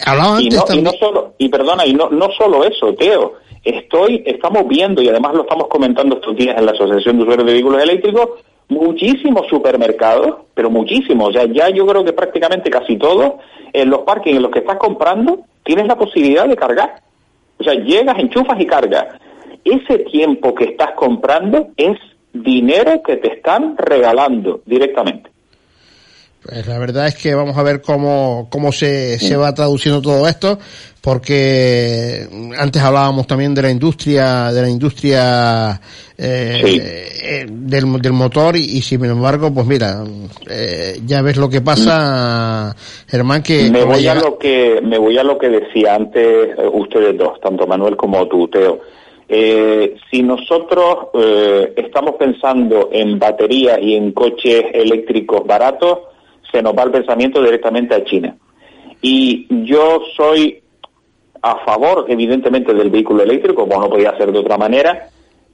Hablaba 0.04 0.40
y 0.42 0.48
antes 0.56 0.74
y 0.76 0.82
no 0.82 0.90
solo 0.98 1.34
y 1.38 1.48
perdona 1.48 1.86
y 1.86 1.92
no 1.92 2.08
no 2.08 2.30
solo 2.36 2.64
eso 2.64 2.94
Teo 2.94 3.34
estoy 3.62 4.22
estamos 4.24 4.66
viendo 4.66 5.02
y 5.02 5.10
además 5.10 5.34
lo 5.34 5.42
estamos 5.42 5.68
comentando 5.68 6.16
estos 6.16 6.34
días 6.34 6.56
en 6.58 6.64
la 6.64 6.72
asociación 6.72 7.18
de 7.18 7.22
usuarios 7.24 7.46
de 7.46 7.52
vehículos 7.52 7.82
eléctricos 7.82 8.28
muchísimos 8.70 9.46
supermercados 9.48 10.46
pero 10.54 10.70
muchísimos. 10.70 11.32
Sea 11.32 11.46
ya 11.46 11.68
yo 11.70 11.86
creo 11.86 12.04
que 12.04 12.12
prácticamente 12.12 12.70
casi 12.70 12.96
todos 12.96 13.34
en 13.72 13.90
los 13.90 14.00
parques 14.00 14.34
en 14.34 14.42
los 14.42 14.50
que 14.50 14.60
estás 14.60 14.78
comprando 14.78 15.40
tienes 15.62 15.86
la 15.86 15.96
posibilidad 15.96 16.48
de 16.48 16.56
cargar. 16.56 17.02
O 17.58 17.64
sea 17.64 17.74
llegas 17.74 18.18
enchufas 18.18 18.58
y 18.60 18.66
cargas. 18.66 19.06
Ese 19.64 19.98
tiempo 19.98 20.54
que 20.54 20.64
estás 20.64 20.92
comprando 20.92 21.68
es 21.76 21.98
dinero 22.32 23.02
que 23.02 23.16
te 23.16 23.34
están 23.34 23.76
regalando 23.76 24.62
directamente 24.64 25.30
la 26.66 26.78
verdad 26.78 27.06
es 27.06 27.14
que 27.16 27.34
vamos 27.34 27.56
a 27.56 27.62
ver 27.62 27.80
cómo, 27.80 28.48
cómo 28.50 28.72
se, 28.72 29.18
se 29.18 29.36
va 29.36 29.54
traduciendo 29.54 30.02
todo 30.02 30.26
esto, 30.26 30.58
porque 31.00 32.26
antes 32.58 32.82
hablábamos 32.82 33.26
también 33.26 33.54
de 33.54 33.62
la 33.62 33.70
industria, 33.70 34.52
de 34.52 34.62
la 34.62 34.68
industria 34.68 35.80
eh, 36.18 37.08
eh, 37.22 37.46
del, 37.48 38.00
del 38.00 38.12
motor 38.12 38.56
y, 38.56 38.60
y 38.60 38.82
sin 38.82 39.04
embargo, 39.04 39.52
pues 39.52 39.66
mira, 39.66 40.04
eh, 40.48 41.00
ya 41.06 41.22
ves 41.22 41.36
lo 41.36 41.48
que 41.48 41.60
pasa, 41.60 42.74
Germán, 43.06 43.42
que 43.42 43.70
me 43.70 43.84
voy 43.84 44.06
a 44.06 44.14
lo 44.14 44.36
que 44.38 44.80
me 44.82 44.98
voy 44.98 45.16
a 45.18 45.22
lo 45.24 45.38
que 45.38 45.48
decía 45.48 45.94
antes 45.94 46.22
eh, 46.22 46.68
ustedes 46.72 47.16
dos 47.16 47.40
tanto 47.40 47.66
Manuel 47.66 47.96
como 47.96 48.26
tú 48.28 48.48
Teo. 48.48 48.80
Eh, 49.32 49.94
si 50.10 50.24
nosotros 50.24 51.06
eh, 51.14 51.72
estamos 51.76 52.16
pensando 52.16 52.88
en 52.92 53.16
baterías 53.16 53.78
y 53.80 53.94
en 53.94 54.10
coches 54.10 54.64
eléctricos 54.74 55.46
baratos 55.46 56.00
se 56.52 56.62
nos 56.62 56.76
va 56.76 56.84
el 56.84 56.90
pensamiento 56.90 57.42
directamente 57.42 57.94
a 57.94 58.04
China 58.04 58.36
y 59.02 59.46
yo 59.64 60.02
soy 60.16 60.62
a 61.42 61.56
favor 61.64 62.06
evidentemente 62.08 62.74
del 62.74 62.90
vehículo 62.90 63.22
eléctrico 63.22 63.66
como 63.66 63.80
no 63.80 63.88
podía 63.88 64.16
ser 64.16 64.32
de 64.32 64.38
otra 64.38 64.58
manera 64.58 65.10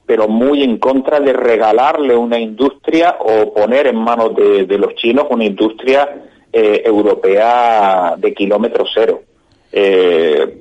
pero 0.07 0.29
muy 0.29 0.63
en 0.63 0.77
contra 0.77 1.19
de 1.19 1.33
regalarle 1.33 2.15
una 2.15 2.39
industria 2.39 3.17
o 3.19 3.53
poner 3.53 3.87
en 3.87 3.97
manos 3.97 4.33
de, 4.35 4.65
los 4.77 4.95
chinos 4.95 5.27
una 5.29 5.43
industria 5.43 6.23
eh, 6.51 6.81
europea 6.85 8.15
de 8.17 8.33
kilómetro 8.33 8.85
cero. 8.91 9.21
Eh, 9.69 10.59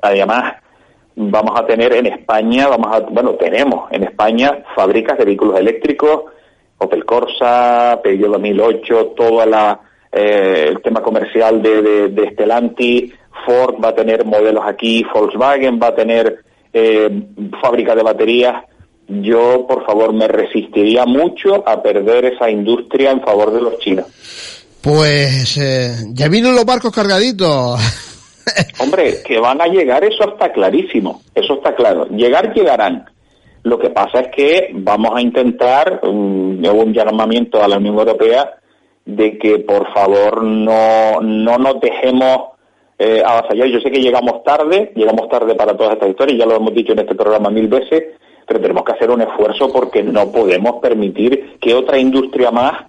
además, 0.00 0.54
vamos 1.16 1.58
a 1.58 1.66
tener 1.66 1.92
en 1.92 2.06
España, 2.06 2.68
vamos 2.68 2.94
a, 2.94 3.00
bueno, 3.00 3.32
tenemos 3.32 3.90
en 3.90 4.04
España 4.04 4.62
fábricas 4.76 5.18
de 5.18 5.24
vehículos 5.24 5.58
eléctricos, 5.58 6.26
Opel 6.84 7.04
Corsa, 7.04 8.00
Peugeot 8.02 8.32
2008, 8.32 9.14
toda 9.16 9.46
la 9.46 9.80
eh, 10.12 10.66
el 10.68 10.80
tema 10.80 11.02
comercial 11.02 11.60
de, 11.60 11.82
de, 11.82 12.08
de 12.08 12.30
Stellantis, 12.30 13.12
Ford 13.44 13.82
va 13.82 13.88
a 13.88 13.94
tener 13.94 14.24
modelos 14.24 14.62
aquí, 14.64 15.04
Volkswagen 15.12 15.80
va 15.82 15.88
a 15.88 15.94
tener 15.94 16.44
eh, 16.72 17.10
fábrica 17.60 17.94
de 17.94 18.02
baterías. 18.02 18.64
Yo, 19.06 19.66
por 19.66 19.84
favor, 19.84 20.12
me 20.14 20.28
resistiría 20.28 21.04
mucho 21.04 21.66
a 21.68 21.82
perder 21.82 22.26
esa 22.26 22.48
industria 22.50 23.10
en 23.10 23.20
favor 23.20 23.52
de 23.52 23.60
los 23.60 23.78
chinos. 23.78 24.06
Pues 24.80 25.56
eh, 25.58 25.94
ya 26.12 26.28
vienen 26.28 26.54
los 26.54 26.64
barcos 26.64 26.92
cargaditos. 26.92 27.80
Hombre, 28.78 29.22
que 29.26 29.38
van 29.38 29.60
a 29.60 29.66
llegar, 29.66 30.04
eso 30.04 30.28
está 30.28 30.52
clarísimo, 30.52 31.22
eso 31.34 31.54
está 31.54 31.74
claro. 31.74 32.06
Llegar, 32.08 32.52
llegarán. 32.54 33.04
Lo 33.64 33.78
que 33.78 33.88
pasa 33.90 34.20
es 34.20 34.28
que 34.28 34.70
vamos 34.74 35.12
a 35.14 35.22
intentar, 35.22 36.00
um, 36.04 36.62
un 36.62 36.92
llamamiento 36.92 37.62
a 37.62 37.68
la 37.68 37.78
Unión 37.78 37.98
Europea 37.98 38.58
de 39.06 39.38
que 39.38 39.58
por 39.60 39.92
favor 39.92 40.42
no, 40.42 41.20
no 41.22 41.58
nos 41.58 41.80
dejemos 41.80 42.50
eh, 42.98 43.22
avasallar. 43.24 43.68
Yo 43.68 43.80
sé 43.80 43.90
que 43.90 44.02
llegamos 44.02 44.44
tarde, 44.44 44.92
llegamos 44.94 45.30
tarde 45.30 45.54
para 45.54 45.76
todas 45.76 45.94
estas 45.94 46.10
historias, 46.10 46.38
ya 46.38 46.46
lo 46.46 46.56
hemos 46.56 46.74
dicho 46.74 46.92
en 46.92 47.00
este 47.00 47.14
programa 47.14 47.48
mil 47.48 47.68
veces, 47.68 48.04
pero 48.46 48.60
tenemos 48.60 48.84
que 48.84 48.92
hacer 48.92 49.10
un 49.10 49.22
esfuerzo 49.22 49.72
porque 49.72 50.02
no 50.02 50.30
podemos 50.30 50.82
permitir 50.82 51.56
que 51.58 51.74
otra 51.74 51.98
industria 51.98 52.50
más 52.50 52.84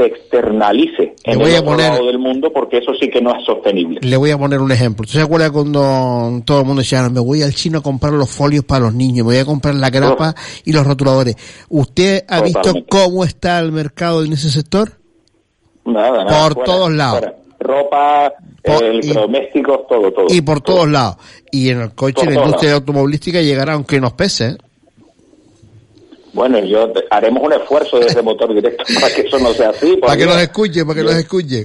se 0.00 0.06
externalice 0.06 1.14
en 1.24 1.40
el 1.40 1.56
otro 1.56 1.76
lado 1.76 2.06
del 2.06 2.18
mundo 2.18 2.52
porque 2.52 2.78
eso 2.78 2.92
sí 2.98 3.08
que 3.08 3.20
no 3.20 3.36
es 3.36 3.44
sostenible. 3.44 4.00
Le 4.02 4.16
voy 4.16 4.30
a 4.30 4.38
poner 4.38 4.60
un 4.60 4.72
ejemplo. 4.72 5.04
¿Usted 5.04 5.20
se 5.20 5.24
acuerda 5.24 5.50
cuando 5.50 6.42
todo 6.44 6.60
el 6.60 6.66
mundo 6.66 6.80
decía, 6.80 7.08
me 7.08 7.20
voy 7.20 7.42
al 7.42 7.54
chino 7.54 7.78
a 7.78 7.82
comprar 7.82 8.12
los 8.12 8.30
folios 8.30 8.64
para 8.64 8.86
los 8.86 8.94
niños, 8.94 9.26
me 9.26 9.34
voy 9.34 9.38
a 9.38 9.44
comprar 9.44 9.74
la 9.74 9.90
grapa 9.90 10.34
y 10.64 10.72
los 10.72 10.86
rotuladores? 10.86 11.36
¿Usted 11.68 12.24
ha 12.28 12.40
visto 12.42 12.72
cómo 12.88 13.24
está 13.24 13.58
el 13.58 13.72
mercado 13.72 14.24
en 14.24 14.32
ese 14.32 14.50
sector? 14.50 14.92
Nada, 15.84 16.24
nada. 16.24 16.48
Por 16.48 16.64
todos 16.64 16.90
lados. 16.90 17.20
Ropa, 17.58 18.32
electrodomésticos, 18.62 19.86
todo, 19.86 20.12
todo. 20.12 20.26
Y 20.30 20.40
por 20.40 20.62
todos 20.62 20.88
lados. 20.88 21.16
Y 21.50 21.68
en 21.68 21.80
el 21.82 21.94
coche, 21.94 22.22
en 22.24 22.34
la 22.34 22.40
industria 22.44 22.74
automovilística 22.74 23.42
llegará 23.42 23.74
aunque 23.74 24.00
nos 24.00 24.14
pese. 24.14 24.48
¿eh? 24.48 24.56
Bueno, 26.32 26.58
yo 26.60 26.92
haremos 27.10 27.42
un 27.42 27.52
esfuerzo 27.52 27.98
desde 27.98 28.22
motor 28.22 28.54
directo 28.54 28.84
para 29.00 29.14
que 29.14 29.22
eso 29.22 29.38
no 29.38 29.52
sea 29.52 29.70
así. 29.70 29.96
Para 29.96 30.16
que 30.16 30.26
nos 30.26 30.40
escuche, 30.40 30.84
para 30.84 30.98
que 31.00 31.04
nos 31.04 31.14
escuche. 31.14 31.64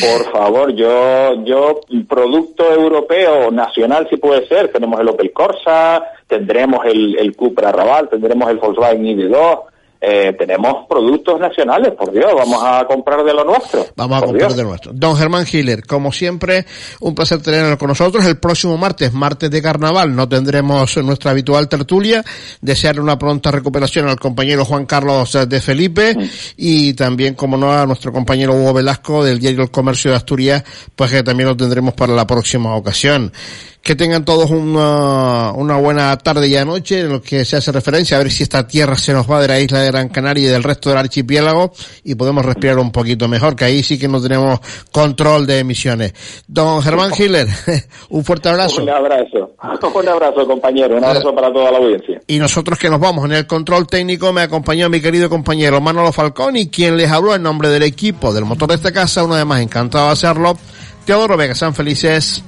Por 0.00 0.30
favor, 0.30 0.74
yo, 0.74 1.44
yo, 1.44 1.80
producto 2.06 2.70
europeo, 2.70 3.50
nacional 3.50 4.06
si 4.10 4.18
puede 4.18 4.46
ser, 4.46 4.70
tenemos 4.70 5.00
el 5.00 5.08
Opel 5.08 5.32
Corsa, 5.32 6.04
tendremos 6.26 6.84
el, 6.84 7.16
el 7.18 7.34
Cupra 7.34 7.72
Raval, 7.72 8.10
tendremos 8.10 8.50
el 8.50 8.58
Volkswagen 8.58 9.02
ID2, 9.02 9.60
eh, 10.00 10.32
tenemos 10.38 10.86
productos 10.88 11.40
nacionales, 11.40 11.92
por 11.94 12.12
Dios, 12.12 12.32
vamos 12.32 12.62
a 12.64 12.84
comprar 12.86 13.24
de 13.24 13.34
lo 13.34 13.44
nuestro. 13.44 13.84
Vamos 13.96 14.22
a 14.22 14.26
comprar 14.26 14.52
de 14.52 14.62
lo 14.62 14.68
nuestro. 14.68 14.92
Don 14.92 15.16
Germán 15.16 15.44
Hiller, 15.50 15.84
como 15.84 16.12
siempre, 16.12 16.66
un 17.00 17.16
placer 17.16 17.42
tenerlo 17.42 17.76
con 17.78 17.88
nosotros. 17.88 18.24
El 18.24 18.38
próximo 18.38 18.78
martes, 18.78 19.12
martes 19.12 19.50
de 19.50 19.60
carnaval, 19.60 20.14
no 20.14 20.28
tendremos 20.28 20.96
nuestra 20.98 21.32
habitual 21.32 21.68
tertulia. 21.68 22.24
Desear 22.60 23.00
una 23.00 23.18
pronta 23.18 23.50
recuperación 23.50 24.08
al 24.08 24.20
compañero 24.20 24.64
Juan 24.64 24.86
Carlos 24.86 25.36
de 25.48 25.60
Felipe 25.60 26.14
mm. 26.14 26.28
y 26.56 26.94
también, 26.94 27.34
como 27.34 27.56
no, 27.56 27.72
a 27.72 27.84
nuestro 27.84 28.12
compañero 28.12 28.54
Hugo 28.54 28.74
Velasco 28.74 29.24
del 29.24 29.40
diario 29.40 29.62
El 29.62 29.70
Comercio 29.70 30.12
de 30.12 30.16
Asturias, 30.16 30.62
pues 30.94 31.10
que 31.10 31.24
también 31.24 31.48
lo 31.48 31.56
tendremos 31.56 31.94
para 31.94 32.12
la 32.12 32.26
próxima 32.26 32.76
ocasión. 32.76 33.32
Que 33.82 33.94
tengan 33.94 34.24
todos 34.24 34.50
una, 34.50 35.52
una 35.52 35.76
buena 35.78 36.16
tarde 36.18 36.46
y 36.48 36.64
noche 36.64 37.00
en 37.00 37.08
lo 37.08 37.22
que 37.22 37.44
se 37.44 37.56
hace 37.56 37.72
referencia 37.72 38.16
a 38.16 38.20
ver 38.20 38.30
si 38.30 38.42
esta 38.42 38.66
tierra 38.66 38.96
se 38.96 39.12
nos 39.12 39.30
va 39.30 39.40
de 39.40 39.48
la 39.48 39.60
isla 39.60 39.80
de 39.80 39.90
Gran 39.90 40.08
Canaria 40.08 40.44
y 40.44 40.52
del 40.52 40.62
resto 40.62 40.90
del 40.90 40.98
archipiélago 40.98 41.72
y 42.04 42.14
podemos 42.14 42.44
respirar 42.44 42.78
un 42.78 42.92
poquito 42.92 43.28
mejor, 43.28 43.56
que 43.56 43.64
ahí 43.64 43.82
sí 43.82 43.98
que 43.98 44.08
no 44.08 44.20
tenemos 44.20 44.60
control 44.92 45.46
de 45.46 45.60
emisiones. 45.60 46.12
Don 46.46 46.82
Germán 46.82 47.12
Hiller, 47.16 47.48
un 48.10 48.24
fuerte 48.24 48.48
abrazo. 48.48 48.82
Un 48.82 48.90
abrazo. 48.90 49.54
Un 49.98 50.08
abrazo, 50.08 50.46
compañero. 50.46 50.96
Un 50.96 51.04
abrazo 51.04 51.34
para 51.34 51.52
toda 51.52 51.72
la 51.72 51.78
audiencia. 51.78 52.20
Y 52.26 52.38
nosotros 52.38 52.78
que 52.78 52.88
nos 52.88 53.00
vamos 53.00 53.24
en 53.24 53.32
el 53.32 53.46
control 53.46 53.86
técnico 53.86 54.32
me 54.32 54.42
acompañó 54.42 54.88
mi 54.88 55.00
querido 55.00 55.28
compañero 55.28 55.80
Manolo 55.80 56.12
Falcón 56.12 56.56
y 56.56 56.68
quien 56.68 56.96
les 56.96 57.10
habló 57.10 57.34
en 57.34 57.42
nombre 57.42 57.68
del 57.68 57.82
equipo 57.82 58.32
del 58.32 58.44
motor 58.44 58.68
de 58.68 58.76
esta 58.76 58.92
casa, 58.92 59.24
una 59.24 59.36
vez 59.36 59.46
más 59.46 59.60
encantado 59.60 60.06
de 60.06 60.12
hacerlo. 60.12 60.56
Teodoro 61.04 61.36
Vega, 61.36 61.54
sean 61.54 61.74
felices. 61.74 62.42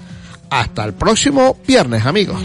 Hasta 0.51 0.85
el 0.85 0.95
próximo 0.95 1.57
viernes, 1.67 2.05
amigos. 2.05 2.41